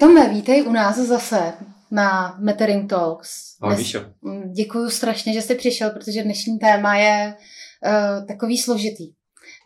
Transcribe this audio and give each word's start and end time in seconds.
Tome, 0.00 0.28
vítej 0.28 0.62
u 0.62 0.72
nás 0.72 0.96
zase 0.96 1.52
na 1.90 2.36
Metering 2.38 2.90
Talks. 2.90 3.56
Ahoj, 3.60 3.76
Míšo. 3.76 4.00
Děkuji 4.52 4.90
strašně, 4.90 5.32
že 5.32 5.42
jsi 5.42 5.54
přišel, 5.54 5.90
protože 5.90 6.22
dnešní 6.22 6.58
téma 6.58 6.96
je 6.96 7.34
uh, 7.34 8.26
takový 8.26 8.58
složitý. 8.58 9.12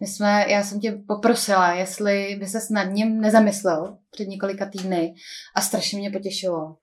My 0.01 0.07
jsme, 0.07 0.47
já 0.49 0.63
jsem 0.63 0.81
tě 0.81 1.03
poprosila, 1.09 1.73
jestli 1.73 2.37
by 2.41 2.47
se 2.47 2.59
nad 2.71 2.85
ním 2.85 3.21
nezamyslel 3.21 3.99
před 4.11 4.29
několika 4.29 4.67
týdny 4.67 5.15
a 5.55 5.61
strašně 5.61 5.99
mě 5.99 6.11
potěšilo, 6.11 6.77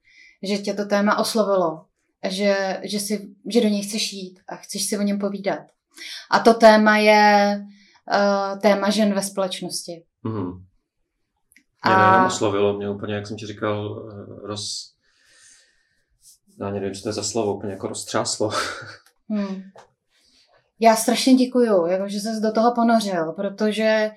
že 0.43 0.57
tě 0.57 0.73
to 0.73 0.85
téma 0.85 1.17
oslovilo, 1.17 1.85
že, 2.29 2.79
že, 2.83 2.99
si, 2.99 3.29
že 3.49 3.61
do 3.61 3.67
něj 3.67 3.81
chceš 3.81 4.13
jít 4.13 4.39
a 4.49 4.55
chceš 4.55 4.85
si 4.85 4.97
o 4.97 5.01
něm 5.01 5.19
povídat. 5.19 5.63
A 6.31 6.39
to 6.39 6.53
téma 6.53 6.97
je 6.97 7.57
uh, 8.13 8.59
téma 8.59 8.89
žen 8.89 9.13
ve 9.13 9.21
společnosti. 9.21 10.03
Mm-hmm. 10.25 10.70
Mě 11.85 11.95
a... 11.95 12.11
nejenom 12.11 12.27
oslovilo, 12.27 12.73
mě 12.73 12.89
úplně, 12.89 13.15
jak 13.15 13.27
jsem 13.27 13.37
ti 13.37 13.45
říkal, 13.45 14.09
eh, 14.11 14.47
roz... 14.47 14.93
Já 16.59 16.69
nevím, 16.69 16.93
co 16.93 17.01
to 17.01 17.09
je 17.09 17.13
za 17.13 17.23
slovo, 17.23 17.55
úplně 17.55 17.73
jako 17.73 17.87
roztřáslo. 17.87 18.51
Hmm. 19.33 19.61
Já 20.79 20.95
strašně 20.95 21.35
děkuju, 21.35 21.85
jako, 21.85 22.07
že 22.07 22.19
ses 22.19 22.39
do 22.39 22.51
toho 22.51 22.75
ponořil, 22.75 23.31
protože 23.31 24.11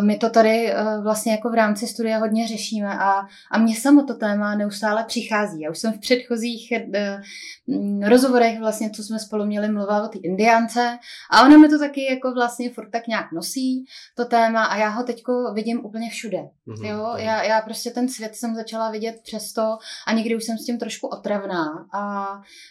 my 0.00 0.16
to 0.16 0.30
tady 0.30 0.72
eh, 0.72 1.00
vlastně 1.02 1.32
jako 1.32 1.50
v 1.50 1.54
rámci 1.54 1.86
studia 1.86 2.18
hodně 2.18 2.48
řešíme 2.48 2.98
a, 2.98 3.26
a 3.50 3.58
mě 3.58 3.76
samo 3.76 4.02
to 4.02 4.14
téma 4.14 4.54
neustále 4.54 5.04
přichází. 5.04 5.60
Já 5.60 5.70
už 5.70 5.78
jsem 5.78 5.92
v 5.92 6.00
předchozích 6.00 6.72
eh, 6.72 7.20
mm, 7.66 8.02
rozhovorech 8.02 8.58
vlastně, 8.58 8.90
co 8.90 9.02
jsme 9.02 9.18
spolu 9.18 9.44
měli, 9.44 9.68
mluvila 9.68 10.04
o 10.04 10.08
té 10.08 10.18
indiance 10.18 10.98
a 11.30 11.42
ona 11.42 11.58
mi 11.58 11.68
to 11.68 11.78
taky 11.78 12.04
jako 12.04 12.34
vlastně 12.34 12.70
furt 12.70 12.90
tak 12.90 13.06
nějak 13.06 13.32
nosí, 13.32 13.84
to 14.14 14.24
téma 14.24 14.64
a 14.64 14.76
já 14.76 14.88
ho 14.88 15.02
teďko 15.02 15.52
vidím 15.54 15.84
úplně 15.84 16.10
všude. 16.10 16.38
Mm-hmm. 16.38 16.86
Jo? 16.86 17.14
Já, 17.16 17.42
já 17.42 17.60
prostě 17.60 17.90
ten 17.90 18.08
svět 18.08 18.36
jsem 18.36 18.54
začala 18.54 18.90
vidět 18.90 19.20
přesto 19.22 19.78
a 20.06 20.12
někdy 20.12 20.36
už 20.36 20.44
jsem 20.44 20.58
s 20.58 20.64
tím 20.64 20.78
trošku 20.78 21.06
otravná, 21.06 21.86
a, 21.92 22.00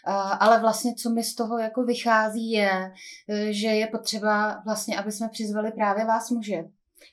a, 0.05 0.21
ale 0.21 0.59
vlastně 0.59 0.95
co 0.95 1.09
mi 1.09 1.23
z 1.23 1.35
toho 1.35 1.57
jako 1.57 1.83
vychází 1.83 2.51
je, 2.51 2.91
že 3.49 3.67
je 3.67 3.87
potřeba 3.87 4.61
vlastně, 4.65 4.97
aby 4.97 5.11
jsme 5.11 5.29
přizvali 5.29 5.71
právě 5.71 6.05
vás 6.05 6.29
muže, 6.29 6.63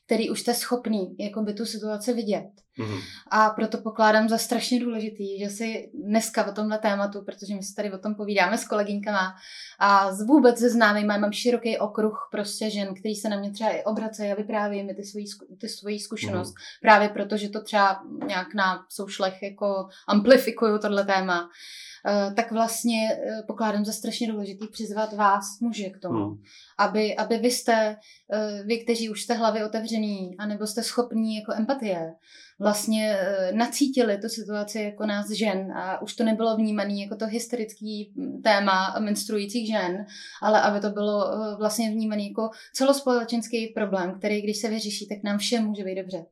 který 0.07 0.31
už 0.31 0.41
jste 0.41 0.55
schopný 0.55 1.17
jako 1.19 1.43
by 1.43 1.55
tu 1.55 1.67
situaci 1.67 2.13
vidět. 2.13 2.62
Mm-hmm. 2.79 3.01
A 3.31 3.51
proto 3.51 3.79
pokládám 3.79 4.29
za 4.29 4.39
strašně 4.39 4.81
důležitý, 4.81 5.39
že 5.39 5.51
si 5.51 5.91
dneska 5.95 6.47
o 6.47 6.53
tomhle 6.53 6.79
tématu, 6.79 7.23
protože 7.25 7.55
my 7.55 7.63
si 7.63 7.75
tady 7.75 7.93
o 7.93 7.99
tom 7.99 8.15
povídáme 8.15 8.59
s 8.59 8.65
kolegyňkama 8.65 9.35
a 9.79 10.13
z 10.13 10.27
vůbec 10.27 10.59
se 10.59 10.71
známým 10.71 11.07
mám 11.07 11.33
široký 11.33 11.79
okruh 11.79 12.29
prostě 12.31 12.71
žen, 12.71 12.95
který 12.95 13.15
se 13.15 13.29
na 13.29 13.37
mě 13.37 13.51
třeba 13.51 13.71
i 13.71 13.85
obracejí 13.85 14.33
a 14.33 14.35
vyprávějí 14.35 14.85
mi 14.85 14.95
ty 14.95 15.05
svoji, 15.05 15.27
ty 15.61 15.69
svoji 15.69 16.01
zkušenost. 16.01 16.55
Mm-hmm. 16.55 16.81
Právě 16.83 17.09
proto, 17.09 17.37
že 17.37 17.49
to 17.49 17.63
třeba 17.63 18.03
nějak 18.27 18.55
na 18.55 18.87
soušlech 18.89 19.43
jako 19.43 19.89
amplifikuju 20.09 20.79
tohle 20.79 21.05
téma. 21.05 21.49
Uh, 22.09 22.35
tak 22.35 22.53
vlastně 22.53 23.09
uh, 23.17 23.47
pokládám 23.47 23.85
za 23.85 23.93
strašně 23.93 24.33
důležitý 24.33 24.69
přizvat 24.69 25.13
vás, 25.13 25.61
muže, 25.61 25.91
k 25.91 25.99
tomu, 25.99 26.27
mm. 26.27 26.43
aby, 26.79 27.17
aby 27.17 27.39
vy 27.39 27.51
jste, 27.51 27.97
uh, 28.35 28.67
vy, 28.67 28.79
kteří 28.79 29.11
už 29.11 29.23
jste 29.23 29.35
hlavy 29.35 29.65
otevřený, 29.65 30.37
anebo 30.39 30.67
jste 30.67 30.83
schopní 30.83 31.37
jako 31.37 31.53
empatie, 31.53 32.13
vlastně 32.63 33.17
uh, 33.17 33.57
nacítili 33.57 34.19
tu 34.19 34.29
situaci 34.29 34.81
jako 34.81 35.07
nás 35.07 35.31
žen 35.31 35.73
a 35.73 36.03
už 36.03 36.15
to 36.15 36.25
nebylo 36.25 36.57
vnímané 36.57 36.95
jako 36.95 37.17
to 37.17 37.27
hysterický 37.27 38.13
hm, 38.17 38.43
téma 38.43 38.97
menstruujících 38.99 39.67
žen, 39.67 40.07
ale 40.43 40.63
aby 40.63 40.81
to 40.81 40.91
bylo 40.91 41.27
uh, 41.27 41.59
vlastně 41.59 41.91
vnímané 41.91 42.23
jako 42.23 42.51
celospolečenský 42.75 43.67
problém, 43.67 44.19
který 44.19 44.43
když 44.43 44.57
se 44.57 44.69
vyřeší, 44.69 45.09
tak 45.09 45.19
nám 45.25 45.39
všem 45.39 45.65
může 45.65 45.85
být 45.85 45.95
dobře. 45.95 46.25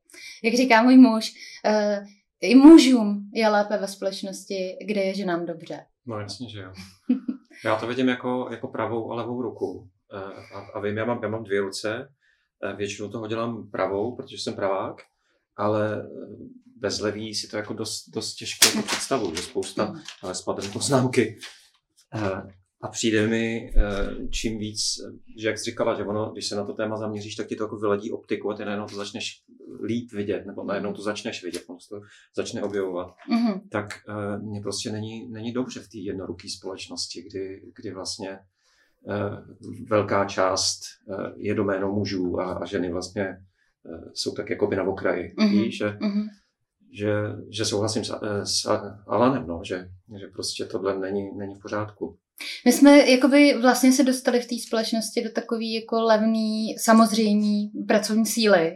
Jak 0.45 0.55
říká 0.55 0.83
můj 0.83 0.97
muž, 0.97 1.33
uh, 1.67 2.07
i 2.41 2.55
mužům 2.55 3.31
je 3.35 3.49
lépe 3.49 3.79
ve 3.79 3.89
společnosti, 3.89 4.77
kde 4.87 5.01
je 5.01 5.15
ženám 5.15 5.47
dobře. 5.47 5.85
No 6.07 6.21
jasně, 6.21 6.49
že 6.49 6.61
jo. 6.61 6.73
Já 7.65 7.77
to 7.77 7.87
vidím 7.87 8.09
jako, 8.09 8.49
jako 8.51 8.69
pravou 8.69 9.13
a 9.13 9.15
levou 9.15 9.43
ruku. 9.43 9.91
Eh, 10.15 10.55
a, 10.55 10.59
a 10.75 10.81
vím, 10.81 10.97
já 10.97 11.05
mám, 11.05 11.21
já 11.23 11.29
mám 11.29 11.45
dvě 11.45 11.61
ruce, 11.61 12.13
eh, 12.65 12.77
většinou 12.77 13.09
toho 13.09 13.27
dělám 13.27 13.71
pravou, 13.71 14.17
protože 14.17 14.37
jsem 14.39 14.55
pravák, 14.55 14.97
ale 15.61 16.03
eh, 16.03 16.07
bez 16.77 17.01
levý 17.01 17.35
si 17.35 17.49
to 17.49 17.57
jako 17.57 17.75
dost, 17.75 18.09
dost 18.09 18.35
těžko 18.35 18.67
jako 18.67 18.83
představu, 18.83 19.35
že 19.35 19.43
spousta, 19.43 19.85
mm. 19.85 20.01
ale 20.23 20.35
spadly 20.35 20.69
poznámky. 20.69 21.39
A 22.83 22.89
přijde 22.89 23.27
mi 23.27 23.73
eh, 23.77 24.29
čím 24.31 24.59
víc, 24.59 24.81
že 25.39 25.49
jak 25.49 25.59
jsi 25.59 25.71
říkala, 25.71 25.95
že 25.95 26.05
ono, 26.05 26.31
když 26.33 26.49
se 26.49 26.57
na 26.57 26.65
to 26.65 26.73
téma 26.73 26.97
zaměříš, 26.97 27.35
tak 27.35 27.47
ti 27.47 27.57
to 27.57 27.65
jako 27.65 27.77
vyladí 27.77 28.13
optiku 28.13 28.51
a 28.51 28.55
ty 28.55 28.65
najednou 28.65 28.87
to 28.87 28.95
začneš 28.95 29.43
líp 29.85 30.13
vidět, 30.13 30.47
nebo 30.47 30.65
najednou 30.65 30.93
to 30.93 31.03
začneš 31.03 31.45
vidět, 31.45 31.63
ono 31.67 31.79
to 31.89 32.01
začne 32.37 32.63
objevovat. 32.63 33.15
Mm-hmm. 33.31 33.61
Tak 33.71 33.87
mně 34.43 34.61
prostě 34.61 34.93
není, 34.93 35.29
není 35.31 35.53
dobře 35.53 35.81
v 35.81 35.89
té 35.89 35.99
jednoruké 35.99 36.49
společnosti, 36.49 37.23
kdy, 37.23 37.63
kdy 37.77 37.91
vlastně 37.95 38.39
velká 39.89 40.25
část 40.25 40.81
je 41.37 41.55
doménou 41.55 41.95
mužů 41.95 42.41
a, 42.41 42.53
a 42.53 42.65
ženy 42.65 42.93
vlastně 42.93 43.37
jsou 44.15 44.35
tak 44.35 44.51
jako 44.51 44.67
by 44.67 44.77
na 44.77 44.83
okraji. 44.83 45.35
Mm-hmm. 45.39 45.69
že, 45.71 45.89
mm-hmm. 45.89 46.29
že, 46.93 47.13
že 47.51 47.65
souhlasím 47.65 48.05
s, 48.05 48.13
s 48.45 48.67
Alanem, 49.07 49.47
no, 49.47 49.61
že, 49.65 49.89
že 50.21 50.27
prostě 50.27 50.65
tohle 50.65 50.99
není, 50.99 51.31
není 51.37 51.55
v 51.55 51.63
pořádku. 51.63 52.19
My 52.65 52.73
jsme 52.73 53.11
jakoby 53.11 53.59
vlastně 53.61 53.93
se 53.93 54.05
dostali 54.05 54.41
v 54.41 54.47
té 54.47 54.55
společnosti 54.67 55.23
do 55.23 55.31
takové 55.31 55.65
jako 55.65 56.01
levný, 56.01 56.75
samozřejmé 56.79 57.71
pracovní 57.89 58.27
síly, 58.27 58.75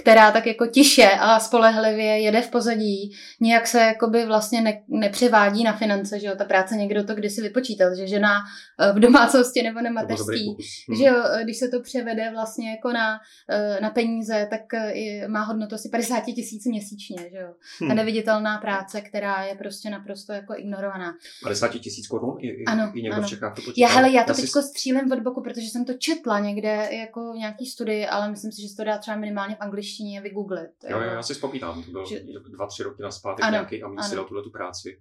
která 0.00 0.30
tak 0.30 0.46
jako 0.46 0.66
tiše 0.66 1.10
a 1.20 1.40
spolehlivě 1.40 2.18
jede 2.18 2.42
v 2.42 2.50
pozadí, 2.50 3.12
nějak 3.40 3.66
se 3.66 3.80
jakoby 3.80 4.26
vlastně 4.26 4.60
ne, 4.60 4.82
nepřevádí 4.88 5.64
na 5.64 5.72
finance, 5.72 6.20
že 6.20 6.26
jo, 6.26 6.32
ta 6.36 6.44
práce 6.44 6.76
někdo 6.76 7.04
to 7.04 7.14
kdysi 7.14 7.42
vypočítal, 7.42 7.94
že 7.94 8.06
žena 8.06 8.38
eh, 8.80 8.92
v 8.92 9.00
domácnosti 9.00 9.62
nebo 9.62 9.80
na 9.80 9.90
mateřství, 9.90 10.56
hmm. 10.88 10.98
že 10.98 11.04
jo, 11.04 11.14
když 11.42 11.58
se 11.58 11.68
to 11.68 11.80
převede 11.80 12.30
vlastně 12.30 12.70
jako 12.70 12.92
na, 12.92 13.18
eh, 13.50 13.78
na 13.80 13.90
peníze, 13.90 14.46
tak 14.50 14.74
eh, 14.74 14.98
je, 14.98 15.28
má 15.28 15.42
hodnotu 15.42 15.74
asi 15.74 15.88
50 15.88 16.20
tisíc 16.20 16.66
měsíčně, 16.66 17.16
že 17.30 17.38
jo. 17.38 17.54
Hmm. 17.80 17.88
Ta 17.88 17.94
neviditelná 17.94 18.58
práce, 18.58 19.00
která 19.00 19.44
je 19.44 19.54
prostě 19.54 19.90
naprosto 19.90 20.32
jako 20.32 20.54
ignorovaná. 20.56 21.14
50 21.42 21.68
tisíc 21.68 22.06
korun? 22.06 22.36
I, 22.40 22.64
ano, 22.64 22.92
i 22.94 23.02
někdo 23.02 23.16
ano. 23.16 23.26
v 23.26 23.30
Čechách 23.30 23.54
to 23.54 23.62
počítá? 23.62 23.88
Já, 23.88 23.88
hele, 23.88 24.12
já 24.12 24.24
to 24.24 24.34
teď 24.34 24.44
si... 24.44 24.62
střílím 24.62 25.12
od 25.12 25.20
boku, 25.20 25.42
protože 25.42 25.66
jsem 25.66 25.84
to 25.84 25.92
četla 25.92 26.38
někde 26.38 26.88
jako 26.92 27.32
nějaký 27.36 27.66
studii, 27.66 28.06
ale 28.06 28.30
myslím 28.30 28.52
si, 28.52 28.62
že 28.62 28.68
se 28.68 28.76
to 28.76 28.84
dá 28.84 28.98
třeba 28.98 29.16
minimálně 29.16 29.54
v 29.54 29.60
angličtině 29.60 29.82
angličtině 29.92 30.20
vygooglit. 30.20 30.70
Jo, 30.88 31.00
jo, 31.00 31.10
já 31.10 31.22
si 31.22 31.34
vzpomínám, 31.34 31.82
to 31.82 31.90
bylo 31.90 32.06
že... 32.06 32.20
dva, 32.48 32.66
tři 32.66 32.82
roky 32.82 33.02
na 33.02 33.10
zpátek 33.10 33.44
ano, 33.44 33.52
nějaký 33.52 33.82
a 33.82 34.02
si 34.02 34.16
dal 34.16 34.24
tuhle 34.24 34.42
tu 34.42 34.50
práci. 34.50 35.00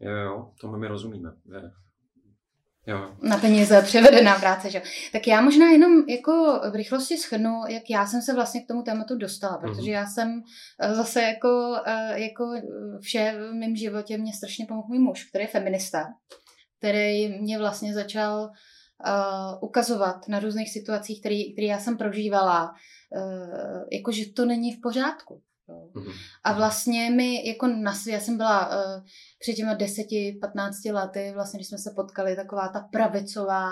Jo, 0.00 0.12
jo, 0.12 0.52
tomu 0.60 0.76
my 0.76 0.88
rozumíme. 0.88 1.32
Je. 1.52 1.70
Jo. 2.86 3.16
Na 3.22 3.38
peníze 3.38 3.82
převedená 3.82 4.38
práce, 4.38 4.70
že 4.70 4.82
Tak 5.12 5.26
já 5.26 5.40
možná 5.40 5.70
jenom 5.70 6.08
jako 6.08 6.60
v 6.70 6.74
rychlosti 6.74 7.18
schrnu, 7.18 7.60
jak 7.68 7.82
já 7.90 8.06
jsem 8.06 8.22
se 8.22 8.34
vlastně 8.34 8.60
k 8.60 8.68
tomu 8.68 8.82
tématu 8.82 9.18
dostala, 9.18 9.58
protože 9.58 9.90
mm-hmm. 9.90 9.92
já 9.92 10.06
jsem 10.06 10.42
eh, 10.80 10.94
zase 10.94 11.22
jako, 11.22 11.76
eh, 11.86 12.20
jako 12.20 12.44
vše 13.00 13.34
v 13.38 13.54
mém 13.54 13.76
životě 13.76 14.18
mě 14.18 14.32
strašně 14.32 14.66
pomohl 14.66 14.88
můj 14.88 14.98
muž, 14.98 15.24
který 15.24 15.44
je 15.44 15.48
feminista, 15.48 16.04
který 16.78 17.40
mě 17.40 17.58
vlastně 17.58 17.94
začal 17.94 18.50
uh, 19.06 19.58
ukazovat 19.60 20.28
na 20.28 20.38
různých 20.38 20.72
situacích, 20.72 21.20
které 21.20 21.66
já 21.66 21.78
jsem 21.78 21.96
prožívala, 21.96 22.74
uh, 23.14 23.84
jako 23.92 24.12
že 24.12 24.32
to 24.32 24.44
není 24.44 24.72
v 24.72 24.80
pořádku. 24.80 25.42
Mm-hmm. 25.68 26.12
A 26.44 26.52
vlastně 26.52 27.10
mi 27.10 27.48
jako 27.48 27.66
na 27.66 27.94
svě, 27.94 28.14
já 28.14 28.20
jsem 28.20 28.36
byla 28.36 28.68
uh, 28.68 29.02
před 29.44 29.54
těma 29.54 29.74
10-15 29.74 30.94
lety, 30.94 31.32
vlastně 31.34 31.58
když 31.58 31.68
jsme 31.68 31.78
se 31.78 31.92
potkali, 31.96 32.36
taková 32.36 32.68
ta 32.68 32.80
pravicová 32.80 33.70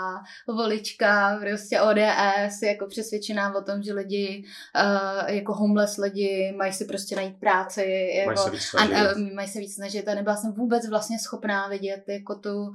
volička, 0.49 1.39
prostě 1.41 1.81
ODS, 1.81 2.63
jako 2.63 2.87
přesvědčená 2.87 3.55
o 3.55 3.63
tom, 3.63 3.83
že 3.83 3.93
lidi, 3.93 4.45
uh, 4.77 5.31
jako 5.31 5.55
homeless 5.55 5.97
lidi, 5.97 6.55
mají 6.57 6.73
si 6.73 6.85
prostě 6.85 7.17
najít 7.17 7.41
práci, 7.41 8.11
jako, 8.15 8.27
mají, 8.27 8.39
se 8.39 8.51
víc 8.51 8.63
snažit. 8.63 8.95
a, 8.95 9.13
uh, 9.13 9.35
mají 9.35 9.49
se 9.49 9.59
víc 9.59 9.75
snažit 9.75 10.09
a 10.09 10.15
nebyla 10.15 10.37
jsem 10.37 10.53
vůbec 10.53 10.89
vlastně 10.89 11.19
schopná 11.19 11.69
vidět 11.69 12.05
jako 12.09 12.35
tu, 12.35 12.63
uh, 12.63 12.73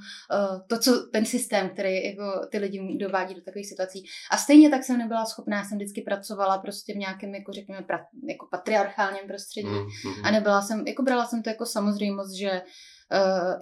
to, 0.67 0.79
co 0.79 1.07
ten 1.07 1.25
systém, 1.25 1.69
který 1.69 2.05
jako 2.05 2.47
ty 2.51 2.57
lidi 2.57 2.97
dovádí 2.97 3.35
do 3.35 3.41
takových 3.41 3.67
situací. 3.67 4.05
A 4.31 4.37
stejně 4.37 4.69
tak 4.69 4.83
jsem 4.83 4.97
nebyla 4.97 5.25
schopná, 5.25 5.63
jsem 5.63 5.77
vždycky 5.77 6.01
pracovala 6.01 6.57
prostě 6.57 6.93
v 6.93 6.97
nějakém, 6.97 7.35
jako 7.35 7.51
řekněme, 7.51 7.81
pra, 7.81 8.05
jako 8.29 8.47
patriarchálním 8.51 9.27
prostředí 9.27 9.67
mm, 9.67 9.77
mm. 9.77 10.25
a 10.25 10.31
nebyla 10.31 10.61
jsem, 10.61 10.87
jako 10.87 11.03
brala 11.03 11.25
jsem 11.25 11.43
to 11.43 11.49
jako 11.49 11.65
samozřejmost, 11.65 12.33
že 12.33 12.61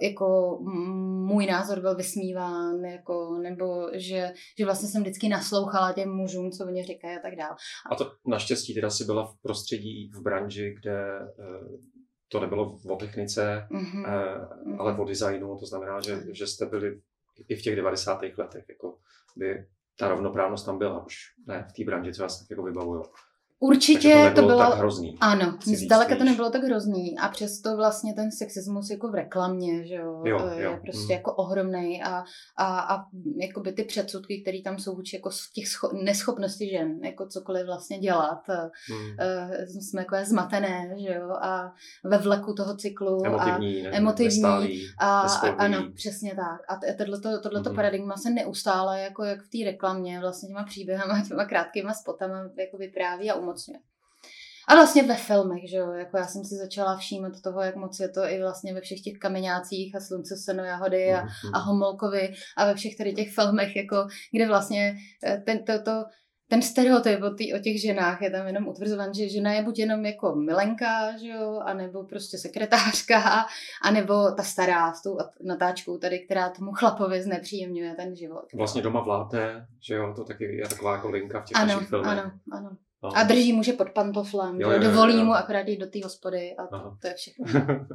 jako 0.02 0.58
můj 1.26 1.46
názor 1.46 1.80
byl 1.80 1.96
vysmíván, 1.96 2.84
jako, 2.84 3.38
nebo 3.42 3.88
že, 3.94 4.32
že 4.58 4.64
vlastně 4.64 4.88
jsem 4.88 5.02
vždycky 5.02 5.28
naslouchala 5.28 5.92
těm 5.92 6.10
mužům, 6.10 6.50
co 6.50 6.66
oni 6.66 6.82
říkají 6.84 7.16
a 7.16 7.22
tak 7.22 7.36
dále. 7.36 7.56
A 7.90 7.94
to 7.94 8.12
naštěstí 8.26 8.74
teda 8.74 8.90
si 8.90 9.04
byla 9.04 9.26
v 9.26 9.42
prostředí, 9.42 10.10
v 10.14 10.22
branži, 10.22 10.74
kde 10.80 11.20
uh, 11.20 11.80
to 12.28 12.40
nebylo 12.40 12.78
o 12.90 12.96
technice, 12.96 13.68
mm-hmm. 13.70 14.00
uh, 14.00 14.80
ale 14.80 14.98
o 14.98 15.04
designu, 15.04 15.58
to 15.58 15.66
znamená, 15.66 16.00
že, 16.00 16.22
že 16.32 16.46
jste 16.46 16.66
byli 16.66 17.00
i 17.48 17.56
v 17.56 17.62
těch 17.62 17.76
90. 17.76 18.22
letech, 18.38 18.64
jako 18.68 18.98
by 19.36 19.66
ta 19.98 20.08
rovnoprávnost 20.08 20.66
tam 20.66 20.78
byla 20.78 21.04
už, 21.04 21.14
ne 21.46 21.66
v 21.70 21.72
té 21.72 21.84
branži, 21.84 22.14
co 22.14 22.22
já 22.22 22.28
si 22.28 22.44
tak 22.44 22.50
jako 22.50 22.62
vybavuju. 22.62 23.02
Určitě 23.60 24.12
Takže 24.14 24.30
to 24.34 24.40
to 24.40 24.46
bylo, 24.46 24.58
tak 24.58 24.74
hrozný. 24.78 25.16
ano, 25.20 25.58
zdaleka 25.84 26.16
to 26.16 26.24
nebylo 26.24 26.50
tak 26.50 26.62
hrozný 26.62 27.18
a 27.18 27.28
přesto 27.28 27.76
vlastně 27.76 28.14
ten 28.14 28.32
sexismus 28.32 28.90
jako 28.90 29.08
v 29.10 29.14
reklamě, 29.14 29.86
že 29.86 29.94
jo, 29.94 30.22
Jo, 30.24 30.50
je 30.56 30.62
jo, 30.64 30.78
prostě 30.84 31.12
mm. 31.12 31.18
jako 31.18 31.34
ohromný 31.34 32.02
a, 32.02 32.24
a, 32.56 32.78
a 32.96 33.04
jakoby 33.40 33.72
ty 33.72 33.84
předsudky, 33.84 34.42
které 34.42 34.58
tam 34.64 34.78
jsou 34.78 34.96
vůči 34.96 35.16
jako 35.16 35.30
těch 35.54 35.64
scho- 35.64 36.04
neschopnosti 36.04 36.70
žen, 36.70 36.98
jako 37.04 37.26
cokoliv 37.26 37.66
vlastně 37.66 37.98
dělat, 37.98 38.40
eh, 39.20 39.66
jsme 39.66 40.00
jako 40.00 40.16
zmatené, 40.24 40.94
že 41.02 41.14
jo, 41.14 41.30
a 41.30 41.72
ve 42.04 42.18
vleku 42.18 42.54
toho 42.54 42.76
cyklu 42.76 43.22
a 43.24 43.28
Emotivní, 43.28 43.82
ne, 43.82 43.90
emotivní 43.90 44.26
nestálý, 44.26 44.82
a, 44.98 45.20
a 45.20 45.48
ano, 45.48 45.78
přesně 45.94 46.34
tak. 46.34 46.60
A 46.68 46.94
tohleto, 46.98 47.40
tohleto 47.40 47.70
Mhm. 47.70 47.76
paradigma 47.76 48.16
se 48.16 48.30
neustále, 48.30 49.00
jako 49.00 49.24
jak 49.24 49.40
v 49.42 49.48
té 49.48 49.70
reklamě, 49.70 50.20
vlastně 50.20 50.48
těma 50.48 50.64
příběhama, 50.64 51.22
těma 51.28 51.44
krátkýma 51.44 51.94
spotama 51.94 52.34
jako 52.58 52.76
vypráví 52.76 53.30
a 53.30 53.45
umocňuje. 53.46 53.80
A 54.68 54.74
vlastně 54.74 55.02
ve 55.02 55.14
filmech, 55.16 55.70
že 55.70 55.76
jo, 55.76 55.92
jako 55.92 56.16
já 56.18 56.26
jsem 56.26 56.44
si 56.44 56.54
začala 56.54 56.96
všímat 56.96 57.32
toho, 57.44 57.60
jak 57.60 57.76
moc 57.76 58.00
je 58.00 58.08
to 58.08 58.20
i 58.20 58.40
vlastně 58.40 58.74
ve 58.74 58.80
všech 58.80 59.00
těch 59.00 59.18
kameňácích 59.18 59.96
a 59.96 60.00
slunce, 60.00 60.36
seno, 60.36 60.64
jahody 60.64 61.12
a, 61.14 61.20
Mhm. 61.22 61.54
a 61.54 61.58
Homolkovi 61.58 62.32
a 62.56 62.66
ve 62.66 62.74
všech 62.74 62.96
tady 62.96 63.14
těch 63.14 63.34
filmech, 63.34 63.76
jako, 63.76 64.06
kde 64.34 64.46
vlastně 64.48 64.96
eh, 65.26 65.42
ten, 65.46 65.64
to, 65.64 65.82
to, 65.82 66.04
ten 66.48 66.62
stereotyp 66.62 67.22
o, 67.22 67.30
tý, 67.30 67.54
o 67.54 67.58
těch 67.58 67.80
ženách 67.82 68.22
je 68.22 68.30
tam 68.30 68.46
jenom 68.46 68.68
utvrzovan, 68.68 69.14
že 69.14 69.28
žena 69.28 69.52
je 69.52 69.62
buď 69.62 69.78
jenom 69.78 70.04
jako 70.06 70.34
milenka, 70.34 71.18
že 71.18 71.28
jo, 71.28 71.60
anebo 71.66 72.04
prostě 72.04 72.38
sekretářka, 72.38 73.46
anebo 73.82 74.32
ta 74.32 74.42
stará 74.42 74.92
s 74.92 75.02
tou 75.02 75.16
natáčkou 75.44 75.98
tady, 75.98 76.18
která 76.18 76.50
tomu 76.50 76.72
chlapovi 76.72 77.22
znepříjemňuje 77.22 77.94
ten 77.94 78.16
život. 78.16 78.44
Vlastně 78.54 78.82
doma 78.82 79.00
vládne, 79.00 79.66
že 79.88 79.94
jo, 79.94 80.12
to 80.16 80.24
taky 80.24 80.44
je 80.44 80.68
taková 80.68 80.92
jako 80.92 81.10
linka 81.10 81.40
v 81.40 81.44
těch 81.44 81.56
Ano, 81.56 81.72
našich 81.74 81.88
filmech. 81.88 82.08
ano, 82.18 82.30
ano. 82.52 82.76
No. 83.06 83.16
A 83.16 83.22
drží 83.22 83.52
muže 83.52 83.72
pod 83.72 83.90
pantoflem, 83.90 84.60
Jo, 84.60 84.70
jo, 84.70 84.76
jo, 84.76 84.82
dovolí 84.82 85.18
jo. 85.18 85.24
mu 85.24 85.32
akorát 85.32 85.68
jít 85.68 85.76
do 85.76 85.86
té 85.86 85.98
hospody 86.04 86.56
a 86.56 86.66
to, 86.66 86.74
Aha. 86.74 86.98
to 87.00 87.06
je 87.08 87.14
všechno. 87.14 87.44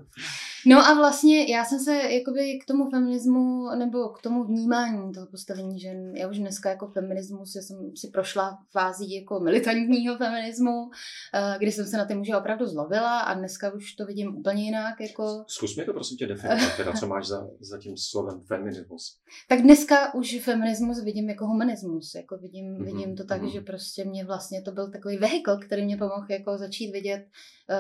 No 0.66 0.78
a 0.78 0.94
vlastně 0.94 1.52
já 1.52 1.66
jsem 1.66 1.80
se 1.80 1.94
jakoby 1.94 2.60
k 2.64 2.66
tomu 2.66 2.90
feminismu 2.90 3.70
nebo 3.76 4.10
k 4.10 4.22
tomu 4.22 4.44
vnímání 4.44 5.14
toho 5.14 5.28
postavení 5.28 5.80
žen, 5.80 6.16
já 6.16 6.28
už 6.30 6.38
dneska 6.40 6.70
jako 6.70 6.88
feminismus, 6.88 7.56
já 7.56 7.62
jsem 7.62 7.92
si 7.96 8.08
prošla 8.08 8.60
fází 8.72 9.16
jako 9.16 9.40
militantního 9.40 10.18
feminismu, 10.18 10.90
eh, 11.34 11.56
kdy 11.60 11.72
jsem 11.72 11.86
se 11.86 11.98
na 11.98 12.06
ty 12.06 12.16
muže 12.16 12.36
opravdu 12.36 12.66
zlobila 12.66 13.20
a 13.20 13.34
dneska 13.34 13.74
už 13.74 13.94
to 13.94 14.06
vidím 14.06 14.36
úplně 14.36 14.64
jinak. 14.64 15.00
Jako... 15.00 15.44
Zkus 15.48 15.76
mi 15.76 15.86
to 15.86 15.94
prosím 15.94 16.18
tě 16.18 16.28
definovat, 16.28 16.78
teda 16.78 16.94
co 16.94 17.08
máš 17.08 17.28
za, 17.28 17.48
za 17.60 17.78
tím 17.78 17.98
slovem 17.98 18.42
feminismus. 18.48 19.18
Tak 19.50 19.62
dneska 19.62 20.14
už 20.14 20.40
feminismus 20.44 21.04
vidím 21.04 21.30
jako 21.30 21.46
humanismus, 21.48 22.16
jako 22.16 22.38
vidím, 22.38 22.72
Mhm, 22.72 22.86
vidím 22.86 23.16
to 23.16 23.24
tak, 23.24 23.42
mhm. 23.42 23.50
že 23.52 23.62
prostě 23.62 24.06
mě 24.06 24.26
vlastně 24.26 24.62
to 24.62 24.72
byl 24.72 24.92
takový 25.02 25.18
vehikl, 25.18 25.58
který 25.58 25.86
mě 25.86 25.98
pomohl 25.98 26.26
jako 26.30 26.58
začít 26.58 26.92
vidět, 26.92 27.26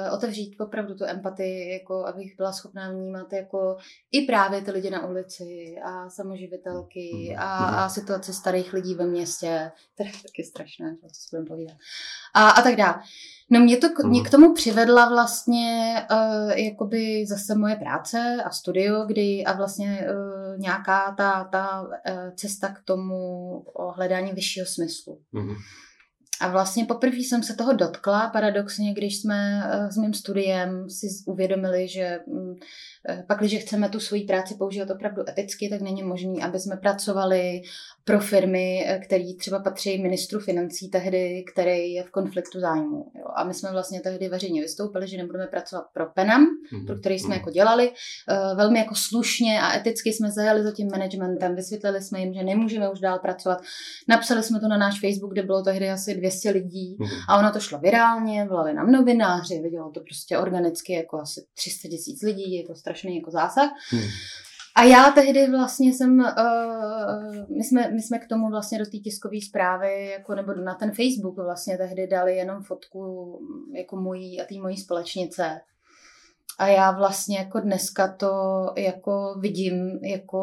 uh, 0.07 0.13
otevřít 0.13 0.55
opravdu 0.61 0.95
tu 0.95 1.05
empatii, 1.05 1.73
jako 1.73 2.05
abych 2.05 2.37
byla 2.37 2.53
schopná 2.53 2.91
vnímat 2.91 3.33
jako 3.33 3.77
i 4.11 4.21
právě 4.21 4.61
ty 4.61 4.71
lidi 4.71 4.89
na 4.89 5.07
ulici 5.07 5.75
a 5.85 6.09
samoživitelky 6.09 7.27
Mhm, 7.29 7.39
a, 7.39 7.65
mhm. 7.69 7.75
a 7.79 7.89
situace 7.89 8.33
starých 8.33 8.73
lidí 8.73 8.95
ve 8.95 9.05
městě, 9.05 9.71
které 9.93 10.09
je 10.09 10.13
taky 10.13 10.43
strašné, 10.43 10.97
co 11.01 11.07
si 11.21 11.27
budeme 11.31 11.47
povídat. 11.47 11.77
A, 12.33 12.49
a 12.49 12.61
tak 12.61 12.75
dále. 12.75 12.95
No 13.49 13.59
mě, 13.59 13.77
to, 13.77 13.89
k- 13.89 14.03
mě 14.03 14.19
Mhm. 14.19 14.27
k 14.27 14.31
tomu 14.31 14.53
přivedla 14.53 15.09
vlastně 15.09 15.95
uh, 16.11 16.51
jakoby 16.51 17.25
zase 17.27 17.55
moje 17.55 17.75
práce 17.75 18.37
a 18.45 18.49
studio, 18.49 19.05
kdy 19.05 19.43
a 19.45 19.53
vlastně 19.53 20.07
uh, 20.09 20.59
nějaká 20.59 21.15
ta, 21.17 21.43
ta 21.43 21.81
uh, 21.81 21.89
cesta 22.35 22.67
k 22.67 22.81
tomu 22.85 23.15
hledání 23.95 24.31
vyššího 24.31 24.65
smyslu. 24.65 25.21
Mhm. 25.31 25.55
A 26.41 26.47
vlastně 26.47 26.85
poprvé 26.85 27.17
jsem 27.17 27.43
se 27.43 27.53
toho 27.53 27.73
dotkla, 27.73 28.29
paradoxně, 28.29 28.93
když 28.93 29.17
jsme 29.17 29.63
eh, 29.65 29.91
s 29.91 29.97
mým 29.97 30.13
studiem 30.13 30.89
si 30.89 31.07
uvědomili, 31.25 31.87
že 31.87 32.19
mm, 32.27 32.55
eh, 33.09 33.23
pak, 33.27 33.39
když 33.39 33.61
chceme 33.61 33.89
tu 33.89 33.99
svoji 33.99 34.23
práci 34.23 34.55
používat 34.55 34.89
opravdu 34.89 35.29
eticky, 35.29 35.69
tak 35.69 35.81
není 35.81 36.03
možné, 36.03 36.43
aby 36.43 36.59
jsme 36.59 36.77
pracovali 36.77 37.61
pro 38.03 38.19
firmy, 38.19 38.85
eh, 38.87 38.99
který 38.99 39.35
třeba 39.37 39.59
patří 39.59 40.01
ministru 40.01 40.39
financí 40.39 40.89
tehdy, 40.89 41.43
který 41.53 41.93
je 41.93 42.03
v 42.03 42.11
konfliktu 42.11 42.59
zájmu. 42.59 43.11
Jo. 43.19 43.25
A 43.35 43.43
my 43.43 43.53
jsme 43.53 43.71
vlastně 43.71 43.99
tehdy 44.01 44.29
veřejně 44.29 44.61
vystoupili, 44.61 45.07
že 45.07 45.17
nebudeme 45.17 45.47
pracovat 45.47 45.83
pro 45.93 46.05
Penam, 46.05 46.47
Mhm. 46.73 46.85
pro 46.85 46.95
který 46.99 47.19
jsme 47.19 47.27
Mhm. 47.35 47.39
jako 47.39 47.49
dělali. 47.51 47.91
Eh, 48.29 48.55
Velmi 48.55 48.79
jako 48.79 48.95
slušně 48.95 49.61
a 49.61 49.77
eticky 49.77 50.13
jsme 50.13 50.31
zajeli 50.31 50.63
za 50.63 50.71
tím 50.71 50.87
managementem, 50.91 51.55
vysvětlili 51.55 52.01
jsme 52.01 52.19
jim, 52.19 52.33
že 52.33 52.43
nemůžeme 52.43 52.91
už 52.91 52.99
dál 52.99 53.19
pracovat. 53.19 53.61
Napsali 54.07 54.43
jsme 54.43 54.59
to 54.59 54.67
na 54.67 54.77
náš 54.77 54.99
Facebook, 54.99 55.31
kde 55.31 55.43
bylo 55.43 55.63
tehdy 55.63 55.89
asi 55.89 56.13
200 56.15 56.49
lidí 56.49 56.95
Mhm. 56.99 57.09
a 57.29 57.39
ono 57.39 57.51
to 57.51 57.59
šlo 57.59 57.79
virálně, 57.79 58.45
volali 58.45 58.73
nám 58.73 58.91
novináři, 58.91 59.59
vidělo 59.63 59.91
to 59.91 59.99
prostě 59.99 60.37
organicky 60.37 60.93
jako 60.93 61.19
asi 61.19 61.45
300 61.53 61.89
tisíc 61.89 62.21
lidí, 62.21 62.53
je 62.55 62.63
to 62.67 62.75
strašný 62.75 63.15
jako 63.17 63.31
zásah. 63.31 63.69
Mhm. 63.93 64.03
A 64.75 64.83
já 64.83 65.11
tehdy 65.11 65.49
vlastně 65.49 65.93
jsem, 65.93 66.19
uh, 66.19 67.57
my, 67.57 67.63
jsme, 67.63 67.91
my 67.91 68.01
jsme 68.01 68.19
k 68.19 68.27
tomu 68.27 68.49
vlastně 68.49 68.79
do 68.79 68.85
té 68.85 68.97
tiskové 68.97 69.37
zprávy, 69.41 70.09
jako, 70.11 70.35
nebo 70.35 70.53
na 70.53 70.75
ten 70.75 70.91
Facebook 70.91 71.35
vlastně 71.35 71.77
tehdy 71.77 72.07
dali 72.07 72.35
jenom 72.35 72.63
fotku 72.63 73.39
jako 73.75 73.95
mojí 73.95 74.41
a 74.41 74.45
té 74.45 74.55
mojí 74.55 74.77
společnice. 74.77 75.61
A 76.59 76.67
já 76.67 76.91
vlastně 76.91 77.37
jako 77.37 77.59
dneska 77.59 78.15
to 78.17 78.33
jako 78.77 79.35
vidím 79.39 79.99
jako 80.03 80.41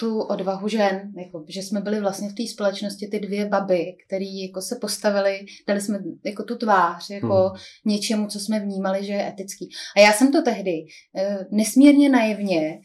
tu 0.00 0.20
odvahu 0.20 0.68
žen, 0.68 1.12
jako, 1.16 1.44
že 1.48 1.62
jsme 1.62 1.80
byli 1.80 2.00
vlastně 2.00 2.28
v 2.28 2.34
té 2.34 2.42
společnosti 2.46 3.08
ty 3.08 3.20
dvě 3.20 3.48
baby, 3.48 3.96
které 4.06 4.24
jako 4.24 4.62
se 4.62 4.76
postavili, 4.76 5.40
dali 5.68 5.80
jsme 5.80 5.98
jako 6.24 6.42
tu 6.42 6.56
tvář, 6.56 7.10
jako 7.10 7.34
Hmm. 7.34 7.58
něčemu, 7.84 8.26
co 8.26 8.40
jsme 8.40 8.60
vnímali, 8.60 9.04
že 9.04 9.12
je 9.12 9.28
etický. 9.28 9.68
A 9.96 10.00
já 10.00 10.12
jsem 10.12 10.32
to 10.32 10.42
tehdy 10.42 10.72
eh, 11.16 11.46
nesmírně 11.50 12.08
naivně 12.08 12.80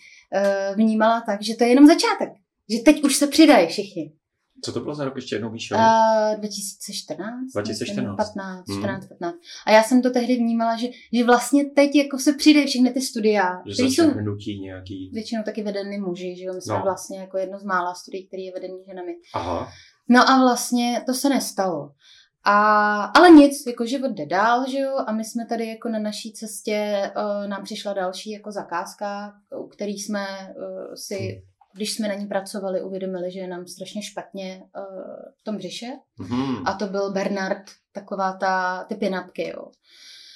vnímala 0.76 1.22
tak, 1.22 1.42
že 1.42 1.56
to 1.56 1.64
je 1.64 1.70
jenom 1.70 1.88
začátek. 1.88 2.30
Že 2.70 2.80
teď 2.80 3.04
už 3.04 3.16
se 3.16 3.28
přidají 3.28 3.68
všichni. 3.68 4.12
Co 4.64 4.72
to 4.74 4.80
bylo 4.80 4.96
za 4.96 5.06
rok 5.06 5.16
ještě 5.16 5.36
jednou, 5.36 5.52
Míšo? 5.52 5.76
A 5.76 6.36
2014? 6.36 7.52
2014. 7.54 7.98
myslím, 7.98 8.16
15, 8.16 8.70
Hmm. 8.70 8.80
14, 8.80 9.08
15. 9.08 9.36
A 9.66 9.72
já 9.72 9.84
jsem 9.84 10.02
to 10.02 10.10
tehdy 10.12 10.36
vnímala, 10.36 10.78
že, 10.78 10.88
že 11.14 11.24
vlastně 11.24 11.66
teď 11.66 11.96
jako 11.96 12.20
se 12.20 12.34
přidají 12.34 12.68
všechny 12.68 12.94
ty 12.94 13.02
studia, 13.02 13.62
že 13.66 13.84
jsou 13.84 14.08
hnutí 14.10 14.60
nějaký... 14.60 15.10
většinou 15.14 15.44
taky 15.44 15.64
vedeny 15.64 16.00
muži, 16.00 16.36
že 16.38 16.44
jo? 16.44 16.54
My 16.54 16.62
jsme 16.62 16.74
no. 16.74 16.82
vlastně 16.84 17.20
jako 17.20 17.38
jedno 17.38 17.60
z 17.60 17.64
mála 17.64 17.94
studií, 17.94 18.28
který 18.28 18.44
je 18.44 18.54
vedený 18.54 18.78
ženami. 18.88 19.12
Aha. 19.34 19.72
No 20.10 20.30
a 20.30 20.40
vlastně 20.40 21.04
to 21.06 21.14
se 21.14 21.30
nestalo. 21.30 21.92
A, 22.48 23.04
ale 23.04 23.30
nic, 23.30 23.66
jako 23.68 23.86
život 23.86 24.12
jde 24.12 24.26
dál, 24.26 24.70
že 24.70 24.80
jo, 24.80 24.96
a 25.08 25.12
my 25.12 25.26
jsme 25.26 25.46
tady 25.46 25.68
jako 25.68 25.90
na 25.90 26.00
naší 26.00 26.34
cestě, 26.34 27.12
uh, 27.18 27.48
nám 27.48 27.64
přišla 27.64 27.94
další 27.94 28.32
jako 28.32 28.52
zakázka, 28.52 29.34
u 29.58 29.68
který 29.68 29.94
jsme 29.94 30.54
uh, 30.58 30.94
si, 30.96 31.42
když 31.74 31.94
jsme 31.94 32.08
na 32.08 32.14
ní 32.14 32.26
pracovali, 32.26 32.82
uvědomili, 32.82 33.32
že 33.32 33.40
je 33.40 33.48
nám 33.48 33.68
strašně 33.68 34.02
špatně 34.02 34.64
uh, 34.78 34.84
v 35.40 35.44
tom 35.44 35.58
břiše. 35.58 35.88
Mhm. 36.20 36.68
A 36.68 36.74
to 36.74 36.88
byl 36.88 37.12
Bernard, 37.12 37.64
taková 37.92 38.34
ta, 38.34 38.84
ty 38.84 38.96
pinapky, 38.96 39.48
jo. 39.48 39.72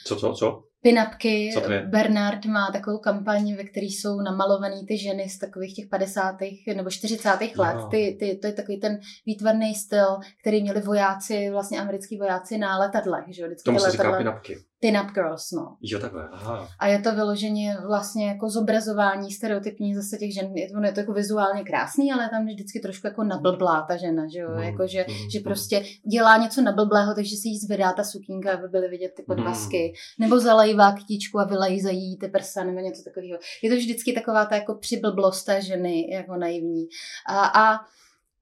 Co, 0.05 0.15
co, 0.15 0.34
co? 0.34 0.63
Pinapky? 0.81 1.51
Bernard 1.86 2.45
má 2.45 2.71
takovou 2.71 2.98
kampaň, 2.98 3.55
ve 3.55 3.63
které 3.63 3.86
jsou 3.86 4.21
namalované 4.21 4.75
ty 4.88 4.98
ženy 4.98 5.29
z 5.29 5.39
takových 5.39 5.75
těch 5.75 5.88
50. 5.88 6.36
nebo 6.75 6.89
40. 6.89 7.29
let. 7.57 7.75
Jo. 7.75 7.88
Ty, 7.91 8.17
ty, 8.19 8.36
to 8.41 8.48
je 8.48 8.53
takový 8.53 8.79
ten 8.79 9.00
výtvarný 9.25 9.75
styl, 9.75 10.17
který 10.41 10.62
měli 10.62 10.81
vojáci, 10.81 11.50
vlastně 11.51 11.81
americký 11.81 12.17
vojáci 12.17 12.57
na 12.57 12.77
letadlech. 12.77 13.25
Že? 13.27 13.45
Vždycky 13.45 13.65
Tomu 13.65 13.79
se 13.79 13.91
říká 13.91 14.17
pinapky. 14.17 14.57
Pin-up 14.81 15.12
girls, 15.13 15.51
no. 15.51 15.77
Jo, 15.81 16.00
takhle, 16.00 16.29
aha. 16.31 16.67
A 16.79 16.88
je 16.88 17.00
to 17.00 17.15
vyloženě 17.15 17.77
vlastně 17.88 18.27
jako 18.27 18.50
zobrazování 18.50 19.31
stereotypní 19.31 19.95
zase 19.95 20.17
těch 20.17 20.33
žen. 20.33 20.57
Je 20.57 20.69
to, 20.69 20.83
je 20.83 20.91
to 20.91 21.00
jako 21.00 21.13
vizuálně 21.13 21.63
krásný, 21.63 22.12
ale 22.12 22.29
tam 22.29 22.48
je 22.48 22.53
vždycky 22.53 22.79
trošku 22.79 23.07
jako 23.07 23.24
nablblá 23.24 23.86
ta 23.88 23.98
žena, 23.98 24.24
že 24.33 24.39
jo? 24.39 24.50
Mhm, 24.50 24.63
Jako, 24.63 24.88
že, 24.88 25.05
mhm, 25.09 25.29
že 25.31 25.39
mhm. 25.39 25.43
prostě 25.43 25.83
dělá 26.12 26.38
něco 26.38 26.62
nablblého, 26.62 27.15
takže 27.15 27.36
si 27.36 27.48
jí 27.48 27.59
zvedá 27.59 27.93
ta 27.93 28.03
sukínka, 28.03 28.53
aby 28.53 28.67
byly 28.67 28.88
vidět 28.88 29.12
ty 29.15 29.24
podvazky. 29.24 29.93
Nebo 30.19 30.39
zalejvá 30.69 30.91
kytičku 30.91 31.39
a 31.39 31.43
vylejzají 31.43 32.17
ty 32.17 32.27
prsa, 32.27 32.63
nebo 32.63 32.79
něco 32.79 33.03
takového. 33.03 33.39
Je 33.63 33.69
to 33.69 33.75
vždycky 33.75 34.13
taková 34.13 34.45
ta 34.45 34.55
jako 34.55 34.75
přiblblost 34.75 35.45
té 35.45 35.61
ženy, 35.61 36.11
jako 36.11 36.35
naivní. 36.35 36.88
A, 37.27 37.45
a 37.45 37.79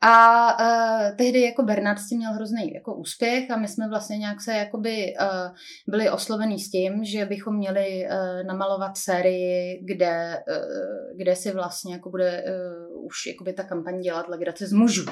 a 0.02 0.58
uh, 0.60 1.16
tehdy 1.16 1.42
jako 1.42 1.64
Bernard 1.64 2.00
s 2.00 2.08
tím 2.10 2.18
měl 2.18 2.34
hrozný 2.34 2.74
jako 2.74 2.96
úspěch 2.96 3.52
a 3.52 3.58
my 3.58 3.68
jsme 3.68 3.90
vlastně 3.90 4.18
nějak 4.18 4.42
se 4.42 4.54
jakoby 4.54 5.14
uh, 5.22 5.56
byli 5.88 6.10
oslovený 6.10 6.60
s 6.60 6.72
tím, 6.72 7.04
že 7.04 7.26
bychom 7.26 7.58
měli 7.58 8.06
uh, 8.06 8.48
namalovat 8.48 8.98
sérii, 8.98 9.82
kde, 9.86 10.38
uh, 10.50 11.18
kde 11.18 11.36
si 11.36 11.52
vlastně 11.52 11.94
jako 11.94 12.10
bude 12.10 12.44
uh, 12.44 13.06
už 13.06 13.16
jakoby 13.28 13.54
ta 13.54 13.64
kampaň 13.64 14.02
dělat 14.02 14.28
legrace 14.30 14.68
z 14.68 14.74
mužů. 14.74 15.06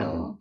Jo. 0.00 0.34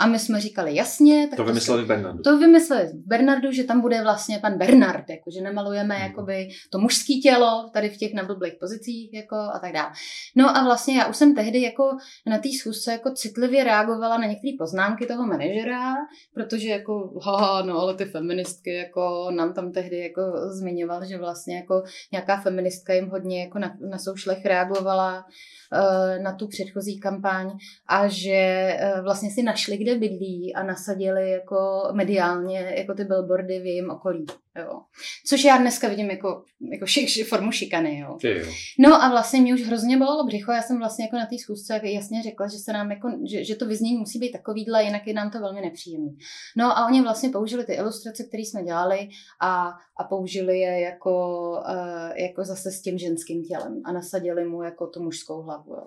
A 0.00 0.06
my 0.06 0.18
jsme 0.18 0.40
říkali, 0.40 0.74
jasně. 0.74 1.28
Tak 1.28 1.36
to 1.36 1.44
vymysleli 1.44 1.84
v 1.84 1.86
Bernardu. 1.86 2.22
To 2.22 2.38
vymysleli 2.38 2.86
v 2.86 3.06
Bernardu, 3.06 3.52
že 3.52 3.64
tam 3.64 3.80
bude 3.80 4.02
vlastně 4.02 4.38
pan 4.38 4.58
Bernard, 4.58 5.10
jako, 5.10 5.30
že 5.30 5.40
nemalujeme 5.40 5.94
hmm. 5.94 6.06
jakoby 6.06 6.48
to 6.70 6.78
mužské 6.78 7.14
tělo 7.22 7.70
tady 7.72 7.88
v 7.90 7.96
těch 7.96 8.14
neblblých 8.14 8.54
pozicích 8.60 9.14
jako, 9.14 9.36
a 9.36 9.58
tak 9.58 9.72
dále. 9.72 9.90
No 10.36 10.56
a 10.56 10.64
vlastně 10.64 10.98
já 10.98 11.06
už 11.06 11.16
jsem 11.16 11.34
tehdy 11.34 11.62
jako 11.62 11.96
na 12.26 12.38
té 12.38 12.48
schůzce 12.60 12.92
jako 12.92 13.10
citlivě 13.10 13.64
reagovala 13.64 14.18
na 14.18 14.26
některé 14.26 14.52
poznámky 14.58 15.06
toho 15.06 15.26
manažera, 15.26 15.94
protože 16.34 16.68
jako, 16.68 17.20
haha, 17.22 17.62
no 17.62 17.78
ale 17.78 17.94
ty 17.94 18.04
feministky 18.04 18.74
jako 18.74 19.30
nám 19.30 19.54
tam 19.54 19.72
tehdy 19.72 19.98
jako 19.98 20.22
zmiňoval, 20.58 21.04
že 21.04 21.18
vlastně 21.18 21.56
jako 21.56 21.82
nějaká 22.12 22.40
feministka 22.40 22.92
jim 22.92 23.08
hodně 23.08 23.40
jako 23.40 23.58
na, 23.58 23.76
na 23.90 23.98
soušlech 23.98 24.44
reagovala 24.44 25.24
uh, 25.72 26.22
na 26.22 26.32
tu 26.32 26.48
předchozí 26.48 27.00
kampaň 27.00 27.50
a 27.88 28.08
že 28.08 28.72
uh, 28.96 29.04
vlastně 29.04 29.30
si 29.30 29.42
našli, 29.42 29.78
kde 29.88 29.98
bydlí 29.98 30.54
a 30.54 30.62
nasadili 30.62 31.30
jako 31.30 31.88
mediálně 31.92 32.74
jako 32.76 32.94
ty 32.94 33.04
billboardy 33.04 33.60
v 33.60 33.66
jejím 33.66 33.90
okolí. 33.90 34.26
Jo. 34.58 34.80
Což 35.26 35.44
já 35.44 35.58
dneska 35.58 35.88
vidím 35.88 36.10
jako, 36.10 36.42
jako 36.72 36.86
ši, 36.86 37.08
ši, 37.08 37.24
formu 37.24 37.52
šikany. 37.52 37.98
Jo. 37.98 38.18
jo. 38.22 38.46
No 38.78 39.02
a 39.02 39.10
vlastně 39.10 39.40
mě 39.40 39.54
už 39.54 39.62
hrozně 39.62 39.96
bolelo 39.96 40.26
břicho. 40.26 40.52
Já 40.52 40.62
jsem 40.62 40.78
vlastně 40.78 41.04
jako 41.04 41.16
na 41.16 41.26
té 41.26 41.38
schůzce 41.38 41.80
jasně 41.82 42.22
řekla, 42.22 42.48
že 42.48 42.58
se 42.58 42.72
nám 42.72 42.90
jako, 42.90 43.10
že, 43.30 43.44
že 43.44 43.56
to 43.56 43.66
vyznění 43.66 43.96
musí 43.96 44.18
být 44.18 44.32
takovýhle, 44.32 44.84
jinak 44.84 45.06
je 45.06 45.14
nám 45.14 45.30
to 45.30 45.40
velmi 45.40 45.60
nepříjemné. 45.60 46.10
No 46.56 46.78
a 46.78 46.86
oni 46.86 47.02
vlastně 47.02 47.28
použili 47.28 47.64
ty 47.64 47.72
ilustrace, 47.74 48.24
které 48.24 48.42
jsme 48.42 48.64
dělali 48.64 49.08
a, 49.40 49.72
a 49.96 50.04
použili 50.04 50.58
je 50.58 50.80
jako, 50.80 51.50
uh, 51.50 52.16
jako 52.16 52.44
zase 52.44 52.70
s 52.70 52.82
tím 52.82 52.98
ženským 52.98 53.44
tělem 53.44 53.82
a 53.84 53.92
nasadili 53.92 54.44
mu 54.44 54.62
jako 54.62 54.86
tu 54.86 55.02
mužskou 55.02 55.42
hlavu. 55.42 55.72
Jo. 55.72 55.86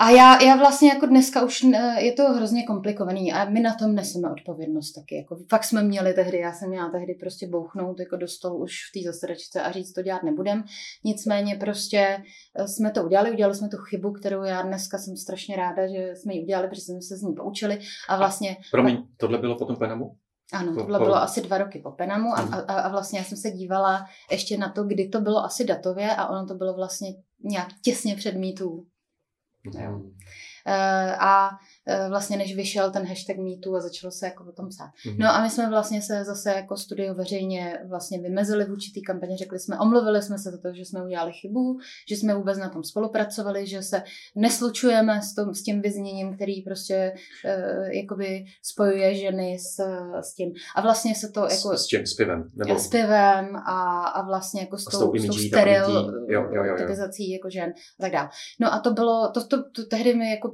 A 0.00 0.10
já, 0.10 0.42
já 0.42 0.56
vlastně 0.56 0.88
jako 0.88 1.06
dneska 1.06 1.44
už 1.44 1.66
je 1.98 2.12
to 2.12 2.22
hrozně 2.22 2.66
komplikovaný 2.66 3.32
a 3.32 3.44
my 3.44 3.60
na 3.60 3.74
tom 3.74 3.94
neseme 3.94 4.30
odpovědnost 4.30 4.92
taky. 4.92 5.16
Jako 5.16 5.38
fakt 5.50 5.64
jsme 5.64 5.82
měli 5.82 6.14
tehdy, 6.14 6.38
já 6.38 6.52
jsem 6.52 6.68
měla 6.68 6.90
tehdy 6.90 7.14
prostě 7.14 7.48
bouchnout 7.48 8.00
jako 8.00 8.16
do 8.16 8.28
stolu 8.28 8.62
už 8.62 8.72
v 8.72 8.98
té 8.98 9.12
zasedačce 9.12 9.62
a 9.62 9.72
říct, 9.72 9.92
to 9.92 10.02
dělat 10.02 10.22
nebudem. 10.22 10.64
Nicméně 11.04 11.56
prostě 11.56 12.22
eh, 12.54 12.68
jsme 12.68 12.90
to 12.90 13.04
udělali, 13.04 13.30
udělali 13.30 13.54
jsme 13.54 13.68
tu 13.68 13.76
chybu, 13.76 14.12
kterou 14.12 14.42
já 14.42 14.62
dneska 14.62 14.98
jsem 14.98 15.16
strašně 15.16 15.56
ráda, 15.56 15.86
že 15.86 16.16
jsme 16.16 16.34
ji 16.34 16.42
udělali, 16.42 16.68
protože 16.68 16.82
jsme 16.82 17.02
se 17.02 17.16
z 17.16 17.22
ní 17.22 17.34
poučili 17.34 17.78
a 18.08 18.16
vlastně... 18.16 18.56
Promiň, 18.70 19.06
tohle 19.16 19.38
bylo 19.38 19.58
potom 19.58 19.76
Penamu? 19.76 20.16
Ano, 20.52 20.74
tohle 20.74 20.98
bylo 20.98 21.16
asi 21.16 21.40
dva 21.40 21.58
roky 21.58 21.78
po 21.78 21.90
Penamu 21.90 22.30
a, 22.30 22.40
a, 22.40 22.80
a 22.80 22.88
vlastně 22.88 23.18
já 23.18 23.24
jsem 23.24 23.38
se 23.38 23.50
dívala 23.50 24.04
ještě 24.30 24.56
na 24.56 24.72
to, 24.72 24.84
kdy 24.84 25.08
to 25.08 25.20
bylo 25.20 25.44
asi 25.44 25.64
datově 25.64 26.16
a 26.16 26.28
ono 26.28 26.46
to 26.46 26.54
bylo 26.54 26.74
vlastně 26.74 27.08
nějak 27.44 27.68
těsně 27.82 28.16
před 28.16 28.36
mýtů. 28.36 28.86
Jo. 29.64 29.90
Mm. 29.90 30.14
Eh, 30.64 31.16
a 31.18 31.58
vlastně 32.08 32.36
než 32.36 32.56
vyšel 32.56 32.90
ten 32.90 33.06
hashtag 33.06 33.36
mýtu 33.36 33.76
a 33.76 33.80
začalo 33.80 34.10
se 34.10 34.26
jako 34.26 34.44
o 34.44 34.52
tom 34.52 34.68
psát. 34.68 34.90
Mm-hmm. 35.06 35.16
No 35.18 35.28
a 35.28 35.42
my 35.42 35.50
jsme 35.50 35.70
vlastně 35.70 36.02
se 36.02 36.24
zase 36.24 36.50
jako 36.50 36.76
studio 36.76 37.14
veřejně 37.14 37.78
vlastně 37.88 38.20
vymezili 38.20 38.64
v 38.64 38.70
určitý 38.70 39.02
kampaně, 39.02 39.36
řekli 39.36 39.58
jsme, 39.58 39.78
omluvili 39.78 40.22
jsme 40.22 40.38
se 40.38 40.50
za 40.50 40.58
to, 40.58 40.68
že 40.74 40.84
jsme 40.84 41.04
udělali 41.04 41.32
chybu, 41.32 41.78
že 42.08 42.16
jsme 42.16 42.34
vůbec 42.34 42.58
na 42.58 42.68
tom 42.68 42.84
spolupracovali, 42.84 43.66
že 43.66 43.82
se 43.82 44.02
neslučujeme 44.36 45.22
s, 45.22 45.34
tom, 45.34 45.54
s 45.54 45.62
tím 45.62 45.80
vyzněním, 45.80 46.34
který 46.34 46.62
prostě 46.62 47.12
uh, 47.44 47.86
jakoby 47.86 48.44
spojuje 48.62 49.14
ženy 49.14 49.58
s, 49.58 49.80
s 50.20 50.34
tím. 50.34 50.52
A 50.76 50.80
vlastně 50.80 51.14
se 51.14 51.28
to 51.28 51.40
jako... 51.40 51.76
S, 51.76 51.82
s 51.82 51.86
čím? 51.86 52.06
S 52.06 52.14
pivem? 52.14 52.50
Nebo... 52.54 52.78
S 52.78 52.88
pivem 52.88 53.56
a, 53.56 54.04
a 54.04 54.26
vlastně 54.26 54.60
jako 54.60 54.78
s 54.78 54.84
tou, 54.84 54.90
s 54.90 55.00
tou, 55.00 55.18
s 55.18 55.26
tou 55.26 55.32
steril 55.32 56.12
typizací 56.76 57.30
jako 57.30 57.50
žen 57.50 57.72
a 57.98 58.02
tak 58.02 58.12
dále. 58.12 58.28
No 58.60 58.74
a 58.74 58.78
to 58.78 58.90
bylo, 58.92 59.30
to, 59.34 59.46
to, 59.46 59.70
to 59.70 59.86
tehdy 59.86 60.14
mi 60.14 60.30
jako 60.30 60.52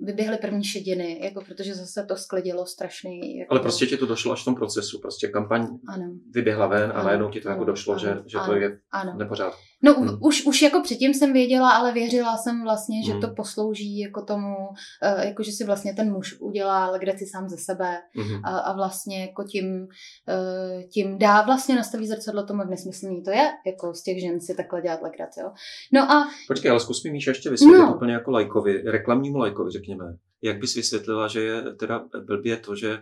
vyběhly 0.00 0.36
první 0.36 0.64
šediny, 0.64 1.20
jako 1.24 1.44
protože 1.44 1.74
zase 1.74 2.04
to 2.08 2.16
sklidilo 2.16 2.66
strašný. 2.66 3.36
Jako... 3.36 3.52
Ale 3.52 3.60
prostě 3.60 3.86
ti 3.86 3.96
to 3.96 4.06
došlo 4.06 4.32
až 4.32 4.42
v 4.42 4.44
tom 4.44 4.54
procesu, 4.54 4.98
prostě 5.00 5.28
kampaň 5.28 5.68
ano. 5.88 6.12
vyběhla 6.30 6.66
ven 6.66 6.92
a 6.94 7.02
najednou 7.02 7.30
ti 7.30 7.40
to 7.40 7.48
jako 7.48 7.60
ano. 7.60 7.62
jako 7.62 7.70
došlo, 7.70 7.92
ano. 7.92 8.00
že, 8.00 8.22
že 8.26 8.38
ano. 8.38 8.46
to 8.46 8.54
je 8.54 8.78
ano. 8.92 9.14
nepořád. 9.18 9.54
No 9.82 9.94
hmm. 9.94 10.18
už, 10.20 10.46
už 10.46 10.62
jako 10.62 10.80
předtím 10.80 11.14
jsem 11.14 11.32
věděla, 11.32 11.70
ale 11.70 11.92
věřila 11.92 12.36
jsem 12.36 12.62
vlastně, 12.62 13.04
že 13.04 13.12
hmm. 13.12 13.20
to 13.20 13.28
poslouží 13.28 13.98
jako 13.98 14.22
tomu, 14.22 14.56
uh, 14.56 15.24
jako 15.24 15.42
že 15.42 15.52
si 15.52 15.64
vlastně 15.64 15.94
ten 15.94 16.12
muž 16.12 16.40
udělá 16.40 16.90
legraci 16.90 17.26
sám 17.26 17.48
ze 17.48 17.56
sebe 17.58 17.98
hmm. 18.14 18.44
a, 18.44 18.58
a 18.58 18.76
vlastně 18.76 19.20
jako 19.20 19.44
tím, 19.44 19.80
uh, 19.82 20.82
tím 20.82 21.18
dá 21.18 21.42
vlastně 21.42 21.76
nastaví 21.76 22.06
zrcadlo 22.06 22.46
tomu, 22.46 22.60
jak 22.60 22.70
nesmyslný 22.70 23.22
to 23.22 23.30
je, 23.30 23.50
jako 23.66 23.94
z 23.94 24.02
těch 24.02 24.20
žen 24.20 24.40
si 24.40 24.54
takhle 24.54 24.82
dělat 24.82 25.02
legraci. 25.02 25.40
Jo. 25.40 25.52
No 25.92 26.12
a... 26.12 26.28
Počkej, 26.48 26.70
ale 26.70 26.80
zkus 26.80 27.04
mi 27.04 27.10
Míša 27.10 27.30
ještě 27.30 27.50
vysvětlit 27.50 27.78
no. 27.78 27.94
úplně 27.94 28.12
jako 28.12 28.30
lajkovi, 28.30 28.82
reklamnímu 28.82 29.38
lajkovi, 29.38 29.70
řekněme. 29.70 30.16
Jak 30.42 30.58
bys 30.58 30.74
vysvětlila, 30.74 31.28
že 31.28 31.40
je 31.40 31.62
teda 31.62 32.04
blbě 32.26 32.56
to, 32.56 32.76
že 32.76 32.98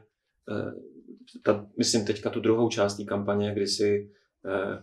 uh, 0.51 0.73
ta, 1.43 1.67
myslím 1.79 2.07
teďka 2.07 2.31
tu 2.31 2.41
druhou 2.41 2.69
část 2.69 2.97
té 2.97 3.05
kampaně, 3.05 3.55
kdy 3.55 3.67
si 3.67 4.11
uh, 4.45 4.79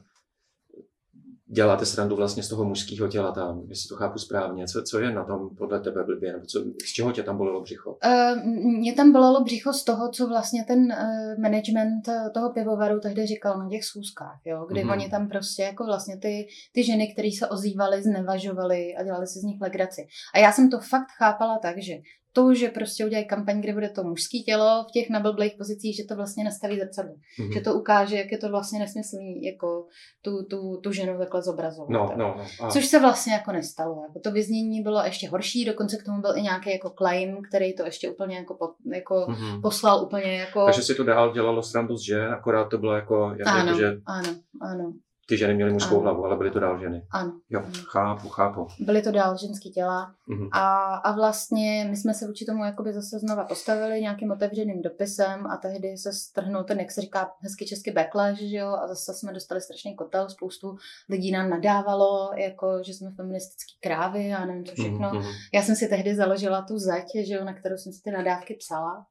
děláte 1.48 1.86
srandu 1.86 2.16
vlastně 2.16 2.44
z 2.44 2.50
toho 2.50 2.66
mužského 2.66 3.08
těla 3.08 3.32
tam, 3.32 3.64
jestli 3.68 3.90
to 3.90 3.96
chápu 3.96 4.20
správně. 4.20 4.68
Co, 4.68 4.84
co 4.84 5.00
je 5.00 5.12
na 5.12 5.24
tom 5.24 5.50
podle 5.58 5.80
tebe 5.80 6.04
blbě, 6.04 6.34
nebo 6.34 6.46
co, 6.46 6.64
z 6.86 6.94
čeho 6.94 7.12
tě 7.12 7.24
tam 7.24 7.38
bolelo 7.38 7.62
břicho? 7.62 7.98
Uh, 8.06 8.44
mě 8.80 8.94
tam 8.94 9.12
bolelo 9.12 9.44
břicho 9.44 9.74
z 9.74 9.84
toho, 9.84 10.10
co 10.10 10.28
vlastně 10.28 10.64
ten 10.68 10.80
uh, 10.80 11.42
management 11.42 12.08
eh, 12.08 12.30
toho 12.34 12.54
pivovaru 12.54 13.00
tehdy 13.00 13.26
říkal 13.26 13.60
na 13.60 13.70
těch 13.70 13.84
schůzkách, 13.84 14.40
jo, 14.46 14.66
kdy 14.70 14.84
mm-hmm. 14.84 14.92
oni 14.92 15.10
tam 15.10 15.28
prostě 15.28 15.64
jako 15.64 15.86
vlastně 15.86 16.18
ty, 16.18 16.48
ty 16.74 16.84
ženy, 16.84 17.14
které 17.14 17.30
se 17.40 17.48
ozývaly, 17.48 18.04
znevažovaly 18.04 18.96
a 18.96 19.04
dělali 19.04 19.28
si 19.28 19.40
z 19.40 19.44
nich 19.44 19.62
legraci. 19.62 20.08
A 20.34 20.40
já 20.40 20.52
jsem 20.52 20.70
to 20.70 20.80
fakt 20.80 21.10
chápala 21.18 21.58
tak, 21.58 21.82
že 21.82 21.94
to, 22.36 22.54
že 22.54 22.70
prostě 22.70 23.06
udělají 23.06 23.28
kampaň, 23.28 23.62
kde 23.62 23.74
bude 23.74 23.90
to 23.90 24.04
mužské 24.04 24.38
tělo 24.38 24.86
v 24.90 24.92
těch 24.92 25.10
nablblých 25.10 25.54
pozicích, 25.58 25.96
že 25.96 26.04
to 26.04 26.16
vlastně 26.16 26.44
nastaví 26.44 26.80
zrcadlo. 26.80 27.14
Mm-hmm. 27.14 27.54
Že 27.54 27.62
to 27.62 27.74
ukáže, 27.74 28.16
jak 28.16 28.32
je 28.32 28.38
to 28.38 28.50
vlastně 28.50 28.80
nesmyslný, 28.80 29.44
jako 29.44 29.88
tu, 30.22 30.44
tu, 30.44 30.78
tu 30.84 30.92
ženu 30.92 31.18
takhle 31.18 31.42
zobrazovat. 31.42 31.90
No, 31.90 32.12
no, 32.16 32.36
no. 32.38 32.46
A... 32.62 32.72
Což 32.72 32.86
se 32.86 33.00
vlastně 33.00 33.34
jako 33.34 33.52
nestalo. 33.52 34.04
Jako 34.08 34.20
to 34.20 34.32
vyznění 34.32 34.82
bylo 34.82 35.04
ještě 35.04 35.30
horší, 35.30 35.66
dokonce 35.66 35.98
k 35.98 36.04
tomu 36.04 36.22
byl 36.22 36.38
i 36.38 36.42
nějaký 36.42 36.72
jako 36.72 36.90
claim, 36.90 37.38
který 37.50 37.76
to 37.76 37.86
ještě 37.86 38.10
úplně 38.10 38.38
jako, 38.38 38.54
po, 38.54 38.66
jako 38.94 39.16
mm-hmm. 39.16 39.62
poslal 39.62 40.04
úplně 40.04 40.34
jako... 40.34 40.66
Takže 40.66 40.82
si 40.82 40.96
to 40.96 41.04
dál 41.04 41.34
dělalo 41.34 41.64
srandu 41.64 41.98
z 41.98 42.06
žen, 42.06 42.34
akorát 42.34 42.70
to 42.70 42.78
bylo 42.78 42.96
jako... 42.96 43.36
jako 43.40 43.50
ano, 43.50 43.68
jako, 43.68 43.80
že... 43.80 43.98
ano, 44.06 44.30
ano 44.62 44.94
ty 45.28 45.38
ženy 45.38 45.54
měly 45.54 45.74
mužskou 45.74 45.96
ano. 45.96 46.02
hlavu, 46.04 46.26
ale 46.26 46.38
byly 46.38 46.52
to 46.52 46.60
dál 46.60 46.80
ženy. 46.80 47.08
Ano. 47.12 47.40
Jo, 47.50 47.64
chápu, 47.92 48.30
chápu. 48.30 48.68
Byly 48.80 49.02
to 49.02 49.12
dál 49.12 49.38
ženský 49.38 49.72
těla. 49.72 50.16
Uh-huh. 50.30 50.50
A, 50.54 50.96
a 50.96 51.16
vlastně 51.16 51.88
my 51.90 51.98
jsme 51.98 52.14
se 52.14 52.28
vůči 52.28 52.46
tomu 52.46 52.66
jakoby 52.66 52.94
zase 52.94 53.20
znova 53.20 53.44
postavili 53.44 54.02
nějakým 54.02 54.32
otevřeným 54.32 54.82
dopisem 54.82 55.48
a 55.48 55.58
tehdy 55.58 55.98
se 55.98 56.14
strhnul 56.14 56.64
ten, 56.64 56.80
jak 56.80 56.92
se 56.92 57.02
říká 57.02 57.32
hezky 57.42 57.66
česky 57.66 57.92
backlash, 57.92 58.40
že 58.40 58.58
jo, 58.58 58.68
a 58.68 58.88
zase 58.88 59.14
jsme 59.14 59.34
dostali 59.34 59.62
strašný 59.62 59.96
kotel, 59.96 60.30
spoustu 60.30 60.76
lidí 61.10 61.32
nám 61.32 61.50
nadávalo, 61.50 62.30
jako, 62.38 62.84
že 62.86 62.94
jsme 62.94 63.12
feministický 63.16 63.74
krávy 63.82 64.34
a 64.34 64.46
nevím 64.46 64.66
co 64.66 64.74
všechno. 64.74 65.12
Uh-huh. 65.12 65.32
Já 65.54 65.62
jsem 65.62 65.76
si 65.76 65.88
tehdy 65.88 66.16
založila 66.16 66.62
tu 66.62 66.78
zeď, 66.78 67.06
že 67.28 67.34
jo, 67.34 67.46
na 67.46 67.54
kterou 67.54 67.78
jsem 67.78 67.94
si 67.94 68.02
ty 68.02 68.12
nadávky 68.12 68.54
psala, 68.60 69.06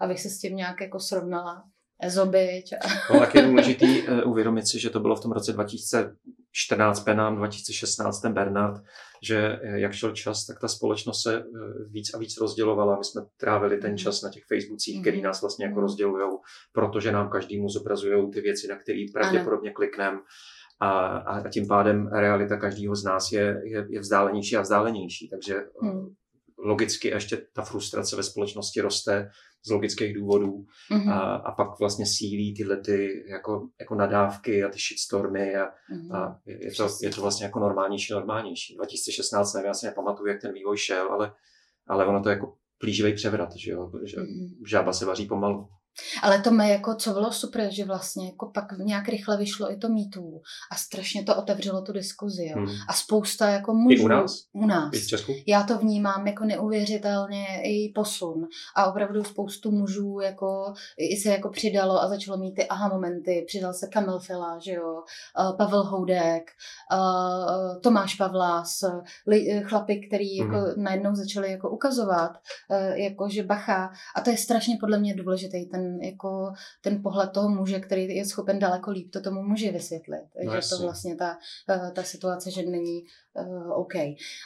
abych 0.00 0.20
se 0.20 0.28
s 0.28 0.38
tím 0.38 0.56
nějak 0.56 0.80
jako 0.80 1.00
srovnala. 1.00 1.64
Ezobič. 2.02 2.70
No, 3.12 3.20
tak 3.20 3.34
je 3.34 3.42
důležitý 3.42 4.02
uh, 4.02 4.30
uvědomit 4.30 4.68
si, 4.68 4.80
že 4.80 4.90
to 4.90 5.00
bylo 5.00 5.16
v 5.16 5.20
tom 5.20 5.32
roce 5.32 5.52
2014 5.52 7.00
Penám, 7.00 7.36
2016 7.36 8.20
ten 8.20 8.32
Bernard, 8.32 8.82
že 9.22 9.58
uh, 9.64 9.74
jak 9.74 9.92
šel 9.92 10.12
čas, 10.12 10.46
tak 10.46 10.60
ta 10.60 10.68
společnost 10.68 11.22
se 11.22 11.38
uh, 11.38 11.44
víc 11.90 12.14
a 12.14 12.18
víc 12.18 12.40
rozdělovala. 12.40 12.98
My 12.98 13.04
jsme 13.04 13.22
trávili 13.36 13.78
ten 13.78 13.98
čas 13.98 14.22
na 14.22 14.30
těch 14.30 14.42
Facebookcích, 14.48 14.96
mm. 14.96 15.02
který 15.02 15.22
nás 15.22 15.40
vlastně 15.40 15.64
jako 15.64 15.74
mhm. 15.74 15.82
rozdělují, 15.82 16.30
protože 16.72 17.12
nám 17.12 17.30
každému 17.30 17.68
zobrazují 17.68 18.30
ty 18.30 18.40
věci, 18.40 18.68
na 18.68 18.76
které 18.76 19.04
pravděpodobně 19.12 19.70
klikneme. 19.70 20.18
A, 20.82 20.90
a 21.16 21.48
tím 21.48 21.66
pádem 21.66 22.08
realita 22.08 22.56
každého 22.56 22.96
z 22.96 23.04
nás 23.04 23.32
je, 23.32 23.62
je, 23.64 23.86
je 23.90 24.00
vzdálenější 24.00 24.56
a 24.56 24.60
vzdálenější. 24.60 25.28
Takže 25.28 25.54
mm. 25.82 26.14
logicky 26.58 27.08
ještě 27.08 27.46
ta 27.52 27.62
frustrace 27.62 28.16
ve 28.16 28.22
společnosti 28.22 28.80
roste, 28.80 29.30
z 29.66 29.70
logických 29.70 30.14
důvodů 30.14 30.66
mm-hmm. 30.90 31.12
a, 31.12 31.34
a 31.34 31.52
pak 31.52 31.78
vlastně 31.78 32.06
sílí 32.06 32.54
tyhle 32.54 32.76
ty 32.76 33.24
jako, 33.28 33.68
jako 33.80 33.94
nadávky 33.94 34.64
a 34.64 34.68
ty 34.68 34.78
shitstormy 34.78 35.56
a, 35.56 35.64
mm-hmm. 35.64 36.16
a 36.16 36.40
je, 36.46 36.72
to, 36.76 36.88
je 37.02 37.10
to 37.10 37.20
vlastně 37.20 37.46
jako 37.46 37.60
normálnější, 37.60 38.12
normálnější. 38.12 38.76
2016, 38.76 39.54
nevím, 39.54 39.66
já 39.66 39.74
si 39.74 39.86
nepamatuju, 39.86 40.26
jak 40.26 40.40
ten 40.40 40.52
vývoj 40.52 40.76
šel, 40.76 41.12
ale, 41.12 41.32
ale 41.88 42.06
ono 42.06 42.22
to 42.22 42.28
je 42.28 42.34
jako 42.34 42.56
plíživý 42.78 43.14
převrat, 43.14 43.56
že 43.56 43.70
jo, 43.70 43.86
mm-hmm. 43.86 44.66
žába 44.66 44.92
se 44.92 45.06
vaří 45.06 45.26
pomalu. 45.26 45.68
Ale 46.22 46.40
to 46.40 46.50
mě 46.50 46.72
jako, 46.72 46.94
co 46.94 47.12
bylo 47.12 47.32
super, 47.32 47.72
že 47.72 47.84
vlastně 47.84 48.26
jako 48.26 48.50
pak 48.54 48.64
nějak 48.78 49.08
rychle 49.08 49.36
vyšlo 49.36 49.72
i 49.72 49.76
to 49.76 49.88
mýtů 49.88 50.40
a 50.72 50.76
strašně 50.76 51.22
to 51.22 51.36
otevřelo 51.36 51.82
tu 51.82 51.92
diskuzi, 51.92 52.46
jo. 52.46 52.56
Hmm. 52.56 52.76
A 52.88 52.92
spousta 52.92 53.48
jako 53.48 53.74
mužů. 53.74 53.96
I 53.96 54.04
u 54.04 54.08
nás? 54.08 54.44
U 54.52 54.66
nás. 54.66 54.90
I 54.94 54.98
v 55.00 55.06
Česku? 55.06 55.32
Já 55.46 55.62
to 55.62 55.78
vnímám 55.78 56.26
jako 56.26 56.44
neuvěřitelně 56.44 57.46
i 57.64 57.92
posun. 57.94 58.46
A 58.76 58.86
opravdu 58.86 59.24
spoustu 59.24 59.70
mužů 59.70 60.20
jako 60.22 60.74
i 60.98 61.16
se 61.16 61.28
jako 61.28 61.48
přidalo 61.48 62.02
a 62.02 62.08
začalo 62.08 62.38
mít 62.38 62.54
ty 62.54 62.68
aha 62.68 62.88
momenty. 62.88 63.44
Přidal 63.46 63.74
se 63.74 63.86
Kamil 63.86 64.18
Fila, 64.18 64.58
že 64.58 64.72
jo, 64.72 65.02
Pavel 65.56 65.84
Houdek, 65.84 66.50
Tomáš 67.82 68.14
Pavlás, 68.14 68.84
chlapy, 69.62 70.08
který 70.08 70.36
jako 70.36 70.56
hmm. 70.56 70.84
najednou 70.84 71.14
začali 71.14 71.52
jako 71.52 71.70
ukazovat, 71.70 72.30
jako 72.94 73.28
že 73.28 73.42
bacha. 73.42 73.90
A 74.16 74.20
to 74.20 74.30
je 74.30 74.36
strašně 74.36 74.76
podle 74.80 74.98
mě 74.98 75.14
důležitý 75.14 75.66
ten, 75.66 75.89
jako, 76.02 76.52
ten 76.80 77.02
pohled 77.02 77.30
toho 77.30 77.48
muže, 77.48 77.80
který 77.80 78.16
je 78.16 78.24
schopen 78.24 78.58
daleko 78.58 78.90
líp 78.90 79.10
to 79.10 79.20
tomu 79.20 79.42
muži 79.42 79.70
vysvětlit. 79.70 80.24
No, 80.44 80.50
že 80.50 80.56
jasně. 80.56 80.76
to 80.76 80.82
vlastně 80.82 81.16
ta, 81.16 81.38
eh, 81.70 81.90
ta 81.94 82.02
situace, 82.02 82.50
že 82.50 82.62
není 82.62 83.04
uh, 83.34 83.72
OK. 83.80 83.94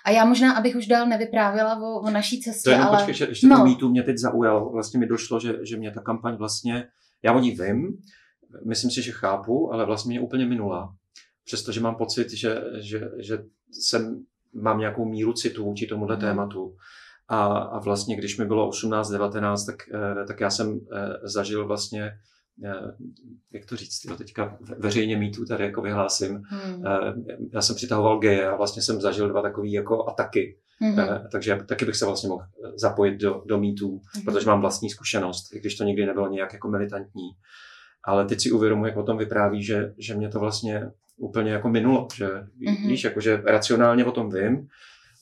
A 0.05 0.11
já 0.11 0.25
možná, 0.25 0.53
abych 0.53 0.77
už 0.77 0.87
dál 0.87 1.07
nevyprávěla 1.07 1.81
o, 1.83 2.01
o 2.01 2.11
naší 2.11 2.41
cestě, 2.41 2.65
to 2.65 2.71
jenom, 2.71 2.87
ale... 2.87 3.07
Počkej, 3.07 3.29
ještě 3.29 3.47
no. 3.47 3.57
to 3.57 3.65
mýtu 3.65 3.89
mě 3.89 4.03
teď 4.03 4.19
zaujalo. 4.19 4.71
Vlastně 4.71 5.01
mi 5.01 5.07
došlo, 5.07 5.41
že, 5.41 5.55
že 5.63 5.77
mě 5.77 5.91
ta 5.91 6.01
kampaň 6.01 6.37
vlastně, 6.37 6.89
já 7.23 7.33
o 7.33 7.41
ní 7.41 7.51
vím, 7.51 7.99
myslím 8.67 8.91
si, 8.91 9.03
že 9.03 9.13
chápu, 9.13 9.73
ale 9.73 9.87
vlastně 9.87 10.11
mě 10.11 10.21
úplně 10.21 10.47
minula. 10.47 10.95
Přestože 11.45 11.81
mám 11.81 11.95
pocit, 11.95 12.31
že, 12.31 12.63
že, 12.81 13.11
že 13.19 13.39
jsem, 13.73 14.25
mám 14.53 14.79
nějakou 14.79 15.05
míru 15.05 15.33
citu 15.33 15.65
vůči 15.65 15.87
tomuhle 15.87 16.17
hmm. 16.17 16.21
tématu. 16.21 16.77
A, 17.29 17.45
a 17.47 17.79
vlastně, 17.79 18.17
když 18.17 18.39
mi 18.39 18.45
bylo 18.45 18.71
18-19, 18.71 19.67
tak, 19.67 19.77
eh, 19.95 20.25
tak 20.27 20.41
já 20.41 20.51
jsem 20.51 20.81
eh, 20.93 21.19
zažil 21.23 21.67
vlastně 21.67 22.13
eh, 22.65 22.95
jak 23.53 23.67
to 23.67 23.77
říct, 23.77 24.05
jo, 24.05 24.17
teďka 24.17 24.59
veřejně 24.79 25.17
mýtu 25.17 25.45
tady 25.45 25.65
jako 25.65 25.83
vyhlásím. 25.83 26.43
Hmm. 26.45 26.85
Já 27.53 27.63
jsem 27.63 27.77
přitahoval 27.77 28.19
geje 28.19 28.49
a 28.49 28.57
vlastně 28.57 28.83
jsem 28.83 29.01
zažil 29.01 29.29
dva 29.29 29.43
takové 29.43 29.69
jako 29.69 30.09
ataky. 30.09 30.59
Hmm. 30.81 30.97
Takže 31.33 31.59
taky 31.69 31.85
bych 31.85 31.97
se 31.97 32.07
vlastně 32.07 32.29
mohl 32.29 32.45
zapojit 32.77 33.17
do, 33.17 33.43
do 33.47 33.59
mýtů, 33.59 34.01
hmm. 34.15 34.25
protože 34.25 34.47
mám 34.47 34.61
vlastní 34.61 34.91
zkušenost, 34.91 35.55
i 35.55 35.61
když 35.61 35.75
to 35.75 35.85
nikdy 35.85 36.07
nebylo 36.07 36.29
nějak 36.29 36.53
jako 36.53 36.69
militantní. 36.69 37.31
Ale 38.05 38.25
teď 38.25 38.41
si 38.41 38.51
uvědomuji, 38.51 38.85
jak 38.85 38.97
o 38.97 39.03
tom 39.03 39.19
vypráví, 39.19 39.65
že, 39.65 39.95
že 39.99 40.15
mě 40.15 40.29
to 40.29 40.41
vlastně 40.41 40.91
úplně 41.17 41.53
jako 41.53 41.69
minulo, 41.69 42.09
že 42.15 42.29
hmm. 42.67 42.89
víš, 42.89 43.05
jako, 43.05 43.21
že 43.21 43.43
racionálně 43.47 44.05
o 44.05 44.13
tom 44.13 44.31
vím, 44.31 44.69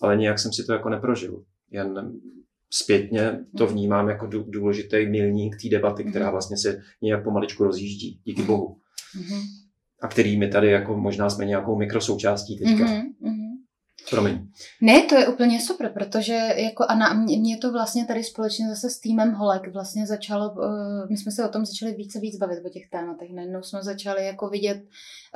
ale 0.01 0.17
nějak 0.17 0.39
jsem 0.39 0.53
si 0.53 0.65
to 0.65 0.73
jako 0.73 0.89
neprožil 0.89 1.43
jen 1.73 2.13
zpětně 2.71 3.39
to 3.59 3.67
vnímám 3.67 4.09
jako 4.09 4.27
důležitý 4.27 5.07
milník 5.07 5.57
té 5.63 5.69
debaty, 5.69 6.05
která 6.05 6.25
mhm. 6.25 6.33
vlastně 6.33 6.57
se 6.57 6.83
nějak 7.03 7.25
pomaličku 7.25 7.65
rozjíždí, 7.65 8.21
díky 8.25 8.43
bohu. 8.43 8.77
Mm-hmm. 9.17 9.43
A 10.03 10.09
který 10.09 10.39
my 10.39 10.49
tady 10.49 10.71
jako 10.71 10.97
možná 10.97 11.31
jsme 11.31 11.45
nějakou 11.45 11.79
mikrosoučástí 11.79 12.59
teďka. 12.59 12.85
Mm-hmm. 12.85 13.42
Promiň. 14.11 14.49
Ne, 14.81 15.03
to 15.03 15.15
je 15.15 15.29
úplně 15.29 15.61
super, 15.61 15.93
protože 15.93 16.39
jako 16.57 16.85
a 16.89 16.95
na, 16.95 17.13
mě, 17.13 17.39
mě 17.39 17.59
to 17.59 17.73
vlastně 17.73 18.05
tady 18.05 18.25
společně 18.25 18.69
zase 18.69 18.91
s 18.91 19.01
týmem 19.01 19.33
Holek 19.33 19.73
vlastně 19.73 20.07
začalo, 20.07 20.51
uh, 20.51 21.11
my 21.11 21.17
jsme 21.17 21.33
se 21.33 21.45
o 21.45 21.49
tom 21.49 21.67
začali 21.67 21.93
více 21.93 22.21
víc 22.21 22.37
bavit 22.37 22.65
o 22.67 22.69
těch 22.69 22.89
tématech. 22.91 23.31
Najednou 23.35 23.63
jsme 23.63 23.83
začali 23.83 24.27
jako 24.27 24.49
vidět, 24.49 24.83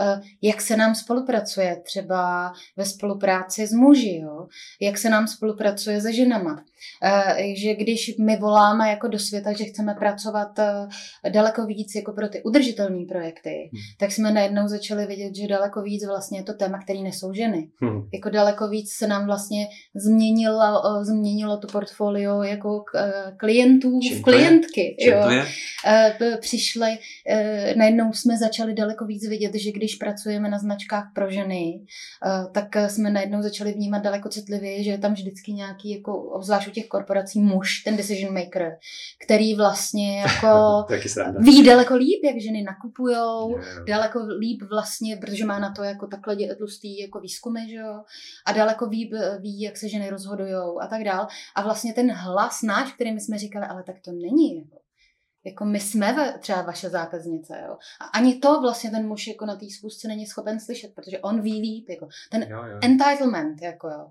uh, 0.01 0.25
jak 0.43 0.61
se 0.61 0.77
nám 0.77 0.95
spolupracuje 0.95 1.83
třeba 1.85 2.53
ve 2.77 2.85
spolupráci 2.85 3.67
s 3.67 3.73
muži, 3.73 4.21
jo? 4.23 4.47
jak 4.81 4.99
se 4.99 5.11
nám 5.11 5.27
spolupracuje 5.27 6.01
se 6.01 6.13
ženama. 6.13 6.53
Uh, 6.53 7.55
že 7.57 7.75
když 7.75 8.17
my 8.19 8.37
voláme 8.37 8.91
jako 8.91 9.09
do 9.09 9.19
světa, 9.19 9.53
že 9.53 9.65
chceme 9.65 9.95
pracovat 9.95 10.59
uh, 10.59 11.33
daleko 11.33 11.67
víc 11.67 11.95
jako 11.95 12.13
pro 12.13 12.29
ty 12.29 12.43
udržitelné 12.43 13.05
projekty, 13.09 13.71
hmm. 13.73 13.83
tak 13.99 14.13
jsme 14.13 14.33
najednou 14.33 14.69
začali 14.69 15.07
vidět, 15.07 15.35
že 15.35 15.49
daleko 15.49 15.83
víc 15.83 16.07
vlastně 16.07 16.39
je 16.39 16.43
to 16.43 16.55
téma, 16.55 16.79
který 16.83 17.03
nesou 17.03 17.33
ženy. 17.33 17.71
Hmm. 17.81 18.09
Jako 18.13 18.31
daleko 18.31 18.56
víc 18.65 18.93
se 18.93 19.07
nám 19.07 19.27
vlastně 19.27 19.67
změnilo, 19.95 20.83
změnilo 21.03 21.57
to 21.57 21.67
portfolio 21.67 22.43
jako 22.43 22.85
klientů 23.37 24.01
Čím 24.03 24.19
v 24.19 24.23
klientky. 24.23 24.97
To 25.05 25.31
je? 25.31 25.47
E, 25.87 26.37
přišli, 26.41 26.99
e, 27.29 27.75
najednou 27.77 28.13
jsme 28.13 28.39
začali 28.39 28.75
daleko 28.75 29.05
víc 29.05 29.29
vidět, 29.29 29.55
že 29.55 29.73
když 29.73 29.95
pracujeme 29.95 30.49
na 30.49 30.59
značkách 30.59 31.11
pro 31.15 31.31
ženy, 31.31 31.81
e, 32.27 32.51
tak 32.53 32.77
jsme 32.89 33.11
najednou 33.11 33.43
začali 33.43 33.73
vnímat 33.73 33.99
daleko 33.99 34.29
citlivěji, 34.29 34.85
že 34.85 34.91
je 34.91 34.99
tam 34.99 35.15
vždycky 35.15 35.53
nějaký, 35.53 35.91
jako, 35.91 36.23
obzvlášť 36.23 36.69
u 36.69 36.71
těch 36.71 36.89
korporací, 36.89 37.41
muž, 37.41 37.83
ten 37.85 37.97
decision 37.97 38.35
maker, 38.35 38.77
který 39.25 39.55
vlastně 39.55 40.21
jako 40.21 40.85
ví 41.39 41.63
daleko 41.63 41.97
líp, 41.97 42.21
jak 42.25 42.41
ženy 42.41 42.63
nakupujou, 42.63 43.59
daleko 43.89 44.19
líp 44.39 44.63
vlastně, 44.71 45.17
protože 45.17 45.45
má 45.45 45.59
na 45.59 45.73
to 45.73 45.83
jako 45.83 46.07
takhle 46.07 46.37
tlustý 46.59 47.01
jako 47.01 47.21
výzkumy, 47.21 47.61
že 47.69 47.77
jo, 47.77 48.03
a 48.47 48.53
daleko 48.53 48.87
ví, 48.87 49.11
ví 49.41 49.61
jak 49.61 49.77
se 49.77 49.89
ženy 49.89 50.11
rozhodují 50.11 50.55
a 50.81 50.87
tak 50.87 51.05
dál. 51.05 51.27
A 51.55 51.63
vlastně 51.63 51.93
ten 51.93 52.13
hlas 52.13 52.63
náš, 52.63 52.93
který 52.93 53.13
my 53.13 53.21
jsme 53.21 53.39
říkali, 53.39 53.67
ale 53.67 53.83
tak 53.83 53.97
to 54.01 54.13
není. 54.13 54.57
Jako, 54.57 54.79
jako 55.45 55.65
my 55.65 55.81
jsme 55.81 56.13
ve, 56.13 56.39
třeba 56.39 56.63
vaše 56.63 56.91
zákaznice. 56.91 57.63
Jo. 57.67 57.77
A 58.01 58.05
ani 58.05 58.35
to 58.35 58.61
vlastně 58.61 58.91
ten 58.91 59.09
muž 59.09 59.27
jako 59.27 59.47
na 59.47 59.57
té 59.57 59.67
zkusce 59.79 60.09
není 60.09 60.27
schopen 60.27 60.61
slyšet, 60.61 60.95
protože 60.95 61.19
on 61.19 61.41
ví 61.41 61.61
líp. 61.61 61.89
Jako, 61.89 62.09
ten 62.31 62.43
jo, 62.43 62.65
jo. 62.65 62.79
entitlement. 62.83 63.63
Jako, 63.63 63.89
jo. 63.89 64.11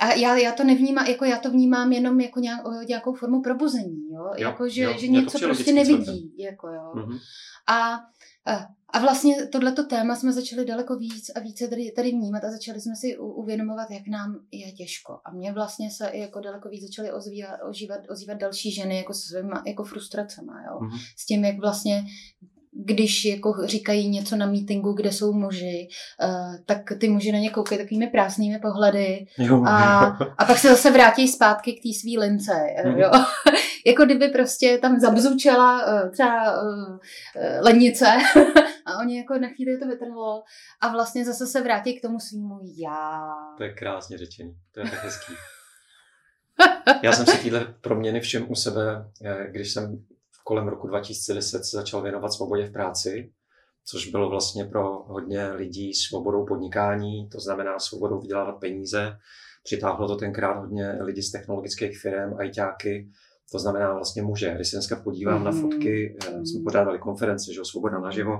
A 0.00 0.12
já, 0.12 0.36
já 0.36 0.52
to 0.52 0.64
nevnímám, 0.64 1.06
jako 1.06 1.24
já 1.24 1.38
to 1.38 1.50
vnímám 1.50 1.92
jenom 1.92 2.20
jako 2.20 2.40
nějak, 2.40 2.60
nějakou 2.88 3.14
formu 3.14 3.42
probuzení, 3.42 4.10
jo? 4.12 4.24
jo 4.36 4.48
jako, 4.48 4.68
že, 4.68 4.82
jo, 4.82 4.98
že 4.98 5.08
něco 5.08 5.38
prostě 5.38 5.72
nevidí, 5.72 6.34
jako, 6.38 6.68
jo. 6.68 6.92
Mm-hmm. 6.94 7.18
A 7.68 8.00
a 8.92 8.98
vlastně 9.00 9.46
tohleto 9.46 9.84
téma 9.84 10.16
jsme 10.16 10.32
začali 10.32 10.64
daleko 10.64 10.96
víc 10.96 11.30
a 11.36 11.40
více 11.40 11.68
tady, 11.68 11.92
tady 11.96 12.10
vnímat 12.10 12.44
a 12.44 12.50
začali 12.50 12.80
jsme 12.80 12.96
si 12.96 13.18
uvědomovat, 13.18 13.90
jak 13.90 14.06
nám 14.06 14.40
je 14.50 14.72
těžko. 14.72 15.20
A 15.24 15.32
mě 15.32 15.52
vlastně 15.52 15.90
se 15.90 16.08
i 16.08 16.20
jako 16.20 16.40
daleko 16.40 16.68
víc 16.68 16.82
začaly 16.82 17.12
ozývat, 17.12 17.60
ozývat, 17.68 18.00
ozývat 18.10 18.38
další 18.38 18.72
ženy 18.72 18.96
jako 18.96 19.14
s 19.14 19.20
svýma 19.20 19.62
jako 19.66 19.84
frustracema, 19.84 20.62
jo. 20.62 20.78
Mm-hmm. 20.78 20.98
S 21.16 21.26
tím, 21.26 21.44
jak 21.44 21.58
vlastně 21.58 22.04
když 22.84 23.24
jako 23.24 23.54
říkají 23.64 24.08
něco 24.08 24.36
na 24.36 24.46
meetingu, 24.46 24.92
kde 24.92 25.12
jsou 25.12 25.32
muži, 25.32 25.88
uh, 26.24 26.56
tak 26.66 26.92
ty 27.00 27.08
muži 27.08 27.32
na 27.32 27.38
ně 27.38 27.50
koukají 27.50 27.78
takovými 27.78 28.06
prásnými 28.06 28.58
pohledy 28.58 29.26
jo, 29.38 29.62
a, 29.66 30.04
jo. 30.20 30.26
a 30.38 30.44
pak 30.44 30.58
se 30.58 30.68
zase 30.68 30.90
vrátí 30.90 31.28
zpátky 31.28 31.72
k 31.72 31.82
té 31.82 31.88
svý 32.00 32.18
lince. 32.18 32.52
Mm. 32.84 32.98
Jo. 32.98 33.10
jako 33.86 34.04
kdyby 34.04 34.28
prostě 34.28 34.78
tam 34.78 35.00
zabzučela 35.00 35.86
uh, 35.86 36.10
třeba 36.10 36.62
uh, 36.62 36.98
lednice 37.60 38.06
a 38.86 38.98
oni 38.98 39.18
jako 39.18 39.38
na 39.38 39.48
chvíli 39.48 39.78
to 39.78 39.86
vytrhlo 39.86 40.42
a 40.80 40.88
vlastně 40.88 41.24
zase 41.24 41.46
se 41.46 41.62
vrátí 41.62 41.98
k 41.98 42.02
tomu 42.02 42.20
svýmu 42.20 42.58
já. 42.76 43.34
To 43.56 43.64
je 43.64 43.74
krásně 43.74 44.18
řečený, 44.18 44.56
to 44.72 44.80
je 44.80 44.90
tak 44.90 45.04
hezký. 45.04 45.32
Já 47.02 47.12
jsem 47.12 47.26
si 47.26 47.38
tyhle 47.38 47.74
proměny 47.80 48.20
všem 48.20 48.50
u 48.50 48.54
sebe, 48.54 49.10
když 49.50 49.72
jsem 49.72 50.04
kolem 50.50 50.68
roku 50.68 50.86
2010 50.86 51.64
se 51.64 51.76
začal 51.76 52.02
věnovat 52.02 52.32
svobodě 52.32 52.66
v 52.66 52.72
práci, 52.72 53.32
což 53.84 54.10
bylo 54.10 54.30
vlastně 54.30 54.64
pro 54.64 55.02
hodně 55.02 55.50
lidí 55.50 55.94
svobodou 55.94 56.46
podnikání, 56.46 57.28
to 57.28 57.40
znamená 57.40 57.78
svobodou 57.78 58.20
vydělávat 58.20 58.52
peníze. 58.52 59.16
Přitáhlo 59.64 60.08
to 60.08 60.16
tenkrát 60.16 60.60
hodně 60.60 60.90
lidí 61.00 61.22
z 61.22 61.30
technologických 61.30 61.98
firm, 61.98 62.34
ajťáky, 62.38 63.10
to 63.52 63.58
znamená 63.58 63.94
vlastně 63.94 64.22
muže. 64.22 64.54
Když 64.54 64.68
se 64.68 64.76
dneska 64.76 64.96
podívám 64.96 65.40
mm-hmm. 65.40 65.44
na 65.44 65.50
mhm. 65.50 65.60
fotky, 65.60 66.16
eh, 66.26 66.46
jsme 66.46 66.64
pořádali 66.64 66.98
konference, 66.98 67.54
že 67.54 67.60
Svoboda 67.64 67.98
naživo, 68.00 68.32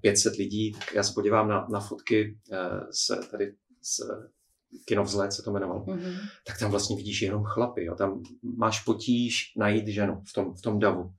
500 0.00 0.32
eh, 0.32 0.36
lidí, 0.38 0.72
tak 0.72 0.94
já 0.94 1.02
se 1.02 1.12
podívám 1.14 1.48
na, 1.48 1.66
na 1.70 1.80
fotky 1.80 2.38
eh, 2.52 2.80
z, 2.90 3.30
tady 3.30 3.54
z 3.82 4.00
kinovzlet 4.84 5.32
se 5.32 5.42
to 5.42 5.50
jmenovalo, 5.50 5.84
mm-hmm. 5.84 6.16
tak 6.46 6.58
tam 6.58 6.70
vlastně 6.70 6.96
vidíš 6.96 7.22
jenom 7.22 7.44
chlapy. 7.44 7.84
Jo. 7.84 7.94
Tam 7.94 8.22
máš 8.56 8.80
potíž 8.80 9.52
najít 9.56 9.88
ženu 9.88 10.22
v 10.28 10.32
tom, 10.32 10.54
v 10.54 10.60
tom 10.60 10.78
davu. 10.78 11.10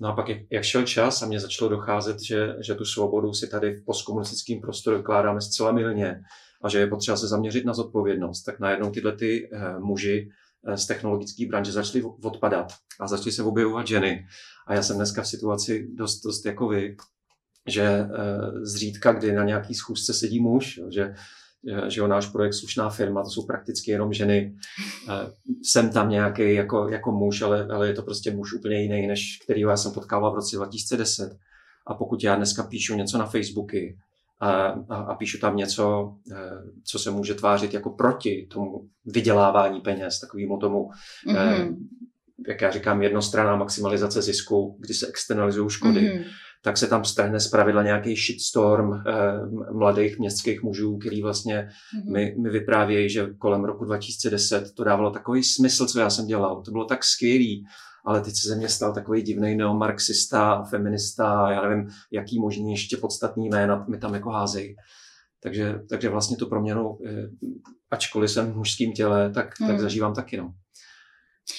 No 0.00 0.08
a 0.08 0.12
pak, 0.12 0.28
jak, 0.28 0.38
jak 0.50 0.64
šel 0.64 0.82
čas 0.82 1.22
a 1.22 1.26
mě 1.26 1.40
začalo 1.40 1.70
docházet, 1.70 2.22
že, 2.22 2.56
že 2.60 2.74
tu 2.74 2.84
svobodu 2.84 3.32
si 3.32 3.48
tady 3.48 3.74
v 3.74 3.84
postkomunistickém 3.84 4.60
prostoru 4.60 4.96
vykládáme 4.96 5.40
zcela 5.40 5.72
milně 5.72 6.20
a 6.62 6.68
že 6.68 6.78
je 6.78 6.86
potřeba 6.86 7.16
se 7.16 7.28
zaměřit 7.28 7.64
na 7.64 7.74
zodpovědnost, 7.74 8.42
tak 8.42 8.60
najednou 8.60 8.90
tyhle 8.90 9.16
ty 9.16 9.50
uh, 9.50 9.84
muži 9.84 10.30
uh, 10.68 10.74
z 10.74 10.86
technologické 10.86 11.46
branže 11.46 11.72
začaly 11.72 12.04
odpadat 12.22 12.72
a 13.00 13.06
začaly 13.06 13.32
se 13.32 13.42
objevovat 13.42 13.86
ženy. 13.86 14.26
A 14.66 14.74
já 14.74 14.82
jsem 14.82 14.96
dneska 14.96 15.22
v 15.22 15.28
situaci 15.28 15.88
dost, 15.94 16.20
dost 16.20 16.46
jako 16.46 16.68
vy, 16.68 16.96
že 17.68 18.00
uh, 18.00 18.62
zřídka, 18.62 19.12
kdy 19.12 19.32
na 19.32 19.44
nějaký 19.44 19.74
schůzce 19.74 20.14
sedí 20.14 20.40
muž, 20.40 20.76
jo, 20.76 20.86
že 20.90 21.14
že 21.88 22.00
jo, 22.00 22.06
náš 22.06 22.26
projekt 22.26 22.54
Slušná 22.54 22.90
firma, 22.90 23.22
to 23.22 23.30
jsou 23.30 23.46
prakticky 23.46 23.90
jenom 23.90 24.12
ženy. 24.12 24.54
Jsem 25.62 25.90
tam 25.90 26.08
nějaký 26.08 26.54
jako, 26.54 26.88
jako 26.88 27.12
muž, 27.12 27.42
ale, 27.42 27.66
ale 27.66 27.88
je 27.88 27.94
to 27.94 28.02
prostě 28.02 28.30
muž 28.30 28.52
úplně 28.52 28.82
jiný, 28.82 29.06
než 29.06 29.38
kterýho 29.44 29.70
já 29.70 29.76
jsem 29.76 29.92
potkával 29.92 30.32
v 30.32 30.34
roce 30.34 30.56
2010. 30.56 31.36
A 31.86 31.94
pokud 31.94 32.24
já 32.24 32.36
dneska 32.36 32.62
píšu 32.62 32.94
něco 32.94 33.18
na 33.18 33.26
Facebooky 33.26 33.98
a, 34.40 34.50
a, 34.88 34.96
a 34.96 35.14
píšu 35.14 35.38
tam 35.38 35.56
něco, 35.56 36.14
e, 36.32 36.36
co 36.84 36.98
se 36.98 37.10
může 37.10 37.34
tvářit 37.34 37.74
jako 37.74 37.90
proti 37.90 38.48
tomu 38.50 38.88
vydělávání 39.04 39.80
peněz, 39.80 40.20
takovému 40.20 40.58
tomu 40.58 40.90
mm-hmm. 41.26 41.76
jak 42.48 42.60
já 42.60 42.70
říkám, 42.70 43.02
jednostranná 43.02 43.56
maximalizace 43.56 44.22
zisku, 44.22 44.76
kdy 44.80 44.94
se 44.94 45.06
externalizují 45.06 45.70
škody, 45.70 46.00
mm-hmm. 46.00 46.24
Tak 46.64 46.78
se 46.78 46.86
tam 46.86 47.04
strhne 47.04 47.40
zpravidla 47.40 47.82
nějaký 47.82 48.16
shitstorm 48.16 48.92
eh, 48.92 49.02
mladých 49.72 50.18
městských 50.18 50.62
mužů, 50.62 50.98
který 50.98 51.22
vlastně 51.22 51.68
mm-hmm. 51.68 52.12
mi, 52.12 52.34
mi 52.42 52.50
vyprávějí, 52.50 53.10
že 53.10 53.26
kolem 53.38 53.64
roku 53.64 53.84
2010 53.84 54.72
to 54.74 54.84
dávalo 54.84 55.10
takový 55.10 55.44
smysl, 55.44 55.86
co 55.86 56.00
já 56.00 56.10
jsem 56.10 56.26
dělal. 56.26 56.62
To 56.62 56.70
bylo 56.70 56.84
tak 56.84 57.04
skvělý, 57.04 57.64
ale 58.06 58.20
teď 58.20 58.34
se 58.36 58.48
ze 58.48 58.56
mě 58.56 58.68
stal 58.68 58.94
takový 58.94 59.22
divný 59.22 59.54
neomarxista, 59.54 60.62
feminista, 60.62 61.50
já 61.50 61.68
nevím, 61.68 61.88
jaký 62.12 62.40
možný 62.40 62.70
ještě 62.70 62.96
podstatný 62.96 63.48
jména 63.48 63.86
mi 63.88 63.98
tam 63.98 64.14
jako 64.14 64.30
házejí. 64.30 64.74
Takže, 65.42 65.80
takže 65.88 66.08
vlastně 66.08 66.36
tu 66.36 66.48
proměnu, 66.48 66.98
eh, 67.06 67.28
ačkoliv 67.90 68.30
jsem 68.30 68.52
v 68.52 68.56
mužském 68.56 68.92
těle, 68.92 69.30
tak, 69.30 69.60
hmm. 69.60 69.68
tak 69.68 69.80
zažívám 69.80 70.14
taky. 70.14 70.36
No. 70.36 70.52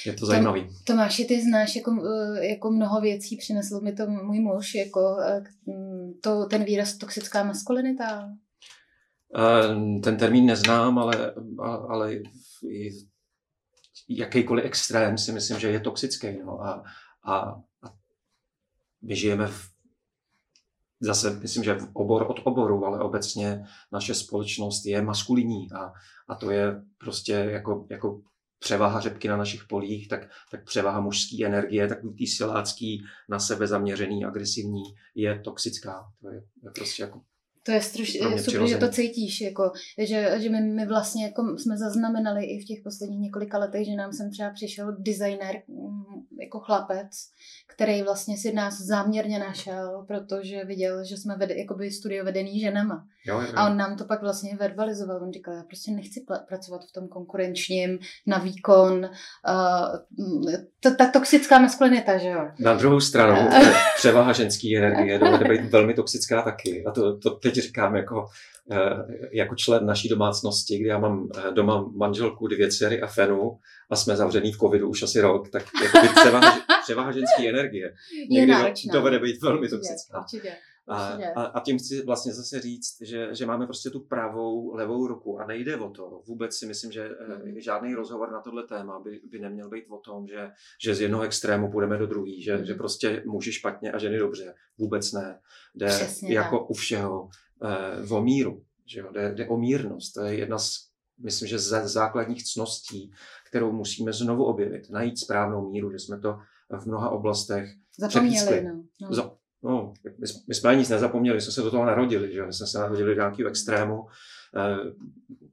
Je 0.06 0.14
to 0.14 0.26
zajímavý. 0.26 0.68
Tomáši, 0.84 1.26
ty 1.26 1.42
znáš 1.42 1.76
jako, 1.76 1.92
eh, 1.92 2.46
jako 2.46 2.72
mnoho 2.72 3.02
věcí, 3.02 3.38
přinesl 3.38 3.82
mi 3.82 3.94
to 3.94 4.08
můj 4.08 4.40
muž, 4.40 4.76
jako 4.76 5.18
eh, 5.22 5.44
to, 6.22 6.46
ten 6.46 6.64
výraz 6.64 6.98
toxická 6.98 7.44
maskulinita. 7.44 8.30
Ten 10.04 10.18
termín 10.18 10.46
neznám, 10.46 11.00
ale, 11.00 11.34
ale 11.90 12.20
jakýkoliv 14.10 14.66
extrém 14.66 15.18
si 15.18 15.32
myslím, 15.32 15.60
že 15.60 15.72
je 15.72 15.80
toxický. 15.80 16.28
No. 16.46 16.62
A, 16.62 16.84
a, 17.24 17.40
a 17.84 17.94
my 19.02 19.16
žijeme 19.16 19.48
v 19.48 19.76
zase 21.00 21.40
myslím, 21.40 21.64
že 21.64 21.78
obor 21.94 22.26
od 22.30 22.40
oboru, 22.44 22.86
ale 22.86 23.00
obecně 23.00 23.66
naše 23.92 24.16
společnost 24.16 24.86
je 24.86 25.02
maskulinní 25.02 25.72
a, 25.72 25.94
a 26.28 26.36
to 26.36 26.52
je 26.52 26.82
prostě 26.98 27.32
jako, 27.32 27.88
jako 27.90 28.22
převaha 28.66 29.00
řepky 29.00 29.28
na 29.28 29.38
našich 29.38 29.64
polích, 29.64 30.08
tak, 30.08 30.30
tak 30.52 30.64
převaha 30.64 31.00
mužské 31.00 31.46
energie, 31.46 31.88
takový 31.88 32.16
tý 32.16 32.28
silácký, 32.28 33.04
na 33.30 33.40
sebe 33.40 33.68
zaměřený, 33.68 34.26
agresivní, 34.26 34.84
je 35.16 35.40
toxická. 35.40 36.12
To 36.22 36.30
je, 36.30 36.44
je 36.64 36.72
prostě 36.76 37.04
jako 37.04 37.22
to 37.66 37.72
je 37.72 37.82
struš, 37.82 38.12
super, 38.12 38.38
přirozený. 38.38 38.70
že 38.70 38.78
to 38.78 38.90
cítíš, 38.90 39.42
jako, 39.42 39.72
že, 39.98 40.36
že 40.38 40.50
my, 40.50 40.62
my 40.62 40.86
vlastně 40.86 41.26
jako 41.26 41.58
jsme 41.58 41.78
zaznamenali 41.78 42.46
i 42.46 42.60
v 42.62 42.66
těch 42.66 42.82
posledních 42.84 43.20
několika 43.20 43.58
letech, 43.58 43.86
že 43.86 43.96
nám 43.96 44.14
sem 44.14 44.32
třeba 44.32 44.50
přišel 44.50 44.96
designer 45.00 45.62
mm, 45.68 46.04
jako 46.42 46.60
chlapec, 46.60 47.10
který 47.68 48.02
vlastně 48.02 48.38
si 48.38 48.54
nás 48.54 48.82
záměrně 48.82 49.40
našel, 49.40 50.06
protože 50.08 50.66
viděl, 50.66 51.06
že 51.06 51.18
jsme 51.18 51.36
vede, 51.38 51.56
jakoby 51.58 51.92
studio 51.92 52.26
vedený 52.26 52.60
ženama. 52.60 53.06
Jo, 53.28 53.42
jo. 53.42 53.48
A 53.56 53.70
on 53.70 53.78
nám 53.78 53.98
to 53.98 54.06
pak 54.06 54.22
vlastně 54.22 54.56
verbalizoval. 54.56 55.24
On 55.24 55.34
říkal, 55.34 55.54
já 55.54 55.64
prostě 55.64 55.92
nechci 55.92 56.26
pl- 56.28 56.46
pracovat 56.48 56.82
v 56.90 56.92
tom 56.92 57.08
konkurenčním, 57.08 58.00
na 58.28 58.38
výkon. 58.38 59.10
Uh, 59.50 60.66
to, 60.80 60.96
ta 60.96 61.12
toxická 61.12 61.60
maskulinita, 61.60 62.18
že 62.18 62.30
jo? 62.30 62.48
Na 62.60 62.74
druhou 62.74 63.00
stranu, 63.00 63.50
převaha 63.98 64.34
ženský 64.34 64.78
energie 64.78 65.20
dovede 65.20 65.50
být 65.50 65.72
velmi 65.72 65.94
toxická 65.94 66.42
taky. 66.42 66.84
A 66.86 66.92
to, 66.92 67.18
to 67.18 67.30
teď 67.30 67.55
říkám 67.62 67.96
jako 67.96 68.26
Eh, 68.72 69.06
jako 69.32 69.56
člen 69.56 69.86
naší 69.86 70.10
domácnosti, 70.10 70.78
kdy 70.78 70.90
já 70.90 70.98
mám 70.98 71.30
eh, 71.38 71.52
doma 71.52 71.92
manželku, 71.96 72.48
dvě 72.48 72.72
dcery 72.72 73.02
a 73.02 73.08
fenu 73.08 73.60
a 73.90 73.96
jsme 73.96 74.16
zavřený 74.16 74.52
v 74.52 74.58
covidu 74.58 74.90
už 74.90 75.04
asi 75.04 75.22
rok, 75.22 75.50
tak 75.50 75.66
jako 75.84 76.08
převaha, 76.20 76.60
převaha 76.84 77.12
ženské 77.12 77.50
energie 77.50 77.94
je 78.30 78.48
náročná. 78.48 78.94
dovede 78.94 79.20
být 79.20 79.42
velmi 79.42 79.70
toxická. 79.70 80.20
Určitě. 80.20 80.56
A, 80.88 81.18
a, 81.36 81.44
a 81.44 81.60
tím 81.60 81.80
chci 81.80 82.06
vlastně 82.06 82.34
zase 82.34 82.62
říct, 82.62 82.98
že, 83.02 83.30
že 83.32 83.46
máme 83.46 83.66
prostě 83.66 83.90
tu 83.90 84.00
pravou, 84.00 84.76
levou 84.76 85.08
ruku 85.08 85.40
a 85.40 85.46
nejde 85.46 85.78
o 85.78 85.90
to. 85.90 86.22
Vůbec 86.28 86.56
si 86.56 86.66
myslím, 86.66 86.92
že 86.92 87.10
mm. 87.46 87.60
žádný 87.60 87.96
rozhovor 87.96 88.32
na 88.32 88.42
tohle 88.42 88.64
téma 88.64 89.00
by, 89.00 89.22
by 89.32 89.40
neměl 89.40 89.70
být 89.70 89.86
o 89.90 89.98
tom, 89.98 90.28
že, 90.28 90.52
že 90.84 90.96
z 90.96 91.02
jednoho 91.02 91.24
extrému 91.24 91.72
půjdeme 91.72 91.98
do 91.98 92.08
druhý, 92.08 92.44
že, 92.44 92.58
mm. 92.58 92.66
že 92.66 92.74
prostě 92.74 93.24
muži 93.26 93.52
špatně 93.52 93.92
a 93.92 93.98
ženy 93.98 94.18
dobře. 94.18 94.54
Vůbec 94.78 95.12
ne. 95.12 95.40
Jde 95.76 95.88
Přesně 95.88 96.36
jako 96.36 96.58
tak. 96.60 96.70
u 96.70 96.74
všeho 96.74 97.30
eh, 97.64 98.14
o 98.14 98.22
míru. 98.22 98.64
Že 98.86 99.00
jo? 99.00 99.12
Jde, 99.12 99.34
jde 99.36 99.48
o 99.48 99.58
mírnost. 99.58 100.14
To 100.14 100.22
je 100.22 100.36
jedna 100.36 100.58
z, 100.58 100.72
myslím, 101.24 101.48
že 101.48 101.60
z 101.60 101.88
základních 101.88 102.44
cností, 102.44 103.12
kterou 103.50 103.72
musíme 103.72 104.14
znovu 104.14 104.46
objevit. 104.46 104.90
Najít 104.90 105.20
správnou 105.20 105.70
míru, 105.72 105.92
že 105.92 106.00
jsme 106.00 106.20
to 106.20 106.38
v 106.80 106.86
mnoha 106.86 107.10
oblastech 107.10 107.70
Zapomněli, 108.00 108.64
no. 108.64 108.84
no. 109.02 109.38
No, 109.64 109.94
my, 110.04 110.28
my 110.48 110.56
jsme 110.56 110.76
nic 110.76 110.90
nezapomněli, 110.90 111.42
jsme 111.42 111.52
se 111.52 111.62
do 111.62 111.72
toho 111.72 111.86
narodili, 111.86 112.34
že? 112.34 112.46
my 112.46 112.54
jsme 112.54 112.68
se 112.68 112.80
narodili 112.80 113.16
do 113.16 113.22
nějakého 113.22 113.50
extrému. 113.50 114.06
Eh, 114.56 114.78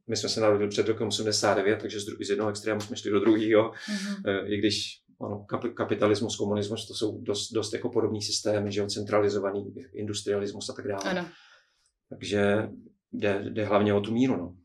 my 0.09 0.17
jsme 0.17 0.29
se 0.29 0.41
narodili 0.41 0.71
před 0.71 0.89
rokem 0.89 1.09
89, 1.09 1.79
takže 1.81 2.01
z, 2.01 2.05
z 2.05 2.31
jednoho 2.31 2.51
extrému 2.51 2.81
jsme 2.81 2.97
šli 2.97 3.11
do 3.11 3.21
druhého, 3.21 3.71
mm-hmm. 3.71 4.45
i 4.47 4.59
když 4.59 5.03
ano, 5.21 5.47
kapitalismus, 5.75 6.37
komunismus, 6.37 6.89
to 6.89 6.95
jsou 6.95 7.21
dost, 7.21 7.53
dost 7.53 7.73
jako 7.73 7.89
podobný 7.89 8.23
systémy, 8.23 8.73
že 8.73 8.81
jo, 8.81 8.87
centralizovaný 8.87 9.75
industrialismus 9.95 10.69
a 10.71 10.73
tak 10.73 10.89
dále. 10.89 11.03
Ano. 11.05 11.29
Takže 12.13 12.69
jde, 13.13 13.45
jde 13.51 13.65
hlavně 13.65 13.95
o 13.95 14.01
tu 14.01 14.13
míru. 14.13 14.37
No. 14.37 14.57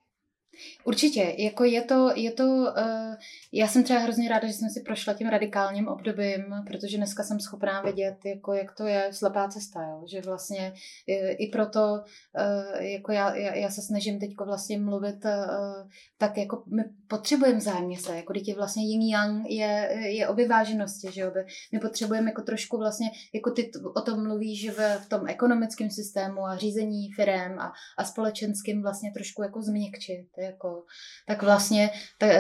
Určitě, 0.84 1.36
jako 1.38 1.64
je 1.64 1.82
to, 1.82 2.12
je 2.16 2.32
to 2.32 2.44
uh, 2.44 3.16
já 3.52 3.68
jsem 3.68 3.84
třeba 3.84 4.00
hrozně 4.00 4.30
ráda, 4.30 4.48
že 4.48 4.54
jsem 4.54 4.70
si 4.70 4.82
prošla 4.82 5.14
tím 5.14 5.28
radikálním 5.28 5.88
obdobím, 5.88 6.46
protože 6.68 6.98
dneska 6.98 7.24
jsem 7.24 7.40
schopná 7.40 7.82
vidět, 7.82 8.18
jako 8.26 8.54
jak 8.54 8.76
to 8.76 8.86
je 8.86 9.10
slepá 9.12 9.48
cesta, 9.48 9.84
jo? 9.84 10.04
že 10.08 10.22
vlastně 10.22 10.74
i, 11.08 11.14
i 11.30 11.52
proto, 11.52 11.80
uh, 11.84 12.82
jako 12.82 13.12
já, 13.12 13.36
já, 13.36 13.56
já 13.56 13.70
se 13.70 13.82
snažím 13.82 14.20
teď 14.20 14.32
vlastně 14.46 14.80
mluvit 14.80 15.26
uh, 15.26 15.90
tak, 16.18 16.38
jako 16.38 16.64
my 16.76 16.84
potřebujeme 17.08 17.58
vzájemně 17.58 18.00
se, 18.00 18.16
jako 18.16 18.34
dítě 18.34 18.56
vlastně 18.56 18.84
yin 18.84 19.02
yang 19.02 19.50
je, 19.50 19.90
je 20.18 20.28
o 20.28 20.34
vyváženosti, 20.34 21.08
že 21.12 21.22
jo? 21.22 21.32
my 21.72 21.80
potřebujeme 21.80 22.30
jako 22.30 22.42
trošku 22.42 22.78
vlastně, 22.78 23.12
jako 23.34 23.52
ty 23.52 23.72
o 23.96 24.02
tom 24.02 24.24
mluvíš 24.24 24.70
v, 24.70 24.98
v 25.00 25.10
tom 25.10 25.28
ekonomickém 25.28 25.90
systému 25.90 26.46
a 26.46 26.58
řízení 26.58 27.12
firem 27.14 27.60
a, 27.60 27.74
a 27.98 28.04
společenským 28.04 28.82
vlastně 28.82 29.12
trošku 29.12 29.44
jako 29.44 29.62
změkčit, 29.62 30.28
jako, 30.48 30.84
tak 31.28 31.44
vlastně 31.44 31.90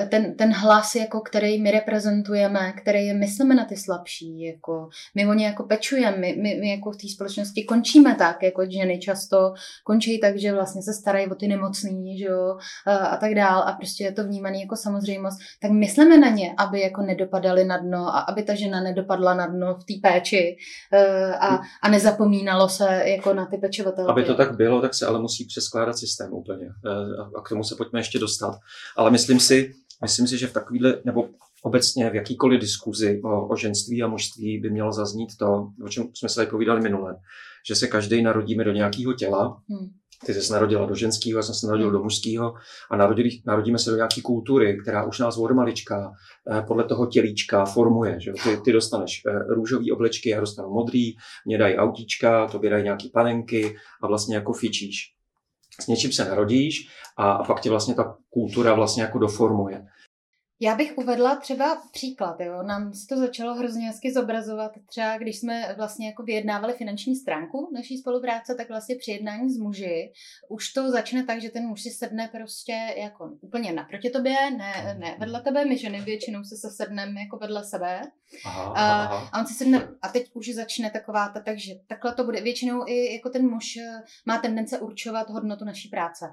ten, 0.09 0.35
ten 0.35 0.53
hlas, 0.53 0.95
jako, 0.95 1.21
který 1.21 1.61
my 1.61 1.71
reprezentujeme, 1.71 2.73
který 2.81 3.13
myslíme 3.13 3.55
na 3.55 3.65
ty 3.65 3.77
slabší, 3.77 4.41
jako, 4.41 4.89
my 5.15 5.27
o 5.27 5.33
ně 5.33 5.45
jako 5.45 5.63
pečujeme, 5.63 6.17
my, 6.17 6.35
my, 6.41 6.57
my 6.61 6.69
jako 6.69 6.91
v 6.91 6.97
té 6.97 7.07
společnosti 7.07 7.63
končíme 7.63 8.15
tak, 8.15 8.43
jako 8.43 8.65
ženy 8.69 8.99
často 8.99 9.53
končí 9.83 10.19
tak, 10.19 10.39
že 10.39 10.53
vlastně 10.53 10.81
se 10.81 10.93
starají 10.93 11.27
o 11.27 11.35
ty 11.35 11.47
nemocný, 11.47 12.17
že 12.17 12.25
jo, 12.25 12.57
a, 12.85 12.95
a 12.95 13.17
tak 13.17 13.35
dál 13.35 13.63
a 13.67 13.71
prostě 13.71 14.03
je 14.03 14.11
to 14.11 14.23
vnímané 14.23 14.57
jako 14.57 14.75
samozřejmost, 14.75 15.37
tak 15.61 15.71
myslíme 15.71 16.17
na 16.17 16.29
ně, 16.29 16.53
aby 16.57 16.81
jako 16.81 17.01
nedopadaly 17.01 17.65
na 17.65 17.77
dno 17.77 18.07
a 18.15 18.19
aby 18.19 18.43
ta 18.43 18.55
žena 18.55 18.81
nedopadla 18.81 19.33
na 19.33 19.47
dno 19.47 19.75
v 19.75 19.83
té 19.83 20.09
péči 20.09 20.57
e, 20.93 21.33
a, 21.33 21.59
a 21.81 21.89
nezapomínalo 21.89 22.69
se 22.69 23.01
jako 23.05 23.33
na 23.33 23.45
ty 23.45 23.57
pečovatelky. 23.57 24.11
Aby 24.11 24.23
to 24.23 24.35
tak 24.35 24.55
bylo, 24.55 24.81
tak 24.81 24.93
se 24.93 25.05
ale 25.05 25.19
musí 25.19 25.45
přeskládat 25.45 25.97
systém 25.97 26.33
úplně. 26.33 26.65
E, 26.65 26.89
a 27.37 27.41
k 27.41 27.49
tomu 27.49 27.63
se 27.63 27.75
pojďme 27.75 27.96
ještě 27.99 28.19
dostat. 28.19 28.59
Ale 28.97 29.11
myslím 29.11 29.39
si, 29.39 29.73
myslím 30.01 30.27
si, 30.27 30.37
že 30.37 30.47
v 30.47 30.53
takovýhle, 30.53 31.01
nebo 31.05 31.29
obecně 31.63 32.09
v 32.09 32.15
jakýkoliv 32.15 32.61
diskuzi 32.61 33.21
o, 33.23 33.47
o 33.47 33.55
ženství 33.55 34.03
a 34.03 34.07
mužství 34.07 34.59
by 34.59 34.69
mělo 34.69 34.91
zaznít 34.93 35.29
to, 35.39 35.71
o 35.85 35.89
čem 35.89 36.09
jsme 36.13 36.29
se 36.29 36.35
tady 36.35 36.47
povídali 36.47 36.81
minule, 36.81 37.15
že 37.67 37.75
se 37.75 37.87
každý 37.87 38.21
narodíme 38.21 38.63
do 38.63 38.71
nějakého 38.71 39.13
těla, 39.13 39.61
hmm. 39.69 39.89
Ty 40.25 40.33
jsi 40.33 40.41
se 40.41 40.53
narodila 40.53 40.85
do 40.85 40.95
ženského, 40.95 41.39
já 41.39 41.43
jsem 41.43 41.55
se 41.55 41.67
narodil 41.67 41.91
do 41.91 42.03
mužského 42.03 42.53
a 42.91 42.97
narodili, 42.97 43.29
narodíme 43.45 43.79
se 43.79 43.89
do 43.89 43.95
nějaké 43.95 44.21
kultury, 44.21 44.77
která 44.81 45.05
už 45.05 45.19
nás 45.19 45.37
od 45.37 45.51
malička 45.51 46.11
eh, 46.51 46.61
podle 46.67 46.83
toho 46.83 47.05
tělíčka 47.05 47.65
formuje. 47.65 48.19
Že? 48.21 48.31
Ty, 48.43 48.57
ty 48.65 48.73
dostaneš 48.73 49.21
eh, 49.27 49.53
růžový 49.53 49.91
oblečky, 49.91 50.29
já 50.29 50.39
dostanu 50.39 50.69
modrý, 50.69 51.13
mě 51.45 51.57
dají 51.57 51.75
autíčka, 51.75 52.47
to 52.47 52.59
dají 52.59 52.83
nějaký 52.83 53.09
panenky 53.09 53.75
a 54.01 54.07
vlastně 54.07 54.35
jako 54.35 54.53
fičíš 54.53 55.16
s 55.81 55.87
něčím 55.87 56.11
se 56.11 56.25
narodíš 56.25 56.89
a, 57.17 57.31
a 57.31 57.43
pak 57.43 57.61
tě 57.61 57.69
vlastně 57.69 57.95
ta 57.95 58.17
kultura 58.29 58.73
vlastně 58.73 59.03
jako 59.03 59.19
doformuje. 59.19 59.85
Já 60.59 60.75
bych 60.75 60.97
uvedla 60.97 61.35
třeba 61.35 61.81
příklad, 61.91 62.39
jo. 62.39 62.63
Nám 62.63 62.93
se 62.93 63.07
to 63.07 63.17
začalo 63.17 63.55
hrozně 63.55 63.87
hezky 63.87 64.13
zobrazovat. 64.13 64.71
Třeba 64.85 65.17
když 65.17 65.39
jsme 65.39 65.73
vlastně 65.77 66.07
jako 66.07 66.23
vyjednávali 66.23 66.73
finanční 66.73 67.15
stránku 67.15 67.69
naší 67.73 67.97
spolupráce, 67.97 68.55
tak 68.55 68.69
vlastně 68.69 68.95
při 68.95 69.11
jednání 69.11 69.49
s 69.49 69.57
muži 69.57 70.11
už 70.49 70.73
to 70.73 70.91
začne 70.91 71.23
tak, 71.23 71.41
že 71.41 71.49
ten 71.49 71.63
muž 71.63 71.81
si 71.81 71.89
sedne 71.89 72.29
prostě 72.31 72.93
jako 72.97 73.29
úplně 73.41 73.73
naproti 73.73 74.09
tobě, 74.09 74.35
ne, 74.57 74.95
ne 74.99 75.15
vedle 75.19 75.41
tebe, 75.41 75.65
my 75.65 75.77
ženy 75.77 76.01
většinou 76.01 76.43
se 76.43 76.55
se 76.57 76.69
sedneme 76.71 77.21
jako 77.21 77.37
vedle 77.37 77.63
sebe. 77.63 78.01
Aha, 78.45 78.63
a, 78.63 79.03
aha. 79.03 79.29
a 79.33 79.39
on 79.39 79.47
si 79.47 79.53
sedne, 79.53 79.87
a 80.01 80.09
teď 80.09 80.31
už 80.33 80.49
začne 80.53 80.89
taková 80.89 81.29
ta, 81.29 81.39
takže 81.39 81.73
takhle 81.87 82.13
to 82.13 82.23
bude. 82.23 82.41
Většinou 82.41 82.83
i 82.87 83.13
jako 83.13 83.29
ten 83.29 83.49
muž 83.49 83.77
eh, 83.77 84.03
má 84.25 84.37
tendence 84.37 84.79
určovat 84.79 85.29
hodnotu 85.29 85.65
naší 85.65 85.89
práce. 85.89 86.25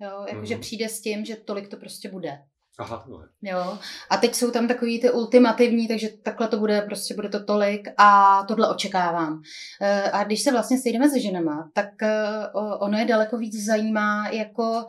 Jo, 0.00 0.26
jakože 0.28 0.54
mm-hmm. 0.54 0.60
přijde 0.60 0.88
s 0.88 1.00
tím, 1.00 1.24
že 1.24 1.36
tolik 1.36 1.68
to 1.68 1.76
prostě 1.76 2.10
bude. 2.10 2.38
Aha, 2.78 3.04
no. 3.08 3.24
Jo. 3.42 3.78
A 4.10 4.16
teď 4.16 4.34
jsou 4.34 4.50
tam 4.50 4.68
takový 4.68 5.00
ty 5.00 5.10
ultimativní, 5.10 5.88
takže 5.88 6.08
takhle 6.22 6.48
to 6.48 6.58
bude, 6.58 6.82
prostě 6.82 7.14
bude 7.14 7.28
to 7.28 7.44
tolik 7.44 7.88
a 7.98 8.42
tohle 8.48 8.68
očekávám. 8.70 9.42
Eh, 9.80 10.10
a 10.10 10.24
když 10.24 10.42
se 10.42 10.52
vlastně 10.52 10.78
sejdeme 10.78 11.10
se 11.10 11.20
ženama, 11.20 11.70
tak 11.72 12.02
eh, 12.02 12.48
ono 12.78 12.98
je 12.98 13.04
daleko 13.04 13.38
víc 13.38 13.64
zajímá 13.64 14.28
jako 14.28 14.86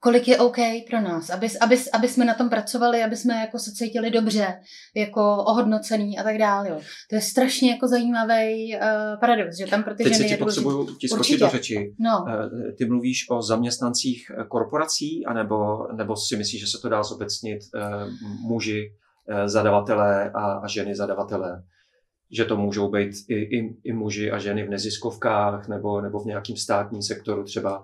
kolik 0.00 0.28
je 0.28 0.38
OK 0.38 0.56
pro 0.90 1.00
nás, 1.00 1.30
aby, 1.30 1.48
aby, 1.60 1.76
aby 1.92 2.08
jsme 2.08 2.24
na 2.24 2.34
tom 2.34 2.48
pracovali, 2.48 3.02
aby 3.02 3.16
jsme 3.16 3.34
jako 3.34 3.58
se 3.58 3.72
cítili 3.72 4.10
dobře, 4.10 4.54
jako 4.96 5.44
ohodnocený 5.44 6.18
a 6.18 6.22
tak 6.22 6.38
dále. 6.38 6.68
Jo. 6.68 6.80
To 7.10 7.16
je 7.16 7.22
strašně 7.22 7.70
jako 7.70 7.88
zajímavý 7.88 8.74
uh, 8.74 9.20
paradox, 9.20 9.56
že 9.56 9.66
tam 9.66 9.82
pro 9.82 9.94
ty 9.94 10.04
Teď 10.04 10.12
ženy 10.12 10.24
se 10.24 10.28
ti 10.28 10.32
je 10.34 10.38
potřebuju 10.38 10.96
ti 10.96 11.08
skočit 11.08 11.40
do 11.40 11.48
řeči. 11.48 11.94
No. 12.00 12.24
Uh, 12.26 12.72
ty 12.78 12.86
mluvíš 12.86 13.26
o 13.30 13.42
zaměstnancích 13.42 14.26
korporací, 14.48 15.26
anebo, 15.26 15.86
nebo 15.92 16.16
si 16.16 16.36
myslíš, 16.36 16.60
že 16.60 16.66
se 16.66 16.78
to 16.82 16.88
dá 16.88 17.02
zobecnit 17.02 17.58
uh, 17.74 17.82
muži, 18.48 18.82
uh, 19.30 19.46
zadavatelé 19.46 20.30
a, 20.30 20.52
a 20.52 20.68
ženy 20.68 20.94
zadavatelé? 20.94 21.62
že 22.30 22.44
to 22.44 22.56
můžou 22.56 22.90
být 22.90 23.10
i, 23.28 23.34
i, 23.34 23.76
i 23.84 23.92
muži 23.92 24.30
a 24.30 24.38
ženy 24.38 24.66
v 24.66 24.70
neziskovkách 24.70 25.68
nebo, 25.68 26.00
nebo 26.00 26.20
v 26.20 26.26
nějakém 26.26 26.56
státním 26.56 27.02
sektoru 27.02 27.44
třeba. 27.44 27.82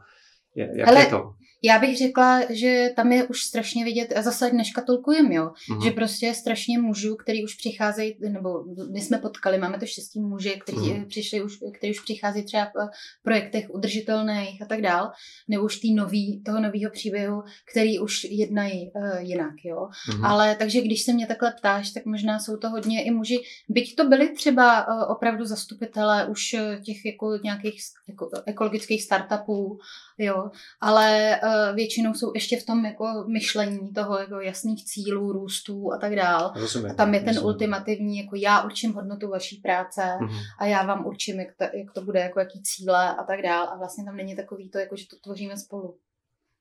Jak 0.56 0.88
Hele, 0.88 1.00
je 1.00 1.06
to? 1.06 1.34
Já 1.66 1.78
bych 1.78 1.98
řekla, 1.98 2.40
že 2.50 2.90
tam 2.96 3.12
je 3.12 3.24
už 3.24 3.42
strašně 3.42 3.84
vidět, 3.84 4.12
a 4.16 4.22
zase 4.22 4.52
neškatulkujem, 4.52 5.32
jo, 5.32 5.50
mm-hmm. 5.70 5.84
že 5.84 5.90
prostě 5.90 6.34
strašně 6.34 6.78
mužů, 6.78 7.16
který 7.16 7.44
už 7.44 7.54
přicházejí, 7.54 8.16
nebo 8.28 8.64
my 8.92 9.00
jsme 9.00 9.18
potkali, 9.18 9.58
máme 9.58 9.78
to 9.78 9.86
štěstí 9.86 10.20
muži, 10.20 10.60
kteří 10.62 10.78
mm-hmm. 10.78 11.06
přišli 11.06 11.42
už, 11.42 11.58
který 11.78 11.92
už 11.92 12.00
přichází 12.00 12.42
třeba 12.44 12.64
v 12.64 13.22
projektech 13.22 13.70
udržitelných 13.70 14.62
a 14.62 14.66
tak 14.66 14.80
dál, 14.80 15.12
nebo 15.48 15.64
už 15.64 15.76
tý 15.76 15.94
nový, 15.94 16.42
toho 16.42 16.60
nového 16.60 16.90
příběhu, 16.90 17.42
který 17.72 17.98
už 17.98 18.24
jednají 18.24 18.90
uh, 18.94 19.18
jinak, 19.18 19.54
jo. 19.64 19.88
Mm-hmm. 20.10 20.26
Ale 20.26 20.56
takže 20.56 20.80
když 20.80 21.02
se 21.02 21.12
mě 21.12 21.26
takhle 21.26 21.54
ptáš, 21.58 21.90
tak 21.90 22.04
možná 22.04 22.38
jsou 22.38 22.56
to 22.56 22.70
hodně 22.70 23.04
i 23.04 23.10
muži, 23.10 23.38
byť 23.68 23.96
to 23.96 24.08
byli 24.08 24.28
třeba 24.28 24.88
uh, 24.88 25.12
opravdu 25.12 25.44
zastupitelé 25.44 26.26
už 26.26 26.56
těch 26.84 27.04
jako 27.04 27.38
nějakých 27.44 27.80
jako 28.08 28.30
ekologických 28.46 29.02
startupů, 29.02 29.78
jo, 30.18 30.50
ale 30.80 31.40
uh, 31.42 31.76
většinou 31.76 32.14
jsou 32.14 32.32
ještě 32.34 32.60
v 32.60 32.66
tom 32.66 32.84
jako 32.84 33.24
myšlení 33.32 33.92
toho 33.92 34.18
jako 34.18 34.40
jasných 34.40 34.84
cílů, 34.84 35.32
růstů 35.32 35.92
a 35.92 35.98
tak 35.98 36.16
dál. 36.16 36.52
Rozumím, 36.56 36.90
a 36.90 36.94
tam 36.94 37.14
je 37.14 37.20
ten 37.20 37.28
rozumím. 37.28 37.46
ultimativní, 37.46 38.18
jako 38.18 38.36
já 38.36 38.62
určím 38.62 38.92
hodnotu 38.92 39.28
vaší 39.28 39.56
práce 39.56 40.00
mm-hmm. 40.00 40.40
a 40.58 40.66
já 40.66 40.82
vám 40.82 41.06
určím, 41.06 41.40
jak 41.40 41.48
to, 41.56 41.64
jak 41.64 41.92
to 41.94 42.00
bude, 42.02 42.20
jako 42.20 42.40
jaký 42.40 42.62
cíle 42.62 43.16
a 43.16 43.24
tak 43.24 43.42
dál. 43.42 43.68
A 43.68 43.76
vlastně 43.76 44.04
tam 44.04 44.16
není 44.16 44.36
takový 44.36 44.70
to, 44.70 44.78
jako 44.78 44.96
že 44.96 45.04
to 45.06 45.16
tvoříme 45.16 45.56
spolu. 45.56 45.98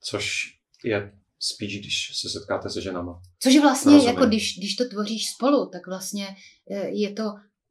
Což 0.01 0.43
je 0.83 1.11
spíš, 1.39 1.79
když 1.79 2.11
se 2.21 2.29
setkáte 2.29 2.69
se 2.69 2.81
ženama. 2.81 3.21
Což 3.39 3.53
je 3.53 3.61
vlastně, 3.61 3.93
Rozumím. 3.93 4.15
jako 4.15 4.25
když, 4.27 4.57
když 4.57 4.75
to 4.75 4.89
tvoříš 4.89 5.29
spolu, 5.29 5.69
tak 5.69 5.87
vlastně 5.87 6.27
eh, 6.71 6.89
je 6.89 7.13
to 7.13 7.23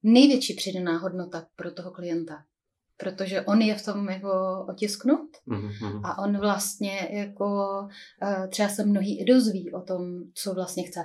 největší 0.02 0.54
přidaná 0.54 0.98
hodnota 0.98 1.46
pro 1.56 1.70
toho 1.70 1.90
klienta 1.90 2.44
protože 3.02 3.42
on 3.42 3.60
je 3.60 3.74
v 3.74 3.84
tom 3.84 4.08
jako 4.08 4.64
otisknut 4.68 5.30
mm-hmm. 5.48 6.00
a 6.04 6.18
on 6.18 6.38
vlastně 6.38 7.08
jako 7.10 7.78
uh, 8.22 8.46
třeba 8.48 8.68
se 8.68 8.84
mnohý 8.84 9.20
i 9.20 9.24
dozví 9.24 9.72
o 9.72 9.80
tom, 9.80 10.20
co 10.34 10.54
vlastně 10.54 10.82
chce. 10.82 11.00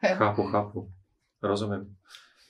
chápu, 0.14 0.42
chápu. 0.42 0.92
Rozumím. 1.42 1.96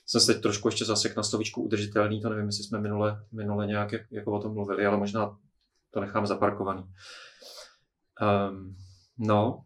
Jsem 0.05 0.21
se 0.21 0.33
teď 0.33 0.43
trošku 0.43 0.67
ještě 0.67 0.85
zasek 0.85 1.15
na 1.15 1.23
slovíčku 1.23 1.63
udržitelný, 1.63 2.21
to 2.21 2.29
nevím, 2.29 2.45
jestli 2.45 2.63
jsme 2.63 2.79
minule, 2.79 3.25
minule 3.31 3.67
nějak 3.67 3.91
jako 4.11 4.31
o 4.31 4.41
tom 4.41 4.53
mluvili, 4.53 4.85
ale 4.85 4.97
možná 4.97 5.37
to 5.91 5.99
nechám 5.99 6.27
zaparkovaný. 6.27 6.83
Um, 8.21 8.75
no, 9.17 9.63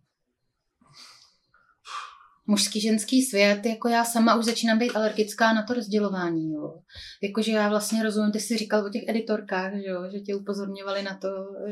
mužský, 2.48 2.82
ženský 2.82 3.22
svět, 3.22 3.66
jako 3.66 3.88
já 3.88 4.06
sama 4.06 4.36
už 4.36 4.46
začínám 4.46 4.80
být 4.80 4.92
alergická 4.96 5.54
na 5.54 5.64
to 5.64 5.74
rozdělování, 5.74 6.54
jo. 6.54 6.74
Jakože 7.22 7.52
já 7.52 7.70
vlastně 7.70 8.04
rozumím, 8.04 8.32
ty 8.32 8.40
jsi 8.40 8.58
říkal 8.58 8.86
o 8.86 8.90
těch 8.90 9.04
editorkách, 9.08 9.74
že 9.74 9.90
jo, 9.90 10.04
že 10.12 10.20
tě 10.20 10.36
upozorňovali 10.36 11.04
na 11.04 11.18
to, 11.18 11.28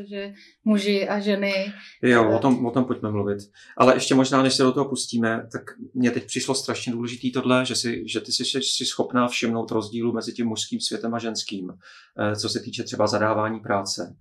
že 0.08 0.32
muži 0.64 1.08
a 1.08 1.20
ženy... 1.20 1.72
Jo, 2.02 2.30
o 2.36 2.38
tom, 2.38 2.66
o 2.66 2.70
tom 2.70 2.84
pojďme 2.84 3.10
mluvit. 3.10 3.38
Ale 3.76 3.96
ještě 3.96 4.14
možná, 4.14 4.42
než 4.42 4.54
se 4.54 4.62
do 4.62 4.72
toho 4.72 4.88
pustíme, 4.88 5.48
tak 5.52 5.62
mně 5.94 6.10
teď 6.10 6.26
přišlo 6.26 6.54
strašně 6.54 6.92
důležitý 6.92 7.32
tohle, 7.32 7.66
že, 7.66 7.76
si, 7.76 8.02
že 8.06 8.20
ty 8.20 8.32
jsi, 8.32 8.44
jsi 8.44 8.84
schopná 8.84 9.28
všimnout 9.28 9.70
rozdílu 9.70 10.12
mezi 10.12 10.32
tím 10.32 10.46
mužským 10.46 10.80
světem 10.80 11.14
a 11.14 11.18
ženským, 11.18 11.70
eh, 11.70 12.36
co 12.36 12.48
se 12.48 12.60
týče 12.60 12.82
třeba 12.82 13.06
zadávání 13.06 13.60
práce. 13.60 14.16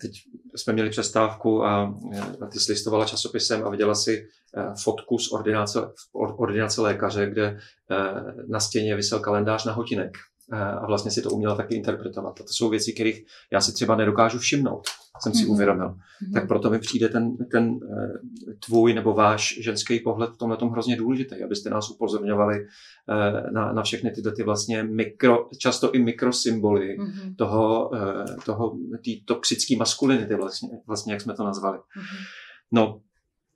Teď 0.00 0.12
jsme 0.54 0.72
měli 0.72 0.90
přestávku 0.90 1.64
a 1.64 1.98
ty 2.52 2.60
jsi 2.60 2.72
listovala 2.72 3.04
časopisem 3.04 3.64
a 3.64 3.70
viděla 3.70 3.94
si 3.94 4.28
Eh, 4.56 4.72
fotku 4.82 5.18
z 5.18 5.32
ordinace, 5.32 5.78
ordinace 6.12 6.80
lékaře, 6.80 7.26
kde 7.26 7.58
eh, 7.90 8.34
na 8.48 8.60
stěně 8.60 8.96
vysel 8.96 9.20
kalendář 9.20 9.64
na 9.64 9.72
hotinek 9.72 10.12
a 10.52 10.86
vlastně 10.86 11.10
si 11.10 11.22
to 11.22 11.30
uměla 11.30 11.54
taky 11.54 11.74
interpretovat. 11.74 12.40
A 12.40 12.44
to 12.44 12.52
jsou 12.52 12.68
věci, 12.68 12.92
kterých 12.92 13.24
já 13.50 13.60
si 13.60 13.72
třeba 13.72 13.96
nedokážu 13.96 14.38
všimnout, 14.38 14.82
jsem 15.22 15.34
si 15.34 15.44
mm-hmm. 15.44 15.50
uvědomil. 15.50 15.88
Mm-hmm. 15.88 16.32
Tak 16.32 16.48
proto 16.48 16.70
mi 16.70 16.78
přijde 16.78 17.08
ten, 17.08 17.36
ten 17.36 17.78
tvůj 18.66 18.94
nebo 18.94 19.12
váš 19.12 19.58
ženský 19.60 20.00
pohled 20.00 20.30
v 20.30 20.36
tomhle 20.36 20.56
tom 20.56 20.70
hrozně 20.70 20.96
důležitý, 20.96 21.42
abyste 21.44 21.70
nás 21.70 21.90
upozorňovali 21.90 22.66
na, 23.52 23.72
na 23.72 23.82
všechny 23.82 24.10
tyhle 24.10 24.32
ty 24.32 24.42
vlastně 24.42 24.82
mikro, 24.82 25.48
často 25.58 25.92
i 25.92 25.98
mikrosymboly 25.98 26.98
mm-hmm. 26.98 27.34
toho, 27.36 27.90
toho 28.46 28.76
tý 29.04 29.24
toxický 29.24 29.76
maskulinity 29.76 30.34
vlastně, 30.34 30.68
vlastně, 30.86 31.12
jak 31.12 31.22
jsme 31.22 31.34
to 31.34 31.44
nazvali. 31.44 31.78
Mm-hmm. 31.78 32.24
No, 32.72 33.00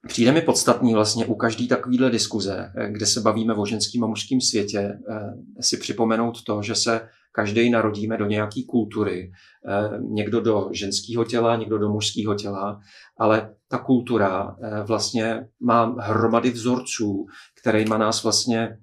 Přijde 0.07 0.33
mi 0.33 0.43
podstatný 0.43 0.95
vlastně 0.95 1.27
u 1.27 1.35
každé 1.35 1.67
takovéhle 1.67 2.11
diskuze, 2.11 2.73
eh, 2.77 2.91
kde 2.91 3.07
se 3.07 3.21
bavíme 3.21 3.55
o 3.55 3.67
ženském 3.67 4.05
a 4.05 4.07
mužském 4.07 4.41
světě, 4.41 4.79
eh, 4.79 5.63
si 5.63 5.77
připomenout 5.77 6.43
to, 6.43 6.63
že 6.63 6.75
se 6.75 7.09
každý 7.33 7.71
narodíme 7.71 8.17
do 8.17 8.27
nějaké 8.27 8.61
kultury, 8.69 9.33
eh, 9.69 9.99
někdo 10.03 10.41
do 10.41 10.69
ženského 10.73 11.25
těla, 11.25 11.57
někdo 11.57 11.79
do 11.79 11.89
mužského 11.89 12.35
těla, 12.35 12.81
ale 13.19 13.55
ta 13.69 13.79
kultura 13.79 14.57
vlastně 14.87 15.49
má 15.61 15.97
hromady 15.99 16.51
vzorců, 16.51 17.27
kterýma 17.61 17.99
nás 17.99 18.23
vlastně 18.23 18.79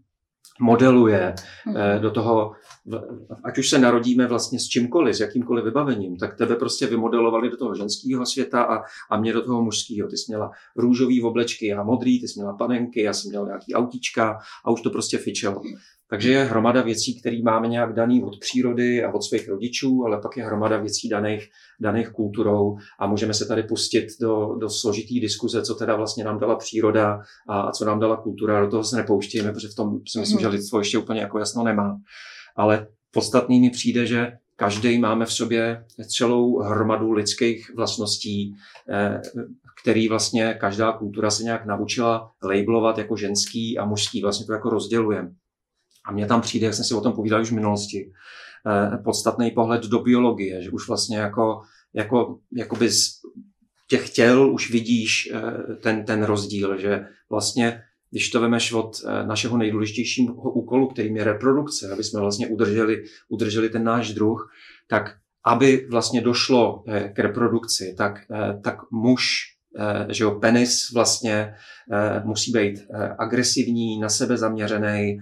modeluje 0.60 1.34
mm-hmm. 1.68 2.00
do 2.00 2.12
toho, 2.12 2.52
ať 3.44 3.58
už 3.58 3.70
se 3.70 3.80
narodíme 3.80 4.28
vlastně 4.28 4.60
s 4.60 4.64
čímkoliv, 4.64 5.16
s 5.16 5.20
jakýmkoliv 5.20 5.66
vybavením, 5.66 6.18
tak 6.18 6.38
tebe 6.38 6.56
prostě 6.56 6.88
vymodelovali 6.88 7.50
do 7.50 7.58
toho 7.58 7.76
ženského 7.76 8.26
světa 8.26 8.64
a, 8.64 8.82
a 9.10 9.18
mě 9.18 9.34
do 9.34 9.42
toho 9.42 9.64
mužského. 9.64 10.10
Ty 10.10 10.18
jsi 10.18 10.26
měla 10.28 10.52
růžový 10.76 11.24
oblečky 11.24 11.74
a 11.74 11.84
modrý, 11.84 12.22
ty 12.22 12.28
jsi 12.28 12.40
měla 12.40 12.54
panenky, 12.54 13.02
já 13.04 13.14
jsem 13.14 13.30
měl 13.30 13.46
nějaký 13.46 13.74
autíčka 13.74 14.38
a 14.66 14.72
už 14.72 14.82
to 14.82 14.90
prostě 14.90 15.18
fičelo. 15.18 15.62
Takže 16.14 16.32
je 16.32 16.44
hromada 16.44 16.82
věcí, 16.82 17.20
které 17.20 17.42
máme 17.44 17.68
nějak 17.68 17.94
daný 17.94 18.24
od 18.24 18.40
přírody 18.40 19.04
a 19.04 19.14
od 19.14 19.24
svých 19.24 19.50
rodičů, 19.50 20.04
ale 20.06 20.22
pak 20.22 20.38
je 20.38 20.46
hromada 20.46 20.78
věcí 20.78 21.10
daných, 21.10 21.50
daných 21.82 22.10
kulturou 22.10 22.78
a 23.00 23.08
můžeme 23.08 23.34
se 23.34 23.46
tady 23.46 23.64
pustit 23.64 24.08
do, 24.22 24.56
do 24.62 24.70
složitý 24.70 25.20
diskuze, 25.20 25.62
co 25.62 25.76
teda 25.76 25.96
vlastně 25.96 26.24
nám 26.24 26.40
dala 26.40 26.56
příroda 26.56 27.20
a, 27.50 27.62
a 27.62 27.72
co 27.72 27.86
nám 27.86 28.00
dala 28.00 28.18
kultura. 28.18 28.62
Do 28.62 28.68
toho 28.68 28.84
se 28.84 28.96
nepouštějeme, 28.96 29.54
protože 29.54 29.68
v 29.68 29.76
tom 29.76 30.00
si 30.08 30.20
myslím, 30.20 30.40
že 30.40 30.48
mhm. 30.48 30.56
lidstvo 30.56 30.80
ještě 30.80 30.98
úplně 30.98 31.22
jako 31.22 31.40
jasno 31.40 31.64
nemá. 31.64 31.98
Ale 32.56 32.88
podstatný 33.12 33.60
mi 33.60 33.70
přijde, 33.70 34.06
že 34.06 34.32
každý 34.56 35.00
máme 35.00 35.26
v 35.26 35.34
sobě 35.34 35.86
celou 36.08 36.60
hromadu 36.60 37.12
lidských 37.12 37.72
vlastností, 37.76 38.54
eh, 38.90 39.22
který 39.84 40.08
vlastně 40.08 40.58
každá 40.60 40.92
kultura 40.92 41.32
se 41.32 41.44
nějak 41.44 41.66
naučila 41.66 42.32
labelovat 42.44 42.98
jako 42.98 43.16
ženský 43.16 43.78
a 43.78 43.86
mužský. 43.86 44.22
Vlastně 44.22 44.46
to 44.46 44.54
jako 44.54 44.70
rozdělujeme. 44.70 45.30
A 46.06 46.12
mně 46.12 46.26
tam 46.26 46.42
přijde, 46.42 46.66
jak 46.66 46.74
jsem 46.74 46.86
si 46.86 46.94
o 46.94 47.02
tom 47.02 47.14
povídal 47.14 47.42
už 47.42 47.52
v 47.52 47.56
minulosti, 47.56 48.12
eh, 48.68 48.98
podstatný 48.98 49.52
pohled 49.52 49.84
do 49.84 50.00
biologie, 50.00 50.64
že 50.64 50.72
už 50.72 50.88
vlastně 50.88 51.18
jako, 51.18 51.62
jako, 51.94 52.40
jakoby 52.54 52.90
z 52.90 53.10
těch 53.88 54.10
těl 54.10 54.54
už 54.54 54.72
vidíš 54.72 55.32
eh, 55.34 55.76
ten, 55.76 56.06
ten 56.06 56.24
rozdíl, 56.24 56.80
že 56.80 57.06
vlastně 57.30 57.82
když 58.12 58.30
to 58.30 58.42
vemeš 58.42 58.74
od 58.74 58.96
eh, 59.06 59.28
našeho 59.28 59.58
nejdůležitějšího 59.58 60.34
úkolu, 60.34 60.88
kterým 60.88 61.18
je 61.18 61.24
reprodukce, 61.24 61.94
aby 61.94 62.04
jsme 62.04 62.20
vlastně 62.20 62.48
udrželi, 62.48 63.04
udrželi 63.30 63.70
ten 63.70 63.84
náš 63.84 64.14
druh, 64.14 64.52
tak 64.88 65.16
aby 65.46 65.88
vlastně 65.92 66.22
došlo 66.22 66.84
k 67.14 67.20
reprodukci, 67.20 67.96
tak, 67.98 68.14
tak 68.64 68.78
muž 68.92 69.53
že 70.10 70.24
jo, 70.24 70.32
penis 70.32 70.92
vlastně 70.94 71.56
eh, 71.92 72.22
musí 72.24 72.52
být 72.52 72.80
eh, 72.80 73.16
agresivní, 73.18 74.00
na 74.00 74.10
sebe 74.10 74.38
zaměřený, 74.38 75.20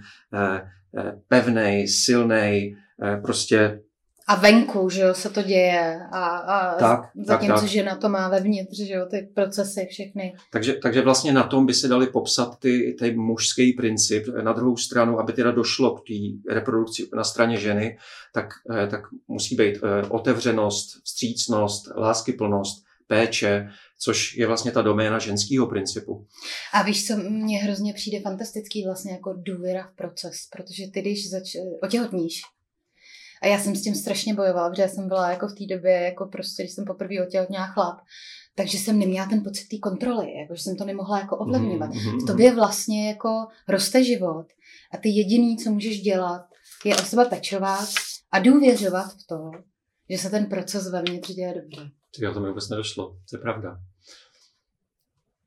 pevný, 1.28 1.88
silný, 1.88 2.76
prostě 3.22 3.80
a 4.26 4.34
venku, 4.36 4.90
že 4.90 5.00
jo, 5.00 5.14
se 5.14 5.30
to 5.30 5.42
děje 5.42 6.00
a, 6.12 6.26
a 6.36 6.78
tak, 6.78 7.00
zatímco 7.26 7.54
tak, 7.54 7.60
tak. 7.60 7.70
žena 7.70 7.96
to 7.96 8.08
má 8.08 8.28
vevnitř, 8.28 8.78
že 8.78 8.94
jo, 8.94 9.06
ty 9.10 9.28
procesy 9.34 9.86
všechny. 9.90 10.34
Takže, 10.52 10.72
takže 10.72 11.02
vlastně 11.02 11.32
na 11.32 11.42
tom 11.42 11.66
by 11.66 11.74
se 11.74 11.88
dali 11.88 12.06
popsat 12.06 12.58
ty, 12.58 12.96
ty 12.98 13.14
mužský 13.14 13.72
princip. 13.72 14.26
Na 14.42 14.52
druhou 14.52 14.76
stranu, 14.76 15.20
aby 15.20 15.32
teda 15.32 15.50
došlo 15.50 15.94
k 15.94 16.06
té 16.06 16.54
reprodukci 16.54 17.08
na 17.14 17.24
straně 17.24 17.56
ženy, 17.56 17.98
tak, 18.34 18.48
tak 18.90 19.00
musí 19.28 19.56
být 19.56 19.78
otevřenost, 20.08 21.02
vstřícnost, 21.04 21.96
láskyplnost, 21.96 22.84
péče, 23.12 23.68
což 23.98 24.36
je 24.36 24.46
vlastně 24.46 24.72
ta 24.72 24.82
doména 24.82 25.18
ženského 25.18 25.66
principu. 25.66 26.26
A 26.72 26.82
víš, 26.82 27.06
co 27.06 27.16
mně 27.16 27.58
hrozně 27.58 27.94
přijde 27.94 28.20
fantastický 28.20 28.84
vlastně 28.84 29.12
jako 29.12 29.34
důvěra 29.36 29.86
v 29.92 29.96
proces, 29.96 30.34
protože 30.52 30.90
ty, 30.92 31.00
když 31.00 31.30
zač- 31.30 31.56
otěhotníš, 31.82 32.40
A 33.42 33.46
já 33.46 33.58
jsem 33.58 33.76
s 33.76 33.82
tím 33.82 33.94
strašně 33.94 34.34
bojovala, 34.34 34.70
protože 34.70 34.88
jsem 34.88 35.08
byla 35.08 35.30
jako 35.30 35.48
v 35.48 35.54
té 35.54 35.74
době, 35.74 35.92
jako 35.92 36.26
prostě, 36.26 36.62
když 36.62 36.74
jsem 36.74 36.84
poprvé 36.84 37.14
otěhotněla 37.26 37.66
chlap, 37.66 37.98
takže 38.54 38.78
jsem 38.78 38.98
neměla 38.98 39.26
ten 39.26 39.42
pocit 39.42 39.68
té 39.68 39.78
kontroly, 39.78 40.26
jako, 40.40 40.54
že 40.54 40.62
jsem 40.62 40.76
to 40.76 40.84
nemohla 40.84 41.18
jako 41.18 41.36
ovlivňovat. 41.36 41.90
Mm-hmm. 41.90 42.22
V 42.22 42.26
tobě 42.26 42.54
vlastně 42.54 43.08
jako 43.08 43.46
roste 43.68 44.04
život 44.04 44.46
a 44.92 44.96
ty 44.96 45.08
jediný, 45.08 45.56
co 45.56 45.70
můžeš 45.70 46.00
dělat, 46.00 46.42
je 46.84 46.96
o 46.96 47.02
sebe 47.02 47.24
pečovat 47.24 47.88
a 48.32 48.38
důvěřovat 48.38 49.12
v 49.12 49.26
to, 49.26 49.50
že 50.10 50.18
se 50.18 50.30
ten 50.30 50.46
proces 50.46 50.90
vevnitř 50.90 51.30
děje 51.30 51.54
dobře. 51.54 51.90
Já 52.18 52.32
to 52.32 52.40
mi 52.40 52.48
vůbec 52.48 52.68
nedošlo, 52.68 53.16
to 53.30 53.36
je 53.36 53.40
pravda. 53.40 53.78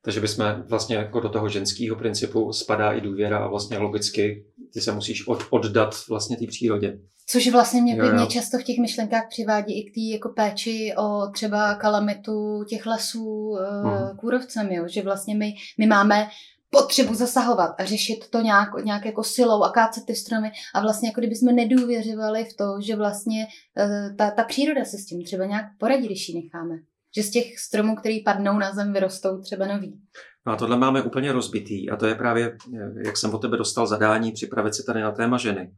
Takže 0.01 0.21
bychom 0.21 0.63
vlastně 0.67 0.95
jako 0.95 1.19
do 1.19 1.29
toho 1.29 1.49
ženského 1.49 1.95
principu 1.95 2.53
spadá 2.53 2.91
i 2.91 3.01
důvěra 3.01 3.37
a 3.37 3.47
vlastně 3.47 3.77
logicky 3.77 4.45
ty 4.73 4.81
se 4.81 4.91
musíš 4.91 5.27
od, 5.27 5.43
oddat 5.49 5.95
vlastně 6.09 6.37
té 6.37 6.47
přírodě. 6.47 6.99
Což 7.27 7.51
vlastně 7.51 7.81
mě 7.81 7.95
pěkně 7.95 8.27
často 8.27 8.57
v 8.57 8.63
těch 8.63 8.77
myšlenkách 8.77 9.23
přivádí 9.29 9.79
i 9.79 9.91
k 9.91 9.93
té 9.93 10.01
jako 10.01 10.29
péči 10.29 10.93
o 10.97 11.27
třeba 11.33 11.75
kalamitu 11.75 12.63
těch 12.69 12.85
lesů 12.85 13.57
hmm. 13.83 14.17
kůrovcem, 14.17 14.71
jo? 14.71 14.87
že 14.87 15.01
vlastně 15.01 15.35
my, 15.35 15.53
my 15.77 15.87
máme 15.87 16.27
potřebu 16.69 17.13
zasahovat 17.13 17.75
a 17.77 17.85
řešit 17.85 18.29
to 18.29 18.41
nějak, 18.41 18.69
nějak 18.83 19.05
jako 19.05 19.23
silou 19.23 19.63
a 19.63 19.69
kácet 19.69 20.05
ty 20.05 20.15
stromy 20.15 20.51
a 20.75 20.81
vlastně 20.81 21.09
jako 21.09 21.21
kdybychom 21.21 21.55
nedůvěřovali 21.55 22.45
v 22.45 22.57
to, 22.57 22.65
že 22.81 22.95
vlastně 22.95 23.47
uh, 23.77 24.15
ta, 24.15 24.31
ta 24.31 24.43
příroda 24.43 24.85
se 24.85 24.97
s 24.97 25.05
tím 25.05 25.23
třeba 25.23 25.45
nějak 25.45 25.65
poradí, 25.79 26.05
když 26.05 26.29
ji 26.29 26.35
necháme. 26.43 26.75
Že 27.15 27.23
z 27.23 27.29
těch 27.29 27.59
stromů, 27.59 27.95
který 27.95 28.23
padnou 28.23 28.59
na 28.59 28.73
zem, 28.73 28.93
vyrostou 28.93 29.41
třeba 29.41 29.67
nový. 29.67 30.01
No 30.47 30.53
a 30.53 30.55
tohle 30.55 30.77
máme 30.77 31.01
úplně 31.01 31.31
rozbitý 31.31 31.89
a 31.89 31.95
to 31.95 32.05
je 32.05 32.15
právě, 32.15 32.57
jak 33.05 33.17
jsem 33.17 33.33
od 33.33 33.41
tebe 33.41 33.57
dostal 33.57 33.87
zadání 33.87 34.31
připravit 34.31 34.75
se 34.75 34.83
tady 34.83 35.01
na 35.01 35.11
téma 35.11 35.37
ženy, 35.37 35.71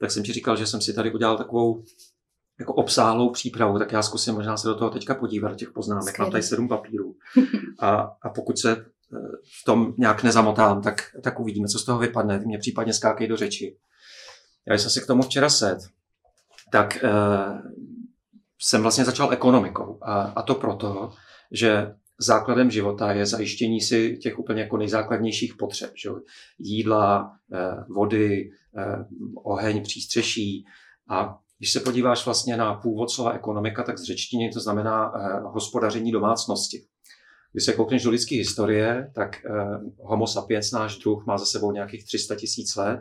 tak 0.00 0.10
jsem 0.10 0.22
ti 0.22 0.32
říkal, 0.32 0.56
že 0.56 0.66
jsem 0.66 0.80
si 0.80 0.94
tady 0.94 1.12
udělal 1.12 1.36
takovou 1.38 1.82
jako 2.60 2.74
obsáhlou 2.74 3.30
přípravu, 3.30 3.78
tak 3.78 3.92
já 3.92 4.02
zkusím 4.02 4.34
možná 4.34 4.56
se 4.56 4.68
do 4.68 4.74
toho 4.74 4.90
teďka 4.90 5.14
podívat, 5.14 5.56
těch 5.56 5.70
poznámek. 5.70 6.08
Skvělý. 6.08 6.26
Mám 6.26 6.32
tady 6.32 6.42
sedm 6.42 6.68
papírů. 6.68 7.14
A, 7.80 8.10
a 8.22 8.28
pokud 8.28 8.58
se 8.58 8.84
v 9.60 9.64
tom 9.64 9.94
nějak 9.98 10.22
nezamotám, 10.22 10.82
tak, 10.82 11.02
tak 11.22 11.40
uvidíme, 11.40 11.68
co 11.68 11.78
z 11.78 11.84
toho 11.84 11.98
vypadne. 11.98 12.38
Ty 12.38 12.46
mě 12.46 12.58
případně 12.58 12.92
skákej 12.92 13.28
do 13.28 13.36
řeči. 13.36 13.76
Já 14.68 14.78
jsem 14.78 14.90
si 14.90 15.00
k 15.00 15.06
tomu 15.06 15.22
včera 15.22 15.48
set, 15.48 15.78
tak 16.72 17.04
uh, 17.04 17.10
jsem 18.60 18.82
vlastně 18.82 19.04
začal 19.04 19.32
ekonomikou. 19.32 19.98
A, 20.02 20.22
a 20.22 20.42
to 20.42 20.54
proto, 20.54 21.12
že 21.52 21.94
základem 22.20 22.70
života 22.70 23.12
je 23.12 23.26
zajištění 23.26 23.80
si 23.80 24.16
těch 24.16 24.38
úplně 24.38 24.62
jako 24.62 24.76
nejzákladnějších 24.76 25.54
potřeb. 25.54 25.92
Že? 26.02 26.10
Jídla, 26.58 27.32
eh, 27.52 27.84
vody, 27.94 28.50
eh, 28.78 29.04
oheň, 29.44 29.82
přístřeší. 29.82 30.64
A 31.10 31.38
když 31.58 31.72
se 31.72 31.80
podíváš 31.80 32.24
vlastně 32.24 32.56
na 32.56 32.74
původ 32.74 33.10
slova 33.10 33.32
ekonomika, 33.32 33.82
tak 33.82 33.98
z 33.98 34.04
řečtiny 34.04 34.50
to 34.52 34.60
znamená 34.60 35.12
hospodaření 35.44 36.12
domácnosti. 36.12 36.84
Když 37.52 37.64
se 37.64 37.72
koukneš 37.72 38.02
do 38.02 38.10
lidské 38.10 38.36
historie, 38.36 39.10
tak 39.14 39.44
eh, 39.44 39.50
Homo 39.98 40.26
sapiens, 40.26 40.72
náš 40.72 40.98
druh, 40.98 41.26
má 41.26 41.38
za 41.38 41.44
sebou 41.44 41.72
nějakých 41.72 42.04
300 42.04 42.34
tisíc 42.34 42.76
let 42.76 43.00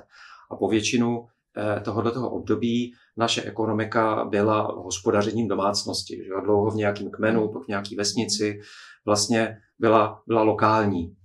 a 0.51 0.55
po 0.55 0.67
většinu 0.67 1.25
eh, 1.57 1.79
tohoto 1.79 2.29
období 2.29 2.93
naše 3.17 3.41
ekonomika 3.43 4.25
byla 4.25 4.61
hospodařením 4.61 5.47
domácnosti. 5.47 6.23
Že 6.23 6.31
dlouho 6.43 6.71
v 6.71 6.75
nějakém 6.75 7.11
kmenu, 7.11 7.47
pak 7.47 7.63
v 7.63 7.67
nějaké 7.67 7.95
vesnici, 7.95 8.59
vlastně 9.05 9.57
byla, 9.79 10.21
byla 10.27 10.43
lokální. 10.43 11.15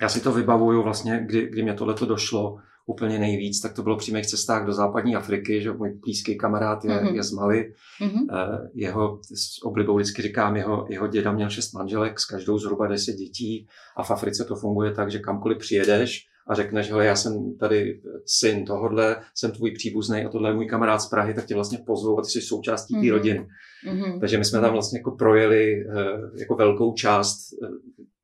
Já 0.00 0.08
si 0.08 0.20
to 0.20 0.32
vybavuju 0.32 0.82
vlastně, 0.82 1.24
kdy, 1.26 1.46
kdy 1.46 1.62
mě 1.62 1.74
tohleto 1.74 2.06
došlo, 2.06 2.58
úplně 2.90 3.18
nejvíc, 3.18 3.60
tak 3.60 3.72
to 3.72 3.82
bylo 3.82 3.96
při 3.96 4.12
mých 4.12 4.26
cestách 4.26 4.66
do 4.66 4.72
západní 4.72 5.16
Afriky, 5.16 5.62
že 5.62 5.72
můj 5.72 5.90
blízký 6.04 6.38
kamarád 6.38 6.84
je, 6.84 6.90
mm-hmm. 6.90 7.14
je 7.14 7.22
z 7.22 7.32
Mali. 7.32 7.72
Mm-hmm. 8.02 8.26
Jeho, 8.74 9.20
s 9.34 9.64
oblibou 9.64 9.96
vždycky 9.96 10.22
říkám, 10.22 10.56
jeho, 10.56 10.86
jeho 10.90 11.06
děda 11.06 11.32
měl 11.32 11.50
šest 11.50 11.72
manželek, 11.72 12.20
s 12.20 12.26
každou 12.26 12.58
zhruba 12.58 12.86
deset 12.86 13.16
dětí 13.16 13.66
a 13.96 14.02
v 14.02 14.10
Africe 14.10 14.44
to 14.44 14.56
funguje 14.56 14.92
tak, 14.92 15.10
že 15.10 15.18
kamkoliv 15.18 15.58
přijedeš 15.58 16.26
a 16.50 16.54
řekneš, 16.54 16.90
hele, 16.90 17.06
já 17.06 17.16
jsem 17.16 17.56
tady 17.60 18.00
syn 18.26 18.64
tohodle, 18.64 19.16
jsem 19.34 19.50
tvůj 19.52 19.70
příbuzný 19.70 20.24
a 20.24 20.28
tohle 20.28 20.50
je 20.50 20.54
můj 20.54 20.66
kamarád 20.66 21.00
z 21.00 21.08
Prahy, 21.08 21.34
tak 21.34 21.46
tě 21.46 21.54
vlastně 21.54 21.78
pozvou 21.86 22.18
a 22.18 22.22
ty 22.22 22.28
jsi 22.28 22.40
součástí 22.40 22.94
mm-hmm. 22.94 23.06
té 23.06 23.10
rodiny. 23.10 23.46
Mm-hmm. 23.88 24.20
Takže 24.20 24.38
my 24.38 24.44
jsme 24.44 24.60
tam 24.60 24.72
vlastně 24.72 24.98
jako 24.98 25.10
projeli 25.10 25.74
eh, 25.80 26.40
jako 26.40 26.56
velkou 26.56 26.92
část 26.92 27.36
eh, 27.52 27.68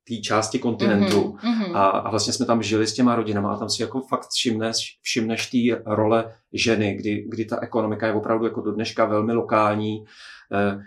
té 0.07 0.15
části 0.15 0.59
kontinentu 0.59 1.21
mm-hmm. 1.21 1.75
a, 1.75 1.87
a 1.87 2.09
vlastně 2.09 2.33
jsme 2.33 2.45
tam 2.45 2.63
žili 2.63 2.87
s 2.87 2.93
těma 2.93 3.15
rodinama 3.15 3.53
a 3.53 3.57
tam 3.57 3.69
si 3.69 3.81
jako 3.81 4.01
fakt 4.01 4.27
všimneš, 4.29 4.99
všimneš 5.01 5.49
té 5.49 5.81
role 5.85 6.35
ženy, 6.53 6.95
kdy, 6.95 7.25
kdy 7.29 7.45
ta 7.45 7.59
ekonomika 7.61 8.07
je 8.07 8.13
opravdu 8.13 8.45
jako 8.45 8.61
do 8.61 8.71
dneška 8.71 9.05
velmi 9.05 9.33
lokální. 9.33 10.05
Eh, 10.51 10.79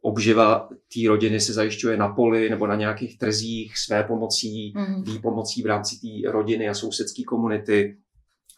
obživa 0.00 0.68
té 0.68 1.08
rodiny 1.08 1.40
se 1.40 1.52
zajišťuje 1.52 1.96
na 1.96 2.08
poli 2.08 2.50
nebo 2.50 2.66
na 2.66 2.74
nějakých 2.74 3.18
trzích 3.18 3.78
své 3.78 4.04
pomocí, 4.04 4.72
mm-hmm. 4.76 5.04
výpomocí 5.04 5.62
v 5.62 5.66
rámci 5.66 5.96
té 5.96 6.30
rodiny 6.30 6.68
a 6.68 6.74
sousedské 6.74 7.22
komunity. 7.24 7.96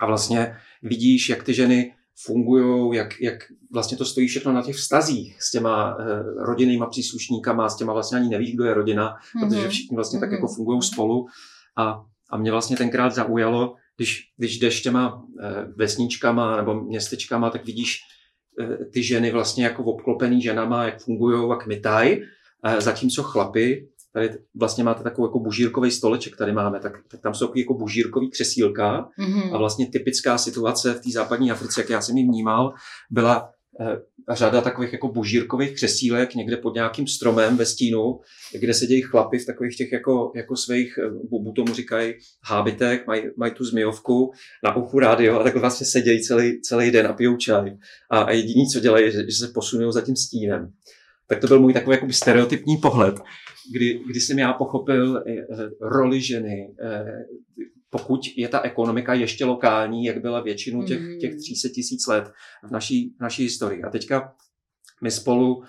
A 0.00 0.06
vlastně 0.06 0.56
vidíš, 0.82 1.28
jak 1.28 1.42
ty 1.42 1.54
ženy 1.54 1.94
fungují, 2.24 2.96
jak, 2.96 3.20
jak 3.20 3.44
vlastně 3.72 3.98
to 3.98 4.04
stojí 4.04 4.28
všechno 4.28 4.52
na 4.52 4.62
těch 4.62 4.76
vztazích 4.76 5.42
s 5.42 5.50
těma 5.50 5.96
eh, 6.00 6.22
rodinnýma 6.44 6.86
příslušníkama, 6.86 7.68
s 7.68 7.76
těma 7.76 7.92
vlastně 7.92 8.18
ani 8.18 8.28
nevíš, 8.28 8.54
kdo 8.54 8.64
je 8.64 8.74
rodina, 8.74 9.16
mm-hmm. 9.16 9.48
protože 9.48 9.68
všichni 9.68 9.94
vlastně 9.94 10.16
mm-hmm. 10.16 10.22
tak 10.22 10.32
jako 10.32 10.46
mhm. 10.46 10.54
fungují 10.54 10.82
spolu. 10.82 11.26
A, 11.76 12.04
a 12.30 12.36
mě 12.36 12.50
vlastně 12.50 12.76
tenkrát 12.76 13.14
zaujalo, 13.14 13.74
když, 13.96 14.22
když 14.36 14.58
jdeš 14.58 14.82
těma 14.82 15.22
eh, 15.42 15.66
vesničkama 15.76 16.56
nebo 16.56 16.74
městečkama, 16.74 17.50
tak 17.50 17.64
vidíš 17.64 17.98
eh, 18.60 18.84
ty 18.84 19.02
ženy 19.02 19.30
vlastně 19.30 19.64
jako 19.64 19.84
obklopený 19.84 20.42
ženama, 20.42 20.84
jak 20.84 21.02
fungují 21.02 21.52
a 21.52 21.56
kmitají, 21.56 22.22
eh, 22.64 22.80
zatímco 22.80 23.22
chlapy 23.22 23.88
tady 24.18 24.38
vlastně 24.54 24.84
máte 24.84 25.02
takový 25.02 25.26
jako 25.26 25.38
bužírkový 25.38 25.90
stoleček, 25.90 26.36
tady 26.36 26.52
máme, 26.52 26.80
tak, 26.80 26.92
tak 27.10 27.20
tam 27.20 27.34
jsou 27.34 27.46
takový 27.46 27.60
jako 27.60 27.74
bužírkový 27.74 28.30
křesílka 28.30 29.08
mm-hmm. 29.18 29.54
a 29.54 29.58
vlastně 29.58 29.86
typická 29.90 30.38
situace 30.38 30.94
v 30.94 31.00
té 31.00 31.10
západní 31.10 31.50
Africe, 31.50 31.80
jak 31.80 31.90
já 31.90 32.00
jsem 32.00 32.16
ji 32.16 32.24
vnímal, 32.24 32.72
byla 33.10 33.50
eh, 33.80 33.96
řada 34.34 34.60
takových 34.60 34.92
jako 34.92 35.08
bužírkových 35.08 35.74
křesílek 35.74 36.34
někde 36.34 36.56
pod 36.56 36.74
nějakým 36.74 37.06
stromem 37.06 37.56
ve 37.56 37.66
stínu, 37.66 38.20
kde 38.60 38.74
sedějí 38.74 39.02
chlapy 39.02 39.38
v 39.38 39.46
takových 39.46 39.76
těch 39.76 39.92
jako, 39.92 40.32
jako 40.36 40.56
svých, 40.56 40.98
eh, 40.98 41.10
bubu 41.30 41.52
tomu 41.52 41.74
říkají, 41.74 42.14
hábitek, 42.44 43.06
mají, 43.06 43.22
mají 43.36 43.52
tu 43.52 43.64
zmijovku 43.64 44.30
na 44.64 44.76
uchu 44.76 44.98
rádio 44.98 45.40
a 45.40 45.42
tak 45.42 45.56
vlastně 45.56 45.86
sedějí 45.86 46.22
celý, 46.22 46.60
celý 46.60 46.90
den 46.90 47.06
a 47.06 47.12
pijou 47.12 47.36
čaj. 47.36 47.70
A, 48.10 48.20
a 48.20 48.30
jediný, 48.30 48.66
co 48.72 48.80
dělají, 48.80 49.04
je, 49.04 49.10
že, 49.10 49.30
že 49.30 49.36
se 49.36 49.50
posunou 49.54 49.92
za 49.92 50.00
tím 50.00 50.16
stínem. 50.16 50.72
Tak 51.28 51.40
to 51.40 51.46
byl 51.46 51.60
můj 51.60 51.72
takový 51.72 51.94
jakoby 51.94 52.12
stereotypní 52.12 52.76
pohled 52.76 53.20
kdy, 53.72 54.00
kdy 54.10 54.20
jsem 54.20 54.38
já 54.38 54.52
pochopil 54.52 55.24
eh, 55.26 55.44
roli 55.80 56.20
ženy, 56.20 56.74
eh, 56.82 57.24
pokud 57.90 58.20
je 58.36 58.48
ta 58.48 58.60
ekonomika 58.60 59.14
ještě 59.14 59.44
lokální, 59.44 60.04
jak 60.04 60.20
byla 60.20 60.40
většinu 60.40 60.82
těch, 60.82 61.00
mm. 61.00 61.18
těch 61.18 61.36
300 61.36 61.68
tisíc 61.68 62.06
let 62.06 62.32
v 62.64 62.70
naší, 62.70 63.14
v 63.18 63.20
naší 63.20 63.42
historii. 63.42 63.82
A 63.82 63.90
teďka 63.90 64.34
my 65.02 65.10
spolu 65.10 65.62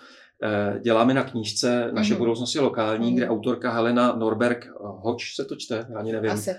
eh, 0.43 0.79
děláme 0.79 1.13
na 1.13 1.23
knížce 1.23 1.91
Naše 1.91 2.13
mm. 2.13 2.17
budoucnost 2.17 2.55
je 2.55 2.61
lokální, 2.61 3.09
mm. 3.09 3.15
kde 3.15 3.29
autorka 3.29 3.71
Helena 3.71 4.15
Norberg 4.15 4.67
Hoč 4.79 5.35
se 5.35 5.45
to 5.45 5.55
čte, 5.55 5.87
já 5.89 5.99
ani 5.99 6.11
nevím. 6.11 6.31
Asi. 6.31 6.51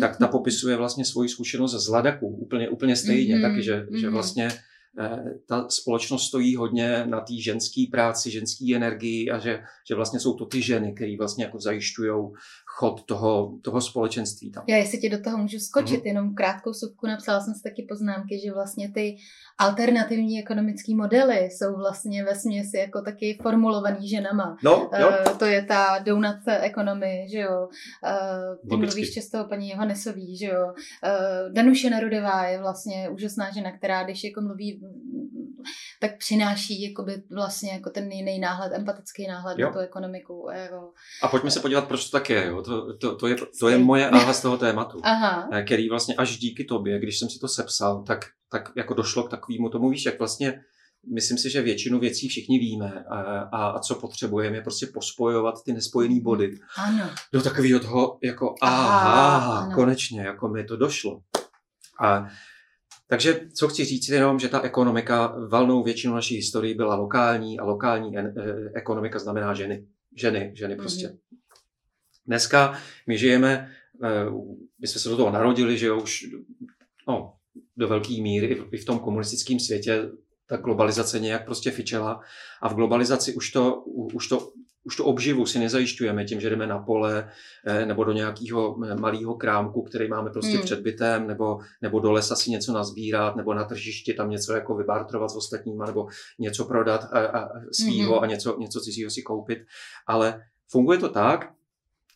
Tak 0.00 0.16
ta 0.16 0.28
popisuje 0.28 0.76
vlastně 0.76 1.04
svoji 1.04 1.28
zkušenost 1.28 1.84
z 1.84 1.88
Ladaku 1.88 2.26
úplně, 2.26 2.68
úplně 2.68 2.96
stejně, 2.96 3.36
mm. 3.36 3.42
taky, 3.42 3.62
že, 3.62 3.86
mm. 3.90 3.98
že 3.98 4.10
vlastně 4.10 4.48
Eh, 4.48 4.69
ta 5.46 5.68
společnost 5.68 6.26
stojí 6.26 6.56
hodně 6.56 7.06
na 7.06 7.20
té 7.20 7.34
ženské 7.42 7.84
práci, 7.90 8.30
ženské 8.30 8.74
energii 8.74 9.30
a 9.30 9.38
že, 9.38 9.62
že 9.88 9.94
vlastně 9.94 10.20
jsou 10.20 10.34
to 10.34 10.46
ty 10.46 10.62
ženy, 10.62 10.92
které 10.92 11.16
vlastně 11.18 11.44
jako 11.44 11.60
zajišťují 11.60 12.10
chod 12.78 13.02
toho, 13.02 13.58
toho 13.62 13.80
společenství 13.80 14.50
tam. 14.50 14.64
Já 14.68 14.76
jestli 14.76 14.98
ti 14.98 15.08
do 15.08 15.22
toho 15.22 15.38
můžu 15.38 15.58
skočit, 15.58 16.00
mm-hmm. 16.00 16.06
jenom 16.06 16.34
krátkou 16.34 16.72
subku, 16.72 17.06
napsala 17.06 17.40
jsem 17.40 17.54
si 17.54 17.62
taky 17.62 17.86
poznámky, 17.88 18.40
že 18.44 18.52
vlastně 18.52 18.90
ty 18.90 19.16
alternativní 19.58 20.38
ekonomické 20.38 20.94
modely 20.94 21.38
jsou 21.38 21.76
vlastně 21.76 22.24
ve 22.24 22.34
směsi 22.34 22.76
jako 22.76 23.02
taky 23.02 23.38
formulovaný 23.42 24.08
ženama. 24.08 24.56
No, 24.64 24.90
jo. 24.98 25.08
Uh, 25.08 25.38
to 25.38 25.44
je 25.44 25.62
ta 25.62 25.98
donut 25.98 26.36
economy, 26.60 27.26
že 27.30 27.38
jo. 27.38 27.68
Uh, 28.04 28.70
ty 28.70 28.76
mluvíš 28.76 29.14
často 29.14 29.44
o 29.44 29.48
paní 29.48 29.70
Johannesový, 29.70 30.36
že 30.36 30.46
jo. 30.46 30.66
Uh, 30.66 31.52
Danuše 31.52 31.90
Nerudová 31.90 32.44
je 32.44 32.60
vlastně 32.60 33.08
úžasná 33.08 33.50
žena, 33.50 33.72
která 33.72 34.04
když 34.04 34.24
jako 34.24 34.40
mluví 34.40 34.80
tak 36.00 36.18
přináší 36.18 36.82
jakoby 36.82 37.22
vlastně 37.34 37.72
jako 37.72 37.90
ten 37.90 38.12
jiný 38.12 38.38
náhled, 38.38 38.72
empatický 38.72 39.26
náhled 39.26 39.58
jo. 39.58 39.66
na 39.66 39.72
tu 39.72 39.78
ekonomiku. 39.78 40.48
Jako... 40.52 40.92
A 41.22 41.28
pojďme 41.28 41.50
se 41.50 41.60
podívat, 41.60 41.88
proč 41.88 42.04
to 42.04 42.18
tak 42.18 42.30
je. 42.30 42.46
Jo? 42.46 42.62
To, 42.62 42.96
to, 42.96 43.16
to, 43.16 43.26
je, 43.26 43.36
to 43.60 43.68
je 43.68 43.78
moje 43.78 44.10
aha 44.10 44.32
z 44.32 44.42
toho 44.42 44.58
tématu, 44.58 45.00
Aha. 45.04 45.48
Eh, 45.52 45.62
který 45.62 45.88
vlastně 45.88 46.14
až 46.14 46.38
díky 46.38 46.64
tobě, 46.64 46.98
když 46.98 47.18
jsem 47.18 47.30
si 47.30 47.38
to 47.38 47.48
sepsal, 47.48 48.02
tak, 48.02 48.24
tak 48.50 48.72
jako 48.76 48.94
došlo 48.94 49.22
k 49.22 49.30
takovému 49.30 49.68
tomu, 49.68 49.90
víš, 49.90 50.06
jak 50.06 50.18
vlastně 50.18 50.60
myslím 51.14 51.38
si, 51.38 51.50
že 51.50 51.62
většinu 51.62 51.98
věcí 51.98 52.28
všichni 52.28 52.58
víme 52.58 53.04
a, 53.08 53.20
a, 53.40 53.70
a 53.70 53.78
co 53.78 53.94
potřebujeme 53.94 54.56
je 54.56 54.62
prostě 54.62 54.86
pospojovat 54.86 55.54
ty 55.64 55.72
nespojené 55.72 56.20
body. 56.20 56.54
Ano. 56.76 57.10
Do 57.32 57.42
takového 57.42 57.80
toho, 57.80 58.18
jako 58.22 58.54
aha, 58.60 59.36
aha 59.36 59.74
konečně, 59.74 60.20
jako 60.20 60.48
mi 60.48 60.64
to 60.64 60.76
došlo. 60.76 61.20
A 62.00 62.28
takže 63.10 63.40
co 63.54 63.68
chci 63.68 63.84
říct 63.84 64.08
jenom, 64.08 64.38
že 64.38 64.48
ta 64.48 64.62
ekonomika 64.62 65.34
valnou 65.48 65.82
většinu 65.82 66.14
naší 66.14 66.36
historii 66.36 66.74
byla 66.74 66.94
lokální 66.94 67.58
a 67.58 67.64
lokální 67.64 68.16
en, 68.16 68.26
e, 68.26 68.70
ekonomika 68.74 69.18
znamená 69.18 69.54
ženy. 69.54 69.86
Ženy, 70.16 70.52
ženy 70.54 70.76
prostě. 70.76 71.06
Mm-hmm. 71.06 71.38
Dneska 72.26 72.78
my 73.06 73.18
žijeme, 73.18 73.70
e, 74.04 74.30
my 74.80 74.86
jsme 74.86 75.00
se 75.00 75.08
do 75.08 75.16
toho 75.16 75.30
narodili, 75.30 75.78
že 75.78 75.86
jo, 75.86 76.00
už 76.02 76.26
no, 77.08 77.34
do 77.76 77.88
velké 77.88 78.20
míry 78.20 78.62
i 78.72 78.76
v 78.76 78.84
tom 78.84 78.98
komunistickém 78.98 79.60
světě 79.60 80.10
ta 80.46 80.56
globalizace 80.56 81.20
nějak 81.20 81.44
prostě 81.44 81.70
fičela 81.70 82.20
a 82.62 82.68
v 82.68 82.74
globalizaci 82.74 83.34
už 83.34 83.50
to, 83.50 83.80
už 84.14 84.28
to 84.28 84.52
už 84.84 84.96
to 84.96 85.04
obživu 85.04 85.46
si 85.46 85.58
nezajišťujeme 85.58 86.24
tím, 86.24 86.40
že 86.40 86.50
jdeme 86.50 86.66
na 86.66 86.78
pole 86.78 87.30
eh, 87.66 87.86
nebo 87.86 88.04
do 88.04 88.12
nějakého 88.12 88.84
eh, 88.84 88.94
malého 88.94 89.34
krámku, 89.34 89.82
který 89.82 90.08
máme 90.08 90.30
prostě 90.30 90.52
hmm. 90.52 90.62
před 90.62 90.80
bytem, 90.80 91.26
nebo, 91.26 91.58
nebo 91.82 92.00
do 92.00 92.12
lesa 92.12 92.36
si 92.36 92.50
něco 92.50 92.72
nazbírat, 92.72 93.36
nebo 93.36 93.54
na 93.54 93.64
tržišti 93.64 94.14
tam 94.14 94.30
něco 94.30 94.52
jako 94.52 94.74
vybartrovat 94.74 95.30
s 95.30 95.36
ostatníma, 95.36 95.86
nebo 95.86 96.08
něco 96.38 96.64
prodat 96.64 97.04
a, 97.12 97.26
a 97.26 97.48
svýho 97.72 98.14
hmm. 98.14 98.24
a 98.24 98.26
něco, 98.26 98.60
něco 98.60 98.80
cizího 98.80 99.10
si 99.10 99.22
koupit. 99.22 99.58
Ale 100.06 100.42
funguje 100.68 100.98
to 100.98 101.08
tak, 101.08 101.52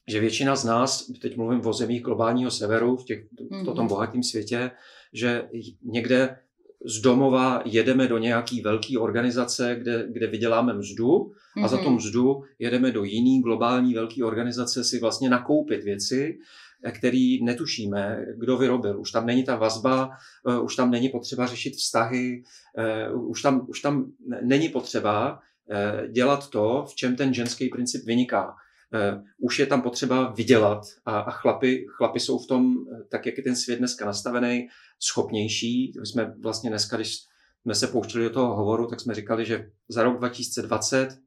že 0.09 0.21
většina 0.21 0.57
z 0.57 0.65
nás, 0.65 1.07
teď 1.23 1.37
mluvím 1.37 1.67
o 1.67 1.73
zemích 1.73 2.03
globálního 2.03 2.51
severu, 2.51 2.97
v, 2.97 3.05
těch, 3.05 3.25
v 3.51 3.65
tom 3.65 3.79
hmm. 3.79 3.89
bohatém 3.89 4.23
světě, 4.23 4.71
že 5.12 5.49
někde 5.83 6.37
z 6.85 7.01
domova 7.01 7.62
jedeme 7.64 8.09
do 8.09 8.18
nějaký 8.18 8.61
velké 8.61 8.99
organizace, 8.99 9.76
kde, 9.80 10.07
kde 10.09 10.26
vyděláme 10.26 10.72
mzdu 10.72 11.09
mm-hmm. 11.09 11.64
a 11.64 11.68
za 11.68 11.76
tu 11.76 11.85
mhm. 11.85 11.95
mzdu 11.95 12.43
jedeme 12.59 12.91
do 12.91 13.05
jiný 13.05 13.43
globální 13.43 13.95
velké 13.95 14.24
organizace 14.24 14.85
si 14.85 15.01
vlastně 15.01 15.30
nakoupit 15.30 15.85
věci, 15.85 16.39
který 16.93 17.45
netušíme, 17.45 18.26
kdo 18.37 18.57
vyrobil. 18.57 19.01
Už 19.01 19.11
tam 19.11 19.26
není 19.26 19.45
ta 19.45 19.57
vazba, 19.57 20.11
eh, 20.49 20.59
už 20.59 20.76
tam 20.76 20.91
není 20.91 21.09
potřeba 21.09 21.47
řešit 21.47 21.74
vztahy, 21.74 22.43
eh, 22.78 23.11
už 23.11 23.43
tam, 23.43 23.66
už 23.68 23.80
tam 23.80 24.12
není 24.43 24.68
potřeba 24.68 25.39
eh, 25.70 26.09
dělat 26.09 26.51
to, 26.51 26.85
v 26.89 26.95
čem 26.95 27.16
ten 27.16 27.35
ženský 27.35 27.68
princip 27.68 28.05
vyniká. 28.05 28.55
Už 29.39 29.59
je 29.59 29.67
tam 29.67 29.83
potřeba 29.83 30.31
vydělat 30.31 30.81
a, 31.05 31.19
a 31.19 31.31
chlapy, 31.31 31.87
chlapy 31.97 32.21
jsou 32.21 32.39
v 32.39 32.47
tom, 32.47 32.75
tak 33.09 33.27
jak 33.27 33.37
je 33.37 33.45
ten 33.45 33.57
svět 33.57 33.79
dneska 33.79 34.07
nastavený, 34.07 34.69
schopnější. 34.99 35.93
My 36.01 36.07
jsme 36.07 36.35
vlastně 36.43 36.71
dneska, 36.71 36.97
když 36.97 37.17
jsme 37.63 37.75
se 37.75 37.87
pouštěli 37.87 38.25
do 38.25 38.31
toho 38.31 38.57
hovoru, 38.57 38.87
tak 38.87 39.01
jsme 39.01 39.15
říkali, 39.15 39.47
že 39.47 39.71
za 39.89 40.03
rok 40.03 40.19
2020 40.19 41.19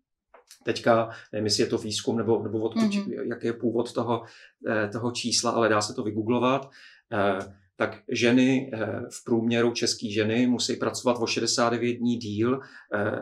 teďka, 0.64 1.10
nevím, 1.34 1.46
jestli 1.46 1.64
je 1.64 1.68
to 1.68 1.78
výzkum 1.78 2.18
nebo, 2.18 2.44
nebo 2.44 2.60
odkud, 2.60 2.84
mm-hmm. 2.84 3.30
jaký 3.30 3.48
je 3.48 3.54
původ 3.54 3.94
toho, 3.94 4.24
eh, 4.68 4.88
toho 4.88 5.12
čísla, 5.12 5.52
ale 5.52 5.70
dá 5.70 5.82
se 5.82 5.94
to 5.94 6.04
vygooglovat, 6.04 6.70
eh, 7.14 7.54
tak 7.76 7.98
ženy 8.12 8.72
eh, 8.74 8.78
v 9.12 9.24
průměru, 9.24 9.72
české 9.72 10.12
ženy, 10.12 10.48
musí 10.48 10.76
pracovat 10.76 11.18
o 11.20 11.28
69 11.28 11.94
dní 11.94 12.18
díl, 12.18 12.60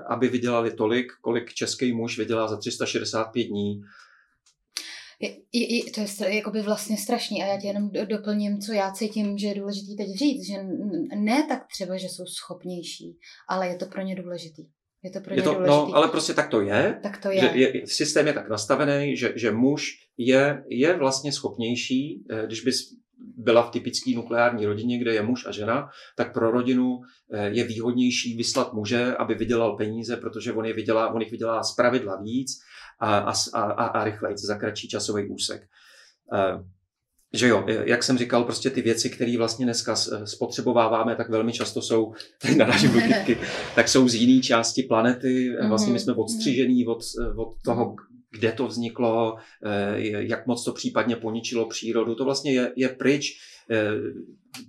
aby 0.07 0.27
vydělali 0.29 0.71
tolik, 0.71 1.11
kolik 1.21 1.53
český 1.53 1.93
muž 1.93 2.17
vydělá 2.17 2.47
za 2.47 2.57
365 2.57 3.43
dní. 3.43 3.81
Je, 5.19 5.35
je, 5.53 5.91
to 5.91 6.23
je 6.23 6.35
jakoby 6.35 6.61
vlastně 6.61 6.97
strašný 6.97 7.43
a 7.43 7.45
já 7.45 7.61
tě 7.61 7.67
jenom 7.67 7.89
doplním, 8.09 8.61
co 8.61 8.73
já 8.73 8.91
cítím, 8.91 9.37
že 9.37 9.47
je 9.47 9.55
důležitý 9.55 9.97
teď 9.97 10.07
říct, 10.07 10.47
že 10.47 10.53
ne 11.15 11.45
tak 11.49 11.67
třeba, 11.73 11.97
že 11.97 12.07
jsou 12.07 12.25
schopnější, 12.25 13.17
ale 13.49 13.67
je 13.67 13.75
to 13.75 13.85
pro 13.85 14.01
ně 14.01 14.15
důležitý. 14.15 14.65
Je 15.03 15.11
to 15.11 15.19
pro 15.19 15.33
ně 15.33 15.39
je 15.39 15.43
to, 15.43 15.51
no, 15.51 15.55
důležitý. 15.55 15.91
No, 15.91 15.95
ale 15.95 16.07
prostě 16.07 16.33
tak 16.33 16.49
to 16.49 16.61
je. 16.61 16.99
Tak 17.03 17.17
to 17.21 17.31
je. 17.31 17.41
Že 17.41 17.47
je 17.47 17.87
systém 17.87 18.27
je 18.27 18.33
tak 18.33 18.49
nastavený, 18.49 19.17
že, 19.17 19.33
že 19.35 19.51
muž 19.51 19.91
je, 20.17 20.63
je 20.69 20.97
vlastně 20.97 21.31
schopnější, 21.31 22.25
eh, 22.29 22.45
když 22.45 22.61
bys 22.61 22.77
byla 23.37 23.61
v 23.61 23.71
typické 23.71 24.11
nukleární 24.15 24.65
rodině, 24.65 24.99
kde 24.99 25.13
je 25.13 25.21
muž 25.21 25.45
a 25.47 25.51
žena, 25.51 25.89
tak 26.17 26.33
pro 26.33 26.51
rodinu 26.51 26.99
eh, 27.33 27.49
je 27.49 27.63
výhodnější 27.63 28.37
vyslat 28.37 28.73
muže, 28.73 29.15
aby 29.15 29.35
vydělal 29.35 29.77
peníze, 29.77 30.17
protože 30.17 30.53
on, 30.53 30.65
je 30.65 30.73
vydělá, 30.73 31.13
on 31.13 31.21
jich 31.21 31.31
vydělá 31.31 31.63
z 31.63 31.75
pravidla 31.75 32.21
víc 32.21 32.51
a, 32.99 33.17
a, 33.17 33.33
a, 33.53 33.85
a 33.85 34.03
rychleji 34.03 34.37
za 34.37 34.55
kratší 34.55 34.87
časový 34.87 35.27
úsek. 35.27 35.67
Eh, 36.33 36.63
že 37.33 37.47
jo, 37.47 37.65
jak 37.67 38.03
jsem 38.03 38.17
říkal, 38.17 38.43
prostě 38.43 38.69
ty 38.69 38.81
věci, 38.81 39.09
které 39.09 39.37
vlastně 39.37 39.65
dneska 39.65 39.95
spotřebováváme, 40.25 41.15
tak 41.15 41.29
velmi 41.29 41.53
často 41.53 41.81
jsou, 41.81 42.13
na 42.57 42.67
naše 42.67 42.87
kytky, 42.87 43.37
tak 43.75 43.89
jsou 43.89 44.09
z 44.09 44.15
jiné 44.15 44.41
části 44.41 44.83
planety. 44.83 45.55
Vlastně 45.67 45.93
my 45.93 45.99
jsme 45.99 46.13
mhm. 46.13 46.21
odstřižení 46.21 46.87
od, 46.87 46.99
od 47.35 47.55
toho, 47.65 47.95
kde 48.31 48.51
to 48.51 48.67
vzniklo, 48.67 49.37
eh, 49.65 49.95
jak 50.27 50.47
moc 50.47 50.63
to 50.63 50.73
případně 50.73 51.15
poničilo 51.15 51.69
přírodu. 51.69 52.15
To 52.15 52.25
vlastně 52.25 52.53
je, 52.53 52.73
je 52.75 52.89
pryč. 52.89 53.39
Eh, 53.71 53.91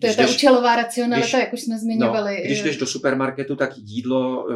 to 0.01 0.07
je 0.07 0.14
ta 0.14 0.22
jdeš, 0.22 0.34
účelová 0.34 0.76
racionalita, 0.76 1.26
když, 1.26 1.32
jak 1.32 1.53
už 1.53 1.61
jsme 1.61 1.78
zmiňovali. 1.78 2.36
No, 2.36 2.42
když 2.44 2.62
jdeš 2.62 2.76
do 2.76 2.86
supermarketu, 2.86 3.57
tak 3.57 3.70
jídlo, 3.76 4.47
eh, 4.51 4.55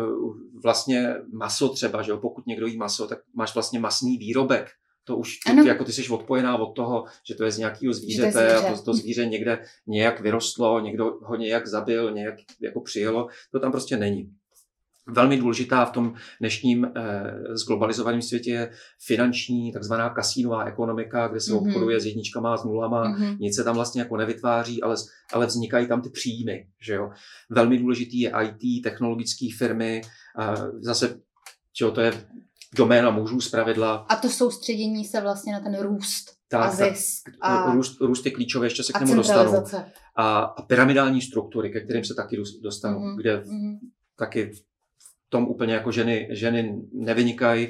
vlastně 0.63 1.15
maso 1.33 1.69
třeba, 1.69 2.03
že 2.03 2.11
jo? 2.11 2.19
pokud 2.19 2.47
někdo 2.47 2.67
jí 2.67 2.77
maso, 2.77 3.07
tak 3.07 3.19
máš 3.35 3.55
vlastně 3.55 3.79
masný 3.79 4.19
výrobek. 4.19 4.71
To 5.05 5.17
už, 5.17 5.39
ty, 5.63 5.69
jako 5.69 5.85
ty 5.85 5.93
jsi 5.93 6.09
odpojená 6.09 6.57
od 6.57 6.73
toho, 6.77 7.05
že 7.29 7.35
to 7.35 7.45
je 7.45 7.51
z 7.51 7.59
nějakého 7.59 7.93
zvířete 7.95 8.33
zvíře. 8.33 8.55
a 8.55 8.73
to, 8.73 8.83
to 8.83 8.95
zvíře 8.95 9.27
někde 9.27 9.65
nějak 9.87 10.21
vyrostlo, 10.21 10.81
někdo 10.81 11.05
ho 11.23 11.37
nějak 11.37 11.67
zabil, 11.67 12.11
nějak 12.11 12.35
jako 12.61 12.81
přijelo. 12.81 13.29
To 13.53 13.61
tam 13.61 13.71
prostě 13.73 13.97
není 13.97 14.31
velmi 15.09 15.37
důležitá 15.37 15.85
v 15.85 15.91
tom 15.91 16.15
dnešním 16.41 16.85
eh, 16.85 17.33
zglobalizovaném 17.53 18.23
světě 18.23 18.51
je 18.51 18.71
finanční, 19.07 19.73
takzvaná 19.73 20.11
kasínová 20.11 20.65
ekonomika, 20.65 21.29
kde 21.29 21.41
se 21.41 21.53
mm-hmm. 21.53 21.69
obchoduje 21.69 22.01
s 22.01 22.07
jedničkama 22.07 22.55
a 22.55 22.57
s 22.57 22.65
nulama, 22.65 23.05
mm-hmm. 23.05 23.37
nic 23.41 23.57
se 23.57 23.65
tam 23.65 23.75
vlastně 23.75 24.01
jako 24.01 24.17
nevytváří, 24.17 24.83
ale, 24.83 24.97
ale 25.33 25.47
vznikají 25.47 25.87
tam 25.87 26.03
ty 26.03 26.11
příjmy. 26.11 26.67
Že 26.83 26.95
jo? 26.95 27.11
Velmi 27.51 27.79
důležitý 27.79 28.21
je 28.21 28.33
IT, 28.43 28.83
technologické 28.83 29.47
firmy, 29.59 30.03
eh, 30.41 30.55
zase 30.81 31.21
že 31.79 31.91
to 31.91 32.01
je 32.01 32.13
doména 32.75 33.11
mužů 33.11 33.41
z 33.41 33.51
pravidla. 33.51 33.95
A 34.09 34.17
to 34.17 34.29
soustředění 34.29 35.05
se 35.05 35.21
vlastně 35.21 35.53
na 35.53 35.61
ten 35.61 35.79
růst 35.81 36.25
tak, 36.51 36.61
a 36.63 36.71
zisk. 36.71 37.31
A 37.41 37.73
růst, 37.73 38.01
růst 38.01 38.27
je 38.27 38.33
klíčové, 38.33 38.67
ještě 38.67 38.83
se 38.83 38.93
k 38.93 39.01
němu 39.01 39.15
dostanu. 39.15 39.53
A, 40.17 40.39
a 40.41 40.63
pyramidální 40.63 41.23
struktury, 41.23 41.71
ke 41.71 41.81
kterým 41.81 42.05
se 42.05 42.15
taky 42.15 42.43
dostanu, 42.63 42.99
mm-hmm. 42.99 43.17
kde 43.17 43.37
mm-hmm. 43.37 43.79
taky 44.19 44.53
tom 45.31 45.47
úplně 45.47 45.75
jako 45.75 45.93
ženy, 45.93 46.29
ženy 46.31 46.81
nevynikají. 46.93 47.69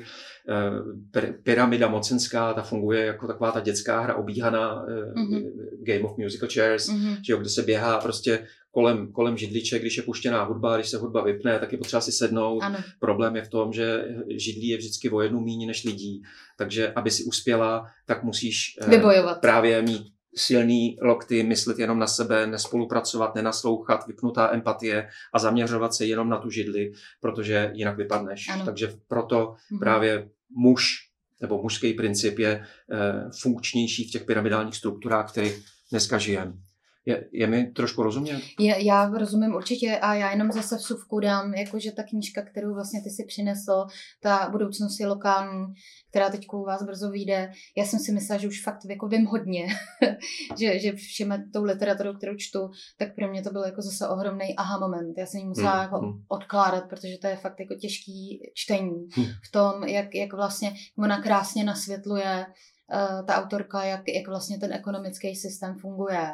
Eh, 1.16 1.32
pyramida 1.42 1.88
mocenská, 1.88 2.54
ta 2.54 2.62
funguje 2.62 3.04
jako 3.04 3.26
taková 3.26 3.52
ta 3.52 3.60
dětská 3.60 4.00
hra 4.00 4.14
obíhaná 4.14 4.86
mm-hmm. 4.86 5.50
Game 5.82 6.00
of 6.00 6.16
Musical 6.18 6.48
Chairs, 6.52 6.88
mm-hmm. 6.88 7.16
že 7.26 7.32
jo, 7.32 7.38
kde 7.38 7.48
se 7.48 7.62
běhá 7.62 7.98
prostě 7.98 8.46
kolem, 8.70 9.12
kolem 9.12 9.36
židliček, 9.36 9.82
když 9.82 9.96
je 9.96 10.02
puštěná 10.02 10.44
hudba, 10.44 10.76
když 10.76 10.88
se 10.88 10.98
hudba 10.98 11.24
vypne, 11.24 11.58
tak 11.58 11.72
je 11.72 11.78
potřeba 11.78 12.00
si 12.00 12.12
sednout. 12.12 12.60
Ano. 12.60 12.78
Problém 13.00 13.36
je 13.36 13.42
v 13.42 13.48
tom, 13.48 13.72
že 13.72 14.04
židlí 14.36 14.68
je 14.68 14.76
vždycky 14.76 15.10
o 15.10 15.20
jednu 15.20 15.40
míní 15.40 15.66
než 15.66 15.84
lidí, 15.84 16.22
takže 16.56 16.92
aby 16.92 17.10
si 17.10 17.24
uspěla, 17.24 17.86
tak 18.06 18.24
musíš 18.24 18.78
eh, 18.80 18.90
Vybojovat. 18.90 19.40
právě 19.40 19.82
mít 19.82 20.12
silný 20.36 20.98
lokty, 21.02 21.42
myslet 21.42 21.78
jenom 21.78 21.98
na 21.98 22.06
sebe, 22.06 22.46
nespolupracovat, 22.46 23.34
nenaslouchat, 23.34 24.06
vypnutá 24.06 24.54
empatie 24.54 25.08
a 25.32 25.38
zaměřovat 25.38 25.94
se 25.94 26.06
jenom 26.06 26.28
na 26.28 26.38
tu 26.38 26.50
židli, 26.50 26.92
protože 27.20 27.70
jinak 27.74 27.96
vypadneš. 27.96 28.48
Ano. 28.48 28.64
Takže 28.64 28.92
proto 29.08 29.54
mhm. 29.70 29.80
právě 29.80 30.28
muž 30.56 31.10
nebo 31.40 31.62
mužský 31.62 31.92
princip 31.92 32.38
je 32.38 32.50
e, 32.50 32.64
funkčnější 33.42 34.08
v 34.08 34.10
těch 34.10 34.24
pyramidálních 34.24 34.76
strukturách, 34.76 35.30
kterých 35.30 35.64
dneska 35.90 36.18
žijeme. 36.18 36.52
Je, 37.06 37.28
je 37.32 37.46
mi 37.46 37.66
trošku 37.66 38.02
rozumět? 38.02 38.40
Je, 38.58 38.84
já 38.84 39.08
rozumím 39.08 39.54
určitě 39.54 39.98
a 39.98 40.14
já 40.14 40.30
jenom 40.30 40.52
zase 40.52 40.76
v 40.76 40.82
suvku 40.82 41.20
dám, 41.20 41.54
jakože 41.54 41.92
ta 41.92 42.02
knížka, 42.02 42.42
kterou 42.42 42.74
vlastně 42.74 43.02
ty 43.02 43.10
si 43.10 43.24
přinesl, 43.24 43.86
ta 44.22 44.48
budoucnost 44.52 45.00
je 45.00 45.06
lokální, 45.06 45.66
která 46.10 46.30
teď 46.30 46.46
u 46.52 46.64
vás 46.64 46.82
brzo 46.82 47.10
vyjde. 47.10 47.52
Já 47.76 47.84
jsem 47.84 48.00
si 48.00 48.12
myslela, 48.12 48.40
že 48.40 48.48
už 48.48 48.62
fakt 48.62 48.84
jako 48.88 49.08
vím 49.08 49.26
hodně, 49.26 49.66
že, 50.58 50.78
že 50.78 50.92
všem 50.92 51.50
tou 51.52 51.64
literaturou, 51.64 52.14
kterou 52.14 52.34
čtu, 52.36 52.58
tak 52.98 53.14
pro 53.14 53.28
mě 53.28 53.42
to 53.42 53.50
byl 53.50 53.62
jako 53.62 53.82
zase 53.82 54.08
ohromný 54.08 54.56
aha 54.56 54.78
moment. 54.78 55.14
Já 55.18 55.26
jsem 55.26 55.40
ji 55.40 55.46
musela 55.46 55.72
hmm. 55.72 55.82
jako 55.82 56.00
odkládat, 56.28 56.88
protože 56.88 57.18
to 57.18 57.26
je 57.26 57.36
fakt 57.36 57.60
jako 57.60 57.74
těžký 57.74 58.50
čtení 58.54 59.06
hmm. 59.12 59.26
v 59.48 59.50
tom, 59.50 59.84
jak, 59.84 60.14
jak 60.14 60.32
vlastně 60.32 60.74
ona 60.98 61.22
krásně 61.22 61.64
nasvětluje 61.64 62.46
uh, 62.46 63.26
ta 63.26 63.42
autorka, 63.42 63.84
jak, 63.84 64.00
jak 64.08 64.28
vlastně 64.28 64.58
ten 64.58 64.72
ekonomický 64.72 65.36
systém 65.36 65.78
funguje 65.78 66.32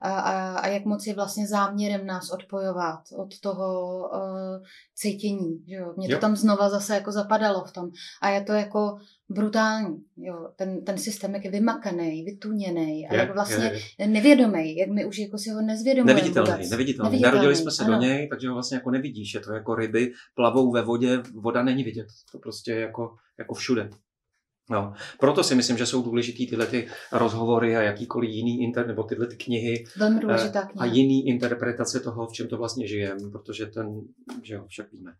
a, 0.00 0.20
a, 0.20 0.58
a 0.58 0.66
jak 0.66 0.84
moc 0.84 1.06
je 1.06 1.14
vlastně 1.14 1.46
záměrem 1.46 2.06
nás 2.06 2.30
odpojovat 2.30 3.00
od 3.16 3.40
toho 3.40 3.98
uh, 4.12 4.64
cítění. 4.94 5.64
Že 5.68 5.74
jo? 5.74 5.94
Mně 5.96 6.08
to 6.08 6.14
jo. 6.14 6.20
tam 6.20 6.36
znova 6.36 6.68
zase 6.68 6.94
jako 6.94 7.12
zapadalo 7.12 7.64
v 7.64 7.72
tom. 7.72 7.90
A 8.22 8.28
je 8.28 8.44
to 8.44 8.52
jako 8.52 8.98
brutální. 9.28 10.04
Jo? 10.16 10.48
Ten, 10.56 10.84
ten 10.84 10.98
systém 10.98 11.34
jak 11.34 11.44
je 11.44 11.50
vymakaný, 11.50 12.24
vytuněný 12.24 13.08
a 13.08 13.14
je, 13.14 13.20
jak 13.20 13.34
vlastně 13.34 13.64
je, 13.64 13.80
je. 13.98 14.06
nevědomý, 14.06 14.76
jak 14.76 14.88
my 14.88 15.04
už 15.04 15.18
jako 15.18 15.38
si 15.38 15.50
ho 15.50 15.60
nezvědomujeme. 15.60 16.20
Neviditelný, 16.20 16.50
vůbec. 16.50 16.70
neviditelný. 16.70 17.10
neviditelný. 17.10 17.36
Narodili 17.36 17.56
jsme 17.56 17.70
se 17.70 17.84
ano. 17.84 17.94
do 17.94 18.00
něj, 18.00 18.28
takže 18.28 18.48
ho 18.48 18.54
vlastně 18.54 18.76
jako 18.76 18.90
nevidíš. 18.90 19.34
Je 19.34 19.40
to 19.40 19.52
jako 19.52 19.74
ryby 19.74 20.12
plavou 20.34 20.70
ve 20.70 20.82
vodě, 20.82 21.22
voda 21.34 21.62
není 21.62 21.84
vidět. 21.84 22.06
To 22.32 22.38
prostě 22.38 22.72
je 22.72 22.80
jako, 22.80 23.16
jako 23.38 23.54
všude. 23.54 23.90
No, 24.70 24.92
proto 25.18 25.44
si 25.44 25.54
myslím, 25.54 25.78
že 25.78 25.86
jsou 25.86 26.02
důležitý 26.02 26.46
tyhle 26.46 26.66
ty 26.66 26.88
rozhovory 27.12 27.76
a 27.76 27.82
jakýkoliv 27.82 28.30
jiný 28.30 28.62
inter, 28.62 28.86
nebo 28.86 29.02
tyhle 29.02 29.26
ty 29.26 29.36
knihy 29.36 29.84
Velmi 29.96 30.20
důležitá 30.20 30.62
kniha. 30.62 30.82
a 30.82 30.84
jiný 30.84 31.28
interpretace 31.28 32.00
toho, 32.00 32.26
v 32.26 32.32
čem 32.32 32.48
to 32.48 32.56
vlastně 32.56 32.88
žijeme, 32.88 33.30
protože 33.30 33.66
ten, 33.66 34.00
že 34.42 34.54
jo, 34.54 34.64
však 34.68 34.92
víme. 34.92 35.12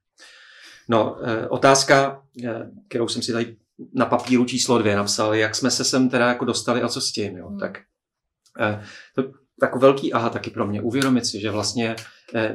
No, 0.88 1.18
eh, 1.22 1.48
otázka, 1.48 2.22
eh, 2.44 2.70
kterou 2.88 3.08
jsem 3.08 3.22
si 3.22 3.32
tady 3.32 3.56
na 3.94 4.06
papíru 4.06 4.44
číslo 4.44 4.78
dvě 4.78 4.96
napsal, 4.96 5.34
jak 5.34 5.54
jsme 5.54 5.70
se 5.70 5.84
sem 5.84 6.08
teda 6.08 6.28
jako 6.28 6.44
dostali 6.44 6.82
a 6.82 6.88
co 6.88 7.00
s 7.00 7.12
tím, 7.12 7.36
jo. 7.36 7.48
Hmm. 7.48 7.58
Tak 7.58 7.78
eh, 8.60 8.82
to, 9.14 9.22
jako 9.62 9.78
velký 9.78 10.12
aha 10.12 10.30
taky 10.30 10.50
pro 10.50 10.66
mě, 10.66 10.82
uvědomit 10.82 11.26
si, 11.26 11.40
že 11.40 11.50
vlastně 11.50 11.96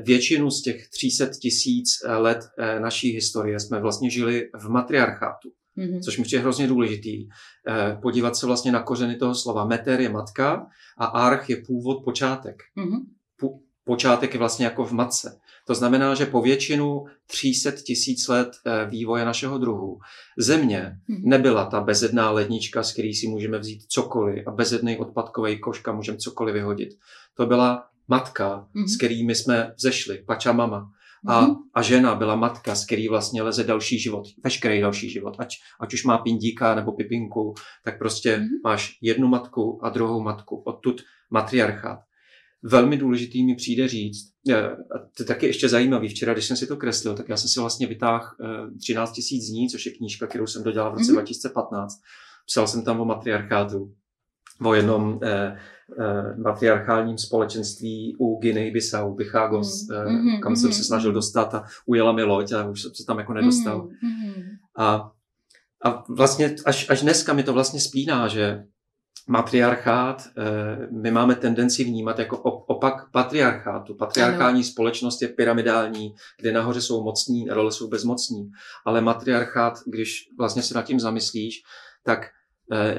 většinu 0.03 0.51
z 0.51 0.61
těch 0.61 0.89
300 0.89 1.25
tisíc 1.25 1.89
let 2.07 2.39
naší 2.79 3.11
historie 3.11 3.59
jsme 3.59 3.79
vlastně 3.79 4.09
žili 4.09 4.49
v 4.53 4.69
matriarchátu 4.69 5.51
mm-hmm. 5.77 6.01
což 6.01 6.17
mi 6.17 6.23
přijde 6.23 6.41
hrozně 6.41 6.67
důležitý. 6.67 7.27
Eh, 7.67 7.97
podívat 8.01 8.35
se 8.35 8.45
vlastně 8.45 8.71
na 8.71 8.83
kořeny 8.83 9.15
toho 9.15 9.35
slova. 9.35 9.65
Meter 9.65 10.01
je 10.01 10.09
matka 10.09 10.67
a 10.97 11.05
arch 11.05 11.49
je 11.49 11.55
původ, 11.67 12.03
počátek. 12.03 12.55
Mm-hmm. 12.77 12.99
Po, 13.39 13.49
počátek 13.83 14.33
je 14.33 14.39
vlastně 14.39 14.65
jako 14.65 14.85
v 14.85 14.91
matce. 14.91 15.39
To 15.67 15.75
znamená, 15.75 16.15
že 16.15 16.25
po 16.25 16.41
většinu 16.41 17.05
300 17.27 17.71
tisíc 17.71 18.27
let 18.27 18.51
eh, 18.65 18.89
vývoje 18.89 19.25
našeho 19.25 19.57
druhu 19.57 19.99
země 20.37 20.97
mm-hmm. 21.09 21.21
nebyla 21.23 21.65
ta 21.65 21.81
bezedná 21.81 22.31
lednička, 22.31 22.83
z 22.83 22.93
který 22.93 23.13
si 23.13 23.27
můžeme 23.27 23.59
vzít 23.59 23.85
cokoliv 23.87 24.47
a 24.47 24.51
bezedný 24.51 24.97
odpadkový 24.97 25.59
koška 25.59 25.91
můžeme 25.91 26.17
cokoliv 26.17 26.53
vyhodit. 26.53 26.89
To 27.33 27.45
byla 27.45 27.87
matka, 28.07 28.67
mm-hmm. 28.75 28.87
s 28.87 28.97
kterými 28.97 29.35
jsme 29.35 29.73
vzešli, 29.77 30.17
pača 30.17 30.51
mama. 30.51 30.91
A, 31.27 31.47
mm-hmm. 31.47 31.55
a 31.73 31.81
žena 31.81 32.15
byla 32.15 32.35
matka, 32.35 32.75
z 32.75 32.85
který 32.85 33.07
vlastně 33.07 33.41
leze 33.41 33.63
další 33.63 33.99
život, 33.99 34.23
veškerý 34.43 34.81
další 34.81 35.09
život. 35.09 35.35
Ať, 35.39 35.55
ať 35.79 35.93
už 35.93 36.03
má 36.03 36.17
pindíka 36.17 36.75
nebo 36.75 36.91
pipinku, 36.91 37.53
tak 37.83 37.99
prostě 37.99 38.37
mm-hmm. 38.37 38.47
máš 38.63 38.97
jednu 39.01 39.27
matku 39.27 39.79
a 39.83 39.89
druhou 39.89 40.21
matku. 40.21 40.55
Odtud 40.55 41.01
matriarchát. 41.29 41.99
Velmi 42.63 42.97
důležitý 42.97 43.45
mi 43.45 43.55
přijde 43.55 43.87
říct, 43.87 44.31
a 44.95 44.99
to 45.17 45.23
je 45.23 45.25
taky 45.25 45.45
ještě 45.45 45.69
zajímavý, 45.69 46.09
včera, 46.09 46.33
když 46.33 46.45
jsem 46.45 46.57
si 46.57 46.67
to 46.67 46.77
kreslil, 46.77 47.15
tak 47.15 47.29
já 47.29 47.37
jsem 47.37 47.49
si 47.49 47.59
vlastně 47.59 47.87
vytáhl 47.87 48.25
13 48.81 49.17
eh, 49.17 49.21
000 49.35 49.45
dní, 49.49 49.69
což 49.69 49.85
je 49.85 49.91
knížka, 49.91 50.27
kterou 50.27 50.47
jsem 50.47 50.63
dodělal 50.63 50.91
v 50.91 50.93
roce 50.93 51.11
mm-hmm. 51.11 51.13
2015. 51.13 51.93
Psal 52.47 52.67
jsem 52.67 52.83
tam 52.83 53.01
o 53.01 53.05
matriarchátu, 53.05 53.93
o 54.63 54.73
jednom 54.73 55.19
eh, 55.23 55.57
eh, 55.99 56.37
matriarchálním 56.37 57.17
společenství 57.17 58.15
u 58.19 58.39
Guinea 58.39 58.71
Bissau, 58.71 59.13
Bichagos, 59.13 59.87
mm, 59.87 59.95
eh, 59.95 60.09
mm, 60.09 60.41
kam 60.41 60.51
mm, 60.51 60.55
jsem 60.55 60.73
se 60.73 60.83
snažil 60.83 61.11
dostat 61.11 61.53
a 61.53 61.63
ujela 61.85 62.11
mi 62.11 62.23
loď 62.23 62.51
a 62.51 62.69
už 62.69 62.81
jsem 62.81 62.95
se 62.95 63.05
tam 63.05 63.19
jako 63.19 63.33
nedostal. 63.33 63.81
Mm, 63.81 64.09
mm. 64.09 64.43
A, 64.77 65.11
a 65.85 66.03
vlastně 66.09 66.55
až, 66.65 66.89
až 66.89 67.01
dneska 67.01 67.33
mi 67.33 67.43
to 67.43 67.53
vlastně 67.53 67.79
spíná, 67.79 68.27
že 68.27 68.63
matriarchát 69.27 70.27
eh, 70.37 70.87
my 70.91 71.11
máme 71.11 71.35
tendenci 71.35 71.83
vnímat 71.83 72.19
jako 72.19 72.37
opak 72.41 73.11
patriarchátu. 73.11 73.95
Patriarchální 73.95 74.59
ano. 74.59 74.63
společnost 74.63 75.21
je 75.21 75.27
pyramidální, 75.27 76.15
kde 76.39 76.51
nahoře 76.51 76.81
jsou 76.81 77.03
mocní, 77.03 77.47
role 77.49 77.71
jsou 77.71 77.87
bezmocní. 77.87 78.51
Ale 78.85 79.01
matriarchát, 79.01 79.73
když 79.87 80.29
vlastně 80.37 80.61
se 80.61 80.73
nad 80.73 80.85
tím 80.85 80.99
zamyslíš, 80.99 81.61
tak 82.03 82.29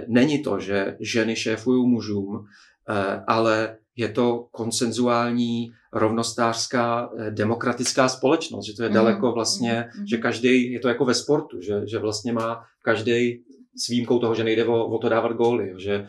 není 0.06 0.42
to, 0.42 0.60
že 0.60 0.96
ženy 1.00 1.36
šéfují 1.36 1.86
mužům, 1.86 2.46
eh, 2.88 3.22
ale 3.26 3.76
je 3.96 4.08
to 4.08 4.48
konsenzuální, 4.50 5.72
rovnostářská, 5.92 7.10
eh, 7.18 7.30
demokratická 7.30 8.08
společnost, 8.08 8.66
že 8.66 8.72
to 8.72 8.82
je 8.82 8.88
mm. 8.88 8.94
daleko 8.94 9.32
vlastně, 9.32 9.84
mm. 9.98 10.06
že 10.06 10.16
každý, 10.16 10.72
je 10.72 10.80
to 10.80 10.88
jako 10.88 11.04
ve 11.04 11.14
sportu, 11.14 11.60
že, 11.60 11.82
že 11.86 11.98
vlastně 11.98 12.32
má 12.32 12.62
každý 12.82 13.42
s 13.76 13.88
výjimkou 13.88 14.18
toho, 14.18 14.34
že 14.34 14.44
nejde 14.44 14.64
o, 14.64 14.86
o 14.86 14.98
to 14.98 15.08
dávat 15.08 15.32
góly, 15.32 15.74
že, 15.76 16.06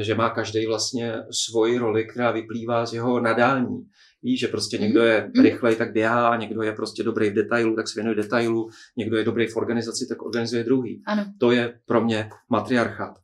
že 0.00 0.14
má 0.14 0.30
každý 0.30 0.66
vlastně 0.66 1.14
svoji 1.30 1.78
roli, 1.78 2.04
která 2.04 2.30
vyplývá 2.30 2.86
z 2.86 2.92
jeho 2.92 3.20
nadání. 3.20 3.86
Ví, 4.22 4.36
že 4.36 4.48
prostě 4.48 4.78
někdo 4.78 5.02
je 5.02 5.30
mm. 5.36 5.42
rychlej, 5.42 5.76
tak 5.76 5.92
běhá, 5.92 6.36
někdo 6.36 6.62
je 6.62 6.72
prostě 6.72 7.02
dobrý 7.02 7.30
v 7.30 7.34
detailu, 7.34 7.76
tak 7.76 7.88
se 7.88 7.94
věnuje 7.94 8.14
detailu, 8.14 8.68
někdo 8.96 9.16
je 9.16 9.24
dobrý 9.24 9.46
v 9.46 9.56
organizaci, 9.56 10.06
tak 10.08 10.22
organizuje 10.22 10.64
druhý. 10.64 11.02
Ano. 11.06 11.24
To 11.38 11.50
je 11.50 11.78
pro 11.86 12.00
mě 12.00 12.30
matriarchát. 12.48 13.18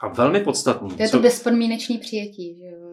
A 0.00 0.08
velmi 0.08 0.40
podstatný. 0.40 0.90
To 0.90 1.02
je 1.02 1.08
to 1.08 1.20
bezpodmínečný 1.20 1.98
přijetí, 1.98 2.56
že 2.58 2.64
jo? 2.64 2.88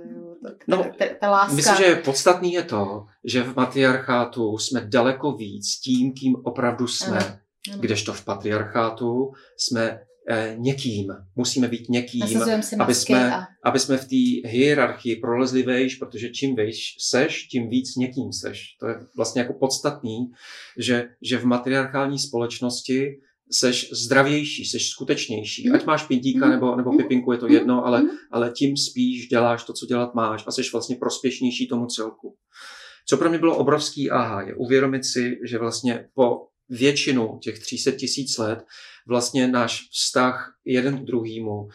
No, 0.68 0.86
ta, 0.98 1.06
ta 1.20 1.30
láska. 1.30 1.56
myslím, 1.56 1.76
že 1.76 1.96
podstatný 1.96 2.54
je 2.54 2.64
to, 2.64 3.06
že 3.24 3.44
v 3.44 3.56
matriarchátu 3.56 4.58
jsme 4.58 4.82
daleko 4.82 5.32
víc 5.32 5.80
tím, 5.80 6.14
kým 6.14 6.36
opravdu 6.36 6.88
jsme. 6.88 7.18
Ano. 7.18 7.38
Ano. 7.72 7.82
Kdežto 7.82 8.14
v 8.14 8.26
patriarchátu 8.26 9.32
jsme 9.58 10.00
někým. 10.56 11.08
Musíme 11.36 11.68
být 11.68 11.90
někým, 11.90 12.24
aby 12.80 12.96
jsme, 12.96 13.36
a... 13.36 13.48
aby 13.64 13.80
jsme 13.80 13.98
v 13.98 14.06
té 14.06 14.50
hierarchii 14.50 15.16
prolezli 15.16 15.64
vejš, 15.64 15.96
protože 15.96 16.30
čím 16.30 16.56
vejš 16.56 16.96
seš, 17.10 17.44
tím 17.44 17.70
víc 17.70 17.96
někým 17.96 18.34
seš. 18.34 18.76
To 18.80 18.88
je 18.88 18.96
vlastně 19.18 19.42
jako 19.42 19.54
podstatný, 19.54 20.18
že, 20.80 21.10
že 21.22 21.38
v 21.38 21.46
matriarchální 21.46 22.20
společnosti 22.20 23.08
seš 23.52 23.90
zdravější, 24.06 24.66
seš 24.66 24.90
skutečnější. 24.90 25.70
Mm. 25.70 25.76
Ať 25.76 25.86
máš 25.86 26.04
pindíka 26.04 26.46
mm. 26.46 26.52
nebo, 26.52 26.76
nebo 26.76 26.92
mm. 26.92 26.98
pipinku, 26.98 27.32
je 27.32 27.38
to 27.38 27.48
jedno, 27.48 27.86
ale, 27.86 28.04
ale 28.32 28.52
tím 28.52 28.78
spíš 28.78 29.28
děláš 29.28 29.64
to, 29.64 29.74
co 29.74 29.86
dělat 29.86 30.16
máš 30.16 30.44
a 30.48 30.52
seš 30.52 30.72
vlastně 30.72 30.96
prospěšnější 30.96 31.68
tomu 31.68 31.86
celku. 31.86 32.36
Co 33.08 33.18
pro 33.18 33.30
mě 33.30 33.40
bylo 33.40 33.58
obrovský 33.58 34.12
aha, 34.12 34.42
je 34.42 34.56
uvědomit 34.56 35.06
si, 35.06 35.38
že 35.50 35.58
vlastně 35.58 36.08
po 36.14 36.48
většinu 36.70 37.40
těch 37.42 37.60
300 37.60 37.92
tisíc 37.92 38.38
let 38.38 38.60
vlastně 39.08 39.48
náš 39.48 39.88
vztah 39.92 40.56
jeden 40.66 40.98
k 40.98 41.06
druhému, 41.06 41.68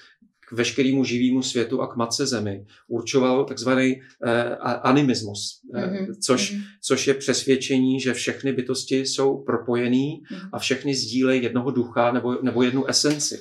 k 0.48 0.52
veškerému 0.52 1.04
živému 1.04 1.42
světu 1.42 1.82
a 1.82 1.86
k 1.86 1.96
matce 1.96 2.26
zemi 2.26 2.66
určoval 2.88 3.44
takzvaný 3.44 4.00
eh, 4.26 4.56
animismus, 4.82 5.60
mm-hmm. 5.74 6.06
což, 6.22 6.52
mm-hmm. 6.52 6.62
což 6.82 7.06
je 7.06 7.14
přesvědčení, 7.14 8.00
že 8.00 8.14
všechny 8.14 8.52
bytosti 8.52 8.98
jsou 8.98 9.44
propojený 9.44 10.22
mm-hmm. 10.22 10.48
a 10.52 10.58
všechny 10.58 10.94
sdílejí 10.94 11.42
jednoho 11.42 11.70
ducha 11.70 12.12
nebo, 12.12 12.42
nebo 12.42 12.62
jednu 12.62 12.86
esenci. 12.86 13.38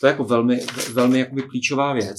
To 0.00 0.06
je 0.06 0.10
jako 0.10 0.24
velmi, 0.24 0.60
velmi 0.92 1.18
jakoby 1.18 1.42
klíčová 1.42 1.92
věc. 1.92 2.16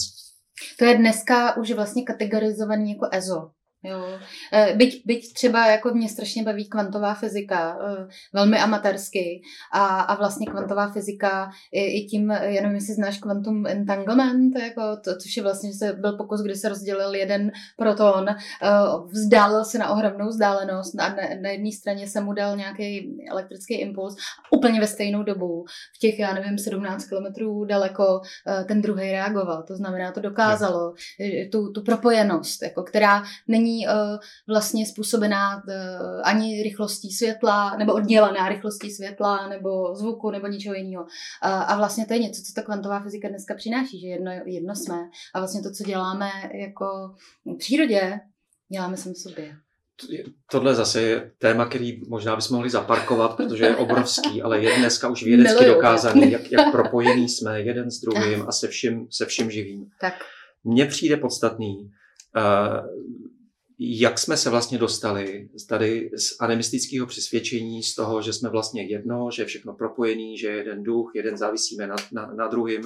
To 0.79 0.85
je 0.85 0.97
dneska 0.97 1.57
už 1.57 1.71
vlastně 1.71 2.03
kategorizovaný 2.03 2.89
jako 2.91 3.09
EZO. 3.11 3.49
Jo. 3.85 4.19
Eh, 4.53 4.73
byť, 4.75 5.01
byť 5.05 5.33
třeba 5.33 5.67
jako 5.67 5.93
mě 5.93 6.09
strašně 6.09 6.43
baví 6.43 6.65
kvantová 6.65 7.13
fyzika, 7.13 7.77
eh, 7.81 8.07
velmi 8.33 8.59
amatérsky 8.59 9.41
a, 9.73 9.99
a 9.99 10.15
vlastně 10.15 10.47
kvantová 10.47 10.91
fyzika 10.91 11.49
i, 11.71 11.83
i 11.83 12.05
tím, 12.05 12.31
jenom 12.31 12.75
jestli 12.75 12.93
znáš 12.93 13.17
quantum 13.17 13.67
entanglement, 13.67 14.59
jako 14.59 14.81
to, 15.03 15.17
což 15.17 15.37
je 15.37 15.43
vlastně, 15.43 15.69
že 15.71 15.77
se 15.77 15.93
byl 15.93 16.17
pokus, 16.17 16.41
kdy 16.41 16.55
se 16.55 16.69
rozdělil 16.69 17.15
jeden 17.15 17.51
proton, 17.77 18.29
eh, 18.29 18.35
vzdálil 19.13 19.65
se 19.65 19.77
na 19.77 19.89
ohromnou 19.89 20.27
vzdálenost 20.27 20.99
a 20.99 21.09
na, 21.09 21.15
na 21.41 21.49
jedné 21.49 21.71
straně 21.71 22.07
se 22.07 22.21
mu 22.21 22.33
dal 22.33 22.57
nějaký 22.57 23.17
elektrický 23.31 23.73
impuls 23.73 24.15
úplně 24.51 24.79
ve 24.79 24.87
stejnou 24.87 25.23
dobu, 25.23 25.65
v 25.95 25.99
těch, 25.99 26.19
já 26.19 26.33
nevím, 26.33 26.57
17 26.57 27.05
kilometrů 27.05 27.65
daleko 27.65 28.21
ten 28.67 28.81
druhý 28.81 29.11
reagoval. 29.11 29.63
To 29.63 29.75
znamená, 29.75 30.11
to 30.11 30.21
dokázalo 30.21 30.93
tu, 31.51 31.71
tu 31.71 31.81
propojenost, 31.83 32.63
jako, 32.63 32.83
která 32.83 33.23
není 33.47 33.74
uh, 33.87 34.17
vlastně 34.47 34.85
způsobená 34.85 35.55
uh, 35.55 35.63
ani 36.23 36.63
rychlostí 36.63 37.11
světla, 37.11 37.75
nebo 37.77 37.93
oddělená 37.93 38.49
rychlostí 38.49 38.91
světla, 38.91 39.47
nebo 39.47 39.95
zvuku, 39.95 40.31
nebo 40.31 40.47
ničeho 40.47 40.75
jiného. 40.75 41.05
A 41.41 41.77
vlastně 41.77 42.05
to 42.05 42.13
je 42.13 42.19
něco, 42.19 42.41
co 42.41 42.53
ta 42.55 42.61
kvantová 42.61 42.99
fyzika 42.99 43.29
dneska 43.29 43.55
přináší, 43.55 43.99
že 44.01 44.07
jedno, 44.07 44.31
jedno 44.45 44.75
jsme. 44.75 44.97
A 45.33 45.39
vlastně 45.39 45.61
to, 45.61 45.71
co 45.71 45.83
děláme 45.83 46.29
jako 46.53 46.85
v 47.45 47.57
přírodě, 47.57 48.19
děláme 48.71 48.97
sami 48.97 49.15
sobě. 49.15 49.55
Tohle 50.51 50.75
zase 50.75 51.01
je 51.01 51.31
téma, 51.37 51.65
který 51.65 52.01
možná 52.07 52.35
bychom 52.35 52.55
mohli 52.55 52.69
zaparkovat, 52.69 53.37
protože 53.37 53.65
je 53.65 53.75
obrovský, 53.75 54.41
ale 54.41 54.63
je 54.63 54.79
dneska 54.79 55.09
už 55.09 55.23
vědecky 55.23 55.65
dokázaný, 55.65 56.31
jak, 56.31 56.51
jak 56.51 56.71
propojení 56.71 57.29
jsme 57.29 57.61
jeden 57.61 57.91
s 57.91 58.01
druhým 58.01 58.45
a 58.47 58.51
se 58.51 58.67
vším, 58.67 59.07
se 59.11 59.25
vším 59.25 59.51
živým. 59.51 59.85
Tak. 60.01 60.13
Mně 60.63 60.85
přijde 60.85 61.17
podstatný, 61.17 61.77
uh, 61.77 62.87
jak 63.79 64.19
jsme 64.19 64.37
se 64.37 64.49
vlastně 64.49 64.77
dostali 64.77 65.49
tady 65.69 66.09
z 66.17 66.35
animistického 66.39 67.07
přesvědčení, 67.07 67.83
z 67.83 67.95
toho, 67.95 68.21
že 68.21 68.33
jsme 68.33 68.49
vlastně 68.49 68.83
jedno, 68.83 69.29
že 69.35 69.41
je 69.41 69.45
všechno 69.45 69.73
propojený, 69.73 70.37
že 70.37 70.47
je 70.47 70.55
jeden 70.55 70.83
duch, 70.83 71.11
jeden 71.15 71.37
závisíme 71.37 71.87
na, 71.87 71.95
na, 72.11 72.33
na 72.33 72.47
druhým, 72.47 72.81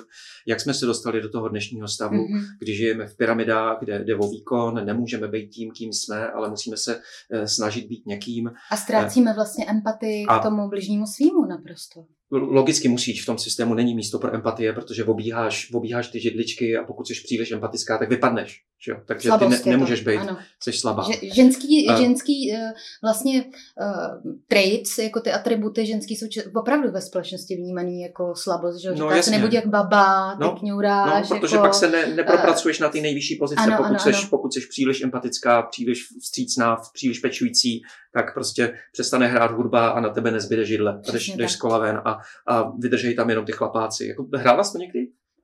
jak 0.48 0.62
jsme 0.62 0.74
se 0.74 0.86
dostali 0.86 1.22
do 1.22 1.30
toho 1.30 1.50
dnešního 1.50 1.88
stavu, 1.88 2.16
mm-hmm. 2.16 2.44
kdy 2.60 2.76
žijeme 2.76 3.08
v 3.08 3.18
pyramidách, 3.18 3.80
kde 3.80 4.04
jde 4.04 4.16
o 4.16 4.30
výkon, 4.30 4.86
nemůžeme 4.86 5.28
být 5.28 5.50
tím, 5.50 5.72
kým 5.72 5.94
jsme, 5.94 6.28
ale 6.28 6.50
musíme 6.50 6.78
se 6.78 7.02
eh, 7.32 7.48
snažit 7.48 7.88
být 7.88 8.06
někým. 8.06 8.52
A 8.72 8.78
ztrácíme 8.78 9.34
vlastně 9.34 9.66
empatii 9.70 10.26
a, 10.26 10.40
k 10.40 10.44
tomu 10.44 10.70
bližnímu 10.70 11.06
svýmu 11.06 11.46
naprosto. 11.46 12.06
Logicky 12.32 12.88
musíš 12.88 13.24
v 13.24 13.26
tom 13.26 13.38
systému, 13.38 13.74
není 13.74 13.96
místo 13.96 14.20
pro 14.20 14.36
empatie, 14.36 14.74
protože 14.74 15.04
obíháš, 15.04 15.74
obíháš 15.74 16.08
ty 16.08 16.20
židličky 16.20 16.78
a 16.78 16.84
pokud 16.84 17.08
jsi 17.08 17.14
příliš 17.24 17.52
empatická, 17.52 17.98
tak 17.98 18.10
vypadneš. 18.10 18.62
Že 18.86 18.92
jo? 18.92 18.98
Takže 19.06 19.28
Slabost 19.28 19.64
ty 19.64 19.70
ne, 19.70 19.76
nemůžeš 19.76 20.04
být, 20.04 20.18
ano. 20.18 20.38
jsi 20.60 20.74
slabá. 20.74 21.06
Že, 21.12 21.34
ženský, 21.34 21.88
uh, 21.90 21.96
ženský 21.96 22.52
uh, 22.52 22.72
vlastně 23.04 23.44
uh, 23.44 24.34
traits, 24.48 24.98
jako 24.98 25.20
ty 25.20 25.32
atributy 25.32 25.86
ženský 25.86 26.16
jsou 26.16 26.26
opravdu 26.56 26.92
ve 26.92 27.02
společnosti 27.02 27.56
vnímaný 27.56 28.02
jako 28.02 28.36
slabost, 28.36 28.82
že? 28.82 28.90
No, 28.90 29.10
Říká 29.10 29.22
se 29.22 29.32
nebuď 29.32 29.54
jak 29.54 29.68
baba, 29.68 30.36
no, 30.36 30.52
ty 30.52 30.60
kňuráš. 30.60 31.30
No, 31.30 31.40
protože 31.40 31.56
jako, 31.56 31.68
pak 31.68 31.74
se 31.74 31.92
ne, 31.92 32.16
nepropracuješ 32.16 32.80
uh, 32.80 32.84
na 32.84 32.90
ty 32.90 33.02
nejvyšší 33.02 33.36
pozice, 33.36 33.62
ano, 33.62 33.78
pokud, 33.78 33.90
ano, 33.90 34.00
seš, 34.00 34.16
ano. 34.16 34.28
pokud 34.30 34.54
jsi 34.54 34.60
příliš 34.70 35.02
empatická, 35.02 35.62
příliš 35.62 36.08
vstřícná, 36.22 36.78
příliš 36.94 37.20
pečující, 37.20 37.82
tak 38.14 38.34
prostě 38.34 38.74
přestane 38.92 39.28
hrát 39.28 39.52
hudba 39.52 39.90
a 39.90 40.00
na 40.00 40.10
tebe 40.10 40.32
nezbyde 40.32 40.66
židle. 40.66 41.02
Jdeš, 41.12 41.28
jdeš 41.28 41.52
z 41.52 41.56
kola 41.56 41.78
ven 41.78 42.02
a, 42.06 42.19
a 42.48 42.72
vydržej 42.78 43.16
tam 43.16 43.30
jenom 43.30 43.46
ty 43.46 43.52
chlapáci. 43.52 44.08
Jako, 44.08 44.28
hrála 44.36 44.64
jsi 44.64 44.72
to 44.72 44.78
někdy? 44.78 45.00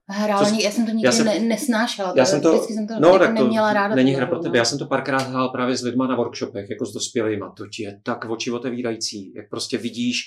Hrál, 0.07 0.45
já 0.59 0.71
jsem 0.71 0.86
to 0.86 0.91
nikdy 0.91 1.05
já 1.05 1.11
jsem, 1.11 1.26
ne, 1.26 1.39
nesnášela. 1.39 2.13
Já 2.15 2.26
jsem 2.26 2.41
to, 2.41 2.51
vždycky 2.51 2.73
jsem 2.73 2.88
to 2.88 2.93
no, 2.99 3.07
jako 3.07 3.19
tak 3.19 3.38
to 3.38 3.43
neměla 3.43 3.73
ráda. 3.73 3.95
Není 3.95 4.11
hra 4.11 4.26
pro 4.26 4.39
tebe. 4.39 4.49
No. 4.49 4.57
Já 4.57 4.65
jsem 4.65 4.80
to 4.80 4.86
párkrát 4.86 5.21
hrál 5.21 5.49
právě 5.49 5.78
s 5.78 5.84
lidma 5.84 6.07
na 6.07 6.15
workshopech, 6.15 6.69
jako 6.69 6.86
s 6.86 6.93
dospělými. 6.93 7.45
To 7.57 7.67
ti 7.67 7.84
je 7.84 7.99
tak 8.03 8.26
oči 8.30 8.51
otevírající, 8.51 9.34
jak 9.36 9.49
prostě 9.49 9.78
vidíš, 9.78 10.19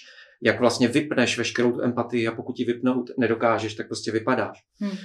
jak 0.42 0.60
vlastně 0.60 0.88
vypneš 0.88 1.38
veškerou 1.38 1.72
tu 1.72 1.82
empatii 1.82 2.28
a 2.28 2.32
pokud 2.32 2.58
ji 2.58 2.64
vypnout 2.64 3.10
nedokážeš, 3.18 3.74
tak 3.74 3.88
prostě 3.88 4.12
vypadáš. 4.12 4.58
Hmm. 4.80 4.96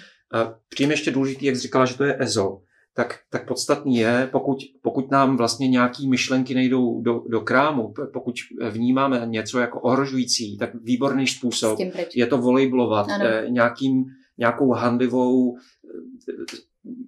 Přijím 0.70 0.92
ještě 0.92 1.12
důležitý, 1.12 1.46
jak 1.46 1.56
jsi 1.56 1.62
říkala, 1.62 1.86
že 1.86 1.98
to 1.98 2.04
je 2.04 2.18
EZO, 2.20 2.58
tak, 2.96 3.20
tak 3.30 3.48
podstatný 3.48 3.98
je, 3.98 4.30
pokud, 4.32 4.58
pokud 4.82 5.12
nám 5.12 5.38
vlastně 5.38 5.68
nějaký 5.68 6.10
myšlenky 6.10 6.54
nejdou 6.54 7.02
do, 7.02 7.24
do 7.28 7.42
krámu, 7.42 7.94
pokud 8.14 8.36
vnímáme 8.70 9.22
něco 9.26 9.60
jako 9.60 9.82
ohrožující, 9.82 10.58
tak 10.58 10.70
výborný 10.76 11.28
způsob 11.28 11.80
je 12.16 12.28
to 12.28 12.38
volejblovat 12.38 13.08
eh, 13.10 13.46
nějakým, 13.50 14.06
nějakou 14.38 14.72
handivou 14.72 15.58
eh, 15.58 16.34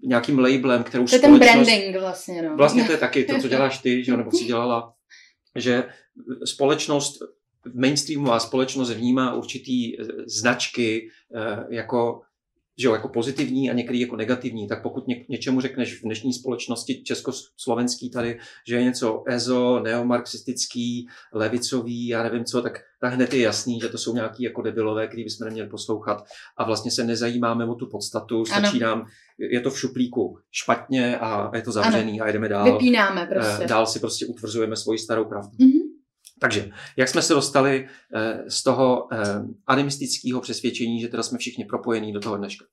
nějakým 0.03 0.39
labelem, 0.39 0.83
kterou 0.83 1.05
to 1.05 1.15
je 1.15 1.21
ten 1.21 1.39
branding 1.39 1.99
vlastně. 1.99 2.41
No. 2.41 2.55
Vlastně 2.55 2.83
to 2.83 2.91
je 2.91 2.97
taky 3.07 3.23
to, 3.23 3.39
co 3.39 3.47
děláš 3.47 3.77
ty, 3.77 4.03
že, 4.03 4.17
nebo 4.17 4.31
si 4.31 4.43
dělala, 4.43 4.93
že 5.55 5.83
společnost 6.45 7.19
mainstreamová 7.73 8.39
společnost 8.39 8.91
vnímá 8.91 9.33
určitý 9.33 9.99
eh, 9.99 10.05
značky 10.25 11.09
jako 11.69 12.21
že 12.78 12.88
jo, 12.88 12.93
jako 12.93 13.09
pozitivní 13.09 13.69
a 13.69 13.73
některý 13.73 13.99
jako 13.99 14.15
negativní, 14.15 14.67
tak 14.67 14.84
pokud 14.84 15.07
ně, 15.07 15.26
něčemu 15.30 15.61
řekneš 15.61 15.99
v 15.99 16.03
dnešní 16.03 16.34
společnosti 16.34 17.03
československý 17.03 18.09
tady, 18.09 18.39
že 18.67 18.76
je 18.76 18.84
něco 18.84 19.23
EZO, 19.28 19.80
neomarxistický, 19.80 21.07
levicový, 21.34 22.07
já 22.07 22.23
nevím 22.23 22.45
co, 22.45 22.61
tak, 22.61 22.80
tak 23.01 23.13
hned 23.13 23.34
je 23.34 23.41
jasný, 23.41 23.80
že 23.80 23.89
to 23.89 23.97
jsou 23.97 24.15
nějaký 24.15 24.43
jako 24.43 24.61
debilové, 24.61 25.07
který 25.07 25.23
bychom 25.23 25.45
neměli 25.45 25.69
poslouchat 25.69 26.26
a 26.57 26.63
vlastně 26.63 26.91
se 26.91 27.03
nezajímáme 27.03 27.65
o 27.65 27.76
tu 27.76 27.88
podstatu, 27.88 28.45
stačí 28.45 28.84
ano. 28.84 28.95
nám, 28.95 29.07
je 29.38 29.61
to 29.61 29.69
v 29.69 29.80
šuplíku 29.80 30.38
špatně 30.51 31.17
a 31.17 31.51
je 31.55 31.61
to 31.61 31.71
zavřený 31.71 32.19
ano. 32.19 32.30
a 32.30 32.32
jdeme 32.32 32.49
dál. 32.49 32.73
Vypínáme 32.73 33.26
prostě. 33.26 33.63
Eh, 33.63 33.67
dál 33.67 33.86
si 33.86 33.99
prostě 33.99 34.26
utvrzujeme 34.26 34.76
svoji 34.76 34.99
starou 34.99 35.26
pravdu. 35.26 35.57
Mm-hmm. 35.57 35.84
Takže, 36.39 36.69
jak 36.97 37.09
jsme 37.09 37.21
se 37.21 37.33
dostali 37.33 37.88
eh, 38.15 38.43
z 38.47 38.63
toho 38.63 39.07
eh, 39.13 39.17
animistického 39.67 40.41
přesvědčení, 40.41 41.01
že 41.01 41.07
teda 41.07 41.23
jsme 41.23 41.38
všichni 41.38 41.65
propojení 41.65 42.13
do 42.13 42.19
toho 42.19 42.38
dneška. 42.38 42.65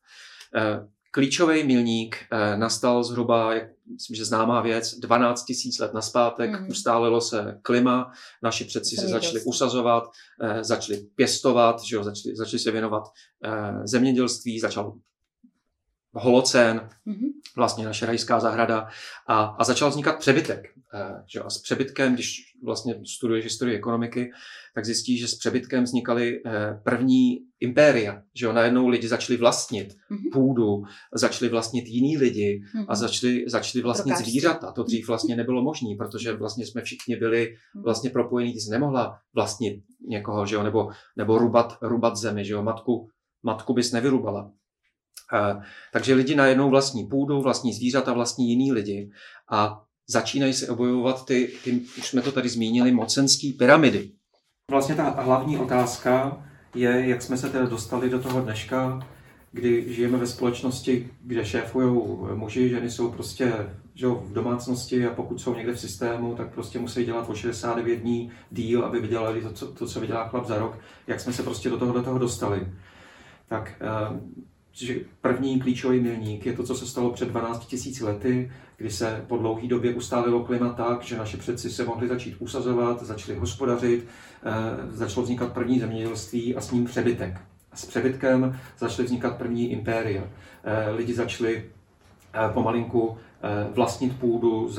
Eh, 0.56 0.88
klíčový 1.10 1.64
milník 1.64 2.16
nastal 2.56 3.04
zhruba, 3.04 3.54
jak 3.54 3.64
myslím, 3.92 4.16
že 4.16 4.24
známá 4.24 4.60
věc, 4.60 4.94
12 4.94 5.44
tisíc 5.44 5.78
let 5.78 5.94
naspátek, 5.94 6.50
mm. 6.50 6.68
ustálilo 6.68 7.20
se 7.20 7.58
klima, 7.62 8.12
naši 8.42 8.64
předci 8.64 8.96
se 8.96 9.08
začali 9.08 9.42
usazovat, 9.44 10.04
začali 10.60 10.98
pěstovat, 11.14 11.82
že 11.82 11.96
jo, 11.96 12.04
začali, 12.04 12.36
začali 12.36 12.58
se 12.58 12.70
věnovat 12.70 13.02
zemědělství, 13.84 14.60
začal 14.60 14.94
holocén, 16.12 16.88
mm-hmm. 17.06 17.32
vlastně 17.56 17.84
naše 17.84 18.06
rajská 18.06 18.40
zahrada 18.40 18.88
a, 19.26 19.44
a 19.44 19.64
začal 19.64 19.90
vznikat 19.90 20.18
přebytek. 20.18 20.72
Eh, 20.94 21.22
že 21.26 21.40
a 21.40 21.50
s 21.50 21.58
přebytkem, 21.58 22.14
když 22.14 22.36
vlastně 22.64 22.94
studuješ 23.16 23.44
historii 23.44 23.76
ekonomiky, 23.76 24.30
tak 24.74 24.84
zjistíš, 24.84 25.20
že 25.20 25.28
s 25.28 25.34
přebytkem 25.34 25.84
vznikaly 25.84 26.42
eh, 26.46 26.80
první 26.84 27.38
impéria, 27.60 28.22
že 28.34 28.46
jo, 28.46 28.52
najednou 28.52 28.88
lidi 28.88 29.08
začali 29.08 29.36
vlastnit 29.36 29.88
mm-hmm. 29.88 30.32
půdu, 30.32 30.82
začali 31.14 31.48
vlastnit 31.48 31.86
jiný 31.86 32.16
lidi 32.16 32.62
mm-hmm. 32.76 32.86
a 32.88 32.94
začali, 32.94 33.44
začali 33.48 33.82
vlastnit 33.82 34.12
Prokážte. 34.12 34.30
zvířata. 34.30 34.72
To 34.72 34.82
dřív 34.82 35.08
vlastně 35.08 35.36
nebylo 35.36 35.62
možné, 35.62 35.88
protože 35.98 36.32
vlastně 36.32 36.66
jsme 36.66 36.82
všichni 36.82 37.16
byli 37.16 37.56
mhm. 37.74 37.84
vlastně 37.84 38.10
propojení, 38.10 38.52
ty 38.52 38.60
jsi 38.60 38.70
nemohla 38.70 39.18
vlastnit 39.34 39.82
někoho, 40.08 40.46
že 40.46 40.54
jo, 40.54 40.62
nebo, 40.62 40.90
nebo 41.16 41.38
rubat, 41.38 41.78
rubat 41.82 42.16
zemi, 42.16 42.44
že 42.44 42.52
jo, 42.52 42.62
matku, 42.62 43.08
matku 43.42 43.74
bys 43.74 43.92
nevyrubala. 43.92 44.50
Takže 45.93 46.14
lidi 46.14 46.35
najednou 46.35 46.70
vlastní 46.70 47.07
půdu, 47.07 47.43
vlastní 47.43 47.73
zvířata, 47.73 48.12
vlastní 48.12 48.49
jiný 48.49 48.73
lidi 48.73 49.11
a 49.51 49.83
začínají 50.07 50.53
se 50.53 50.68
obojovat 50.68 51.27
ty, 51.27 51.53
ty, 51.64 51.81
už 51.99 52.09
jsme 52.09 52.23
to 52.23 52.33
tady 52.33 52.49
zmínili, 52.49 52.93
mocenský 52.93 53.53
pyramidy. 53.53 54.11
Vlastně 54.70 54.95
ta 54.95 55.11
hlavní 55.11 55.59
otázka 55.59 56.45
je, 56.75 57.09
jak 57.09 57.23
jsme 57.23 57.37
se 57.37 57.49
teda 57.49 57.66
dostali 57.66 58.11
do 58.11 58.18
toho 58.18 58.41
dneška, 58.41 59.09
kdy 59.53 59.95
žijeme 59.95 60.18
ve 60.18 60.27
společnosti, 60.27 61.11
kde 61.20 61.45
šéfují 61.45 62.18
muži, 62.35 62.68
ženy 62.68 62.91
jsou 62.91 63.12
prostě 63.12 63.53
že 63.95 64.07
v 64.07 64.33
domácnosti 64.33 65.07
a 65.07 65.14
pokud 65.14 65.41
jsou 65.41 65.55
někde 65.55 65.73
v 65.73 65.81
systému, 65.81 66.35
tak 66.35 66.55
prostě 66.55 66.79
musí 66.79 67.05
dělat 67.05 67.31
o 67.31 67.35
69 67.35 67.97
dní 67.97 68.31
díl, 68.51 68.85
aby 68.85 69.01
vydělali 69.01 69.43
to, 69.43 69.53
co, 69.53 69.73
to, 69.73 69.87
co 69.87 70.01
vydělá 70.01 70.29
chlap 70.29 70.47
za 70.47 70.59
rok. 70.59 70.79
Jak 71.07 71.20
jsme 71.20 71.33
se 71.33 71.43
prostě 71.43 71.70
do 71.70 71.79
toho, 71.79 71.93
do 71.93 72.03
toho 72.03 72.18
dostali. 72.18 72.68
Tak 73.49 73.73
eh, 73.81 74.20
že 74.73 74.95
první 75.20 75.61
klíčový 75.61 76.01
milník 76.01 76.47
je 76.47 76.53
to, 76.53 76.62
co 76.62 76.75
se 76.75 76.87
stalo 76.87 77.11
před 77.11 77.29
12 77.29 77.75
000 78.01 78.12
lety, 78.12 78.53
kdy 78.77 78.91
se 78.91 79.25
po 79.27 79.37
dlouhé 79.37 79.68
době 79.68 79.95
ustálilo 79.95 80.45
klima 80.45 80.68
tak, 80.73 81.03
že 81.03 81.18
naše 81.18 81.37
předci 81.37 81.70
se 81.70 81.85
mohli 81.85 82.09
začít 82.09 82.37
usazovat, 82.39 83.03
začali 83.03 83.39
hospodařit, 83.39 84.07
eh, 84.45 84.53
začalo 84.91 85.25
vznikat 85.25 85.53
první 85.53 85.81
zemědělství 85.81 86.57
a 86.57 86.61
s 86.61 86.70
ním 86.70 86.85
přebytek. 86.85 87.41
A 87.73 87.77
s 87.77 87.87
přebytkem 87.87 88.59
začaly 88.79 89.07
vznikat 89.07 89.37
první 89.37 89.73
impéria. 89.73 90.23
Eh, 90.64 90.91
lidi 90.91 91.14
začali 91.14 91.64
eh, 92.35 92.53
pomalinku 92.53 93.18
vlastnit 93.75 94.20
půdu, 94.20 94.70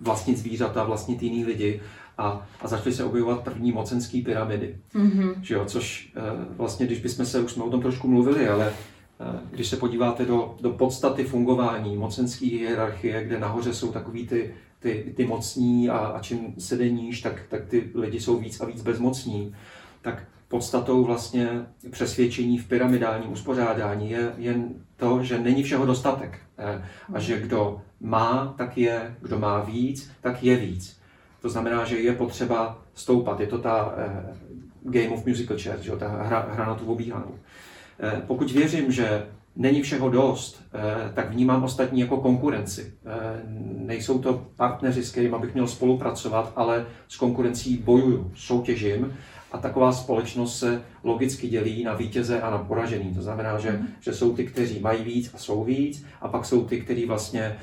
vlastnit 0.00 0.38
zvířata, 0.38 0.84
vlastnit 0.84 1.22
jiný 1.22 1.44
lidi 1.44 1.80
a, 2.20 2.46
a 2.60 2.68
začaly 2.68 2.94
se 2.94 3.04
objevovat 3.04 3.44
první 3.44 3.72
mocenské 3.72 4.22
pyramidy. 4.24 4.76
Mm-hmm. 4.94 5.34
Že 5.42 5.54
jo, 5.54 5.64
což 5.64 6.12
vlastně, 6.56 6.86
když 6.86 7.00
bychom 7.00 7.26
se, 7.26 7.40
už 7.40 7.52
jsme 7.52 7.64
o 7.64 7.70
tom 7.70 7.82
trošku 7.82 8.08
mluvili, 8.08 8.48
ale 8.48 8.72
Eh, 9.20 9.40
když 9.50 9.68
se 9.68 9.76
podíváte 9.76 10.24
do, 10.24 10.56
do 10.60 10.70
podstaty 10.70 11.24
fungování 11.24 11.96
mocenské 11.96 12.46
hierarchie, 12.46 13.24
kde 13.24 13.40
nahoře 13.40 13.74
jsou 13.74 13.92
takový 13.92 14.26
ty, 14.26 14.54
ty, 14.78 15.12
ty 15.16 15.26
mocní 15.26 15.90
a, 15.90 15.98
a 15.98 16.20
čím 16.20 16.54
se 16.58 16.88
níž, 16.88 17.20
tak, 17.20 17.42
tak 17.48 17.66
ty 17.66 17.90
lidi 17.94 18.20
jsou 18.20 18.38
víc 18.38 18.60
a 18.60 18.64
víc 18.64 18.82
bezmocní, 18.82 19.54
tak 20.02 20.24
podstatou 20.48 21.04
vlastně 21.04 21.48
přesvědčení 21.90 22.58
v 22.58 22.68
pyramidálním 22.68 23.32
uspořádání 23.32 24.10
je 24.10 24.32
jen 24.36 24.68
to, 24.96 25.22
že 25.22 25.38
není 25.38 25.62
všeho 25.62 25.86
dostatek. 25.86 26.38
Eh, 26.58 26.84
a 27.12 27.20
že 27.20 27.40
kdo 27.40 27.82
má, 28.00 28.54
tak 28.58 28.78
je, 28.78 29.16
kdo 29.20 29.38
má 29.38 29.60
víc, 29.60 30.10
tak 30.20 30.42
je 30.42 30.56
víc. 30.56 30.99
To 31.40 31.48
znamená, 31.48 31.84
že 31.84 31.98
je 31.98 32.12
potřeba 32.12 32.78
stoupat. 32.94 33.40
Je 33.40 33.46
to 33.46 33.58
ta 33.58 33.94
eh, 33.96 34.36
Game 34.82 35.08
of 35.08 35.26
Musical 35.26 35.58
Chairs, 35.58 35.80
že? 35.80 35.92
ta 35.96 36.08
hra, 36.08 36.48
hra 36.52 36.66
na 36.66 36.74
tu 36.74 36.92
obíhanou. 36.92 37.34
Eh, 38.02 38.22
pokud 38.26 38.52
věřím, 38.52 38.92
že 38.92 39.26
není 39.56 39.82
všeho 39.82 40.10
dost, 40.10 40.62
eh, 40.74 41.12
tak 41.14 41.30
vnímám 41.30 41.64
ostatní 41.64 42.00
jako 42.00 42.16
konkurenci. 42.16 42.92
Eh, 43.06 43.42
nejsou 43.76 44.18
to 44.18 44.46
partneři, 44.56 45.04
s 45.04 45.10
kterými 45.10 45.36
bych 45.40 45.54
měl 45.54 45.66
spolupracovat, 45.66 46.52
ale 46.56 46.86
s 47.08 47.16
konkurencí 47.16 47.76
bojuju, 47.76 48.30
soutěžím 48.34 49.14
a 49.52 49.58
taková 49.58 49.92
společnost 49.92 50.58
se 50.58 50.82
logicky 51.04 51.48
dělí 51.48 51.84
na 51.84 51.94
vítěze 51.94 52.40
a 52.40 52.50
na 52.50 52.58
poražený. 52.58 53.14
To 53.14 53.22
znamená, 53.22 53.58
že, 53.58 53.70
mm. 53.70 53.88
že 54.00 54.12
jsou 54.12 54.36
ty, 54.36 54.44
kteří 54.44 54.80
mají 54.80 55.04
víc 55.04 55.30
a 55.34 55.38
jsou 55.38 55.64
víc, 55.64 56.04
a 56.20 56.28
pak 56.28 56.44
jsou 56.44 56.64
ty, 56.64 56.80
kteří 56.80 57.06
vlastně 57.06 57.56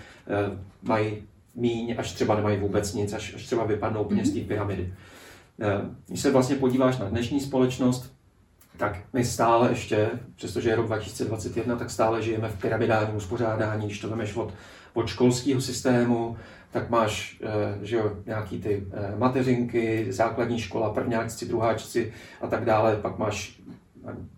mají 0.84 1.24
míň, 1.58 1.96
až 1.98 2.14
třeba 2.14 2.36
nemají 2.36 2.58
vůbec 2.58 2.94
nic, 2.94 3.14
až, 3.14 3.34
až 3.34 3.46
třeba 3.46 3.64
vypadnou 3.64 4.04
úplně 4.04 4.26
z 4.26 4.34
té 4.34 4.40
pyramidy. 4.40 4.94
Když 6.08 6.22
se 6.22 6.32
vlastně 6.32 6.56
podíváš 6.56 6.98
na 6.98 7.06
dnešní 7.06 7.40
společnost, 7.40 8.14
tak 8.78 8.98
my 9.14 9.26
stále 9.26 9.70
ještě, 9.70 10.10
přestože 10.36 10.70
je 10.70 10.76
rok 10.76 10.86
2021, 10.86 11.76
tak 11.76 11.90
stále 11.90 12.22
žijeme 12.22 12.50
v 12.50 12.62
pyramidálním 12.62 13.16
uspořádání. 13.16 13.86
Když 13.86 14.00
to 14.00 14.10
vemeš 14.10 14.36
od, 14.36 14.54
od 14.94 15.08
školského 15.08 15.62
systému, 15.62 16.38
tak 16.72 16.90
máš 16.90 17.42
eh, 17.44 17.86
že 17.86 17.96
jo, 17.96 18.12
nějaký 18.26 18.62
ty 18.62 18.88
eh, 18.92 19.14
mateřinky, 19.18 20.08
základní 20.10 20.60
škola, 20.60 20.94
prvňáčci, 20.94 21.46
druháčci 21.46 22.14
a 22.42 22.48
tak 22.48 22.66
dále. 22.66 22.96
Pak 22.96 23.18
máš, 23.18 23.62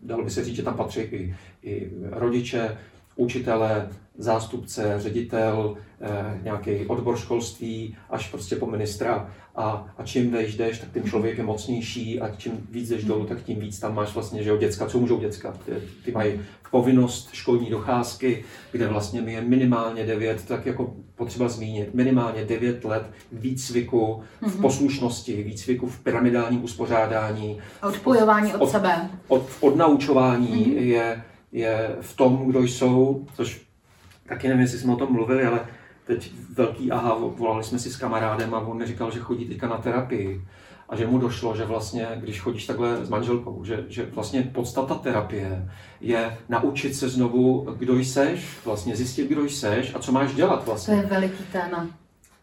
dalo 0.03 0.23
by 0.23 0.29
se 0.29 0.43
říct, 0.43 0.55
že 0.55 0.63
tam 0.63 0.77
patří 0.77 0.99
i, 0.99 1.35
i 1.63 1.91
rodiče, 2.11 2.77
učitele, 3.19 3.87
zástupce, 4.17 4.93
ředitel, 4.97 5.75
eh, 6.01 6.39
nějaký 6.43 6.85
odbor 6.87 7.17
školství, 7.17 7.95
až 8.09 8.29
prostě 8.29 8.55
po 8.55 8.65
ministra. 8.65 9.29
A, 9.55 9.87
a 9.97 10.03
čím 10.03 10.31
vejš 10.31 10.55
jdeš, 10.55 10.79
tak 10.79 10.89
ten 10.91 11.03
člověk 11.03 11.37
je 11.37 11.43
mocnější 11.43 12.21
a 12.21 12.35
čím 12.37 12.51
víc 12.71 12.89
jdeš 12.89 13.03
dolů, 13.03 13.25
tak 13.25 13.43
tím 13.43 13.59
víc 13.59 13.79
tam 13.79 13.95
máš 13.95 14.13
vlastně, 14.13 14.43
že 14.43 14.49
jo, 14.49 14.57
děcka, 14.57 14.85
co 14.85 14.99
můžou 14.99 15.19
děcka. 15.19 15.53
Ty, 15.65 15.71
ty 16.05 16.11
mají 16.11 16.41
povinnost 16.71 17.29
školní 17.33 17.69
docházky, 17.69 18.43
kde 18.71 18.87
vlastně 18.87 19.21
mi 19.21 19.33
je 19.33 19.41
minimálně 19.41 20.05
9, 20.05 20.45
tak 20.47 20.65
jako 20.65 20.93
potřeba 21.15 21.49
zmínit, 21.49 21.93
minimálně 21.93 22.45
9 22.45 22.85
let 22.85 23.03
výcviku 23.31 24.21
v 24.41 24.53
Mhm. 24.53 24.61
poslušnosti, 24.61 25.43
výcviku 25.43 25.87
v 25.87 25.99
pyramidálním 25.99 26.63
uspořádání, 26.63 27.59
Odpojování 27.83 28.53
od, 28.53 28.61
Od- 28.61 28.71
sebe. 28.71 29.09
od, 29.27 29.43
odnaučování 29.59 30.47
Mhm. 30.67 30.83
je, 30.87 31.23
je 31.51 31.95
v 32.01 32.15
tom, 32.15 32.45
kdo 32.49 32.63
jsou, 32.63 33.25
což 33.35 33.61
taky 34.27 34.47
nevím, 34.47 34.61
jestli 34.61 34.77
jsme 34.79 34.93
o 34.93 34.95
tom 34.95 35.11
mluvili, 35.13 35.45
ale 35.45 35.59
teď 36.05 36.31
velký 36.53 36.91
aha, 36.91 37.17
volali 37.35 37.63
jsme 37.63 37.79
si 37.79 37.89
s 37.89 37.97
kamarádem 37.97 38.53
a 38.53 38.59
on 38.59 38.77
mi 38.77 38.85
říkal, 38.85 39.11
že 39.11 39.19
chodí 39.19 39.45
teďka 39.45 39.67
na 39.67 39.77
terapii 39.77 40.41
a 40.89 40.95
že 40.95 41.07
mu 41.07 41.17
došlo, 41.17 41.55
že 41.55 41.65
vlastně, 41.65 42.07
když 42.15 42.39
chodíš 42.41 42.65
takhle 42.65 43.05
s 43.05 43.09
manželkou, 43.09 43.65
že, 43.65 43.85
že 43.87 44.05
vlastně 44.05 44.41
podstata 44.43 44.95
terapie 44.95 45.69
je 46.01 46.37
naučit 46.49 46.93
se 46.95 47.09
znovu, 47.09 47.67
kdo 47.77 47.95
jseš, 47.97 48.57
vlastně 48.65 48.95
zjistit, 48.95 49.27
kdo 49.27 49.43
jseš 49.43 49.95
a 49.95 49.99
co 49.99 50.11
máš 50.11 50.33
dělat 50.33 50.59
To 50.59 50.65
vlastně. 50.65 50.95
je 50.95 51.01
veliký 51.05 51.43
téma. 51.51 51.87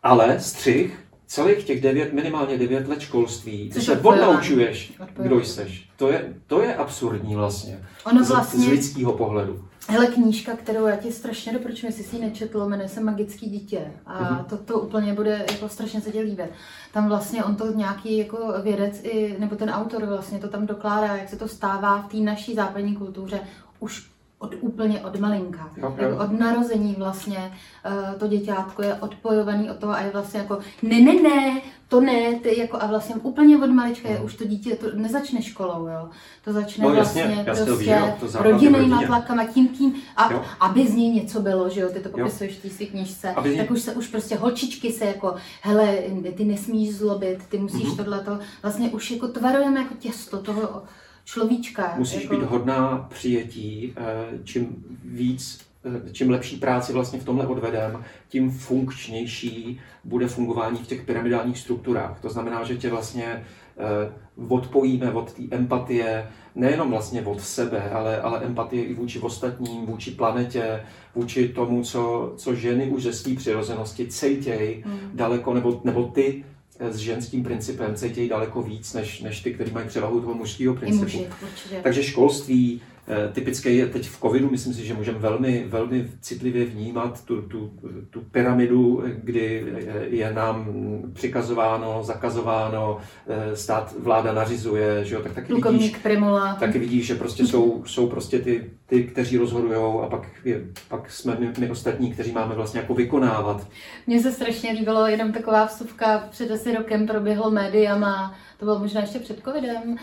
Ale 0.02 0.40
střih, 0.40 1.05
celých 1.26 1.64
těch 1.64 1.80
devět, 1.80 2.12
minimálně 2.12 2.58
devět 2.58 2.88
let 2.88 3.00
školství, 3.00 3.70
Což 3.74 3.84
se 3.84 3.98
odnaučuješ, 4.00 4.92
kdo 5.16 5.38
jseš. 5.40 5.88
To 5.96 6.08
je, 6.08 6.34
to 6.46 6.62
je 6.62 6.74
absurdní 6.74 7.34
vlastně. 7.34 7.84
Ono 8.04 8.24
Z, 8.24 8.26
z 8.26 8.30
vlastně, 8.30 8.68
lidského 8.68 9.12
pohledu. 9.12 9.64
hele 9.88 10.06
knížka, 10.06 10.56
kterou 10.56 10.86
já 10.86 10.96
ti 10.96 11.12
strašně 11.12 11.52
doporučuji, 11.52 11.86
jestli 11.86 12.04
jsi 12.04 12.16
ji 12.16 12.22
nečetl, 12.22 12.68
jmenuje 12.68 12.88
se 12.88 13.00
Magický 13.00 13.50
dítě. 13.50 13.92
A 14.06 14.22
Mhm. 14.32 14.44
to, 14.44 14.56
to 14.56 14.80
úplně 14.80 15.12
bude 15.14 15.44
jako 15.52 15.68
strašně 15.68 16.00
se 16.00 16.12
tě 16.12 16.20
líbit. 16.20 16.50
Tam 16.92 17.08
vlastně 17.08 17.44
on 17.44 17.56
to 17.56 17.72
nějaký 17.72 18.18
jako 18.18 18.38
vědec, 18.62 19.00
i, 19.02 19.36
nebo 19.38 19.56
ten 19.56 19.70
autor 19.70 20.04
vlastně 20.04 20.38
to 20.38 20.48
tam 20.48 20.66
dokládá, 20.66 21.16
jak 21.16 21.28
se 21.28 21.36
to 21.36 21.48
stává 21.48 22.02
v 22.02 22.08
té 22.08 22.16
naší 22.16 22.54
západní 22.54 22.96
kultuře 22.96 23.40
už 23.80 24.06
od 24.38 24.54
úplně 24.60 25.00
od 25.00 25.20
malinka. 25.20 25.70
Jo. 25.76 25.94
Jako 25.98 26.16
od 26.24 26.32
narození 26.40 26.94
vlastně 26.98 27.52
uh, 27.86 28.18
to 28.18 28.26
děťátko 28.26 28.82
je 28.82 28.94
odpojovaný 28.94 29.70
od 29.70 29.76
toho 29.76 29.92
a 29.92 30.00
je 30.00 30.10
vlastně 30.10 30.40
jako 30.40 30.58
ne, 30.82 31.00
ne, 31.00 31.22
ne, 31.22 31.60
to 31.88 32.00
ne, 32.00 32.34
ty 32.42 32.60
jako 32.60 32.82
a 32.82 32.86
vlastně 32.86 33.14
úplně 33.14 33.56
od 33.58 33.70
malička 33.70 34.08
je 34.08 34.14
Mhm. 34.14 34.24
už 34.24 34.34
to 34.34 34.44
dítě, 34.44 34.74
to 34.76 34.86
nezačne 34.94 35.42
školou, 35.42 35.86
jo. 35.86 36.08
To 36.44 36.52
začne 36.52 36.84
No 36.84 36.94
jasně, 36.94 37.22
vlastně 37.22 37.44
jasně, 37.46 37.64
to 37.64 37.66
prostě 37.66 37.84
ví, 37.84 37.90
jo, 38.00 38.14
to 38.32 38.42
rodinnýma 38.42 38.78
rodině. 38.78 39.06
tlakama, 39.06 39.44
tím, 39.44 39.68
tím, 39.68 39.94
a, 40.16 40.32
Jo. 40.32 40.42
aby 40.60 40.86
z 40.86 40.94
něj 40.94 41.10
něco 41.10 41.40
bylo, 41.40 41.68
že 41.68 41.80
jo, 41.80 41.88
ty 41.92 42.00
to 42.00 42.08
popisuješ 42.08 42.54
v 42.58 42.62
té 42.62 42.70
své 42.70 42.86
knížce, 42.86 43.30
Aby 43.32 43.48
něj- 43.50 43.58
tak 43.58 43.70
už 43.70 43.80
se 43.82 43.92
už 43.94 44.08
prostě 44.08 44.36
holčičky 44.36 44.92
se 44.92 45.04
jako, 45.04 45.34
hele, 45.62 45.94
ty 46.36 46.44
nesmíš 46.44 46.94
zlobit, 46.96 47.38
ty 47.48 47.58
musíš 47.58 47.84
Mhm. 47.88 47.96
tohleto, 47.96 48.38
vlastně 48.62 48.90
už 48.90 49.10
jako 49.10 49.28
tvarujeme 49.28 49.80
jako 49.80 49.94
těsto 49.98 50.38
toho 50.38 50.82
človíčka. 51.26 51.94
Musíš 51.96 52.22
jako, 52.22 52.36
být 52.36 52.42
hodná 52.42 53.06
přijetí, 53.10 53.94
eh, 53.96 54.38
čím 54.44 54.84
víc, 55.04 55.60
eh, 55.84 56.12
čím 56.12 56.30
lepší 56.30 56.56
práci 56.56 56.92
vlastně 56.92 57.20
v 57.20 57.24
tomhle 57.24 57.46
odvedem, 57.46 58.04
tím 58.28 58.50
funkčnější 58.50 59.80
bude 60.04 60.28
fungování 60.28 60.78
v 60.78 60.86
těch 60.86 61.02
pyramidálních 61.02 61.58
strukturách. 61.58 62.20
To 62.20 62.28
znamená, 62.28 62.64
že 62.64 62.76
tě 62.76 62.90
vlastně 62.90 63.44
eh, 63.78 64.12
odpojíme 64.48 65.12
od 65.12 65.32
té 65.32 65.42
empatie, 65.50 66.26
nejenom 66.54 66.90
vlastně 66.90 67.22
od 67.22 67.40
sebe, 67.40 67.90
ale, 67.90 68.20
ale 68.20 68.44
empatie 68.44 68.84
i 68.84 68.94
vůči 68.94 69.18
ostatním, 69.20 69.86
vůči 69.86 70.10
planetě, 70.10 70.82
vůči 71.14 71.48
tomu, 71.48 71.82
co, 71.82 72.32
co 72.36 72.54
ženy 72.54 72.90
už 72.90 73.02
ze 73.02 73.12
své 73.12 73.34
přirozenosti 73.34 74.06
cejtějí 74.06 74.82
Mm. 74.86 75.10
daleko, 75.14 75.54
nebo, 75.54 75.80
nebo 75.84 76.04
ty 76.04 76.44
s 76.80 76.96
ženským 76.96 77.42
principem 77.44 77.94
cítějí 77.94 78.28
daleko 78.28 78.62
víc, 78.62 78.94
než, 78.94 79.20
než 79.20 79.40
ty, 79.40 79.54
kteří 79.54 79.72
mají 79.72 79.88
převahu 79.88 80.20
toho 80.20 80.34
mužského 80.34 80.74
principu. 80.74 81.04
muži, 81.04 81.26
určitě. 81.42 81.76
Takže 81.82 82.02
školství 82.02 82.80
eh, 83.08 83.32
typické 83.32 83.70
je 83.70 83.86
teď 83.86 84.08
v 84.08 84.20
covidu, 84.20 84.50
myslím 84.50 84.74
si, 84.74 84.86
že 84.86 84.94
můžeme 84.94 85.18
velmi, 85.18 85.64
velmi 85.68 86.08
citlivě 86.20 86.64
vnímat 86.64 87.24
tu, 87.24 87.42
tu, 87.42 87.72
tu 88.10 88.20
pyramidu, 88.20 89.04
kdy 89.22 89.66
je 90.08 90.32
nám 90.32 90.66
přikazováno, 91.12 92.02
zakazováno, 92.02 92.98
eh, 93.28 93.56
stát, 93.56 93.94
vláda 93.98 94.32
nařizuje, 94.32 95.04
že 95.04 95.14
jo, 95.14 95.22
tak 95.22 95.32
taky 95.32 95.54
vidíš, 95.54 95.96
Primula. 96.02 96.54
taky 96.54 96.78
vidíš, 96.78 97.06
že 97.06 97.14
prostě 97.14 97.46
jsou, 97.46 97.82
jsou 97.86 98.06
prostě 98.06 98.38
ty, 98.38 98.70
ty 98.86 99.04
kteří 99.04 99.36
rozhodují 99.36 100.02
a 100.02 100.06
pak, 100.06 100.22
je, 100.44 100.60
pak 100.88 101.10
jsme 101.10 101.36
my, 101.38 101.52
my 101.58 101.70
ostatní, 101.70 102.12
kteří 102.12 102.32
máme 102.32 102.54
vlastně 102.54 102.80
jako 102.80 102.94
vykonávat. 102.94 103.66
Mně 104.06 104.22
se 104.22 104.32
strašně 104.32 104.72
líbilo, 104.72 105.06
jenom 105.06 105.32
taková 105.32 105.64
vsuvka, 105.64 106.28
před 106.30 106.50
asi 106.50 106.74
rokem 106.74 107.06
proběhlo 107.06 107.50
médiama, 107.50 108.34
to 108.58 108.64
bylo 108.64 108.78
možná 108.78 109.00
ještě 109.00 109.18
před 109.18 109.40
covidem, 109.44 109.96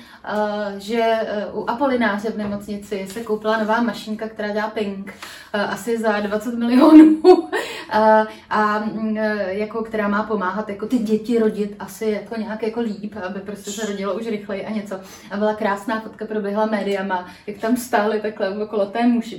že 0.78 1.02
eh, 1.02 1.48
u 1.54 1.70
Apolináře 1.70 2.30
v 2.30 2.38
nemocnici 2.38 3.08
se 3.10 3.24
koupila 3.24 3.58
nová 3.58 3.82
mašinka, 3.82 4.28
která 4.28 4.48
dělá 4.54 4.70
ping, 4.70 5.14
eh, 5.54 5.62
asi 5.62 5.98
za 5.98 6.20
20 6.20 6.56
milionů, 6.56 7.22
a, 8.50 8.80
mm, 8.80 9.18
eh, 9.18 9.54
jako, 9.54 9.84
která 9.84 10.08
má 10.08 10.24
pomáhat 10.24 10.70
jako 10.70 10.86
ty 10.86 10.98
děti 10.98 11.40
rodit 11.40 11.76
asi 11.80 12.06
jako 12.06 12.40
nějak 12.40 12.64
jako 12.64 12.80
líp, 12.80 13.16
aby 13.24 13.40
prostě 13.40 13.72
se 13.72 13.86
rodilo 13.86 14.14
už 14.14 14.28
rychleji 14.28 14.66
a 14.66 14.72
něco. 14.72 15.00
A 15.32 15.38
byla 15.38 15.54
krásná 15.54 16.02
fotka, 16.02 16.26
proběhla 16.26 16.66
médiama, 16.66 17.28
jak 17.48 17.58
tam 17.58 17.78
stály 17.78 18.20
takhle 18.20 18.64
okolo 18.64 18.86
té 18.86 19.08
muž, 19.08 19.36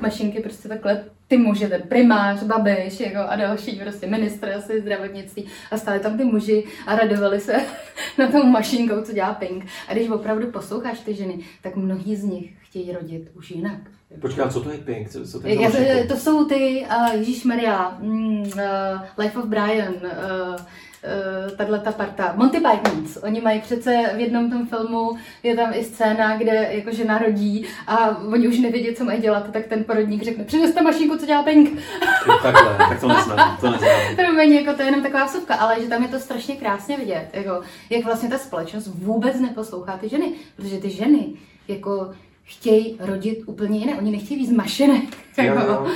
mašinky, 0.00 0.40
prostě 0.40 0.68
takhle 0.68 1.04
ty 1.28 1.36
muži, 1.36 1.68
ten 1.68 1.82
primář, 1.82 2.42
babiš 2.42 3.00
jako, 3.00 3.18
a 3.18 3.36
další 3.36 3.80
prostě 3.80 4.06
ministr 4.06 4.48
asi 4.48 4.80
zdravotnictví 4.80 5.46
a 5.70 5.78
stáli 5.78 6.00
tam 6.00 6.18
ty 6.18 6.24
muži 6.24 6.64
a 6.86 6.96
radovali 6.96 7.40
se 7.40 7.60
na 8.18 8.26
tou 8.26 8.46
mašinkou, 8.46 9.02
co 9.02 9.12
dělá 9.12 9.34
Pink. 9.34 9.66
A 9.88 9.92
když 9.92 10.08
opravdu 10.08 10.46
posloucháš 10.46 11.00
ty 11.00 11.14
ženy, 11.14 11.38
tak 11.62 11.76
mnohí 11.76 12.16
z 12.16 12.24
nich 12.24 12.52
chtějí 12.60 12.92
rodit 12.92 13.30
už 13.34 13.50
jinak. 13.50 13.99
Počkej, 14.18 14.44
a 14.44 14.48
co 14.48 14.60
to 14.60 14.70
je 14.70 14.78
Pink? 14.78 15.10
Co, 15.10 15.26
co 15.26 15.40
to 15.40 15.48
je 15.48 15.62
Já, 15.62 15.70
to, 15.70 15.78
to 16.08 16.16
jsou 16.16 16.44
ty, 16.44 16.86
uh, 16.90 17.14
Ježíš 17.14 17.44
Maria, 17.44 17.96
mm, 18.00 18.40
uh, 18.40 19.00
Life 19.18 19.38
of 19.38 19.44
Brian, 19.44 19.94
uh, 19.94 20.54
uh, 20.54 21.56
tahle 21.56 21.78
ta 21.78 21.92
parta. 21.92 22.32
Monty 22.36 22.60
Pythons, 22.60 23.18
oni 23.22 23.40
mají 23.40 23.60
přece 23.60 24.10
v 24.16 24.20
jednom 24.20 24.50
tom 24.50 24.66
filmu, 24.66 25.16
je 25.42 25.56
tam 25.56 25.72
i 25.74 25.84
scéna, 25.84 26.36
kde 26.36 26.68
jako 26.70 26.92
žena 26.92 27.18
rodí 27.18 27.66
a 27.86 28.18
oni 28.18 28.48
už 28.48 28.58
nevědí, 28.58 28.94
co 28.94 29.04
mají 29.04 29.20
dělat, 29.20 29.52
tak 29.52 29.66
ten 29.66 29.84
porodník 29.84 30.22
řekne, 30.22 30.44
přineste 30.44 30.82
mašinku, 30.82 31.16
co 31.16 31.26
dělá 31.26 31.42
Pink. 31.42 31.80
Takhle, 32.42 32.76
tak 32.78 33.00
to 33.00 33.08
neznám, 33.08 33.56
to 33.60 33.70
neznám. 33.70 33.90
Promiň, 34.16 34.52
jako 34.52 34.72
to 34.72 34.82
je 34.82 34.88
jenom 34.88 35.02
taková 35.02 35.24
vsuvka, 35.24 35.54
ale 35.54 35.82
že 35.82 35.88
tam 35.88 36.02
je 36.02 36.08
to 36.08 36.18
strašně 36.18 36.56
krásně 36.56 36.96
vidět, 36.96 37.28
jako, 37.32 37.60
jak 37.90 38.04
vlastně 38.04 38.28
ta 38.28 38.38
společnost 38.38 38.86
vůbec 38.86 39.40
neposlouchá 39.40 39.96
ty 39.96 40.08
ženy, 40.08 40.32
protože 40.56 40.78
ty 40.78 40.90
ženy 40.90 41.32
jako 41.68 42.10
chtějí 42.50 42.96
rodit 43.00 43.38
úplně 43.46 43.78
jiné, 43.78 43.98
oni 43.98 44.10
nechtějí 44.10 44.40
víc 44.40 44.50
mašinek, 44.50 45.04
Jo, 45.38 45.44
jako, 45.44 45.72
jo. 45.72 45.86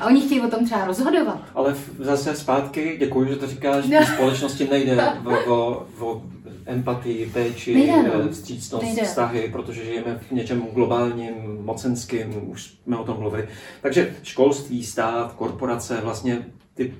a 0.00 0.06
oni 0.06 0.20
chtějí 0.20 0.40
o 0.40 0.48
tom 0.48 0.64
třeba 0.64 0.84
rozhodovat. 0.84 1.42
Ale 1.54 1.76
zase 1.98 2.34
zpátky, 2.36 2.96
děkuji, 2.98 3.28
že 3.28 3.36
to 3.36 3.46
říkáš, 3.46 3.84
No. 3.88 4.00
v 4.00 4.06
společnosti 4.06 4.68
nejde 4.70 4.96
o, 5.46 5.54
o, 5.54 5.86
o 6.00 6.22
empatii, 6.66 7.26
péči, 7.32 7.74
Nejde, 7.74 8.02
no. 8.02 8.10
eh, 8.24 8.28
vstřícnost, 8.32 8.84
Nejde. 8.84 9.02
vztahy, 9.02 9.48
protože 9.52 9.84
žijeme 9.84 10.20
v 10.28 10.32
něčem 10.32 10.62
globálním, 10.74 11.34
mocenským, 11.64 12.50
už 12.50 12.66
jsme 12.66 12.96
o 12.96 13.04
tom 13.04 13.16
mluvili. 13.18 13.48
Takže 13.82 14.14
školství, 14.22 14.84
stát, 14.84 15.32
korporace, 15.32 16.00
vlastně 16.02 16.46
ty 16.74 16.94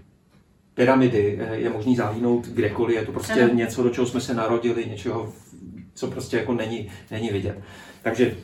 pyramidy 0.74 1.38
eh, 1.40 1.56
je 1.56 1.70
možný 1.70 1.96
zahlínout 1.96 2.46
kdekoliv, 2.46 2.96
je 2.96 3.06
to 3.06 3.12
prostě 3.12 3.42
Ano. 3.44 3.54
něco, 3.54 3.82
do 3.82 3.90
čeho 3.90 4.06
jsme 4.06 4.20
se 4.20 4.34
narodili, 4.34 4.86
něčeho, 4.90 5.32
co 5.94 6.06
prostě 6.06 6.36
jako 6.36 6.54
není, 6.54 6.88
není 7.10 7.28
vidět. 7.28 7.58
Takže 8.02 8.34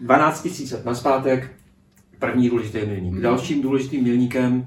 12 0.00 0.44
000 0.44 0.56
let 0.72 0.84
naspátek, 0.84 1.50
první 2.18 2.48
důležitý 2.50 2.78
milník. 2.86 3.12
Mhm. 3.12 3.22
Dalším 3.22 3.62
důležitým 3.62 4.04
milníkem 4.04 4.66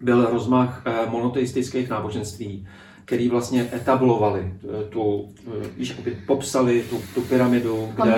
byl 0.00 0.26
rozmach 0.32 0.82
eh, 0.86 1.10
monoteistických 1.10 1.88
náboženství, 1.90 2.66
který 3.04 3.28
vlastně 3.28 3.68
etablovali 3.72 4.54
eh, 4.80 4.84
tu, 4.84 5.28
eh, 5.46 5.66
víš, 5.76 5.88
jakoby 5.88 6.16
popsali 6.26 6.82
tu, 6.90 7.00
tu 7.14 7.20
pyramidu, 7.20 7.76
On 7.76 7.90
kde, 7.96 8.12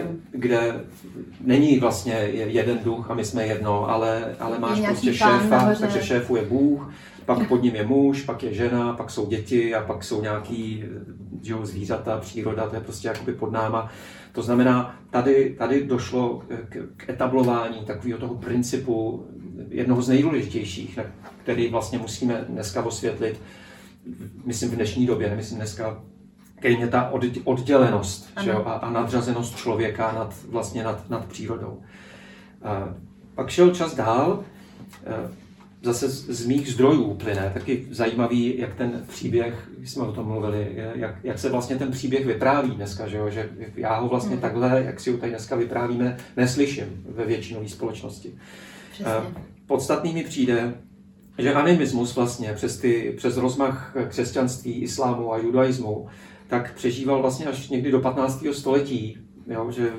eh, 0.00 0.06
kde 0.30 0.84
není 1.40 1.78
vlastně 1.78 2.14
je- 2.14 2.46
jeden 2.46 2.78
duch 2.84 3.10
a 3.10 3.14
my 3.14 3.24
jsme 3.24 3.46
jedno, 3.46 3.90
ale, 3.90 4.34
ale 4.40 4.58
máš 4.58 4.80
prostě 4.80 5.14
šéfa, 5.14 5.48
nahoře. 5.50 5.80
takže 5.80 6.02
šéfuje 6.02 6.44
Bůh, 6.44 6.92
pak 7.26 7.48
pod 7.48 7.62
ním 7.62 7.74
je 7.74 7.86
muž, 7.86 8.22
pak 8.22 8.42
je 8.42 8.54
žena, 8.54 8.92
pak 8.92 9.10
jsou 9.10 9.26
děti 9.26 9.74
a 9.74 9.84
pak 9.84 10.04
jsou 10.04 10.22
nějaký 10.22 10.84
že 11.42 11.52
jo, 11.52 11.66
zvířata, 11.66 12.18
příroda, 12.18 12.68
to 12.68 12.74
je 12.74 12.80
prostě 12.80 13.08
jakoby 13.08 13.32
pod 13.32 13.52
náma. 13.52 13.90
To 14.32 14.42
znamená, 14.42 14.98
tady, 15.10 15.54
tady 15.58 15.86
došlo 15.86 16.42
k, 16.68 16.76
k 16.96 17.08
etablování 17.08 17.84
takového 17.84 18.18
toho 18.18 18.34
principu, 18.34 19.26
jednoho 19.68 20.02
z 20.02 20.08
nejdůležitějších, 20.08 20.98
který 21.42 21.68
vlastně 21.68 21.98
musíme 21.98 22.44
dneska 22.48 22.82
osvětlit, 22.82 23.40
myslím 24.44 24.70
v 24.70 24.74
dnešní 24.74 25.06
době, 25.06 25.30
nemyslím 25.30 25.58
dneska, 25.58 26.02
kterým 26.58 26.80
je 26.80 26.88
ta 26.88 27.10
od- 27.10 27.38
oddělenost 27.44 28.30
Ano. 28.36 28.44
že 28.44 28.50
jo, 28.50 28.62
a, 28.66 28.72
a 28.72 28.90
nadřazenost 28.90 29.56
člověka 29.56 30.12
nad, 30.12 30.34
vlastně 30.48 30.84
nad, 30.84 31.10
nad 31.10 31.24
přírodou. 31.24 31.82
A 32.62 32.94
pak 33.34 33.50
šel 33.50 33.70
čas 33.70 33.94
dál, 33.94 34.44
zase 35.86 36.08
z 36.08 36.46
mých 36.46 36.72
zdrojů 36.72 37.14
plyne. 37.14 37.50
Taky 37.54 37.86
zajímavý, 37.90 38.58
jak 38.58 38.74
ten 38.74 39.04
příběh, 39.08 39.68
když 39.78 39.90
jsme 39.90 40.02
o 40.02 40.12
tom 40.12 40.26
mluvili, 40.26 40.72
jak, 40.94 41.24
jak 41.24 41.38
se 41.38 41.48
vlastně 41.48 41.76
ten 41.76 41.90
příběh 41.90 42.26
vypráví 42.26 42.70
dneska, 42.70 43.08
že, 43.08 43.16
jo? 43.16 43.30
že 43.30 43.48
já 43.76 43.98
ho 43.98 44.08
vlastně 44.08 44.32
hmm. 44.32 44.40
takhle, 44.40 44.82
jak 44.86 45.00
si 45.00 45.10
ho 45.12 45.18
tady 45.18 45.30
dneska 45.30 45.56
vyprávíme, 45.56 46.16
neslyším 46.36 47.04
ve 47.08 47.24
většinové 47.24 47.68
společnosti. 47.68 48.34
Přesně. 48.92 49.12
Podstatný 49.66 50.12
mi 50.12 50.24
přijde, 50.24 50.74
že 51.38 51.54
animismus 51.54 52.16
vlastně 52.16 52.52
přes, 52.52 52.78
ty, 52.78 53.14
přes 53.16 53.36
rozmach 53.36 53.96
křesťanství, 54.08 54.72
islámu 54.72 55.32
a 55.32 55.38
judaismu, 55.38 56.06
tak 56.48 56.74
přežíval 56.74 57.20
vlastně 57.20 57.46
až 57.46 57.68
někdy 57.68 57.90
do 57.90 58.00
15. 58.00 58.44
století, 58.52 59.18
jo, 59.46 59.70
že 59.70 59.92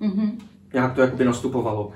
mm-hmm. 0.00 0.30
nějak 0.72 0.94
to 0.94 1.00
jakoby 1.00 1.24
nastupovalo. 1.24 1.92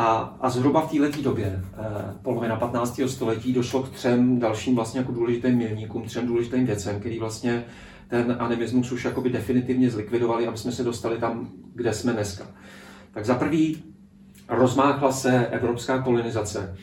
A, 0.00 0.36
a 0.40 0.50
zhruba 0.50 0.80
v 0.86 0.90
této 0.90 1.22
době, 1.22 1.62
eh, 1.78 2.14
polovina 2.22 2.56
15. 2.56 3.08
století, 3.08 3.52
došlo 3.52 3.82
k 3.82 3.88
třem 3.88 4.38
dalším 4.38 4.74
vlastně 4.74 5.00
jako 5.00 5.12
důležitým 5.12 5.58
milníkům, 5.58 6.02
třem 6.02 6.26
důležitým 6.26 6.66
věcem, 6.66 7.00
který 7.00 7.18
vlastně 7.18 7.64
ten 8.08 8.36
animismus 8.38 8.92
už 8.92 9.04
jakoby 9.04 9.30
definitivně 9.30 9.90
zlikvidovali, 9.90 10.46
aby 10.46 10.58
jsme 10.58 10.72
se 10.72 10.84
dostali 10.84 11.18
tam, 11.18 11.48
kde 11.74 11.94
jsme 11.94 12.12
dneska. 12.12 12.46
Tak 13.14 13.24
za 13.24 13.34
prvý 13.34 13.82
rozmáchla 14.48 15.12
se 15.12 15.46
evropská 15.46 16.02
kolonizace, 16.02 16.76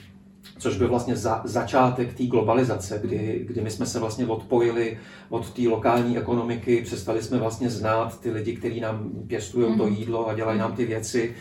což 0.57 0.77
byl 0.77 0.89
vlastně 0.89 1.15
za, 1.15 1.41
začátek 1.43 2.13
té 2.13 2.23
globalizace, 2.23 2.99
kdy, 3.03 3.45
kdy 3.47 3.61
my 3.61 3.71
jsme 3.71 3.85
se 3.85 3.99
vlastně 3.99 4.25
odpojili 4.25 4.97
od 5.29 5.49
té 5.53 5.61
lokální 5.61 6.17
ekonomiky, 6.17 6.81
přestali 6.81 7.23
jsme 7.23 7.37
vlastně 7.37 7.69
znát 7.69 8.21
ty 8.21 8.31
lidi, 8.31 8.55
kteří 8.55 8.79
nám 8.79 9.11
pěstují 9.27 9.67
mm-hmm. 9.67 9.77
to 9.77 9.85
mhm. 9.85 9.93
jídlo 9.93 10.29
a 10.29 10.33
dělají 10.33 10.59
nám 10.59 10.75
ty 10.75 10.85
věci. 10.85 11.35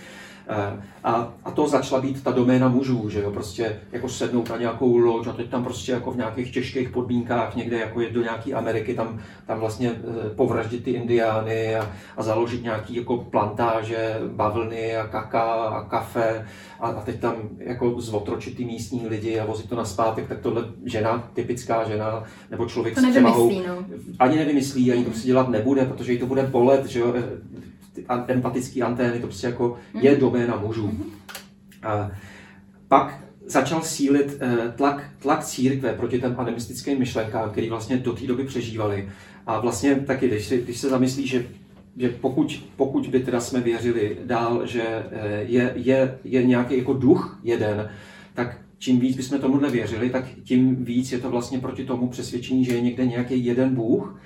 A, 1.05 1.33
a 1.45 1.51
to 1.51 1.69
začala 1.69 2.01
být 2.01 2.23
ta 2.23 2.31
doména 2.31 2.69
mužů, 2.69 3.11
že 3.11 3.23
jo, 3.23 3.31
prostě 3.31 3.81
jako 3.93 4.09
sednout 4.09 4.51
na 4.51 4.57
nějakou 4.57 4.97
loď 4.97 5.27
a 5.27 5.33
teď 5.33 5.51
tam 5.51 5.65
prostě 5.65 5.93
jako 5.93 6.11
v 6.11 6.17
nějakých 6.17 6.53
těžkých 6.53 6.89
podmínkách 6.89 7.57
někde 7.57 7.79
jako 7.79 8.01
jet 8.01 8.13
do 8.13 8.23
nějaké 8.23 8.53
Ameriky, 8.53 8.95
tam, 8.95 9.21
tam 9.47 9.61
vlastně 9.61 9.91
eh, 9.91 10.31
povraždit 10.31 10.85
ty 10.85 10.91
indiány 10.91 11.77
a, 11.77 11.91
a 12.17 12.23
založit 12.23 12.63
nějaký 12.63 12.97
jako 12.97 13.17
plantáže, 13.17 14.17
bavlny 14.29 14.97
a 14.97 15.07
kaká 15.07 15.53
a 15.53 15.85
kafe 15.85 16.47
a, 16.81 16.89
a 16.89 17.01
teď 17.01 17.21
tam 17.21 17.35
jako 17.59 18.01
zvotročit 18.01 18.57
ty 18.57 18.65
místní 18.65 19.07
lidi 19.07 19.41
a 19.41 19.47
vozit 19.47 19.69
to 19.69 19.77
na 19.77 19.85
zpátek, 19.85 20.29
tak 20.29 20.41
tohle 20.41 20.65
žena, 20.85 21.31
typická 21.35 21.89
žena, 21.89 22.25
nebo 22.51 22.67
člověk 22.67 22.95
to 22.95 23.01
s 23.01 23.07
převahou, 23.11 23.51
no. 23.51 23.85
ani 24.19 24.37
nevymyslí, 24.37 24.93
ani 24.93 25.05
to 25.05 25.13
si 25.13 25.27
dělat 25.27 25.49
nebude, 25.49 25.85
protože 25.85 26.13
jí 26.13 26.19
to 26.19 26.27
bude 26.27 26.43
bolet, 26.43 26.87
že 26.87 27.01
jo, 27.01 27.15
empatické 28.29 28.83
antény, 28.83 29.21
to 29.21 29.27
prostě 29.27 29.47
jako 29.47 29.79
mm-hmm. 29.95 30.05
je 30.05 30.17
doména 30.17 30.57
mužů. 30.57 30.89
Mm-hmm. 30.89 31.89
A 31.89 32.11
pak 32.89 33.21
začal 33.47 33.83
sílit 33.83 34.37
eh, 34.41 34.73
tlak, 34.77 35.11
tlak 35.19 35.45
církve 35.45 35.93
proti 35.93 36.21
těm 36.21 36.35
animistickým 36.39 36.99
myšlenkám, 36.99 37.51
který 37.51 37.69
vlastně 37.69 37.97
do 37.97 38.13
té 38.13 38.27
doby 38.27 38.45
přežívali. 38.45 39.09
A 39.47 39.61
vlastně 39.61 39.95
taky, 39.95 40.29
když, 40.29 40.47
si, 40.47 40.63
když 40.63 40.79
se 40.79 40.89
zamyslí, 40.89 41.27
že, 41.27 41.47
že 41.97 42.09
pokud, 42.09 42.65
pokud 42.77 43.07
by 43.07 43.21
teda 43.21 43.41
jsme 43.41 43.61
věřili 43.61 44.17
dál, 44.25 44.67
že 44.67 44.83
eh, 44.83 45.43
je, 45.43 45.73
je, 45.77 46.19
je 46.25 46.47
nějaký 46.47 46.79
jako 46.79 46.93
duch 46.93 47.41
jeden, 47.43 47.91
tak 48.35 48.59
čím 48.79 49.01
víc 49.01 49.17
bychom 49.17 49.39
tomu 49.39 49.61
nevěřili, 49.61 50.11
tak 50.11 50.25
tím 50.45 50.85
víc 50.85 51.13
je 51.13 51.19
to 51.19 51.31
vlastně 51.31 51.59
proti 51.59 51.85
tomu 51.85 52.09
přesvědčení, 52.09 52.65
že 52.65 52.75
je 52.75 52.81
někde 52.81 53.07
nějaký 53.07 53.45
jeden 53.45 53.75
Bůh 53.75 54.21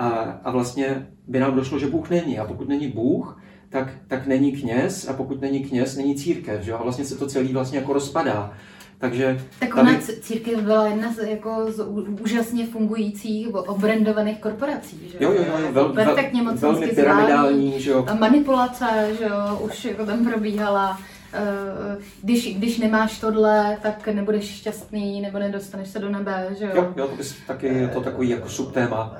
a, 0.00 0.40
a 0.44 0.50
vlastně 0.50 1.06
by 1.28 1.40
nám 1.40 1.56
došlo, 1.56 1.78
že 1.78 1.86
Bůh 1.86 2.10
není. 2.10 2.38
A 2.38 2.44
pokud 2.44 2.68
není 2.68 2.88
Bůh, 2.88 3.42
tak, 3.68 3.88
tak 4.08 4.26
není 4.26 4.52
kněz 4.52 5.08
a 5.08 5.12
pokud 5.12 5.40
není 5.40 5.64
kněz, 5.64 5.96
není 5.96 6.14
církev. 6.14 6.62
Že? 6.62 6.72
A 6.72 6.82
vlastně 6.82 7.04
se 7.04 7.16
to 7.18 7.26
celý 7.26 7.52
vlastně 7.52 7.78
jako 7.78 7.92
rozpadá. 7.92 8.52
Takže 8.98 9.40
tak 9.58 9.74
ona 9.74 9.92
tady... 9.92 10.20
církev 10.20 10.60
byla 10.60 10.86
jedna 10.86 11.12
z, 11.12 11.18
jako 11.28 11.66
z 11.72 11.84
úžasně 12.22 12.66
fungujících 12.66 13.54
obrandovaných 13.54 14.38
korporací. 14.38 15.08
Že? 15.12 15.24
Jo, 15.24 15.32
jo, 15.32 15.44
jo, 15.46 15.72
vel, 15.72 15.88
perfektně 15.88 16.42
vel, 16.42 16.56
velmi 16.56 16.86
pyramidální. 16.86 17.80
Že 17.80 17.90
jo. 17.90 18.06
Manipulace, 18.18 19.08
že 19.18 19.24
jo, 19.24 19.60
už 19.60 19.84
jako 19.84 20.06
tam 20.06 20.24
probíhala. 20.24 20.98
Eh, 21.32 21.96
když, 22.22 22.56
když 22.56 22.78
nemáš 22.78 23.18
tohle, 23.18 23.78
tak 23.82 24.08
nebudeš 24.08 24.44
šťastný, 24.44 25.20
nebo 25.20 25.38
nedostaneš 25.38 25.88
se 25.88 25.98
do 25.98 26.10
nebe, 26.10 26.46
že 26.58 26.64
jo? 26.64 26.70
Jo, 26.74 26.92
jo 26.96 27.08
to 27.08 27.16
bys 27.16 27.36
taky, 27.46 27.66
je 27.66 27.88
to 27.88 28.00
takový 28.00 28.28
jako 28.28 28.48
subtéma. 28.48 29.16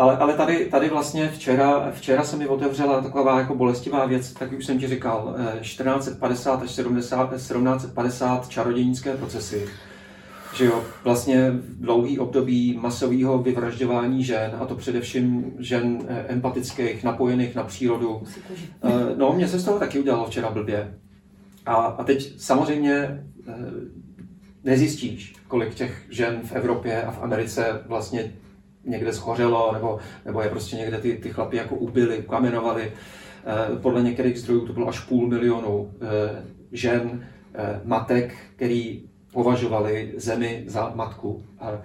Ale, 0.00 0.16
ale 0.16 0.34
tady, 0.34 0.66
tady 0.66 0.88
vlastně 0.88 1.28
včera, 1.28 1.90
včera 1.92 2.24
se 2.24 2.36
mi 2.36 2.48
otevřela 2.48 3.00
taková 3.00 3.38
jako 3.38 3.54
bolestivá 3.54 4.06
věc, 4.06 4.32
tak 4.32 4.52
už 4.52 4.66
jsem 4.66 4.78
ti 4.78 4.86
říkal, 4.86 5.36
1450 5.60 6.60
eh, 6.60 6.64
až 6.64 6.70
70, 6.70 7.30
1750 7.30 8.48
čarodějnické 8.48 9.16
procesy. 9.16 9.68
Že 10.54 10.64
jo, 10.64 10.84
vlastně 11.04 11.52
dlouhý 11.78 12.18
období 12.18 12.78
masového 12.82 13.38
vyvražďování 13.38 14.24
žen, 14.24 14.56
a 14.60 14.66
to 14.66 14.74
především 14.74 15.52
žen 15.58 15.98
eh, 16.08 16.24
empatických, 16.28 17.04
napojených 17.04 17.54
na 17.54 17.64
přírodu. 17.64 18.22
Eh, 18.82 18.90
no, 19.16 19.32
mě 19.32 19.48
se 19.48 19.58
z 19.58 19.64
toho 19.64 19.78
taky 19.78 19.98
udělalo 19.98 20.26
včera 20.26 20.50
blbě. 20.50 20.94
A, 21.66 21.74
a 21.74 22.04
teď 22.04 22.40
samozřejmě 22.40 23.24
nezjistíš, 24.64 25.34
kolik 25.48 25.74
těch 25.74 26.06
žen 26.10 26.40
v 26.44 26.52
Evropě 26.52 27.02
a 27.02 27.10
v 27.10 27.22
Americe 27.22 27.82
vlastně 27.86 28.32
někde 28.90 29.12
schořelo, 29.12 29.72
nebo, 29.72 29.98
nebo 30.24 30.42
je 30.42 30.48
prostě 30.48 30.76
někde 30.76 30.98
ty, 30.98 31.14
ty 31.14 31.30
chlapy 31.30 31.56
jako 31.56 31.74
ubili, 31.74 32.24
kamenovali. 32.28 32.92
Eh, 32.92 33.76
podle 33.76 34.02
některých 34.02 34.38
zdrojů 34.38 34.66
to 34.66 34.72
bylo 34.72 34.88
až 34.88 35.00
půl 35.00 35.28
milionu 35.28 35.90
eh, 36.02 36.44
žen, 36.72 37.26
eh, 37.54 37.80
matek, 37.84 38.34
který 38.56 39.02
považovali 39.32 40.12
zemi 40.16 40.64
za 40.66 40.92
matku. 40.94 41.42
A, 41.58 41.78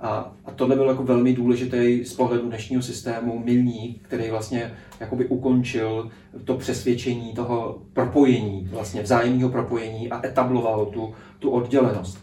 a, 0.00 0.32
a 0.44 0.50
to 0.50 0.66
byl 0.66 0.88
jako 0.88 1.02
velmi 1.02 1.32
důležitý 1.32 2.04
z 2.04 2.14
pohledu 2.14 2.46
dnešního 2.46 2.82
systému 2.82 3.38
milník, 3.38 4.02
který 4.02 4.30
vlastně 4.30 4.72
jakoby 5.00 5.26
ukončil 5.26 6.10
to 6.44 6.54
přesvědčení 6.54 7.32
toho 7.34 7.82
propojení, 7.92 8.68
vlastně 8.72 9.02
vzájemného 9.02 9.50
propojení 9.50 10.10
a 10.10 10.26
etabloval 10.26 10.86
tu, 10.86 11.14
tu 11.38 11.50
oddělenost. 11.50 12.18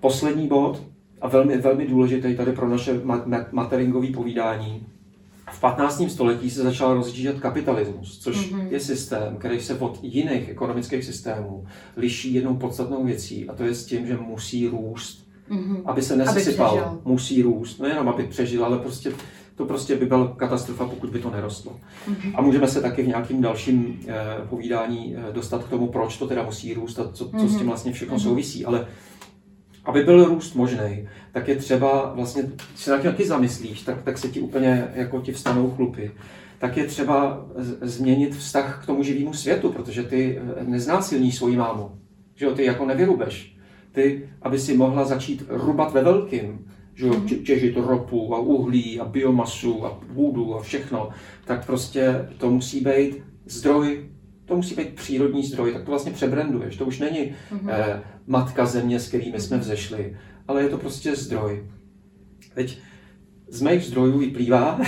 Poslední 0.00 0.48
bod, 0.48 0.82
a 1.20 1.28
velmi, 1.28 1.58
velmi 1.58 1.86
důležitý 1.86 2.36
tady 2.36 2.52
pro 2.52 2.68
naše 2.68 3.00
materingové 3.52 4.06
povídání. 4.06 4.86
V 5.50 5.60
15. 5.60 6.02
století 6.08 6.50
se 6.50 6.62
začal 6.62 6.94
rozjíždět 6.94 7.40
kapitalismus, 7.40 8.18
což 8.18 8.52
mm-hmm. 8.52 8.66
je 8.70 8.80
systém, 8.80 9.36
který 9.36 9.60
se 9.60 9.78
od 9.78 9.98
jiných 10.02 10.48
ekonomických 10.48 11.04
systémů 11.04 11.64
liší 11.96 12.34
jednou 12.34 12.56
podstatnou 12.56 13.04
věcí, 13.04 13.48
a 13.48 13.54
to 13.54 13.64
je 13.64 13.74
s 13.74 13.86
tím, 13.86 14.06
že 14.06 14.16
musí 14.16 14.68
růst, 14.68 15.26
mm-hmm. 15.50 15.82
aby 15.84 16.02
se 16.02 16.16
nesypal, 16.16 16.80
aby 16.80 16.98
musí 17.04 17.42
růst, 17.42 17.80
nejenom 17.80 18.08
aby 18.08 18.22
přežil, 18.22 18.64
ale 18.64 18.78
prostě 18.78 19.12
to 19.56 19.64
prostě 19.64 19.96
by 19.96 20.06
byla 20.06 20.34
katastrofa, 20.36 20.84
pokud 20.84 21.10
by 21.10 21.18
to 21.18 21.30
nerostlo. 21.30 21.72
Mm-hmm. 21.72 22.32
A 22.34 22.42
můžeme 22.42 22.68
se 22.68 22.80
taky 22.80 23.02
v 23.02 23.08
nějakým 23.08 23.40
dalším 23.40 24.00
eh, 24.06 24.14
povídání 24.48 25.16
eh, 25.16 25.32
dostat 25.32 25.64
k 25.64 25.68
tomu, 25.68 25.86
proč 25.86 26.16
to 26.16 26.26
teda 26.26 26.42
musí 26.42 26.74
růst 26.74 26.98
a 26.98 27.12
co, 27.12 27.24
mm-hmm. 27.24 27.40
co 27.40 27.46
s 27.46 27.50
tím 27.50 27.58
mhm. 27.58 27.66
vlastně 27.66 27.92
všechno 27.92 28.16
mm-hmm. 28.16 28.22
souvisí. 28.22 28.64
Ale 28.64 28.86
aby 29.86 30.02
byl 30.02 30.24
růst 30.24 30.54
možný, 30.54 31.08
tak 31.32 31.48
je 31.48 31.56
třeba 31.56 32.12
vlastně, 32.14 32.42
když 32.42 32.80
se 32.80 32.90
taky, 32.90 33.08
taky 33.08 33.26
zamyslíš, 33.26 33.82
tak, 33.82 34.02
tak 34.02 34.18
se 34.18 34.28
ti 34.28 34.40
úplně 34.40 34.88
jako 34.94 35.20
ti 35.20 35.32
vstanou 35.32 35.70
chlupy. 35.70 36.10
Tak 36.58 36.76
je 36.76 36.84
třeba 36.84 37.46
změnit 37.80 38.36
vztah 38.36 38.82
k 38.82 38.86
tomu 38.86 39.02
živému 39.02 39.32
světu, 39.32 39.72
protože 39.72 40.02
ty 40.02 40.38
eh, 40.38 40.64
neznásilníš 40.64 41.36
svoji 41.36 41.56
mámu. 41.56 41.90
Že 42.34 42.46
jo, 42.46 42.54
ty 42.54 42.64
jako 42.64 42.86
nevyrubeš. 42.86 43.56
Ty, 43.92 44.28
aby 44.42 44.58
si 44.58 44.76
mohla 44.76 45.04
začít 45.04 45.44
rubat 45.48 45.92
ve 45.92 46.02
velkým, 46.02 46.66
že 46.94 47.06
jo, 47.06 47.14
mhm. 47.14 47.26
těžit 47.28 47.76
ropu 47.76 48.34
a 48.34 48.38
uhlí 48.38 49.00
a 49.00 49.04
biomasu 49.04 49.86
a 49.86 50.00
půdu 50.14 50.56
a 50.56 50.62
všechno, 50.62 51.08
tak 51.44 51.66
prostě 51.66 52.28
to 52.38 52.50
musí 52.50 52.80
být 52.80 53.22
zdroj 53.46 54.08
to 54.46 54.56
musí 54.56 54.74
být 54.74 54.94
přírodní 54.94 55.42
zdroj, 55.42 55.72
tak 55.72 55.82
to 55.82 55.90
vlastně 55.90 56.12
přebranduješ. 56.12 56.76
To 56.76 56.84
už 56.84 56.98
není 56.98 57.18
mm-hmm. 57.18 57.68
eh, 57.68 58.02
matka 58.26 58.66
země, 58.66 59.00
s 59.00 59.08
kterými 59.08 59.40
jsme 59.40 59.58
vzešli, 59.58 60.16
ale 60.48 60.62
je 60.62 60.68
to 60.68 60.78
prostě 60.78 61.16
zdroj. 61.16 61.66
Teď 62.54 62.78
z 63.48 63.60
mých 63.62 63.84
zdrojů 63.84 64.18
vyplývá, 64.18 64.80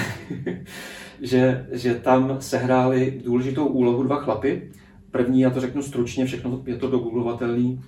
že, 1.22 1.66
že 1.72 1.94
tam 1.94 2.36
sehráli 2.40 3.20
důležitou 3.24 3.66
úlohu 3.66 4.02
dva 4.02 4.16
chlapy. 4.16 4.70
První, 5.10 5.40
já 5.40 5.50
to 5.50 5.60
řeknu 5.60 5.82
stručně, 5.82 6.26
všechno 6.26 6.62
je 6.66 6.76
to 6.76 6.90
dogoogovatelný, 6.90 7.80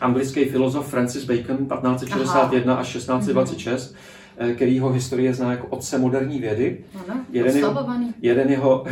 anglický 0.00 0.44
filozof 0.44 0.90
Francis 0.90 1.24
Bacon 1.24 1.56
1561 1.56 2.72
Aha. 2.72 2.80
až 2.80 2.92
1626, 2.92 3.94
mm-hmm. 3.94 4.54
který 4.54 4.74
jeho 4.74 4.92
historie 4.92 5.34
zná 5.34 5.50
jako 5.50 5.66
otce 5.66 5.98
moderní 5.98 6.38
vědy. 6.38 6.84
Ano, 6.94 7.20
jeden, 7.32 7.56
jeho, 7.56 7.86
jeden 8.22 8.50
jeho 8.50 8.84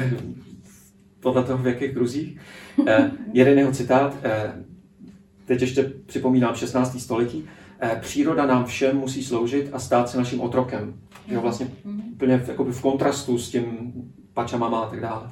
podle 1.21 1.45
toho, 1.45 1.59
v 1.59 1.67
jakých 1.67 1.93
kruzích. 1.93 2.39
Eh, 2.87 3.11
jeden 3.33 3.59
jeho 3.59 3.73
citát, 3.73 4.17
eh, 4.23 4.53
teď 5.47 5.61
ještě 5.61 5.93
připomínám 6.07 6.55
16. 6.55 7.01
století, 7.01 7.45
eh, 7.81 7.99
příroda 8.01 8.47
nám 8.47 8.65
všem 8.65 8.97
musí 8.97 9.25
sloužit 9.25 9.69
a 9.73 9.79
stát 9.79 10.09
se 10.09 10.19
naším 10.19 10.41
otrokem. 10.41 10.95
Jo, 11.29 11.41
vlastně 11.41 11.69
úplně 12.13 12.39
v, 12.39 12.73
v 12.73 12.81
kontrastu 12.81 13.39
s 13.39 13.51
tím 13.51 13.93
pačamama 14.35 14.81
a 14.81 14.91
tak 14.91 15.01
dále. 15.01 15.31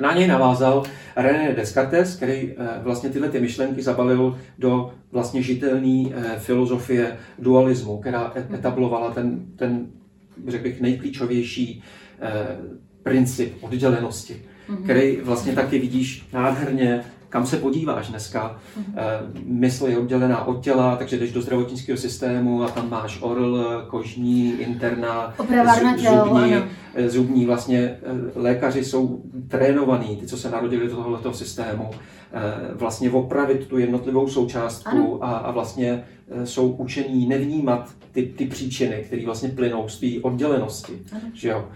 Na 0.00 0.14
něj 0.14 0.26
navázal 0.26 0.82
René 1.16 1.52
Descartes, 1.52 2.16
který 2.16 2.52
eh, 2.52 2.54
vlastně 2.82 3.10
tyhle 3.10 3.28
ty 3.28 3.40
myšlenky 3.40 3.82
zabalil 3.82 4.38
do 4.58 4.94
vlastně 5.12 5.42
žitelné 5.42 6.04
eh, 6.14 6.38
filozofie 6.38 7.16
dualismu, 7.38 7.98
která 7.98 8.32
e- 8.34 8.54
etablovala 8.54 9.10
ten, 9.10 9.46
ten 9.56 9.86
řekl 10.48 10.64
bych, 10.64 10.80
nejklíčovější 10.80 11.82
princip 13.02 13.56
oddělenosti, 13.60 14.42
mm-hmm. 14.68 14.82
který 14.84 15.16
vlastně 15.16 15.52
taky 15.52 15.78
vidíš 15.78 16.28
nádherně 16.32 17.04
kam 17.28 17.46
se 17.46 17.56
podíváš 17.56 18.08
dneska. 18.08 18.58
Mm-hmm. 18.78 19.02
Mysl 19.44 19.86
je 19.86 19.98
oddělená 19.98 20.44
od 20.44 20.64
těla, 20.64 20.96
takže 20.96 21.18
jdeš 21.18 21.32
do 21.32 21.42
zdravotnického 21.42 21.98
systému 21.98 22.62
a 22.62 22.68
tam 22.68 22.90
máš 22.90 23.18
orl, 23.20 23.84
kožní, 23.88 24.52
interna, 24.52 25.34
zub, 25.36 25.48
zubní, 25.98 26.54
eh, 26.94 27.08
zubní. 27.08 27.46
Vlastně 27.46 27.78
eh, 27.78 27.98
lékaři 28.34 28.84
jsou 28.84 29.22
trénovaní, 29.48 30.16
ty, 30.16 30.26
co 30.26 30.36
se 30.36 30.50
narodili 30.50 30.88
do 30.88 30.96
tohoto 30.96 31.32
systému, 31.32 31.90
vlastně 32.74 33.10
opravit 33.10 33.66
tu 33.66 33.78
jednotlivou 33.78 34.28
součástku 34.28 35.24
a, 35.24 35.36
a 35.36 35.50
vlastně 35.50 36.04
jsou 36.44 36.70
učení 36.70 37.26
nevnímat 37.28 37.88
ty, 38.12 38.22
ty 38.22 38.46
příčiny, 38.46 39.04
které 39.06 39.24
vlastně 39.24 39.48
plynou 39.48 39.88
z 39.88 40.00
té 40.00 40.06
oddělenosti. 40.22 41.02
Že 41.34 41.48
jo? 41.48 41.68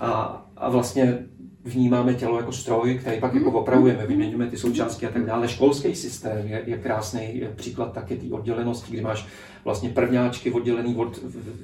A, 0.00 0.43
a 0.56 0.68
vlastně 0.70 1.18
vnímáme 1.64 2.14
tělo 2.14 2.36
jako 2.36 2.52
stroj, 2.52 2.98
který 2.98 3.20
pak 3.20 3.34
jako 3.34 3.52
opravujeme, 3.52 4.06
vyměňujeme 4.06 4.46
ty 4.46 4.56
součástky 4.56 5.06
a 5.06 5.10
tak 5.10 5.26
dále. 5.26 5.48
Školský 5.48 5.94
systém 5.94 6.46
je, 6.46 6.62
je 6.66 6.78
krásný 6.78 7.42
příklad 7.56 7.92
taky 7.92 8.16
té 8.16 8.34
oddělenosti, 8.34 8.92
kdy 8.92 9.00
máš 9.00 9.26
vlastně 9.64 9.88
prvňáčky 9.88 10.52
oddělený 10.52 10.96
od, 10.96 11.18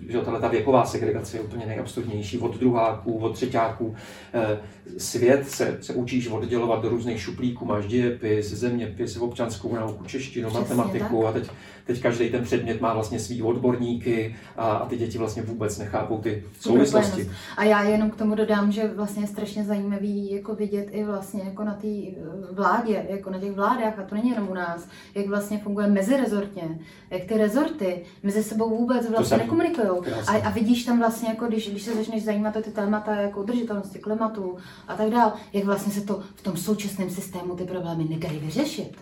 že 0.08 0.18
ta 0.40 0.48
věková 0.48 0.84
segregace 0.84 1.36
je 1.36 1.40
úplně 1.40 1.66
nejabsurdnější, 1.66 2.38
od 2.38 2.56
druháků, 2.56 3.18
od 3.18 3.34
třetíáků. 3.34 3.94
Eh, 4.34 4.58
svět 4.98 5.48
se, 5.48 5.78
se 5.80 5.94
učíš 5.94 6.28
oddělovat 6.28 6.82
do 6.82 6.88
různých 6.88 7.20
šuplíků, 7.20 7.64
máš 7.64 7.86
dějepis, 7.86 8.46
zeměpis, 8.46 9.16
občanskou 9.16 9.74
nauku, 9.74 10.04
češtinu, 10.04 10.48
Přesně 10.48 10.60
matematiku 10.60 11.22
tak. 11.22 11.30
a 11.30 11.32
teď, 11.32 11.50
teď 11.86 12.02
každý 12.02 12.28
ten 12.28 12.44
předmět 12.44 12.80
má 12.80 12.94
vlastně 12.94 13.18
svý 13.18 13.42
odborníky 13.42 14.36
a, 14.56 14.70
a 14.70 14.86
ty 14.86 14.96
děti 14.96 15.18
vlastně 15.18 15.42
vůbec 15.42 15.78
nechápou 15.78 16.18
ty 16.18 16.44
souvislosti. 16.60 17.30
A 17.56 17.64
já 17.64 17.82
jenom 17.82 18.10
k 18.10 18.16
tomu 18.16 18.34
dodám, 18.34 18.72
že 18.72 18.79
vlastně 18.88 19.22
je 19.22 19.26
strašně 19.26 19.64
zajímavý 19.64 20.32
jako 20.32 20.54
vidět 20.54 20.88
i 20.90 21.04
vlastně 21.04 21.42
jako 21.44 21.64
na 21.64 21.74
té 21.74 21.88
eh, 21.88 22.14
vládě, 22.52 23.06
jako 23.08 23.30
na 23.30 23.38
těch 23.38 23.52
vládách, 23.52 23.98
a 23.98 24.02
to 24.02 24.14
není 24.14 24.30
jenom 24.30 24.48
u 24.48 24.54
nás, 24.54 24.88
jak 25.14 25.26
vlastně 25.26 25.58
funguje 25.58 25.86
mezirezortně, 25.86 26.78
jak 27.10 27.24
ty 27.24 27.38
rezorty 27.38 28.04
mezi 28.22 28.42
sebou 28.42 28.78
vůbec 28.78 29.10
vlastně 29.10 29.36
nekomunikují. 29.36 29.88
A, 30.26 30.32
a, 30.32 30.50
vidíš 30.50 30.84
tam 30.84 30.98
vlastně, 30.98 31.28
jako 31.28 31.46
když, 31.46 31.70
když 31.70 31.82
se 31.82 31.94
začneš 31.94 32.24
zajímat 32.24 32.56
o 32.56 32.62
ty 32.62 32.70
témata 32.70 33.14
jako 33.14 33.40
udržitelnosti 33.40 33.98
klimatu 33.98 34.56
a 34.88 34.94
tak 34.94 35.10
dále, 35.10 35.32
jak 35.52 35.64
vlastně 35.64 35.92
se 35.92 36.00
to 36.00 36.22
v 36.34 36.42
tom 36.42 36.56
současném 36.56 37.10
systému 37.10 37.56
ty 37.56 37.64
problémy 37.64 38.06
nedají 38.10 38.38
vyřešit. 38.38 38.96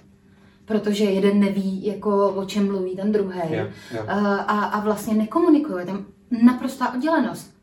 Protože 0.65 1.05
jeden 1.05 1.41
neví, 1.41 1.87
jako 1.87 2.29
o 2.29 2.45
čem 2.45 2.67
mluví 2.67 2.97
ten 2.97 3.13
druhý. 3.13 3.41
A, 4.09 4.65
a 4.65 4.81
vlastně 4.81 5.15
nekomunikuje, 5.15 5.87
tam 5.87 6.07
naprostá 6.31 6.95
oddělenost. 6.95 7.58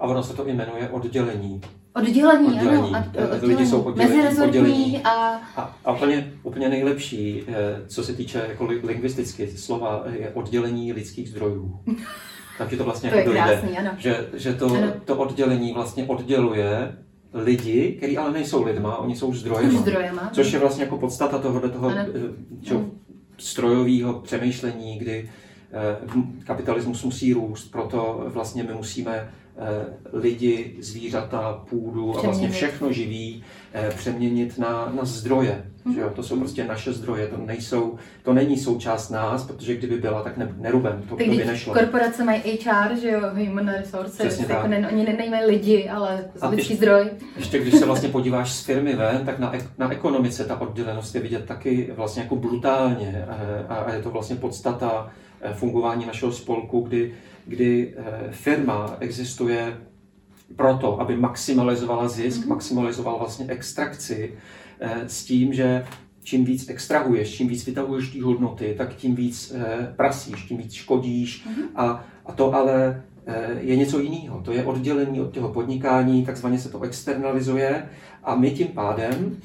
A 0.00 0.06
ono 0.06 0.22
se 0.22 0.36
to 0.36 0.44
jmenuje 0.44 0.88
oddělení. 0.90 1.60
Oddělení, 1.94 2.46
oddělení. 2.46 2.94
ano. 2.94 3.06
Oddělení. 3.08 3.46
Lidi 3.46 3.66
jsou 3.66 3.80
oddělení. 3.82 4.40
oddělení. 4.44 5.02
A... 5.04 5.10
A, 5.56 5.76
a 5.84 5.92
úplně, 5.92 6.32
úplně 6.42 6.68
nejlepší, 6.68 7.42
eh, 7.48 7.54
co 7.86 8.04
se 8.04 8.12
týče 8.12 8.46
jako 8.48 8.64
lingvisticky 8.64 9.46
slova, 9.46 10.04
je 10.18 10.30
oddělení 10.34 10.92
lidských 10.92 11.28
zdrojů. 11.28 11.80
Takže 12.58 12.76
to 12.76 12.84
vlastně 12.84 13.10
to 13.10 13.16
jako 13.16 13.30
je 13.30 13.36
krásný, 13.36 13.78
ano. 13.78 13.90
Že, 13.98 14.26
že 14.34 14.54
to, 14.54 14.66
ano. 14.66 14.92
to 15.04 15.16
oddělení 15.16 15.72
vlastně 15.72 16.04
odděluje 16.04 16.96
lidi, 17.34 17.94
kteří 17.98 18.18
ale 18.18 18.32
nejsou 18.32 18.64
lidma, 18.64 18.96
oni 18.96 19.16
jsou 19.16 19.34
zdrojema. 19.34 19.80
zdrojema. 19.80 20.30
Což 20.32 20.52
je 20.52 20.58
vlastně 20.58 20.84
jako 20.84 20.98
podstata 20.98 21.38
toho, 21.38 21.68
toho 21.68 21.90
eh, 21.90 22.04
čo, 22.62 22.84
strojového 23.38 24.14
přemýšlení, 24.14 24.98
kdy 24.98 25.30
eh, 25.72 25.96
kapitalismus 26.44 27.04
musí 27.04 27.32
růst, 27.32 27.70
proto 27.70 28.24
vlastně 28.28 28.62
my 28.62 28.74
musíme 28.74 29.28
Eh, 29.47 29.47
lidi, 30.12 30.76
zvířata, 30.80 31.64
půdu 31.70 32.18
a 32.18 32.22
vlastně 32.22 32.50
všechno 32.50 32.92
živý 32.92 33.44
eh, 33.74 33.90
přeměnit 33.96 34.58
na, 34.58 34.92
na 34.96 35.04
zdroje. 35.04 35.64
Mm-hmm. 35.86 35.94
Že 35.94 36.00
jo? 36.00 36.10
To 36.16 36.22
jsou 36.22 36.38
prostě 36.38 36.64
naše 36.64 36.92
zdroje, 36.92 37.26
to, 37.26 37.36
nejsou, 37.36 37.98
to 38.22 38.32
není 38.32 38.58
součást 38.58 39.10
nás, 39.10 39.44
protože 39.44 39.76
kdyby 39.76 39.96
byla, 39.96 40.22
tak 40.22 40.36
ne, 40.36 40.54
nerubem, 40.58 41.02
to, 41.02 41.16
to 41.16 41.24
by 41.24 41.44
nešlo. 41.44 41.74
korporace 41.74 42.24
mají 42.24 42.40
HR, 42.40 42.96
že 43.00 43.10
jo, 43.10 43.20
human 43.34 43.68
resources, 43.68 44.40
jako 44.48 44.66
ne, 44.66 44.88
oni 44.92 45.04
nenajímají 45.04 45.46
lidi, 45.46 45.88
ale 45.88 46.24
lidský 46.50 46.74
zdroj. 46.74 47.10
Ještě 47.36 47.58
když 47.58 47.74
se 47.74 47.86
vlastně 47.86 48.08
podíváš 48.08 48.52
z 48.52 48.64
firmy 48.64 48.96
ven, 48.96 49.26
tak 49.26 49.38
na, 49.38 49.52
na 49.78 49.92
ekonomice 49.92 50.44
ta 50.44 50.60
oddělenost 50.60 51.14
je 51.14 51.20
vidět 51.20 51.44
taky 51.44 51.92
vlastně 51.96 52.22
jako 52.22 52.36
brutálně 52.36 53.26
eh, 53.28 53.64
a, 53.68 53.74
a 53.74 53.92
je 53.92 54.02
to 54.02 54.10
vlastně 54.10 54.36
podstata 54.36 55.10
fungování 55.54 56.06
našeho 56.06 56.32
spolku, 56.32 56.80
kdy 56.80 57.14
kdy 57.48 57.94
eh, 57.96 58.04
firma 58.30 58.96
existuje 59.00 59.80
proto, 60.56 61.00
aby 61.00 61.16
maximalizovala 61.16 62.08
zisk, 62.08 62.40
mm-hmm. 62.40 62.48
maximalizovala 62.48 63.18
vlastně 63.18 63.46
extrakci 63.48 64.34
eh, 64.80 65.02
s 65.06 65.24
tím, 65.24 65.52
že 65.52 65.84
čím 66.22 66.44
víc 66.44 66.68
extrahuješ, 66.68 67.34
čím 67.34 67.48
víc 67.48 67.66
vytahuješ 67.66 68.08
ty 68.08 68.20
hodnoty, 68.20 68.74
tak 68.78 68.94
tím 68.94 69.14
víc 69.14 69.52
eh, 69.56 69.92
prasíš, 69.96 70.42
tím 70.42 70.58
víc 70.58 70.72
škodíš 70.72 71.46
mm-hmm. 71.46 71.68
a, 71.74 72.04
a 72.26 72.32
to 72.32 72.54
ale 72.54 73.02
je 73.58 73.76
něco 73.76 73.98
jiného. 74.00 74.40
To 74.40 74.52
je 74.52 74.64
oddělení 74.64 75.20
od 75.20 75.34
toho 75.34 75.48
podnikání, 75.48 76.26
takzvaně 76.26 76.58
se 76.58 76.68
to 76.68 76.80
externalizuje 76.80 77.88
a 78.24 78.34
my 78.34 78.50
tím 78.50 78.66
pádem 78.66 79.36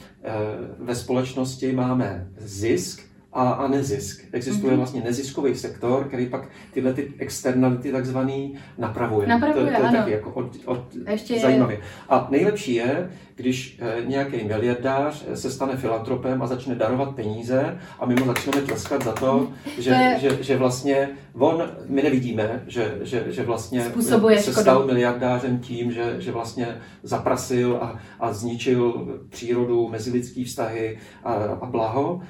ve 0.80 0.96
společnosti 0.96 1.72
máme 1.72 2.28
zisk, 2.38 3.02
a, 3.34 3.52
a 3.52 3.68
nezisk. 3.68 4.26
Existuje 4.32 4.74
mm-hmm. 4.74 4.78
vlastně 4.78 5.02
neziskový 5.02 5.56
sektor, 5.56 6.04
který 6.04 6.26
pak 6.26 6.48
tyhle 6.74 6.94
ty 6.94 7.14
externality 7.18 7.92
takzvaný 7.92 8.56
napravuje. 8.78 9.28
napravuje 9.28 9.66
to, 9.66 9.78
to 9.78 9.84
je 9.84 9.90
ano. 9.90 9.98
taky 9.98 10.12
jako 10.12 10.30
od, 10.30 10.56
od 10.66 10.84
Ještě 11.08 11.40
zajímavě. 11.40 11.80
A 12.10 12.28
nejlepší 12.32 12.74
je, 12.74 13.10
když 13.36 13.80
eh, 13.82 14.06
nějaký 14.06 14.44
miliardář 14.44 15.26
se 15.34 15.52
stane 15.52 15.78
filantropem 15.78 16.42
a 16.42 16.48
začne 16.48 16.76
darovat 16.76 17.16
peníze 17.16 17.78
a 18.00 18.06
my 18.06 18.16
mu 18.16 18.26
začneme 18.26 18.62
tleskat 18.62 19.04
za 19.04 19.12
to, 19.12 19.48
že, 19.80 19.90
to 19.90 19.96
je... 19.96 20.18
že, 20.20 20.44
že 20.44 20.58
vlastně 20.58 21.10
on, 21.34 21.64
my 21.88 22.02
nevidíme, 22.02 22.64
že, 22.68 22.98
že, 23.02 23.26
že 23.28 23.44
vlastně 23.44 23.84
Způsobuje 23.84 24.38
se 24.38 24.52
škodu. 24.52 24.62
stal 24.62 24.86
miliardářem 24.86 25.60
tím, 25.60 25.92
že, 25.92 26.16
že 26.20 26.32
vlastně 26.32 26.78
zaprasil 27.04 27.78
a, 27.82 28.00
a 28.20 28.34
zničil 28.34 29.08
přírodu, 29.30 29.90
mezilidský 29.90 30.44
vztahy 30.44 31.00
a, 31.24 31.34
a 31.34 31.66
blaho. 31.66 32.22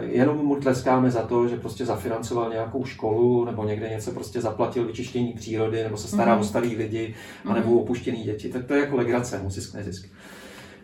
Jenom 0.00 0.36
mu 0.36 0.56
tleskáme 0.56 1.10
za 1.10 1.22
to, 1.22 1.48
že 1.48 1.56
prostě 1.56 1.84
zafinancoval 1.84 2.50
nějakou 2.50 2.84
školu 2.84 3.44
nebo 3.44 3.64
někde 3.64 3.88
něco 3.88 4.10
prostě 4.10 4.40
zaplatil 4.40 4.86
vyčištění 4.86 5.32
přírody 5.32 5.82
nebo 5.82 5.96
se 5.96 6.08
stará 6.08 6.34
mm. 6.34 6.40
o 6.40 6.44
starý 6.44 6.76
lidi 6.76 7.14
mm. 7.44 7.54
nebo 7.54 7.72
o 7.72 7.82
opuštěný 7.82 8.22
děti. 8.22 8.48
Tak 8.48 8.64
to 8.64 8.74
je 8.74 8.80
jako 8.80 8.96
legrace, 8.96 9.38
mu 9.38 9.50
zisk, 9.50 9.74
nezisk. 9.74 10.08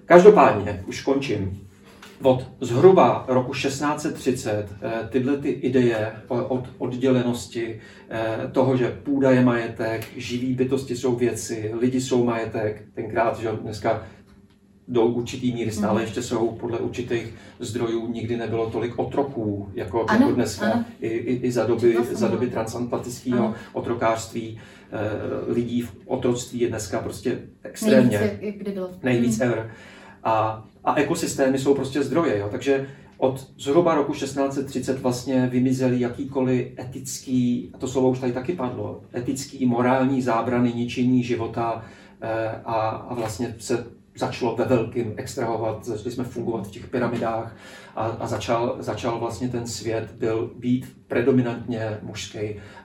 Každopádně, 0.06 0.84
už 0.86 1.02
končím. 1.02 1.60
Od 2.22 2.50
zhruba 2.60 3.24
roku 3.28 3.52
1630 3.52 4.68
eh, 4.82 5.08
tyhle 5.08 5.36
ty 5.36 5.48
ideje 5.48 6.12
od 6.28 6.68
oddělenosti, 6.78 7.80
eh, 8.10 8.48
toho, 8.52 8.76
že 8.76 8.98
půda 9.02 9.30
je 9.30 9.44
majetek, 9.44 10.06
živí 10.16 10.54
bytosti 10.54 10.96
jsou 10.96 11.16
věci, 11.16 11.70
lidi 11.80 12.00
jsou 12.00 12.24
majetek, 12.24 12.82
tenkrát, 12.94 13.38
že 13.38 13.48
dneska 13.62 14.02
do 14.88 15.06
určitý 15.06 15.52
míry 15.52 15.70
stále 15.70 15.94
mm. 15.94 16.00
ještě 16.00 16.22
jsou 16.22 16.50
podle 16.50 16.78
určitých 16.78 17.34
zdrojů 17.60 18.12
nikdy 18.12 18.36
nebylo 18.36 18.70
tolik 18.70 18.98
otroků 18.98 19.68
jako, 19.74 20.04
ano, 20.08 20.20
jako 20.20 20.34
dneska 20.34 20.66
ano. 20.66 20.84
I, 21.00 21.08
i, 21.08 21.46
i 21.46 21.52
za 21.52 21.66
doby, 21.66 21.96
za 22.12 22.28
doby 22.28 22.46
transatlantického 22.46 23.54
otrokářství 23.72 24.60
eh, 24.92 25.52
lidí 25.52 25.82
v 25.82 25.92
otroctví 26.06 26.60
je 26.60 26.68
dneska 26.68 27.00
prostě 27.00 27.38
extrémně 27.62 28.18
nejvíc, 28.18 28.60
kdy 28.60 28.72
bylo. 28.72 28.90
nejvíc 29.02 29.38
mm. 29.38 29.42
ever. 29.42 29.70
A, 30.24 30.64
a 30.84 30.94
ekosystémy 30.94 31.58
jsou 31.58 31.74
prostě 31.74 32.02
zdroje, 32.02 32.38
jo? 32.38 32.48
takže 32.50 32.86
od 33.18 33.46
zhruba 33.58 33.94
roku 33.94 34.12
1630 34.12 35.00
vlastně 35.00 35.46
vymizely 35.46 36.00
jakýkoliv 36.00 36.78
etický, 36.78 37.70
a 37.74 37.78
to 37.78 37.88
slovo 37.88 38.10
už 38.10 38.18
tady 38.18 38.32
taky 38.32 38.52
padlo, 38.52 39.00
etický, 39.14 39.66
morální 39.66 40.22
zábrany 40.22 40.72
ničení 40.72 41.22
života 41.22 41.84
eh, 42.20 42.48
a, 42.64 42.88
a 42.88 43.14
vlastně 43.14 43.54
se 43.58 43.86
začalo 44.16 44.56
ve 44.56 44.64
velkým 44.64 45.14
extrahovat, 45.16 45.84
začali 45.84 46.10
jsme 46.10 46.24
fungovat 46.24 46.66
v 46.66 46.70
těch 46.70 46.86
pyramidách 46.86 47.56
a, 47.96 48.04
a 48.06 48.26
začal, 48.26 48.76
začal 48.78 49.18
vlastně 49.18 49.48
ten 49.48 49.66
svět 49.66 50.10
byl 50.18 50.50
být 50.56 50.96
predominantně 51.08 51.98
mužský 52.02 52.38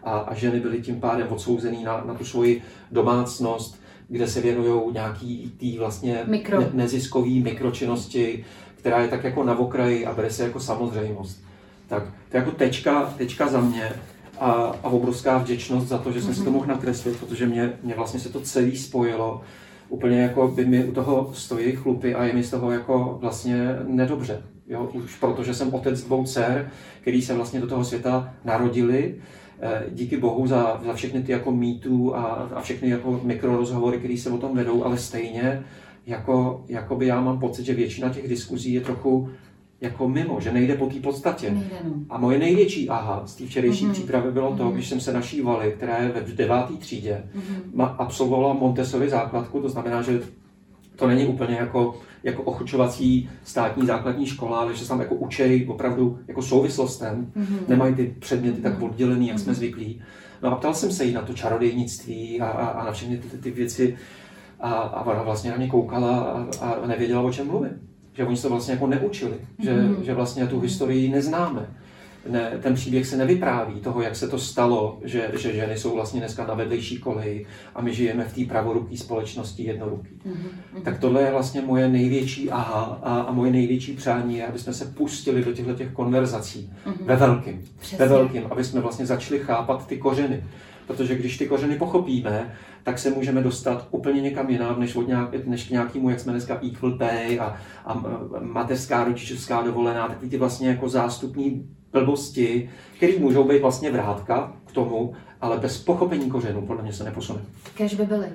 a, 0.03 0.11
a 0.11 0.33
ženy 0.33 0.59
byly 0.59 0.81
tím 0.81 0.99
pádem 0.99 1.27
odsouzený 1.29 1.83
na, 1.83 2.03
na 2.05 2.13
tu 2.13 2.25
svoji 2.25 2.61
domácnost, 2.91 3.81
kde 4.07 4.27
se 4.27 4.41
věnují 4.41 4.93
nějaký 4.93 5.53
tý 5.57 5.77
vlastně 5.77 6.23
Mikro. 6.27 6.59
ne, 6.59 6.69
neziskový 6.73 7.39
mikročinnosti, 7.43 8.45
která 8.75 9.01
je 9.01 9.07
tak 9.07 9.23
jako 9.23 9.43
na 9.43 9.59
okraji 9.59 10.05
a 10.05 10.13
bere 10.13 10.29
se 10.29 10.43
jako 10.43 10.59
samozřejmost. 10.59 11.43
Tak 11.87 12.03
to 12.03 12.37
je 12.37 12.39
jako 12.39 12.51
tečka, 12.51 13.13
tečka 13.17 13.47
za 13.47 13.61
mě 13.61 13.91
a, 14.39 14.51
a 14.83 14.89
obrovská 14.89 15.37
vděčnost 15.37 15.87
za 15.87 15.97
to, 15.97 16.11
že 16.11 16.21
jsem 16.21 16.31
mm-hmm. 16.31 16.33
si 16.33 16.43
to 16.43 16.49
mhm. 16.49 16.53
mohl 16.53 16.65
nakreslit, 16.65 17.19
protože 17.19 17.45
mě, 17.45 17.73
mě 17.83 17.93
vlastně 17.95 18.19
se 18.19 18.29
to 18.29 18.41
celé 18.41 18.75
spojilo 18.75 19.41
úplně 19.89 20.21
jako 20.21 20.47
by 20.47 20.65
mi 20.65 20.85
u 20.85 20.91
toho 20.91 21.31
stojí 21.33 21.71
chlupy 21.71 22.15
a 22.15 22.23
je 22.23 22.33
mi 22.33 22.43
z 22.43 22.49
toho 22.49 22.71
jako 22.71 23.17
vlastně 23.21 23.75
nedobře. 23.87 24.43
Jo, 24.67 24.89
už 24.93 25.15
protože 25.15 25.53
jsem 25.53 25.73
otec 25.73 26.03
dvou 26.03 26.25
dcer, 26.25 26.71
který 27.01 27.21
se 27.21 27.33
vlastně 27.33 27.59
do 27.59 27.67
toho 27.67 27.83
světa 27.83 28.33
narodili. 28.45 29.15
Eh, 29.61 29.83
díky 29.91 30.17
bohu 30.17 30.47
za, 30.47 30.81
za 30.85 30.93
všechny 30.93 31.23
ty 31.23 31.31
jako 31.31 31.51
mýtů 31.51 32.15
a, 32.15 32.21
a 32.55 32.61
všechny 32.61 32.89
jako 32.89 33.19
mikrorozhovory, 33.23 33.97
které 33.97 34.17
se 34.17 34.29
o 34.29 34.37
tom 34.37 34.55
vedou, 34.55 34.83
ale 34.83 34.97
stejně 34.97 35.63
jako, 36.07 36.63
jako 36.67 36.95
by 36.95 37.07
já 37.07 37.21
mám 37.21 37.39
pocit, 37.39 37.65
že 37.65 37.73
většina 37.73 38.09
těch 38.09 38.27
diskuzí 38.27 38.73
je 38.73 38.81
trochu 38.81 39.29
jako 39.81 40.09
mimo, 40.09 40.39
že 40.39 40.51
nejde 40.51 40.75
po 40.75 40.85
té 40.85 40.99
podstatě. 40.99 41.49
Nejde, 41.51 41.75
no. 41.83 41.91
A 42.09 42.17
moje 42.17 42.39
největší 42.39 42.89
aha 42.89 43.23
z 43.25 43.35
té 43.35 43.45
včerejší 43.45 43.85
Mhm. 43.85 43.93
přípravy 43.93 44.31
bylo 44.31 44.55
to, 44.55 44.63
Mhm. 44.63 44.73
když 44.73 44.89
jsem 44.89 44.99
se 44.99 45.13
naší 45.13 45.41
Vali, 45.41 45.73
která 45.77 45.97
je 45.97 46.09
ve 46.09 46.21
deváté 46.21 46.73
třídě, 46.73 47.23
Mhm. 47.33 47.71
ma- 47.75 47.95
absolvovala 47.97 48.53
Montessori 48.53 49.09
základku, 49.09 49.61
to 49.61 49.69
znamená, 49.69 50.01
že 50.01 50.21
to 50.95 51.07
není 51.07 51.25
úplně 51.25 51.55
jako, 51.55 51.95
jako 52.23 52.43
ochučovací 52.43 53.29
státní 53.43 53.85
základní 53.87 54.25
škola, 54.25 54.59
ale 54.59 54.73
že 54.75 54.81
se 54.81 54.87
tam 54.87 54.99
jako 54.99 55.15
učej 55.15 55.67
opravdu 55.69 56.19
jako 56.27 56.41
souvislostem, 56.41 57.31
Mhm. 57.35 57.57
nemají 57.67 57.95
ty 57.95 58.15
předměty 58.19 58.61
tak 58.61 58.81
oddělený, 58.81 59.27
jak 59.27 59.39
jsme 59.39 59.51
Mhm. 59.51 59.55
zvyklí. 59.57 60.01
No 60.43 60.51
a 60.51 60.55
ptal 60.55 60.73
jsem 60.73 60.91
se 60.91 61.03
jí 61.05 61.13
na 61.13 61.21
to 61.21 61.33
čarodějnictví 61.33 62.41
a, 62.41 62.45
a, 62.47 62.65
a 62.67 62.85
na 62.85 62.91
všechny 62.91 63.17
ty, 63.17 63.29
ty, 63.29 63.37
ty 63.37 63.51
věci 63.51 63.97
a, 64.59 64.71
a 64.71 65.05
ona 65.05 65.23
vlastně 65.23 65.51
na 65.51 65.57
mě 65.57 65.67
koukala 65.67 66.19
a, 66.61 66.65
a 66.65 66.87
nevěděla, 66.87 67.21
o 67.21 67.31
čem 67.31 67.47
mluvím. 67.47 67.88
Že 68.19 68.25
oni 68.25 68.37
se 68.37 68.43
to 68.43 68.49
vlastně 68.49 68.73
jako 68.73 68.87
neučili, 68.87 69.33
že, 69.59 69.73
Mhm. 69.73 70.03
že 70.03 70.13
vlastně 70.13 70.47
tu 70.47 70.59
historii 70.59 71.09
neznáme. 71.09 71.65
Ne, 72.29 72.51
ten 72.61 72.73
příběh 72.73 73.07
se 73.07 73.17
nevypráví 73.17 73.73
toho, 73.79 74.01
jak 74.01 74.15
se 74.15 74.27
to 74.27 74.39
stalo, 74.39 74.99
že, 75.03 75.31
že 75.39 75.53
ženy 75.53 75.77
jsou 75.77 75.95
vlastně 75.95 76.19
dneska 76.19 76.47
na 76.47 76.53
vedlejší 76.53 76.97
koleji 76.97 77.45
a 77.75 77.81
my 77.81 77.93
žijeme 77.93 78.23
v 78.25 78.33
té 78.35 78.45
pravoruký 78.53 78.97
společnosti 78.97 79.63
jednoruký. 79.63 80.09
Mhm. 80.25 80.47
Tak 80.83 80.99
tohle 80.99 81.21
je 81.21 81.31
vlastně 81.31 81.61
moje 81.61 81.89
největší 81.89 82.49
aha 82.51 82.99
a, 83.03 83.19
a 83.21 83.31
moje 83.31 83.51
největší 83.51 83.93
přání 83.93 84.37
je, 84.37 84.47
aby 84.47 84.59
jsme 84.59 84.73
se 84.73 84.85
pustili 84.85 85.43
do 85.43 85.51
těchto 85.53 85.73
těch 85.73 85.91
konverzací 85.91 86.73
Mhm. 86.85 86.95
ve 87.05 87.15
velkým. 87.15 87.61
Přesně. 87.79 87.97
Ve 87.97 88.07
velkým, 88.07 88.43
aby 88.51 88.63
jsme 88.63 88.81
vlastně 88.81 89.05
začali 89.05 89.39
chápat 89.39 89.87
ty 89.87 89.97
kořeny. 89.97 90.43
Protože 90.89 91.15
když 91.15 91.37
ty 91.37 91.47
kořeny 91.47 91.75
pochopíme, 91.75 92.53
tak 92.83 92.99
se 92.99 93.09
můžeme 93.09 93.41
dostat 93.41 93.87
úplně 93.91 94.21
někam 94.21 94.49
jinam, 94.49 94.79
než, 94.79 94.95
od 94.95 95.07
nějak, 95.07 95.45
než 95.45 95.67
k 95.67 95.69
nějakému, 95.69 96.09
jak 96.09 96.19
jsme 96.19 96.31
dneska, 96.31 96.59
equal 96.63 96.91
pay 96.91 97.39
a, 97.39 97.57
a 97.85 98.03
mateřská, 98.41 99.03
rodičovská 99.03 99.61
dovolená, 99.61 100.07
takový 100.07 100.29
ty 100.29 100.37
vlastně 100.37 100.69
jako 100.69 100.89
zástupní 100.89 101.69
blbosti, 101.91 102.69
které 102.97 103.19
můžou 103.19 103.43
být 103.43 103.61
vlastně 103.61 103.91
vrátka 103.91 104.53
k 104.65 104.71
tomu, 104.71 105.13
ale 105.41 105.57
bez 105.57 105.77
pochopení 105.83 106.29
kořenů 106.29 106.61
podle 106.61 106.83
mě 106.83 106.93
se 106.93 107.03
neposune. 107.03 107.41
Kež 107.75 107.93
by 107.93 108.05
byly. 108.05 108.27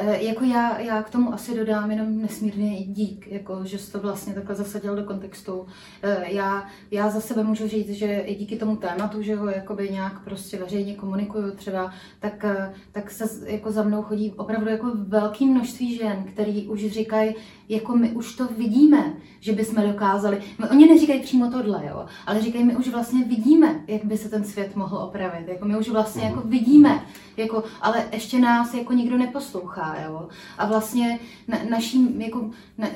E, 0.00 0.22
jako 0.24 0.44
já, 0.44 0.78
já 0.80 1.02
k 1.02 1.10
tomu 1.10 1.34
asi 1.34 1.56
dodám 1.56 1.90
jenom 1.90 2.22
nesmírně 2.22 2.84
dík, 2.86 3.26
jako, 3.30 3.60
že 3.64 3.78
jsi 3.78 3.92
to 3.92 3.98
vlastně 4.00 4.34
takhle 4.34 4.54
zasadil 4.54 4.96
do 4.96 5.04
kontextu. 5.04 5.66
E, 6.02 6.32
já, 6.32 6.66
já 6.90 7.10
za 7.10 7.20
sebe 7.20 7.42
můžu 7.44 7.68
říct, 7.68 7.90
že 7.90 8.06
i 8.18 8.34
díky 8.34 8.56
tomu 8.56 8.76
tématu, 8.76 9.22
že 9.22 9.36
ho 9.36 9.46
jakoby 9.48 9.88
nějak 9.90 10.24
prostě 10.24 10.58
veřejně 10.58 10.94
komunikuju 10.94 11.50
třeba, 11.50 11.92
tak, 12.20 12.44
e, 12.44 12.72
tak 12.92 13.10
se 13.10 13.50
jako 13.52 13.72
za 13.72 13.82
mnou 13.82 14.02
chodí 14.02 14.32
opravdu 14.36 14.70
jako 14.70 14.86
velké 14.94 15.44
množství 15.44 15.96
žen, 15.96 16.24
který 16.32 16.68
už 16.68 16.86
říkají, 16.86 17.34
jako 17.68 17.96
my 17.96 18.10
už 18.10 18.34
to 18.36 18.46
vidíme, 18.46 19.12
že 19.40 19.52
bychom 19.52 19.82
dokázali. 19.82 20.42
My, 20.58 20.68
oni 20.68 20.88
neříkají 20.88 21.20
přímo 21.20 21.50
tohle, 21.50 21.86
jo, 21.88 22.06
ale 22.26 22.42
říkají, 22.42 22.64
my 22.64 22.76
už 22.76 22.88
vlastně 22.88 23.24
vidíme, 23.24 23.80
jak 23.86 24.04
by 24.04 24.16
se 24.18 24.28
ten 24.28 24.44
svět 24.44 24.76
mohl 24.76 24.96
opravit. 24.96 25.48
Jako 25.48 25.64
my 25.68 25.78
už 25.78 25.88
vlastně 25.88 26.22
Mhm. 26.22 26.30
jako 26.34 26.48
vidíme, 26.48 27.00
jako, 27.36 27.64
ale 27.80 28.04
ještě 28.12 28.38
nás 28.38 28.74
jako 28.74 28.92
nikdo 28.92 29.18
neposlouchá, 29.18 29.89
jo. 30.00 30.28
A 30.58 30.66
vlastně 30.66 31.18
na, 31.48 31.58
naším, 31.70 32.20
jako, 32.20 32.50
na, 32.78 32.88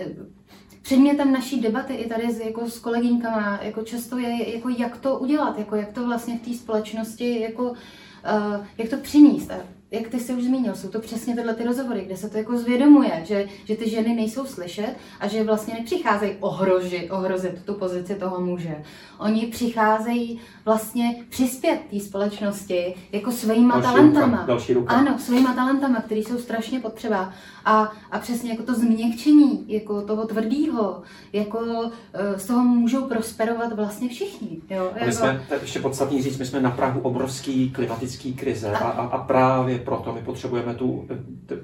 předmětem 0.83 1.33
naší 1.33 1.61
debaty 1.61 1.95
i 1.95 2.09
tady 2.09 2.33
s, 2.33 2.41
jako 2.41 2.71
s 2.71 2.79
kolegyňkama, 2.79 3.59
jako 3.63 3.83
často 3.83 4.19
je, 4.19 4.55
jako 4.55 4.69
jak 4.69 4.97
to 4.97 5.19
udělat, 5.19 5.59
jako 5.59 5.77
jak 5.77 5.93
to 5.93 6.07
vlastně 6.07 6.39
v 6.39 6.43
té 6.43 6.55
společnosti, 6.55 7.41
jako, 7.41 7.63
uh, 7.65 8.67
jak 8.79 8.89
to 8.89 8.97
přinést. 8.97 9.51
Jak 9.95 10.09
ty 10.09 10.21
jsi 10.21 10.33
už 10.35 10.45
zmínil, 10.45 10.75
jsou 10.75 10.89
to 10.89 11.01
přesně 11.01 11.35
tyhle 11.35 11.55
ty 11.55 11.65
rozhovory, 11.65 12.03
kde 12.07 12.17
se 12.17 12.29
to 12.29 12.39
jako 12.39 12.59
zvědomuje, 12.59 13.21
že, 13.25 13.47
že 13.65 13.77
ty 13.77 13.91
ženy 13.91 14.15
nejsou 14.15 14.47
slyšet 14.47 14.95
a 15.21 15.29
že 15.29 15.45
vlastně 15.45 15.75
nepřicházejí 15.75 16.33
ohrožit, 16.41 17.11
ohrozit 17.11 17.65
tu 17.65 17.75
pozici 17.75 18.15
toho 18.15 18.41
muže. 18.41 18.77
Oni 19.19 19.47
přicházejí 19.47 20.41
vlastně 20.65 21.25
přispět 21.29 21.81
té 21.91 22.01
společnosti 22.01 22.95
jako 23.13 23.31
svýma 23.33 23.75
Další 23.81 23.95
talentama. 23.95 24.27
ruka, 24.27 24.47
další 24.47 24.75
ruka. 24.75 24.95
Ano, 24.95 25.19
svýma 25.19 25.55
talentama, 25.55 26.01
které 26.01 26.21
jsou 26.21 26.39
strašně 26.39 26.81
potřeba. 26.81 27.33
A, 27.65 27.93
a 28.11 28.19
přesně 28.19 28.51
jako 28.51 28.63
to 28.63 28.75
změkčení, 28.75 29.65
jako 29.69 30.03
toho 30.03 30.27
tvrdýho, 30.27 31.03
jako 31.33 31.91
eh, 32.15 32.39
z 32.39 32.47
toho 32.47 32.65
můžou 32.65 33.03
prosperovat 33.05 33.73
vlastně 33.73 34.09
všichni. 34.09 34.61
Jo? 34.71 34.91
Jako, 34.95 35.07
my 35.07 35.13
jsme, 35.13 35.45
to 35.49 35.55
je 35.55 35.61
ještě 35.61 35.81
podstatný 35.81 36.23
říct, 36.23 36.39
my 36.39 36.47
jsme 36.47 36.61
na 36.61 36.71
Prahu 36.71 37.01
obrovský 37.01 37.71
klimatický 37.71 38.33
krize 38.35 38.73
a, 38.73 38.79
a, 38.79 39.07
a 39.07 39.19
právě 39.19 39.79
proto 39.85 40.13
my 40.15 40.21
potřebujeme 40.21 40.75
tu, 40.75 41.09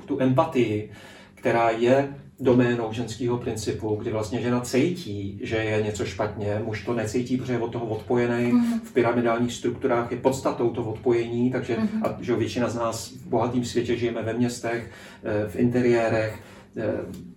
tu 0.07 0.21
empatii, 0.21 0.91
která 1.35 1.71
je 1.71 2.09
doménou 2.41 2.93
ženského 2.93 3.39
principu, 3.39 3.97
kdy 3.97 4.11
vlastně 4.11 4.41
žena 4.41 4.61
cítí, 4.61 5.41
že 5.43 5.57
je 5.57 5.83
něco 5.83 6.05
špatně, 6.05 6.61
muž 6.64 6.85
to 6.85 6.95
necítí, 6.95 7.37
protože 7.37 7.53
je 7.53 7.59
od 7.59 7.73
toho 7.73 7.87
odpojený. 7.87 8.53
Mhm. 8.53 8.81
V 8.81 8.93
pyramidálních 8.93 9.53
strukturách 9.53 10.11
je 10.11 10.16
podstatou 10.16 10.71
to 10.71 10.85
odpojení, 10.85 11.51
takže 11.51 11.77
Mhm. 11.77 12.03
a, 12.05 12.18
že 12.21 12.37
většina 12.37 12.68
z 12.68 12.75
nás 12.77 13.11
v 13.11 13.27
bohatém 13.27 13.64
světě 13.64 13.97
žijeme 13.97 14.23
ve 14.23 14.33
městech, 14.33 14.91
eh, 15.25 15.49
v 15.49 15.57
interiérech, 15.57 16.39
eh, 16.77 17.31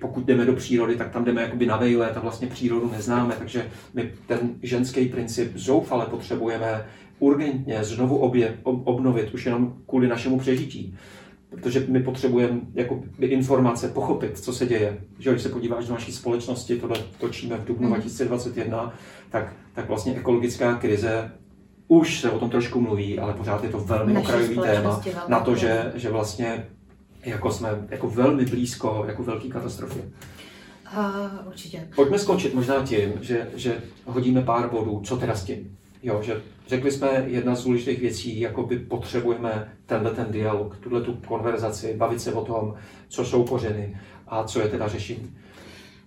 pokud 0.00 0.24
jdeme 0.24 0.44
do 0.44 0.52
přírody, 0.52 0.96
tak 0.96 1.10
tam 1.10 1.24
jdeme 1.24 1.42
jakoby 1.42 1.66
na 1.66 1.76
vejlet 1.76 2.16
a 2.16 2.20
vlastně 2.20 2.48
přírodu 2.48 2.90
neznáme, 2.92 3.34
takže 3.38 3.66
my 3.94 4.10
ten 4.26 4.38
ženský 4.62 5.06
princip 5.06 5.52
zoufale 5.56 6.06
potřebujeme 6.06 6.86
urgentně 7.20 7.84
znovu 7.84 8.16
obje, 8.16 8.58
ob, 8.62 8.86
obnovit 8.86 9.34
už 9.34 9.46
jenom 9.46 9.74
kvůli 9.86 10.08
našemu 10.08 10.38
přežití. 10.38 10.96
Protože 11.50 11.84
my 11.88 12.02
potřebujeme 12.02 12.60
jako 12.74 13.02
informace, 13.20 13.88
pochopit, 13.88 14.38
co 14.38 14.52
se 14.52 14.66
děje. 14.66 14.98
Že 15.18 15.30
když 15.30 15.42
se 15.42 15.48
podíváš 15.48 15.86
do 15.86 15.92
naší 15.92 16.12
společnosti, 16.12 16.76
tohle 16.76 16.96
točíme 17.20 17.56
v 17.56 17.64
dubnu 17.64 17.88
Mhm. 17.88 17.94
2021, 17.94 18.92
tak, 19.30 19.52
tak 19.74 19.88
vlastně 19.88 20.14
ekologická 20.14 20.74
krize 20.74 21.32
už 21.88 22.20
se 22.20 22.30
o 22.30 22.38
tom 22.38 22.50
trošku 22.50 22.80
mluví, 22.80 23.18
ale 23.18 23.34
pořád 23.34 23.64
je 23.64 23.70
to 23.70 23.78
velmi 23.78 24.12
Naší 24.12 24.26
okrajový 24.26 24.58
téma 24.58 25.02
na 25.28 25.40
to, 25.40 25.56
že, 25.56 25.92
že 25.94 26.10
vlastně 26.10 26.66
jako 27.24 27.52
jsme 27.52 27.68
jako 27.88 28.10
velmi 28.10 28.44
blízko 28.44 29.04
jako 29.06 29.22
velký 29.22 29.48
katastrofě. 29.48 30.02
a, 30.86 31.28
určitě. 31.46 31.88
Pojďme 31.96 32.18
skončit 32.18 32.54
možná 32.54 32.86
tím, 32.86 33.12
že, 33.20 33.48
že 33.54 33.76
hodíme 34.06 34.42
pár 34.42 34.70
bodů, 34.70 35.00
co 35.04 35.16
teda 35.16 35.34
s 35.34 35.44
tím. 35.44 35.76
Jo, 36.02 36.22
že 36.22 36.42
řekli 36.66 36.90
jsme 36.90 37.08
jedna 37.26 37.54
z 37.54 37.64
důležitých 37.64 38.00
věcí, 38.00 38.40
jako 38.40 38.62
by 38.62 38.78
potřebujeme 38.78 39.72
tenhle 39.86 40.10
ten 40.10 40.26
dialog, 40.30 40.76
tuhle 40.76 41.00
tu 41.00 41.12
konverzaci, 41.14 41.94
bavit 41.96 42.20
se 42.20 42.32
o 42.32 42.44
tom, 42.44 42.74
co 43.08 43.24
jsou 43.24 43.44
kořeny 43.44 44.00
a 44.26 44.44
co 44.44 44.60
je 44.60 44.68
teda 44.68 44.88
řešení. 44.88 45.36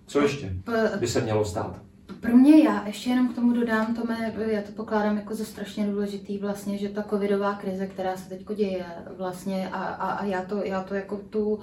Co 0.06 0.20
ještě 0.20 0.52
by 1.00 1.06
se 1.06 1.20
mělo 1.20 1.44
stát? 1.44 1.80
Pro 2.20 2.36
mě 2.36 2.64
já 2.64 2.86
ještě 2.86 3.10
jenom 3.10 3.28
k 3.28 3.34
tomu 3.34 3.52
dodám, 3.52 3.94
Tome, 3.94 4.32
já 4.46 4.62
to 4.62 4.72
pokládám 4.72 5.16
jako 5.16 5.34
za 5.34 5.44
strašně 5.44 5.86
důležitý 5.86 6.38
vlastně, 6.38 6.78
že 6.78 6.88
ta 6.88 7.02
covidová 7.02 7.54
krize, 7.54 7.86
která 7.86 8.16
se 8.16 8.28
teď 8.28 8.46
děje 8.56 8.84
vlastně 9.16 9.68
a, 9.72 9.84
a, 9.84 10.12
a 10.12 10.24
já, 10.24 10.42
to, 10.44 10.64
já 10.64 10.82
to 10.82 10.94
jako 10.94 11.16
tu, 11.16 11.60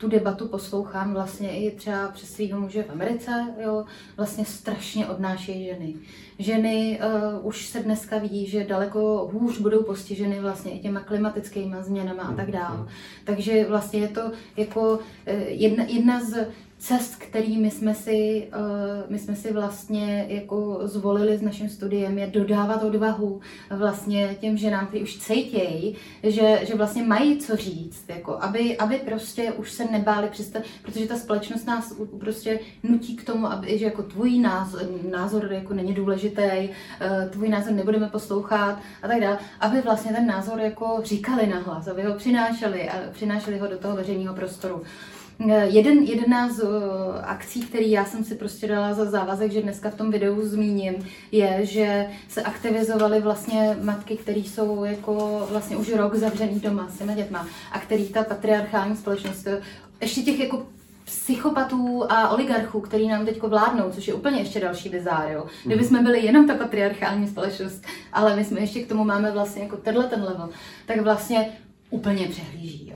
tu 0.00 0.08
debatu 0.08 0.48
poslouchám 0.48 1.12
vlastně 1.12 1.50
i 1.50 1.70
třeba 1.70 2.08
přes 2.08 2.30
svého 2.30 2.60
muže 2.60 2.82
v 2.82 2.90
Americe, 2.90 3.54
jo, 3.62 3.84
vlastně 4.16 4.44
strašně 4.44 5.06
odnášejí 5.06 5.64
ženy. 5.66 5.94
Ženy 6.38 7.00
uh, 7.00 7.46
už 7.46 7.66
se 7.66 7.80
dneska 7.80 8.18
vidí, 8.18 8.46
že 8.46 8.64
daleko 8.64 9.30
hůř 9.32 9.58
budou 9.58 9.82
postiženy 9.82 10.40
vlastně 10.40 10.72
i 10.72 10.78
těma 10.78 11.00
klimatickými 11.00 11.76
změnama 11.80 12.22
a 12.22 12.34
tak 12.34 12.50
dále. 12.50 12.88
Takže 13.24 13.66
vlastně 13.68 14.00
je 14.00 14.08
to 14.08 14.32
jako 14.56 14.98
eh, 15.26 15.34
jedna, 15.48 15.84
jedna 15.84 16.24
z 16.24 16.48
cest, 16.80 17.16
kterými 17.16 17.70
jsme 17.70 17.94
si, 17.94 18.48
eh, 18.52 19.04
my 19.08 19.18
jsme 19.18 19.36
si 19.36 19.52
vlastně 19.52 20.26
jako 20.28 20.80
zvolili 20.82 21.38
s 21.38 21.42
naším 21.42 21.68
studiem, 21.68 22.18
je 22.18 22.26
dodávat 22.26 22.82
odvahu 22.82 23.40
vlastně 23.70 24.36
těm 24.40 24.56
ženám, 24.56 24.86
kteří 24.86 25.02
už 25.02 25.18
cítějí, 25.18 25.96
že, 26.22 26.60
že 26.62 26.74
vlastně 26.74 27.02
mají 27.02 27.38
co 27.38 27.56
říct, 27.56 28.04
jako 28.08 28.38
aby, 28.40 28.76
aby 28.76 28.96
prostě 28.96 29.52
už 29.52 29.72
se 29.72 29.84
nebáli 29.84 30.28
přestat, 30.28 30.62
protože 30.82 31.06
ta 31.06 31.16
společnost 31.16 31.66
nás 31.66 31.94
prostě 32.20 32.60
nutí 32.82 33.16
k 33.16 33.24
tomu, 33.24 33.46
aby, 33.46 33.78
že 33.78 33.84
jako 33.84 34.02
tvůj 34.02 34.38
názor, 34.38 34.82
názor 35.10 35.52
jako 35.52 35.74
není 35.74 35.94
důležitý, 35.94 36.42
eh, 36.42 36.70
tvůj 37.30 37.48
názor 37.48 37.72
nebudeme 37.72 38.08
poslouchat 38.08 38.78
a 39.02 39.08
tak 39.08 39.20
dále, 39.20 39.38
aby 39.60 39.80
vlastně 39.80 40.12
ten 40.12 40.26
názor 40.26 40.60
jako 40.60 41.00
říkali 41.04 41.46
nahlas, 41.46 41.88
aby 41.88 42.02
ho 42.02 42.14
přinášeli 42.14 42.88
a 42.88 42.94
přinášeli 43.12 43.58
ho 43.58 43.66
do 43.66 43.78
toho 43.78 43.96
veřejného 43.96 44.34
prostoru. 44.34 44.82
Jeden, 45.64 45.98
jedna 45.98 46.52
z 46.52 46.62
uh, 46.62 46.70
akcí, 47.22 47.60
který 47.60 47.90
já 47.90 48.04
jsem 48.04 48.24
si 48.24 48.34
prostě 48.34 48.66
dala 48.66 48.94
za 48.94 49.04
závazek, 49.04 49.52
že 49.52 49.62
dneska 49.62 49.90
v 49.90 49.94
tom 49.94 50.10
videu 50.10 50.40
zmíním, 50.42 50.94
je, 51.32 51.58
že 51.62 52.06
se 52.28 52.42
aktivizovaly 52.42 53.20
vlastně 53.20 53.76
matky, 53.82 54.16
které 54.16 54.40
jsou 54.40 54.84
jako 54.84 55.46
vlastně 55.50 55.76
už 55.76 55.92
rok 55.92 56.14
zavřený 56.14 56.60
doma 56.60 56.88
s 56.88 56.98
těma 56.98 57.14
dětma 57.14 57.46
a 57.72 57.78
který 57.78 58.08
ta 58.08 58.24
patriarchální 58.24 58.96
společnost 58.96 59.48
ještě 60.00 60.22
těch 60.22 60.40
jako 60.40 60.66
psychopatů 61.04 62.12
a 62.12 62.28
oligarchů, 62.28 62.80
který 62.80 63.08
nám 63.08 63.26
teď 63.26 63.42
vládnou, 63.42 63.90
což 63.90 64.08
je 64.08 64.14
úplně 64.14 64.38
ještě 64.38 64.60
další 64.60 64.88
bizár, 64.88 65.30
jo. 65.32 65.46
Kdyby 65.64 65.84
jsme 65.84 66.02
byli 66.02 66.24
jenom 66.24 66.46
ta 66.46 66.54
patriarchální 66.54 67.28
společnost, 67.28 67.84
ale 68.12 68.36
my 68.36 68.44
jsme 68.44 68.60
ještě 68.60 68.82
k 68.82 68.88
tomu 68.88 69.04
máme 69.04 69.30
vlastně 69.30 69.62
jako 69.62 69.76
tenhle 69.76 70.04
ten 70.04 70.22
level, 70.22 70.48
tak 70.86 71.00
vlastně 71.00 71.48
úplně 71.90 72.28
přehlíží, 72.28 72.89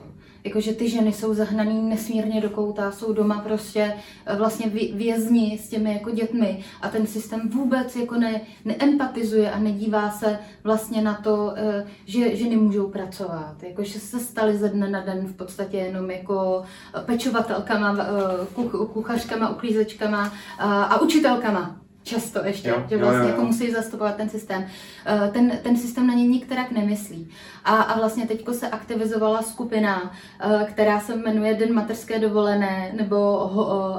jakože 0.45 0.73
ty 0.73 0.91
ženy 0.91 1.12
jsou 1.12 1.35
zahnaný 1.35 1.83
nesmírně 1.83 2.41
do 2.41 2.51
kouta, 2.51 2.93
jsou 2.93 3.12
doma 3.12 3.41
prostě 3.41 3.95
eh, 4.27 4.37
vlastně 4.37 4.69
vězni 4.95 5.59
s 5.62 5.69
těmi 5.69 5.93
jako 5.93 6.11
dětmi 6.11 6.65
a 6.83 6.89
ten 6.89 7.07
systém 7.07 7.49
vůbec 7.49 7.97
jako 7.97 8.15
ne, 8.15 8.41
neempatizuje 8.65 9.51
a 9.51 9.59
nedívá 9.59 10.11
se 10.11 10.39
vlastně 10.65 11.03
na 11.03 11.15
to, 11.15 11.53
eh, 11.57 11.87
že 12.07 12.37
ženy 12.37 12.57
můžou 12.57 12.89
pracovat, 12.89 13.62
jakože 13.62 14.01
se 14.01 14.21
staly 14.21 14.59
ze 14.59 14.69
dne 14.69 14.89
na 14.89 15.01
den 15.01 15.27
v 15.27 15.37
podstatě 15.37 15.77
jenom 15.77 16.11
jako 16.11 16.65
pečovatelkama, 17.07 17.97
eh, 18.01 18.65
kuchařkama, 18.93 19.51
uklízečkama 19.51 20.33
a 20.59 21.01
učitelkama 21.01 21.84
často 22.05 22.44
ještě, 22.44 22.68
jo, 22.68 22.82
že 22.90 22.97
vlastně 22.97 23.18
jo, 23.18 23.24
jo, 23.24 23.31
jako 23.31 23.44
musí 23.44 23.70
zastupovat 23.70 24.16
ten 24.16 24.28
systém. 24.28 24.66
Eh, 25.06 25.31
ten, 25.32 25.59
ten 25.62 25.76
systém 25.76 26.06
na 26.06 26.14
ně 26.14 26.26
nikterak 26.26 26.70
nemyslí. 26.70 27.31
A, 27.64 27.76
a 27.76 27.98
vlastně 27.98 28.26
teďko 28.26 28.52
se 28.52 28.68
aktivizovala 28.68 29.43
skupina, 29.43 30.12
eh, 30.40 30.66
která 30.72 31.01
se 31.01 31.16
jmenuje 31.16 31.55
Den 31.55 31.74
materské 31.74 32.18
dovolené, 32.18 32.93
nebo 32.97 33.51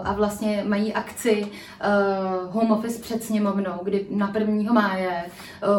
a 0.06 0.14
vlastně 0.14 0.64
mají 0.68 0.94
akci 0.94 1.48
eh, 1.82 1.88
Home 2.50 2.72
Office 2.72 3.02
před 3.02 3.24
sněmovnou, 3.24 3.80
kdy 3.84 4.08
na 4.10 4.32
1. 4.34 4.74
máje 4.74 5.26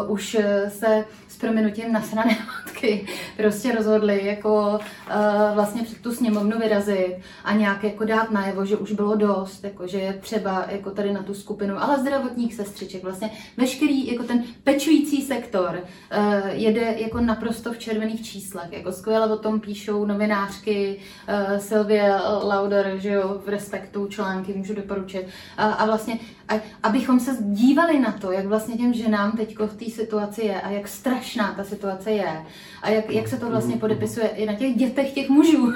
už 0.07 0.37
se 0.67 1.05
s 1.37 1.39
proměnutím 1.39 1.91
nasrané 1.91 2.37
matky 2.47 3.07
prostě 3.37 3.75
rozhodli 3.75 4.25
jako 4.25 4.79
uh, 4.79 5.55
vlastně 5.55 5.83
před 5.83 6.01
tu 6.01 6.11
sněmovnu 6.11 6.59
vyrazit 6.59 7.15
a 7.43 7.53
nějak 7.53 7.83
jako 7.83 8.05
dát 8.05 8.31
najevo, 8.31 8.65
že 8.65 8.77
už 8.77 8.91
bylo 8.91 9.15
dost, 9.15 9.63
jako 9.63 9.87
že 9.87 9.97
je 9.97 10.13
třeba 10.13 10.65
jako 10.69 10.91
tady 10.91 11.13
na 11.13 11.23
tu 11.23 11.33
skupinu, 11.33 11.83
ale 11.83 11.99
zdravotních 11.99 12.53
sestřiček, 12.53 13.03
vlastně. 13.03 13.29
Veškerý 13.57 14.07
jako 14.07 14.23
ten 14.23 14.43
pečující 14.63 15.21
sektor 15.21 15.79
uh, 15.79 16.47
jede 16.49 16.95
jako 16.97 17.19
naprosto 17.19 17.73
v 17.73 17.77
červených 17.77 18.25
číslech, 18.25 18.71
jako 18.71 18.91
skvěle 18.91 19.33
o 19.33 19.37
tom 19.37 19.59
píšou 19.59 20.05
novinářky 20.05 20.99
uh, 21.29 21.57
Sylvie 21.57 22.15
Lauder, 22.43 22.93
že 22.97 23.09
jo, 23.09 23.41
v 23.45 23.49
Respektu 23.49 24.07
články 24.07 24.53
můžu 24.53 24.73
doporučit. 24.73 25.27
A, 25.57 25.65
a 25.65 25.85
vlastně 25.85 26.19
a, 26.49 26.61
abychom 26.83 27.19
se 27.19 27.37
dívali 27.39 27.99
na 27.99 28.11
to, 28.11 28.31
jak 28.31 28.45
vlastně 28.45 28.77
těm 28.77 28.93
ženám 28.93 29.31
teď 29.31 29.57
v 29.59 29.75
té 29.75 29.85
situaci 29.91 30.41
je 30.41 30.61
a 30.61 30.69
jak 30.69 30.87
strašná 31.27 31.53
ta 31.53 31.63
situace 31.63 32.11
je 32.11 32.45
a 32.81 32.89
jak, 32.89 33.11
jak 33.11 33.27
se 33.27 33.37
to 33.37 33.49
vlastně 33.49 33.77
podepisuje 33.77 34.27
i 34.27 34.45
na 34.45 34.53
těch 34.53 34.75
dětech 34.75 35.13
těch 35.13 35.29
mužů. 35.29 35.73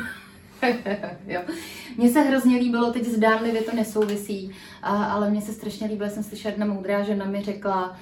jo. 1.27 1.41
Mně 1.97 2.09
se 2.09 2.21
hrozně 2.21 2.57
líbilo, 2.57 2.93
teď 2.93 3.05
zdánlivě 3.05 3.61
to 3.61 3.75
nesouvisí, 3.75 4.51
a, 4.81 5.03
ale 5.03 5.29
mně 5.29 5.41
se 5.41 5.53
strašně 5.53 5.87
líbilo, 5.87 6.09
jsem 6.09 6.23
slyšela, 6.23 6.51
jedna 6.51 6.65
moudrá 6.65 7.03
žena 7.03 7.25
mi 7.25 7.41
řekla 7.41 7.97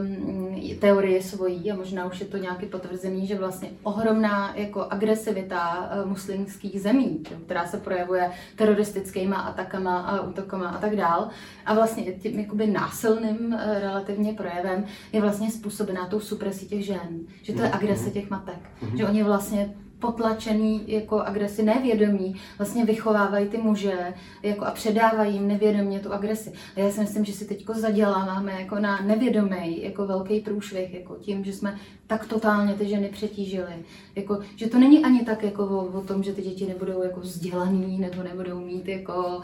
um, 0.00 0.78
teorie 0.78 1.22
svojí 1.22 1.72
a 1.72 1.76
možná 1.76 2.06
už 2.06 2.20
je 2.20 2.26
to 2.26 2.36
nějaký 2.36 2.66
potvrzený, 2.66 3.26
že 3.26 3.38
vlastně 3.38 3.70
ohromná 3.82 4.52
jako 4.56 4.86
agresivita 4.90 5.90
uh, 6.02 6.08
muslimských 6.08 6.80
zemí, 6.80 7.22
která 7.44 7.66
se 7.66 7.76
projevuje 7.76 8.30
teroristickýma 8.56 9.36
atakama 9.36 9.98
a 9.98 10.20
útokama 10.20 10.68
a 10.68 10.78
tak 10.78 10.96
dál 10.96 11.28
a 11.66 11.74
vlastně 11.74 12.12
tím 12.12 12.40
jakoby 12.40 12.66
násilným 12.66 13.38
uh, 13.52 13.60
relativně 13.80 14.32
projevem 14.32 14.84
je 15.12 15.20
vlastně 15.20 15.50
způsobená 15.50 16.06
tou 16.06 16.20
supresí 16.20 16.68
těch 16.68 16.84
žen, 16.84 17.20
že 17.42 17.52
to 17.52 17.62
je 17.62 17.68
mhm. 17.68 17.76
agrese 17.76 18.10
těch 18.10 18.30
matek, 18.30 18.58
mm-hmm. 18.82 18.96
že 18.96 19.06
oni 19.06 19.22
vlastně 19.22 19.74
potlačený 20.02 20.84
jako 20.86 21.20
agresi 21.20 21.62
nevědomí, 21.62 22.34
vlastně 22.58 22.84
vychovávají 22.84 23.48
ty 23.48 23.58
muže 23.58 24.14
jako 24.42 24.64
a 24.64 24.70
předávají 24.70 25.34
jim 25.34 25.48
nevědomě 25.48 26.00
tu 26.00 26.12
agresi. 26.12 26.52
A 26.76 26.80
já 26.80 26.90
si 26.90 27.00
myslím, 27.00 27.24
že 27.24 27.32
si 27.32 27.44
teď 27.44 27.66
zaděláváme 27.74 28.52
jako 28.60 28.78
na 28.78 29.00
nevědomý, 29.00 29.82
jako 29.82 30.06
velký 30.06 30.40
průšvih, 30.40 30.94
jako 30.94 31.16
tím, 31.16 31.44
že 31.44 31.52
jsme 31.52 31.78
tak 32.06 32.26
totálně 32.26 32.74
ty 32.74 32.88
ženy 32.88 33.08
přetížili. 33.08 33.74
Jako, 34.16 34.38
že 34.56 34.68
to 34.68 34.78
není 34.78 35.04
ani 35.04 35.24
tak 35.24 35.42
jako 35.42 35.66
o, 35.66 35.98
o 35.98 36.00
tom, 36.00 36.22
že 36.22 36.32
ty 36.32 36.42
děti 36.42 36.66
nebudou 36.66 37.02
jako 37.02 37.20
vzdělaný 37.20 37.98
nebo 37.98 38.22
nebudou 38.22 38.60
mít 38.60 38.88
jako 38.88 39.42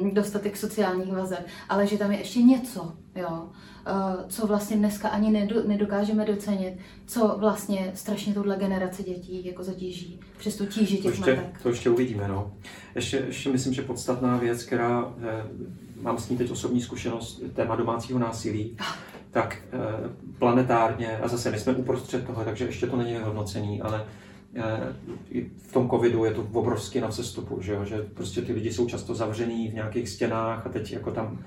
um, 0.00 0.14
dostatek 0.14 0.56
sociálních 0.56 1.12
vazeb, 1.12 1.46
ale 1.68 1.86
že 1.86 1.98
tam 1.98 2.12
je 2.12 2.18
ještě 2.18 2.42
něco, 2.42 2.92
jo 3.16 3.48
co 4.28 4.46
vlastně 4.46 4.76
dneska 4.76 5.08
ani 5.08 5.48
nedokážeme 5.66 6.24
docenit, 6.24 6.74
co 7.06 7.36
vlastně 7.38 7.92
strašně 7.94 8.34
touhle 8.34 8.56
generaci 8.56 9.02
dětí 9.02 9.46
jako 9.46 9.64
zatíží, 9.64 10.20
přes 10.38 10.56
tu 10.56 10.66
tíži 10.66 10.96
těch 10.96 11.02
to 11.02 11.08
ještě, 11.08 11.30
matek. 11.30 11.62
To 11.62 11.68
ještě 11.68 11.90
uvidíme, 11.90 12.28
no. 12.28 12.52
Ještě, 12.94 13.16
ještě 13.16 13.50
myslím, 13.50 13.74
že 13.74 13.82
podstatná 13.82 14.36
věc, 14.36 14.62
která, 14.62 15.14
eh, 15.22 15.44
mám 16.02 16.18
s 16.18 16.28
ní 16.28 16.36
teď 16.36 16.50
osobní 16.50 16.80
zkušenost, 16.80 17.42
téma 17.54 17.76
domácího 17.76 18.18
násilí, 18.18 18.76
ah. 18.78 18.84
tak 19.30 19.58
eh, 19.72 19.78
planetárně, 20.38 21.18
a 21.18 21.28
zase 21.28 21.50
my 21.50 21.58
jsme 21.58 21.74
uprostřed 21.74 22.26
toho, 22.26 22.44
takže 22.44 22.64
ještě 22.64 22.86
to 22.86 22.96
není 22.96 23.12
vyhodnocení, 23.12 23.82
ale 23.82 24.06
eh, 24.54 25.42
v 25.58 25.72
tom 25.72 25.90
covidu 25.90 26.24
je 26.24 26.34
to 26.34 26.48
obrovsky 26.52 27.00
na 27.00 27.08
cestupu, 27.08 27.62
že, 27.62 27.72
jo? 27.72 27.84
že 27.84 28.02
prostě 28.14 28.42
ty 28.42 28.52
lidi 28.52 28.72
jsou 28.72 28.86
často 28.86 29.14
zavřený 29.14 29.68
v 29.68 29.74
nějakých 29.74 30.08
stěnách 30.08 30.66
a 30.66 30.68
teď 30.68 30.92
jako 30.92 31.10
tam 31.10 31.38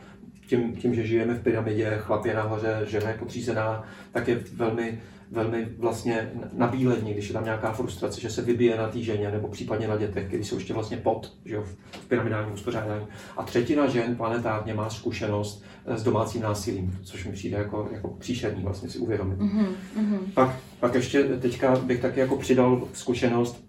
tím, 0.48 0.76
tím, 0.76 0.96
že 0.96 1.08
žijeme 1.08 1.34
v 1.34 1.44
pyramidě, 1.44 1.98
chlap 1.98 2.26
je 2.26 2.34
nahoře, 2.34 2.82
žena 2.88 3.10
je 3.10 3.18
podřízená, 3.18 3.84
tak 4.12 4.28
je 4.28 4.44
velmi, 4.54 5.02
velmi 5.32 5.68
vlastně 5.78 6.32
nabílední, 6.54 7.14
když 7.14 7.28
je 7.28 7.34
tam 7.34 7.44
nějaká 7.44 7.72
frustrace, 7.72 8.22
že 8.22 8.30
se 8.30 8.42
vybije 8.42 8.78
na 8.78 8.88
té 8.88 9.00
ženě 9.00 9.32
nebo 9.32 9.48
případně 9.48 9.88
na 9.88 9.98
dětech, 9.98 10.28
když 10.30 10.48
jsou 10.48 10.56
ještě 10.56 10.74
vlastně 10.74 10.98
pod 10.98 11.34
že 11.46 11.56
jo, 11.56 11.64
v 11.92 12.06
pyramidálním 12.08 12.54
uspořádání. 12.54 13.06
A 13.38 13.44
třetina 13.44 13.88
žen 13.88 14.16
planetárně 14.16 14.74
má 14.74 14.90
zkušenost 14.90 15.64
eh, 15.86 15.98
s 15.98 16.04
domácím 16.04 16.42
násilím, 16.42 17.00
což 17.04 17.26
mi 17.26 17.32
přijde 17.32 17.58
jako, 17.58 17.90
jako 17.92 18.08
příšerný 18.08 18.64
vlastně 18.64 18.90
si 18.90 18.98
uvědomit. 18.98 19.40
Mm-hmm. 19.40 20.18
Pak, 20.34 20.56
pak 20.80 20.96
ještě 20.96 21.24
teďka 21.24 21.76
bych 21.76 22.02
taky 22.02 22.20
jako 22.20 22.38
přidal 22.38 22.88
zkušenost, 22.94 23.64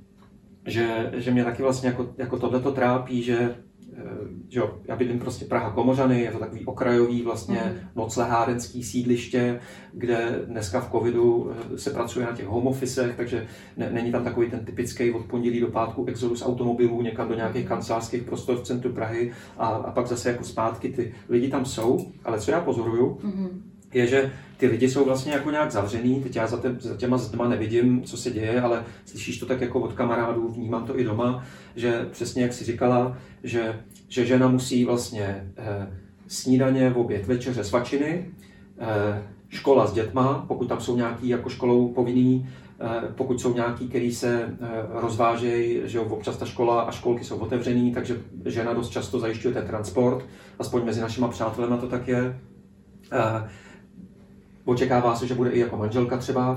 že, 0.66 1.12
že 1.14 1.30
mě 1.30 1.44
taky 1.44 1.62
vlastně 1.62 1.88
jako, 1.88 2.14
jako 2.18 2.38
tohleto 2.38 2.72
trápí, 2.72 3.22
že 3.22 3.54
že 4.48 4.60
jo, 4.60 4.78
já 4.88 4.96
bydlím 4.96 5.18
prostě 5.18 5.44
Praha 5.44 5.70
Komořany, 5.70 6.20
je 6.20 6.30
to 6.30 6.38
takový 6.38 6.64
okrajový 6.64 7.22
vlastně 7.22 7.60
mm. 7.64 7.88
noclehárenský 7.96 8.84
sídliště, 8.84 9.60
kde 9.92 10.40
dneska 10.46 10.80
v 10.80 10.90
covidu 10.90 11.50
eh, 11.74 11.78
se 11.78 11.90
pracuje 11.90 12.26
na 12.26 12.32
těch 12.32 12.46
home 12.46 12.66
officech, 12.66 13.16
takže 13.16 13.46
ne, 13.76 13.90
není 13.92 14.12
tam 14.12 14.24
takový 14.24 14.50
ten 14.50 14.64
typický 14.64 15.12
od 15.12 15.24
pondělí 15.24 15.60
do 15.60 15.68
pátku 15.68 16.04
exodus 16.08 16.46
automobilů 16.46 17.02
někam 17.02 17.28
do 17.28 17.34
nějakých 17.34 17.68
kancelářských 17.68 18.22
prostor 18.22 18.56
v 18.56 18.62
centru 18.62 18.92
Prahy 18.92 19.32
a, 19.58 19.66
a 19.66 19.92
pak 19.92 20.06
zase 20.06 20.28
jako 20.28 20.44
zpátky 20.44 20.88
ty 20.88 21.14
lidi 21.28 21.48
tam 21.48 21.64
jsou, 21.64 22.12
ale 22.24 22.40
co 22.40 22.50
já 22.50 22.60
pozoruju, 22.60 23.18
mm 23.22 23.74
je, 23.94 24.06
že 24.06 24.32
ty 24.64 24.70
lidi 24.70 24.88
jsou 24.88 25.04
vlastně 25.04 25.32
jako 25.32 25.50
nějak 25.50 25.70
zavřený, 25.70 26.22
teď 26.22 26.36
já 26.36 26.46
za, 26.46 26.58
tě, 26.58 26.76
za 26.80 26.96
těma 26.96 27.18
zdma 27.18 27.48
nevidím, 27.48 28.02
co 28.02 28.16
se 28.16 28.30
děje, 28.30 28.60
ale 28.60 28.84
slyšíš 29.04 29.38
to 29.38 29.46
tak 29.46 29.60
jako 29.60 29.80
od 29.80 29.92
kamarádů, 29.92 30.48
vnímám 30.48 30.86
to 30.86 30.98
i 30.98 31.04
doma, 31.04 31.44
že 31.76 32.06
přesně 32.10 32.42
jak 32.42 32.52
si 32.52 32.64
říkala, 32.64 33.18
že, 33.42 33.80
že 34.08 34.26
žena 34.26 34.48
musí 34.48 34.84
vlastně 34.84 35.52
eh, 35.56 35.88
snídaně, 36.28 36.90
v 36.90 36.98
oběd, 36.98 37.26
večeře, 37.26 37.64
svačiny, 37.64 38.30
eh, 38.78 39.22
škola 39.48 39.86
s 39.86 39.92
dětma, 39.92 40.44
pokud 40.48 40.68
tam 40.68 40.80
jsou 40.80 40.96
nějaký 40.96 41.28
jako 41.28 41.48
školou 41.48 41.88
povinný, 41.88 42.48
eh, 42.80 43.12
pokud 43.14 43.40
jsou 43.40 43.54
nějaký, 43.54 43.88
který 43.88 44.14
se 44.14 44.56
eh, 44.60 44.66
rozvážejí, 44.88 45.80
že 45.84 45.98
jo, 45.98 46.04
občas 46.04 46.36
ta 46.36 46.46
škola 46.46 46.82
a 46.82 46.90
školky 46.90 47.24
jsou 47.24 47.36
otevřený, 47.36 47.92
takže 47.92 48.16
žena 48.44 48.72
dost 48.72 48.90
často 48.90 49.20
zajišťuje 49.20 49.54
ten 49.54 49.66
transport, 49.66 50.24
aspoň 50.58 50.84
mezi 50.84 51.00
našimi 51.00 51.26
přátelema 51.30 51.76
to 51.76 51.86
tak 51.86 52.08
je. 52.08 52.40
Očekává 54.64 55.16
se, 55.16 55.26
že 55.26 55.34
bude 55.34 55.50
i 55.50 55.60
jako 55.60 55.76
manželka 55.76 56.16
třeba. 56.16 56.56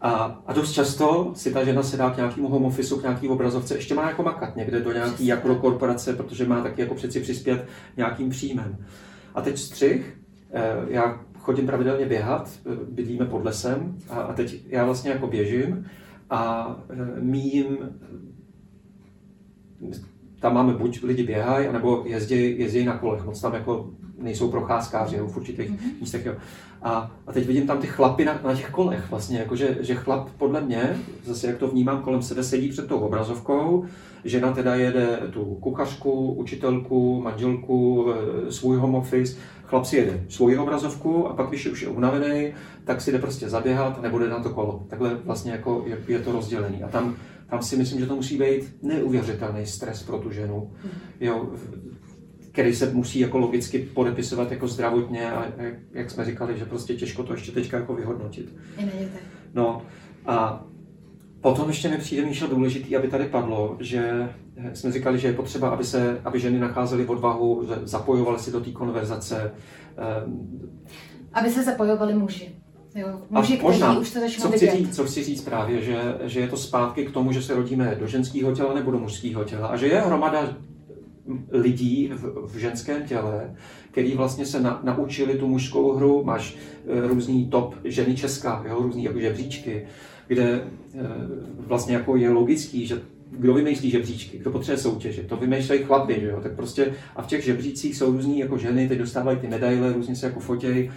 A, 0.00 0.40
a 0.46 0.52
dost 0.52 0.72
často 0.72 1.32
si 1.34 1.52
ta 1.52 1.64
žena 1.64 1.82
se 1.82 1.96
dá 1.96 2.10
k 2.10 2.16
nějakému 2.16 2.48
home 2.48 2.64
office, 2.64 2.94
k 2.94 3.02
nějaký 3.02 3.28
obrazovce, 3.28 3.74
ještě 3.74 3.94
má 3.94 4.08
jako 4.08 4.22
makat 4.22 4.56
někde 4.56 4.80
do 4.80 4.92
nějaký 4.92 5.26
jako 5.26 5.48
do 5.48 5.54
korporace, 5.54 6.12
protože 6.12 6.46
má 6.46 6.62
taky 6.62 6.80
jako 6.80 6.94
přeci 6.94 7.20
přispět 7.20 7.68
nějakým 7.96 8.30
příjmem. 8.30 8.76
A 9.34 9.40
teď 9.40 9.58
střih, 9.58 10.18
eh, 10.52 10.76
já 10.88 11.20
chodím 11.38 11.66
pravidelně 11.66 12.06
běhat, 12.06 12.50
eh, 12.66 12.76
bydlíme 12.90 13.24
pod 13.24 13.44
lesem 13.44 13.98
a, 14.10 14.14
a 14.20 14.32
teď 14.32 14.64
já 14.66 14.84
vlastně 14.84 15.10
jako 15.10 15.26
běžím 15.26 15.86
a 16.30 16.76
eh, 16.90 17.20
mým 17.20 17.78
tam 20.40 20.54
máme 20.54 20.72
buď 20.72 21.02
lidi 21.02 21.22
běhají, 21.22 21.72
nebo 21.72 22.02
jezdí, 22.06 22.58
jezdí 22.58 22.84
na 22.84 22.98
kolech, 22.98 23.24
moc 23.24 23.40
tam 23.40 23.54
jako 23.54 23.90
nejsou 24.18 24.50
procházkáři 24.50 25.16
v 25.16 25.36
určitých 25.36 25.70
mm-hmm. 25.70 26.00
místech. 26.00 26.26
Jo. 26.26 26.34
A, 26.82 27.10
a 27.26 27.32
teď 27.32 27.46
vidím 27.46 27.66
tam 27.66 27.78
ty 27.78 27.86
chlapy 27.86 28.24
na, 28.24 28.40
na 28.44 28.54
těch 28.54 28.70
kolech 28.70 29.10
vlastně, 29.10 29.38
jako 29.38 29.56
že, 29.56 29.76
že 29.80 29.94
chlap 29.94 30.28
podle 30.38 30.60
mě, 30.60 30.96
zase 31.24 31.46
jak 31.46 31.56
to 31.56 31.68
vnímám 31.68 32.02
kolem 32.02 32.22
sebe, 32.22 32.42
sedí 32.42 32.68
před 32.68 32.86
tou 32.86 32.98
obrazovkou, 32.98 33.84
žena 34.24 34.52
teda 34.52 34.74
jede 34.74 35.20
tu 35.30 35.44
kuchařku, 35.44 36.32
učitelku, 36.32 37.20
manželku, 37.22 38.06
eh, 38.12 38.52
svůj 38.52 38.76
home 38.76 38.94
office, 38.94 39.36
chlap 39.64 39.84
si 39.84 39.96
jede 39.96 40.24
svou 40.28 40.62
obrazovku 40.62 41.26
a 41.28 41.34
pak, 41.34 41.48
když 41.48 41.64
je 41.64 41.72
už 41.72 41.82
je 41.82 41.88
unavený, 41.88 42.52
tak 42.84 43.00
si 43.00 43.12
jde 43.12 43.18
prostě 43.18 43.48
zaběhat 43.48 44.02
nebo 44.02 44.18
jde 44.18 44.28
na 44.28 44.42
to 44.42 44.50
kolo. 44.50 44.86
Takhle 44.88 45.14
vlastně 45.24 45.52
jako 45.52 45.84
je, 45.86 45.98
je 46.08 46.18
to 46.18 46.32
rozdělený. 46.32 46.82
A 46.82 46.88
tam, 46.88 47.16
tam 47.50 47.62
si 47.62 47.76
myslím, 47.76 48.00
že 48.00 48.06
to 48.06 48.16
musí 48.16 48.38
být 48.38 48.76
neuvěřitelný 48.82 49.66
stres 49.66 50.02
pro 50.02 50.18
tu 50.18 50.30
ženu. 50.30 50.70
Mhm. 50.84 50.92
Jo, 51.20 51.46
který 52.58 52.74
se 52.74 52.90
musí 52.90 53.18
jako 53.18 53.38
logicky 53.38 53.78
podepisovat 53.78 54.50
jako 54.50 54.68
zdravotně 54.68 55.32
a 55.32 55.46
jak 55.92 56.10
jsme 56.10 56.24
říkali, 56.24 56.58
že 56.58 56.64
prostě 56.64 56.94
těžko 56.94 57.22
to 57.22 57.32
ještě 57.32 57.52
teďka 57.52 57.76
jako 57.76 57.94
vyhodnotit. 57.94 58.54
No 59.54 59.82
a 60.26 60.64
potom 61.40 61.68
ještě 61.68 61.88
mi 61.88 61.98
přijde 61.98 62.26
Míša 62.26 62.46
důležitý, 62.46 62.96
aby 62.96 63.08
tady 63.08 63.24
padlo, 63.24 63.76
že 63.80 64.28
jsme 64.72 64.92
říkali, 64.92 65.18
že 65.18 65.28
je 65.28 65.32
potřeba, 65.32 65.68
aby, 65.68 65.84
se, 65.84 66.20
aby 66.24 66.40
ženy 66.40 66.58
nacházely 66.58 67.06
odvahu, 67.06 67.68
zapojovaly 67.82 68.38
si 68.38 68.52
do 68.52 68.60
té 68.60 68.70
konverzace. 68.70 69.52
Ehm, 69.96 70.70
aby 71.32 71.50
se 71.50 71.62
zapojovali 71.62 72.14
muži. 72.14 72.54
Jo, 72.94 73.20
muži, 73.30 73.58
a 73.58 73.62
možná, 73.62 73.98
už 73.98 74.10
to 74.10 74.20
co 74.40 74.50
chci, 74.50 74.70
říct, 74.70 74.96
co 74.96 75.04
chci 75.04 75.24
říct 75.24 75.42
právě, 75.42 75.82
že, 75.82 76.14
že 76.24 76.40
je 76.40 76.48
to 76.48 76.56
zpátky 76.56 77.06
k 77.06 77.10
tomu, 77.10 77.32
že 77.32 77.42
se 77.42 77.54
rodíme 77.54 77.96
do 78.00 78.06
ženského 78.06 78.52
těla 78.52 78.74
nebo 78.74 78.90
do 78.90 78.98
mužského 78.98 79.44
těla 79.44 79.68
a 79.68 79.76
že 79.76 79.86
je 79.86 80.00
hromada 80.00 80.56
lidí 81.50 82.10
v, 82.14 82.48
v 82.52 82.56
ženském 82.56 83.02
těle, 83.02 83.54
který 83.90 84.14
vlastně 84.14 84.46
se 84.46 84.60
na, 84.60 84.80
naučili 84.84 85.38
tu 85.38 85.48
mužskou 85.48 85.92
hru. 85.92 86.24
Máš 86.24 86.56
e, 86.86 87.08
různý 87.08 87.46
top 87.46 87.74
ženy 87.84 88.16
česká, 88.16 88.64
jo, 88.68 88.82
různý 88.82 89.04
jako 89.04 89.20
žebříčky, 89.20 89.86
kde 90.26 90.44
e, 90.44 90.62
vlastně 91.66 91.94
jako 91.94 92.16
je 92.16 92.30
logický, 92.30 92.86
že 92.86 93.00
kdo 93.30 93.54
vymýšlí 93.54 93.90
žebříčky, 93.90 94.38
kdo 94.38 94.50
potřebuje 94.50 94.78
soutěže, 94.78 95.22
to 95.22 95.36
vymýšlejí 95.36 95.84
chlapy, 95.84 96.16
že 96.20 96.26
jo? 96.26 96.40
tak 96.42 96.52
prostě 96.52 96.94
a 97.16 97.22
v 97.22 97.26
těch 97.26 97.44
žebřících 97.44 97.96
jsou 97.96 98.12
různý 98.12 98.38
jako 98.38 98.58
ženy, 98.58 98.88
teď 98.88 98.98
dostávají 98.98 99.38
ty 99.38 99.48
medaile, 99.48 99.92
různě 99.92 100.16
se 100.16 100.26
jako 100.26 100.40
fotějí 100.40 100.90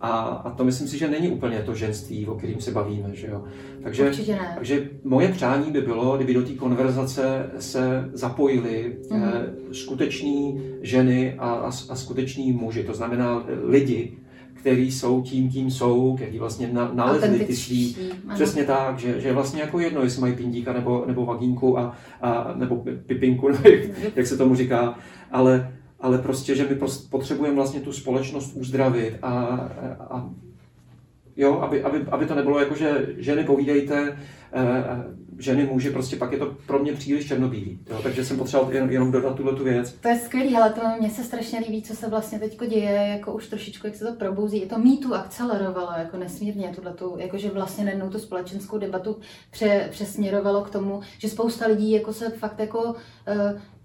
a, 0.00 0.10
a 0.20 0.50
to 0.50 0.64
myslím 0.64 0.88
si, 0.88 0.98
že 0.98 1.08
není 1.08 1.28
úplně 1.28 1.58
to 1.58 1.74
ženství, 1.74 2.26
o 2.26 2.34
kterým 2.34 2.60
se 2.60 2.70
bavíme. 2.70 3.08
Že 3.12 3.26
jo? 3.26 3.44
Takže, 3.82 4.12
takže 4.54 4.90
moje 5.04 5.28
přání 5.28 5.70
by 5.70 5.80
bylo, 5.80 6.16
kdyby 6.16 6.34
do 6.34 6.42
té 6.42 6.52
konverzace 6.52 7.50
se 7.58 8.10
zapojili 8.12 8.96
mm-hmm. 9.10 9.22
eh, 9.24 9.74
skuteční 9.74 10.62
ženy 10.82 11.34
a, 11.38 11.50
a, 11.50 11.66
a 11.66 11.94
skuteční 11.94 12.52
muži, 12.52 12.84
to 12.84 12.94
znamená 12.94 13.44
eh, 13.48 13.66
lidi, 13.66 14.18
který 14.54 14.92
jsou 14.92 15.22
tím, 15.22 15.50
kým 15.50 15.70
jsou, 15.70 16.16
který 16.16 16.38
vlastně 16.38 16.68
na, 16.72 16.90
nalezli 16.94 17.38
ty 17.38 17.56
svý. 17.56 17.96
Přesně 18.34 18.64
tak, 18.64 18.98
že, 18.98 19.20
že 19.20 19.32
vlastně 19.32 19.60
jako 19.60 19.78
jedno, 19.80 20.02
jestli 20.02 20.20
mají 20.20 20.34
pindíka 20.34 20.72
nebo, 20.72 21.04
nebo 21.06 21.26
vagínku 21.26 21.78
a, 21.78 21.96
a, 22.20 22.54
nebo 22.56 22.84
pipinku, 23.06 23.48
jak 24.16 24.26
se 24.26 24.36
tomu 24.36 24.54
říká, 24.54 24.98
ale 25.30 25.72
ale 26.04 26.18
prostě, 26.18 26.56
že 26.56 26.66
my 26.68 26.78
potřebujeme 27.10 27.56
vlastně 27.56 27.80
tu 27.80 27.92
společnost 27.92 28.52
uzdravit 28.54 29.18
a, 29.22 29.32
a 30.10 30.30
jo, 31.36 31.60
aby, 31.60 31.82
aby, 31.82 31.98
aby 32.10 32.26
to 32.26 32.34
nebylo 32.34 32.58
jako, 32.58 32.74
že 32.74 33.06
ženy 33.16 33.44
povídejte, 33.44 34.18
eh, 34.52 35.04
ženy 35.38 35.66
muži, 35.66 35.90
prostě 35.90 36.16
pak 36.16 36.32
je 36.32 36.38
to 36.38 36.56
pro 36.66 36.78
mě 36.78 36.92
příliš 36.92 37.26
černobílý. 37.26 37.78
Jo? 37.90 38.00
Takže 38.02 38.24
jsem 38.24 38.36
potřeboval 38.36 38.74
jen, 38.74 38.90
jenom 38.90 39.12
dodat 39.12 39.36
tuhle 39.36 39.52
tu 39.52 39.64
věc. 39.64 39.92
To 39.92 40.08
je 40.08 40.18
skvělý, 40.18 40.56
ale 40.56 40.70
to 40.70 40.80
mně 41.00 41.10
se 41.10 41.24
strašně 41.24 41.58
líbí, 41.58 41.82
co 41.82 41.96
se 41.96 42.08
vlastně 42.08 42.38
teď 42.38 42.60
děje, 42.68 43.08
jako 43.08 43.32
už 43.32 43.48
trošičku, 43.48 43.86
jak 43.86 43.96
se 43.96 44.04
to 44.04 44.12
probouzí. 44.12 44.58
I 44.58 44.68
to 44.68 44.78
mýtu 44.78 45.14
akcelerovalo 45.14 45.90
jako 45.98 46.16
nesmírně, 46.16 46.72
tuhletu, 46.74 47.14
jako 47.18 47.38
že 47.38 47.50
vlastně 47.50 47.84
najednou 47.84 48.10
tu 48.10 48.18
společenskou 48.18 48.78
debatu 48.78 49.16
pře, 49.50 49.88
přesměrovalo 49.90 50.62
k 50.62 50.70
tomu, 50.70 51.00
že 51.18 51.28
spousta 51.28 51.66
lidí 51.66 51.92
jako 51.92 52.12
se 52.12 52.30
fakt 52.30 52.60
jako 52.60 52.82
uh, 52.82 52.94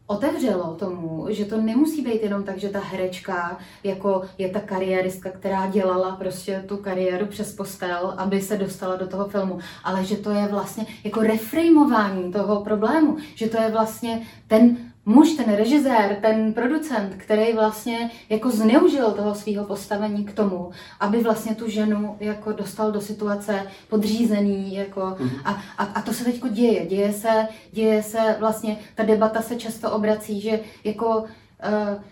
otevřelo 0.10 0.76
tomu, 0.76 1.26
že 1.30 1.46
to 1.46 1.62
nemusí 1.62 2.02
být 2.02 2.24
jenom 2.24 2.44
tak, 2.44 2.58
že 2.58 2.70
ta 2.70 2.80
herečka 2.80 3.58
jako 3.84 4.22
je 4.38 4.50
ta 4.50 4.60
kariéristka, 4.60 5.30
která 5.30 5.68
dělala 5.68 6.16
prostě 6.16 6.64
tu 6.68 6.78
kariéru 6.78 7.26
přes 7.26 7.56
postel, 7.56 8.14
aby 8.18 8.42
se 8.42 8.58
dostala 8.58 8.96
do 8.96 9.08
toho 9.08 9.30
filmu, 9.30 9.60
ale 9.84 10.06
že 10.06 10.18
to 10.18 10.32
je 10.32 10.48
vlastně 10.48 10.86
jako 11.04 11.20
reframování 11.20 12.32
toho 12.32 12.64
problému, 12.64 13.18
že 13.36 13.50
to 13.50 13.62
je 13.62 13.70
vlastně 13.70 14.22
ten 14.48 14.78
muž, 15.10 15.32
ten 15.32 15.56
režisér, 15.56 16.18
ten 16.22 16.54
producent, 16.54 17.16
který 17.18 17.54
vlastně 17.54 18.12
jako 18.30 18.50
zneužil 18.50 19.12
toho 19.12 19.36
svého 19.36 19.66
postavení 19.66 20.26
k 20.26 20.34
tomu, 20.34 20.72
aby 21.00 21.24
vlastně 21.24 21.56
tu 21.56 21.70
ženu 21.70 22.18
jako 22.20 22.52
dostal 22.52 22.92
do 22.92 23.02
situace 23.02 23.68
podřízený, 23.90 24.76
jako 24.76 25.02
mm-hmm. 25.02 25.42
a, 25.46 25.62
a, 25.78 25.84
a, 25.84 26.02
to 26.02 26.14
se 26.14 26.24
teďko 26.24 26.48
děje, 26.48 26.86
děje 26.86 27.14
se, 27.14 27.48
děje 27.72 28.04
se 28.04 28.36
vlastně, 28.40 28.78
ta 28.96 29.04
debata 29.04 29.42
se 29.42 29.56
často 29.56 29.92
obrací, 29.92 30.42
že 30.42 30.60
jako 30.84 31.20
uh, 31.20 32.04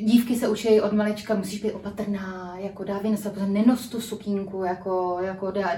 dívky 0.00 0.36
se 0.36 0.48
učí 0.48 0.80
od 0.80 0.92
malička, 0.92 1.34
musíš 1.34 1.62
být 1.62 1.72
opatrná, 1.72 2.56
jako 2.58 2.84
dávej 2.84 3.10
na 3.10 3.16
sebe, 3.16 3.46
nenos 3.46 3.88
tu 3.88 4.00
sukínku, 4.00 4.64
jako, 4.64 5.18
jako 5.22 5.50
dá, 5.50 5.70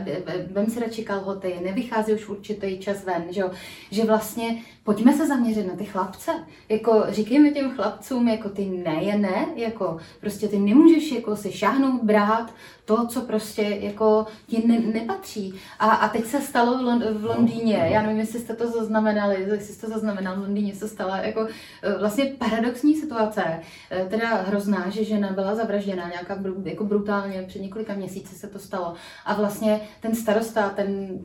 vem 0.52 0.66
si 0.66 0.80
radši 0.80 1.02
kalhoty, 1.02 1.55
nevychází 1.64 2.12
už 2.12 2.28
určitý 2.28 2.78
čas 2.78 3.05
ven, 3.05 3.24
že, 3.30 3.42
že 3.90 4.05
vlastně 4.05 4.62
pojďme 4.85 5.12
se 5.12 5.27
zaměřit 5.27 5.66
na 5.66 5.77
ty 5.77 5.85
chlapce, 5.85 6.32
jako 6.69 7.05
říkejme 7.09 7.51
těm 7.51 7.70
chlapcům, 7.70 8.28
jako 8.28 8.48
ty 8.48 8.66
ne 8.66 9.02
je 9.02 9.19
ne, 9.19 9.47
jako 9.57 9.97
prostě 10.20 10.48
ty 10.48 10.59
nemůžeš 10.59 11.12
jako 11.12 11.36
si 11.36 11.52
šáhnout, 11.52 12.02
brát 12.02 12.55
to, 12.85 13.07
co 13.07 13.20
prostě 13.20 13.62
jako 13.62 14.27
ti 14.47 14.66
ne, 14.66 14.78
nepatří. 14.78 15.55
A, 15.78 15.90
a 15.90 16.09
teď 16.09 16.24
se 16.24 16.40
stalo 16.40 16.78
v, 16.78 16.81
Lond- 16.81 17.19
v 17.19 17.24
Londýně, 17.24 17.89
já 17.93 18.02
nevím, 18.02 18.19
jestli 18.19 18.40
jste 18.40 18.55
to 18.55 18.70
zaznamenali, 18.70 19.47
jestli 19.51 19.74
jste 19.74 19.86
to 19.86 19.93
zaznamenal, 19.93 20.36
v 20.36 20.39
Londýně 20.39 20.74
se 20.74 20.89
stala 20.89 21.19
jako 21.19 21.47
e, 21.82 21.98
vlastně 21.98 22.24
paradoxní 22.24 22.97
situace, 22.97 23.44
e, 23.90 24.05
teda 24.05 24.43
hrozná, 24.43 24.90
že 24.90 25.05
žena 25.05 25.32
byla 25.32 25.55
zavražděná 25.55 26.09
nějaká 26.09 26.39
jako 26.65 26.85
brutálně, 26.85 27.43
před 27.43 27.62
několika 27.62 27.94
měsíci 27.94 28.35
se 28.35 28.47
to 28.47 28.59
stalo. 28.59 28.94
A 29.24 29.35
vlastně 29.35 29.81
ten 30.01 30.15
starosta, 30.15 30.69
ten 30.69 31.19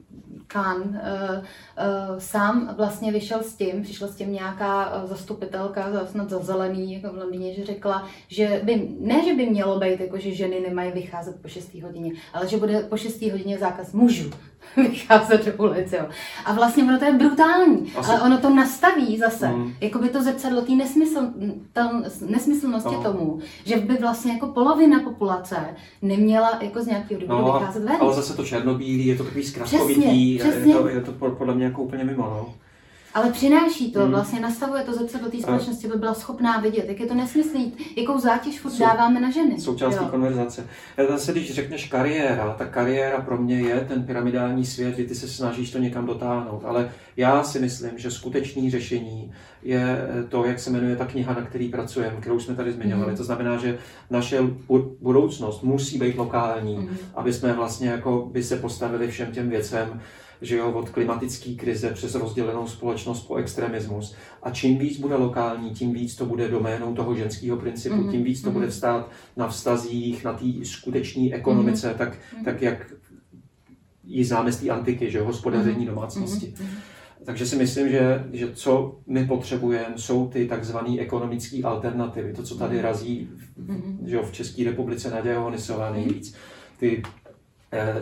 Khan, 0.47 0.81
uh, 0.81 0.95
uh, 0.95 2.17
sám 2.17 2.75
vlastně 2.77 3.11
vyšel 3.11 3.43
s 3.45 3.55
tím, 3.55 3.83
přišla 3.83 4.07
s 4.07 4.15
tím 4.15 4.33
nějaká 4.33 5.03
zastupitelka, 5.05 6.07
snad 6.11 6.29
za 6.29 6.39
zelený, 6.39 6.93
jako 6.93 7.13
v 7.13 7.17
Londýně, 7.17 7.53
že 7.53 7.65
řekla, 7.65 8.07
že 8.27 8.61
by, 8.63 8.87
ne, 8.99 9.25
že 9.25 9.33
by 9.33 9.45
mělo 9.45 9.79
být, 9.79 9.99
jako 9.99 10.17
že 10.17 10.31
ženy 10.31 10.59
nemají 10.59 10.91
vycházet 10.91 11.41
po 11.41 11.47
6. 11.47 11.73
hodině, 11.73 12.11
ale 12.33 12.47
že 12.47 12.57
bude 12.57 12.79
po 12.79 12.97
6. 12.97 13.21
hodině 13.21 13.57
zákaz 13.57 13.93
mužů 13.93 14.29
vycházet 14.77 15.45
do 15.45 15.63
ulice. 15.63 15.97
Jo. 15.97 16.05
A 16.45 16.53
vlastně 16.53 16.83
ono 16.83 16.99
to 16.99 17.05
je 17.05 17.13
brutální, 17.13 17.91
Asi. 17.95 18.11
ale 18.11 18.21
ono 18.21 18.37
to 18.37 18.49
nastaví 18.49 19.17
zase, 19.17 19.47
mm. 19.47 19.73
jako 19.81 19.99
by 19.99 20.09
to 20.09 20.23
zrcadlo 20.23 20.61
té 20.61 20.71
nesmysl, 20.71 21.19
nesmyslnosti 22.29 22.95
no. 22.95 23.03
tomu, 23.03 23.39
že 23.65 23.77
by 23.77 23.97
vlastně 23.97 24.33
jako 24.33 24.47
polovina 24.47 24.99
populace 24.99 25.55
neměla 26.01 26.59
jako 26.61 26.83
z 26.83 26.87
nějakého 26.87 27.21
důvodu 27.21 27.41
no, 27.41 27.53
vycházet 27.53 27.83
ven. 27.83 27.97
Ale 27.99 28.13
zase 28.13 28.35
to 28.35 28.45
černobílý, 28.45 29.05
je 29.05 29.15
to 29.15 29.23
takový 29.23 29.43
zkrátkovitý, 29.43 30.35
je 30.35 30.73
to, 30.73 30.87
je 30.87 31.01
to 31.01 31.11
podle 31.11 31.55
mě 31.55 31.65
jako 31.65 31.83
úplně 31.83 32.03
mimo. 32.03 32.23
No. 32.23 32.53
Ale 33.15 33.31
přináší 33.31 33.91
to, 33.91 33.99
hmm. 33.99 34.11
vlastně 34.11 34.39
nastavuje 34.39 34.83
to 34.83 34.93
zrcadlo 34.93 35.29
té 35.29 35.37
společnosti, 35.37 35.87
aby 35.87 35.99
byla 35.99 36.13
schopná 36.13 36.59
vidět, 36.59 36.85
jak 36.87 36.99
je 36.99 37.05
to 37.05 37.13
nesmyslný, 37.13 37.73
jakou 37.95 38.19
zátěž 38.19 38.59
furt 38.59 38.79
dáváme 38.79 39.19
na 39.19 39.31
ženy. 39.31 39.59
Součástí 39.59 40.05
konverzace. 40.05 40.67
Zase, 41.09 41.31
když 41.31 41.53
řekneš 41.53 41.87
kariéra, 41.87 42.55
tak 42.57 42.69
kariéra 42.69 43.21
pro 43.21 43.37
mě 43.37 43.61
je 43.61 43.85
ten 43.87 44.03
pyramidální 44.03 44.65
svět, 44.65 44.95
kdy 44.95 45.05
ty 45.05 45.15
se 45.15 45.27
snažíš 45.27 45.71
to 45.71 45.77
někam 45.77 46.05
dotáhnout. 46.05 46.61
Ale 46.65 46.91
já 47.17 47.43
si 47.43 47.59
myslím, 47.59 47.91
že 47.95 48.11
skutečné 48.11 48.69
řešení 48.69 49.31
je 49.63 49.97
to, 50.29 50.45
jak 50.45 50.59
se 50.59 50.69
jmenuje 50.69 50.95
ta 50.95 51.05
kniha, 51.05 51.33
na 51.33 51.41
který 51.41 51.69
pracujeme, 51.69 52.17
kterou 52.19 52.39
jsme 52.39 52.55
tady 52.55 52.71
zmiňovali. 52.71 53.07
Hmm. 53.07 53.17
To 53.17 53.23
znamená, 53.23 53.57
že 53.57 53.77
naše 54.09 54.39
budoucnost 55.01 55.63
musí 55.63 55.97
být 55.97 56.17
lokální, 56.17 56.75
hmm. 56.75 56.97
aby 57.15 57.33
jsme 57.33 57.53
vlastně 57.53 57.89
jako 57.89 58.29
by 58.31 58.43
se 58.43 58.55
postavili 58.55 59.07
všem 59.07 59.31
těm 59.31 59.49
věcem, 59.49 60.01
že 60.45 60.57
jo, 60.57 60.71
od 60.71 60.89
klimatické 60.89 61.53
krize 61.53 61.91
přes 61.91 62.15
rozdělenou 62.15 62.67
společnost 62.67 63.21
po 63.27 63.35
extremismus. 63.35 64.15
A 64.43 64.51
čím 64.51 64.77
víc 64.77 64.99
bude 64.99 65.15
lokální, 65.15 65.69
tím 65.69 65.93
víc 65.93 66.15
to 66.15 66.25
bude 66.25 66.47
doménou 66.47 66.95
toho 66.95 67.15
ženského 67.15 67.57
principu, 67.57 67.95
mm-hmm. 67.95 68.11
tím 68.11 68.23
víc 68.23 68.41
to 68.41 68.49
mm-hmm. 68.49 68.53
bude 68.53 68.67
vstát 68.67 69.11
na 69.37 69.47
vztazích, 69.47 70.23
na 70.23 70.33
té 70.33 70.45
skutečné 70.63 71.29
ekonomice, 71.31 71.91
mm-hmm. 71.91 71.97
tak, 71.97 72.13
mm-hmm. 72.13 72.43
tak 72.43 72.61
jak 72.61 72.93
ji 74.03 74.25
známe 74.25 74.51
z 74.51 74.57
té 74.57 74.69
antiky, 74.69 75.11
že 75.11 75.17
jo, 75.17 75.25
hospodaření 75.25 75.85
mm-hmm. 75.85 75.89
domácnosti. 75.89 76.45
Mm-hmm. 76.45 76.67
Takže 77.25 77.45
si 77.45 77.55
myslím, 77.55 77.89
že, 77.89 78.25
že 78.33 78.51
co 78.53 78.99
my 79.07 79.25
potřebujeme, 79.25 79.93
jsou 79.97 80.27
ty 80.27 80.47
takzvané 80.47 80.99
ekonomické 80.99 81.63
alternativy. 81.63 82.33
To, 82.33 82.43
co 82.43 82.57
tady 82.57 82.81
razí 82.81 83.29
mm-hmm. 83.65 83.97
že 84.05 84.15
jo, 84.15 84.23
v 84.23 84.31
České 84.31 84.63
republice 84.63 85.09
Naděja 85.09 85.39
Honisová 85.39 85.91
nejvíc. 85.91 86.35
Ty 86.79 87.03
eh, 87.71 87.95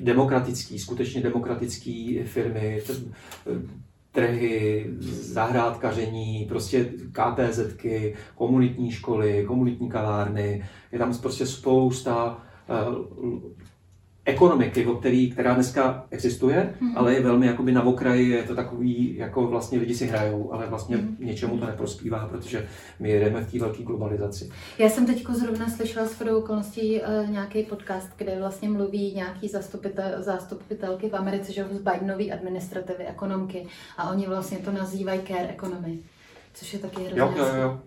demokratický, 0.00 0.78
skutečně 0.78 1.20
demokratický 1.20 2.18
firmy, 2.24 2.82
trhy, 4.12 4.86
zahrádkaření, 5.10 6.46
prostě 6.48 6.92
KTZky, 7.12 8.16
komunitní 8.34 8.90
školy, 8.90 9.44
komunitní 9.48 9.88
kavárny. 9.88 10.64
Je 10.92 10.98
tam 10.98 11.18
prostě 11.18 11.46
spousta 11.46 12.42
uh, 12.88 13.40
ekonomiky, 14.24 14.86
o 14.86 14.94
který, 14.94 15.30
která 15.30 15.54
dneska 15.54 16.06
existuje, 16.10 16.74
mm-hmm. 16.80 16.92
ale 16.96 17.14
je 17.14 17.22
velmi 17.22 17.46
jakoby 17.46 17.72
na 17.72 17.82
okraji, 17.82 18.28
je 18.28 18.42
to 18.42 18.54
takový, 18.54 19.16
jako 19.16 19.46
vlastně 19.46 19.78
lidi 19.78 19.94
si 19.94 20.06
hrajou, 20.06 20.52
ale 20.52 20.66
vlastně 20.66 20.96
mm-hmm. 20.96 21.16
něčemu 21.18 21.58
to 21.58 21.66
neprospívá, 21.66 22.28
protože 22.28 22.68
my 22.98 23.10
jedeme 23.10 23.40
v 23.40 23.52
té 23.52 23.58
velké 23.58 23.82
globalizaci. 23.82 24.50
Já 24.78 24.88
jsem 24.88 25.06
teď 25.06 25.26
zrovna 25.30 25.68
slyšela 25.68 26.06
s 26.06 26.14
chodou 26.14 26.38
okolností 26.38 27.00
uh, 27.00 27.30
nějaký 27.30 27.62
podcast, 27.62 28.08
kde 28.16 28.38
vlastně 28.38 28.68
mluví 28.68 29.14
nějaký 29.14 29.48
zastupitel, 29.48 30.22
zastupitelky 30.22 31.08
v 31.08 31.16
Americe, 31.16 31.52
že 31.52 31.64
z 31.70 31.82
Bidenové 31.82 32.24
administrativy, 32.24 33.04
ekonomky 33.06 33.66
a 33.98 34.10
oni 34.10 34.26
vlastně 34.26 34.58
to 34.58 34.72
nazývají 34.72 35.20
care 35.20 35.48
economy, 35.48 35.98
což 36.54 36.72
je 36.72 36.78
taky 36.78 37.02
hrozně 37.02 37.20
jo, 37.20 37.34
jo, 37.36 37.46
jo. 37.62 37.80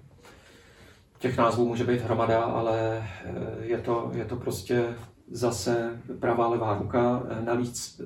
Těch 1.19 1.38
názvů 1.38 1.68
může 1.68 1.84
být 1.84 2.01
hromada, 2.01 2.41
ale 2.41 3.03
eh, 3.26 3.31
je 3.61 3.77
to, 3.77 4.11
je 4.14 4.26
to 4.26 4.35
prostě 4.35 4.85
zase 5.32 6.02
pravá 6.20 6.48
levá 6.48 6.78
ruka. 6.80 7.24
Navíc 7.45 8.02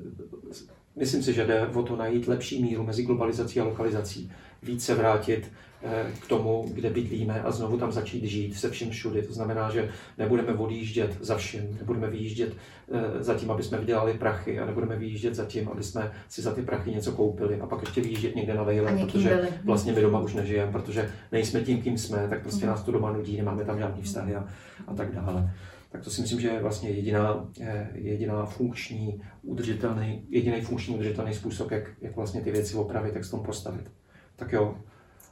myslím 0.98 1.24
si, 1.24 1.34
že 1.34 1.46
jde 1.46 1.68
o 1.68 1.84
to 1.84 1.96
najít 1.96 2.28
lepší 2.28 2.64
míru 2.64 2.84
mezi 2.84 3.04
globalizací 3.04 3.60
a 3.60 3.64
lokalizací. 3.64 4.32
Více 4.64 4.96
vrátit 4.96 5.52
eh, 5.84 6.12
k 6.22 6.28
tomu, 6.28 6.66
kde 6.74 6.90
bydlíme 6.90 7.42
a 7.42 7.52
znovu 7.52 7.78
tam 7.78 7.92
začít 7.92 8.24
žít 8.24 8.56
se 8.56 8.70
vším 8.70 8.90
všudy. 8.90 9.22
To 9.22 9.34
znamená, 9.34 9.70
že 9.70 9.90
nebudeme 10.18 10.54
odjíždět 10.54 11.18
za 11.22 11.38
vším, 11.38 11.78
nebudeme 11.80 12.10
vyjíždět 12.10 12.54
eh, 12.92 13.24
za 13.24 13.34
tím, 13.34 13.52
aby 13.52 13.64
jsme 13.64 13.78
vydělali 13.78 14.14
prachy 14.14 14.60
a 14.60 14.66
nebudeme 14.66 14.96
vyjíždět 14.96 15.36
za 15.36 15.46
tím, 15.46 15.70
aby 15.70 15.84
jsme 15.84 16.12
si 16.30 16.42
za 16.42 16.54
ty 16.54 16.62
prachy 16.62 16.92
něco 16.92 17.12
koupili 17.12 17.60
a 17.62 17.66
pak 17.66 17.82
ještě 17.82 18.02
vyjíždět 18.02 18.36
někde 18.36 18.54
na 18.54 18.64
vejle, 18.64 18.98
protože 19.06 19.30
byli. 19.30 19.48
vlastně 19.66 19.94
my 19.94 20.02
doma 20.02 20.20
už 20.20 20.34
nežijeme, 20.34 20.72
protože 20.72 21.12
nejsme 21.32 21.62
tím, 21.62 21.82
kým 21.82 21.98
jsme, 21.98 22.28
tak 22.30 22.42
prostě 22.42 22.66
mm. 22.66 22.72
nás 22.72 22.84
to 22.84 22.92
doma 22.92 23.12
nudí, 23.12 23.38
nemáme 23.38 23.66
tam 23.66 23.80
žádný 23.80 24.02
vztahy 24.02 24.36
a, 24.36 24.48
a 24.88 24.94
tak 24.94 25.16
dále 25.16 25.54
tak 25.90 26.04
to 26.04 26.10
si 26.10 26.22
myslím, 26.22 26.40
že 26.40 26.48
je 26.48 26.62
vlastně 26.62 26.90
jediná, 26.90 27.50
jediná 27.94 28.46
funkční, 28.46 29.22
udržitelný, 29.44 30.26
jediný 30.30 30.62
funkční 30.62 30.96
udržitelný 30.96 31.34
způsob, 31.34 31.72
jak, 31.72 31.84
jak 32.02 32.16
vlastně 32.16 32.42
ty 32.42 32.52
věci 32.52 32.76
opravit, 32.76 33.16
jak 33.16 33.26
se 33.26 33.32
tomu 33.32 33.44
postavit. 33.44 33.92
Tak 34.36 34.52
jo. 34.52 34.78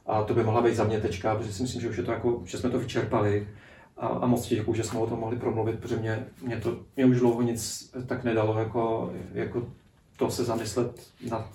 A 0.06 0.22
to 0.22 0.34
by 0.34 0.44
mohla 0.44 0.62
být 0.62 0.74
za 0.74 0.84
mě 0.84 1.00
tečka, 1.00 1.34
protože 1.34 1.52
si 1.52 1.62
myslím, 1.62 1.80
že 1.80 1.88
už 1.88 1.96
je 1.96 2.04
to 2.04 2.12
jako, 2.12 2.42
že 2.44 2.58
jsme 2.58 2.70
to 2.70 2.78
vyčerpali. 2.78 3.48
A, 3.96 4.06
a 4.06 4.26
moc 4.26 4.48
děkuji, 4.48 4.74
že 4.74 4.84
jsme 4.84 5.00
o 5.00 5.06
tom 5.06 5.20
mohli 5.20 5.36
promluvit, 5.36 5.78
protože 5.78 5.96
mě, 5.96 6.26
mě, 6.42 6.56
to, 6.56 6.78
mě 6.96 7.06
už 7.06 7.18
dlouho 7.18 7.42
nic 7.42 7.90
tak 8.06 8.24
nedalo, 8.24 8.58
jako, 8.58 9.12
jako 9.34 9.66
to 10.16 10.30
se 10.30 10.44
zamyslet 10.44 11.06
nad, 11.30 11.50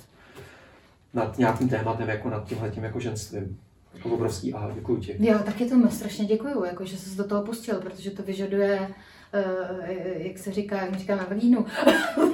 nad 1.14 1.38
nějakým 1.38 1.69
tématem, 1.69 2.10
jako 2.10 2.30
nad 2.30 2.48
tímhletím 2.48 2.84
jako 2.84 2.99
ženstvím 2.99 3.60
obrovský 4.03 4.53
a 4.53 4.72
děkuji 4.76 4.97
ti. 4.97 5.15
Jo, 5.19 5.39
taky 5.45 5.65
tomu 5.65 5.89
strašně 5.89 6.26
děkuju, 6.26 6.63
jako, 6.63 6.85
že 6.85 6.97
jsi 6.97 7.18
do 7.18 7.23
toho 7.23 7.41
pustil, 7.41 7.76
protože 7.76 8.11
to 8.11 8.23
vyžaduje 8.23 8.88
Uh, 9.34 9.89
jak 10.18 10.38
se 10.38 10.51
říká, 10.51 10.76
jak 10.76 10.95
říkáme 10.95 11.26
v 11.30 11.31
línu. 11.31 11.65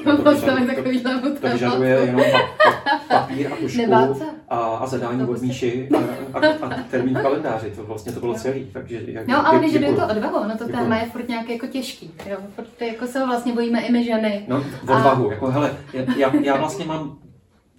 No, 0.06 0.18
to, 0.24 0.32
vyžaduje, 0.32 0.76
to, 0.76 1.22
to, 1.22 1.40
to 1.42 1.50
vyžaduje 1.50 1.90
jenom 1.90 2.22
pa, 2.32 2.40
pa, 2.64 3.20
papír 3.20 3.54
a 3.54 3.56
tušku 3.56 3.82
a, 4.50 4.58
a 4.58 4.88
zadání 4.88 5.24
od 5.24 5.42
Míši 5.42 5.90
a, 6.34 6.40
a, 6.40 6.66
a 6.66 6.84
termín 6.92 7.20
kalendáři. 7.22 7.72
To 7.72 7.84
vlastně 7.84 8.12
to 8.12 8.20
bylo 8.20 8.34
celý. 8.34 8.70
Takže, 8.74 9.02
jak, 9.08 9.28
no, 9.28 9.48
ale 9.48 9.60
vyžaduje 9.60 9.94
to 9.94 10.08
odvahu, 10.08 10.44
no 10.44 10.58
to 10.58 10.66
děkuju. 10.66 10.84
téma 10.84 10.98
je 10.98 11.06
furt 11.06 11.28
nějak 11.28 11.50
jako 11.50 11.68
těžký. 11.68 12.12
Jo? 12.30 12.38
Furt 12.56 12.82
jako 12.82 13.08
se 13.08 13.20
ho 13.20 13.28
vlastně 13.28 13.54
bojíme 13.54 13.82
i 13.82 13.92
my 13.92 14.04
ženy. 14.04 14.46
No, 14.48 14.64
odvahu. 14.84 15.30
A... 15.30 15.34
Jako, 15.34 15.48
hele, 15.48 15.78
já, 16.18 16.36
já 16.36 16.58
vlastně 16.58 16.86
mám 16.86 17.18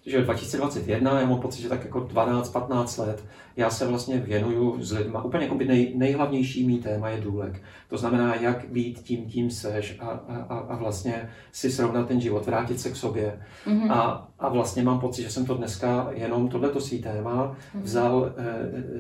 že 0.09 0.23
2021, 0.23 1.21
já 1.21 1.27
mám 1.27 1.41
pocit, 1.41 1.63
že 1.63 1.69
tak 1.69 1.85
jako 1.85 2.01
12-15 2.01 3.07
let, 3.07 3.25
já 3.57 3.71
se 3.71 3.87
vlastně 3.87 4.19
věnuju 4.19 4.85
s 4.85 4.93
lidmi. 4.93 5.19
Úplně 5.25 5.45
jako 5.45 5.55
by 5.55 5.65
nej, 5.65 5.93
nejhlavnější 5.97 6.67
mý 6.67 6.79
téma 6.79 7.09
je 7.09 7.21
důlek. 7.21 7.63
To 7.89 7.97
znamená, 7.99 8.35
jak 8.35 8.65
být 8.69 9.03
tím, 9.03 9.25
tím 9.25 9.51
seš 9.51 9.97
a, 10.01 10.05
a, 10.49 10.59
a 10.59 10.77
vlastně 10.77 11.29
si 11.53 11.71
srovnat 11.71 12.09
ten 12.09 12.21
život, 12.21 12.47
vrátit 12.47 12.81
se 12.81 12.91
k 12.91 12.97
sobě. 12.97 13.41
Mm-hmm. 13.67 13.93
A, 13.93 14.29
a 14.39 14.49
vlastně 14.49 14.83
mám 14.83 15.01
pocit, 15.01 15.23
že 15.23 15.31
jsem 15.31 15.47
to 15.47 15.55
dneska 15.55 16.09
jenom 16.13 16.49
tohleto 16.49 16.81
svý 16.81 16.99
téma 16.99 17.57
mm-hmm. 17.57 17.83
vzal 17.83 18.33
eh, 18.37 18.45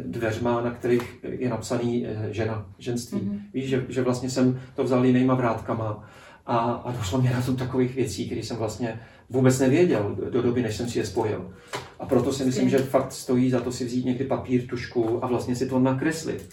dveřma, 0.04 0.60
na 0.60 0.70
kterých 0.70 1.18
je 1.22 1.48
napsaný 1.48 2.06
eh, 2.06 2.28
žena, 2.30 2.66
ženství. 2.78 3.20
Mm-hmm. 3.20 3.40
Víš, 3.54 3.68
že, 3.68 3.86
že 3.88 4.02
vlastně 4.02 4.30
jsem 4.30 4.60
to 4.74 4.84
vzal 4.84 5.04
jinýma 5.04 5.34
vrátkama 5.34 6.04
a, 6.48 6.58
a 6.58 6.92
došlo 6.92 7.20
mě 7.20 7.30
na 7.30 7.42
to 7.42 7.54
takových 7.54 7.94
věcí, 7.94 8.26
které 8.26 8.40
jsem 8.40 8.56
vlastně 8.56 9.00
vůbec 9.30 9.58
nevěděl 9.58 10.16
do 10.30 10.42
doby, 10.42 10.62
než 10.62 10.76
jsem 10.76 10.88
si 10.88 10.98
je 10.98 11.06
spojil. 11.06 11.50
A 11.98 12.06
proto 12.06 12.32
si 12.32 12.44
myslím, 12.44 12.68
že 12.68 12.78
fakt 12.78 13.12
stojí 13.12 13.50
za 13.50 13.60
to 13.60 13.72
si 13.72 13.84
vzít 13.84 14.04
někdy 14.04 14.24
papír, 14.24 14.66
tušku 14.66 15.24
a 15.24 15.26
vlastně 15.26 15.56
si 15.56 15.68
to 15.68 15.78
nakreslit. 15.78 16.50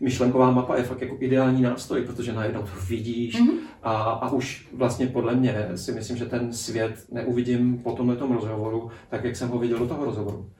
Myšlenková 0.00 0.50
mapa 0.50 0.76
je 0.76 0.82
fakt 0.82 1.00
jako 1.00 1.16
ideální 1.20 1.62
nástroj, 1.62 2.02
protože 2.02 2.32
najednou 2.32 2.62
to 2.62 2.70
vidíš 2.88 3.40
mm-hmm. 3.40 3.58
a, 3.82 3.92
a 3.92 4.32
už 4.32 4.68
vlastně 4.72 5.06
podle 5.06 5.34
mě 5.34 5.68
si 5.74 5.92
myslím, 5.92 6.16
že 6.16 6.26
ten 6.26 6.52
svět 6.52 7.04
neuvidím 7.12 7.78
po 7.78 7.92
tomhle 7.92 8.16
rozhovoru 8.32 8.90
tak, 9.08 9.24
jak 9.24 9.36
jsem 9.36 9.48
ho 9.48 9.58
viděl 9.58 9.78
do 9.78 9.86
toho 9.86 10.04
rozhovoru. 10.04 10.50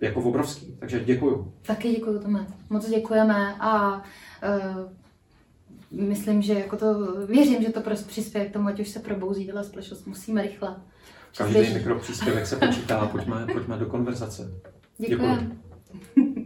Jako 0.00 0.20
obrovský. 0.20 0.76
Takže 0.78 1.00
děkuju. 1.04 1.52
Taky 1.66 1.90
děkuju, 1.90 2.18
Tome. 2.18 2.46
Moc 2.70 2.88
děkujeme 2.88 3.54
a 3.60 3.96
uh 3.96 4.97
myslím, 5.90 6.42
že 6.42 6.54
jako 6.54 6.76
to, 6.76 7.16
věřím, 7.26 7.62
že 7.62 7.72
to 7.72 7.80
prostě 7.80 8.08
přispěje 8.08 8.46
k 8.46 8.52
tomu, 8.52 8.68
ať 8.68 8.80
už 8.80 8.88
se 8.88 8.98
probouzí 8.98 9.46
tato 9.46 9.64
společnost. 9.64 10.06
Musíme 10.06 10.42
rychle. 10.42 10.76
Každý 11.36 11.74
mikropříspěvek 11.74 12.46
se 12.46 12.56
počítá, 12.56 13.06
pojďme, 13.06 13.46
pojďme 13.52 13.76
do 13.76 13.86
konverzace. 13.86 14.50
Děkuji. 14.98 15.36
Děkuji. 16.14 16.37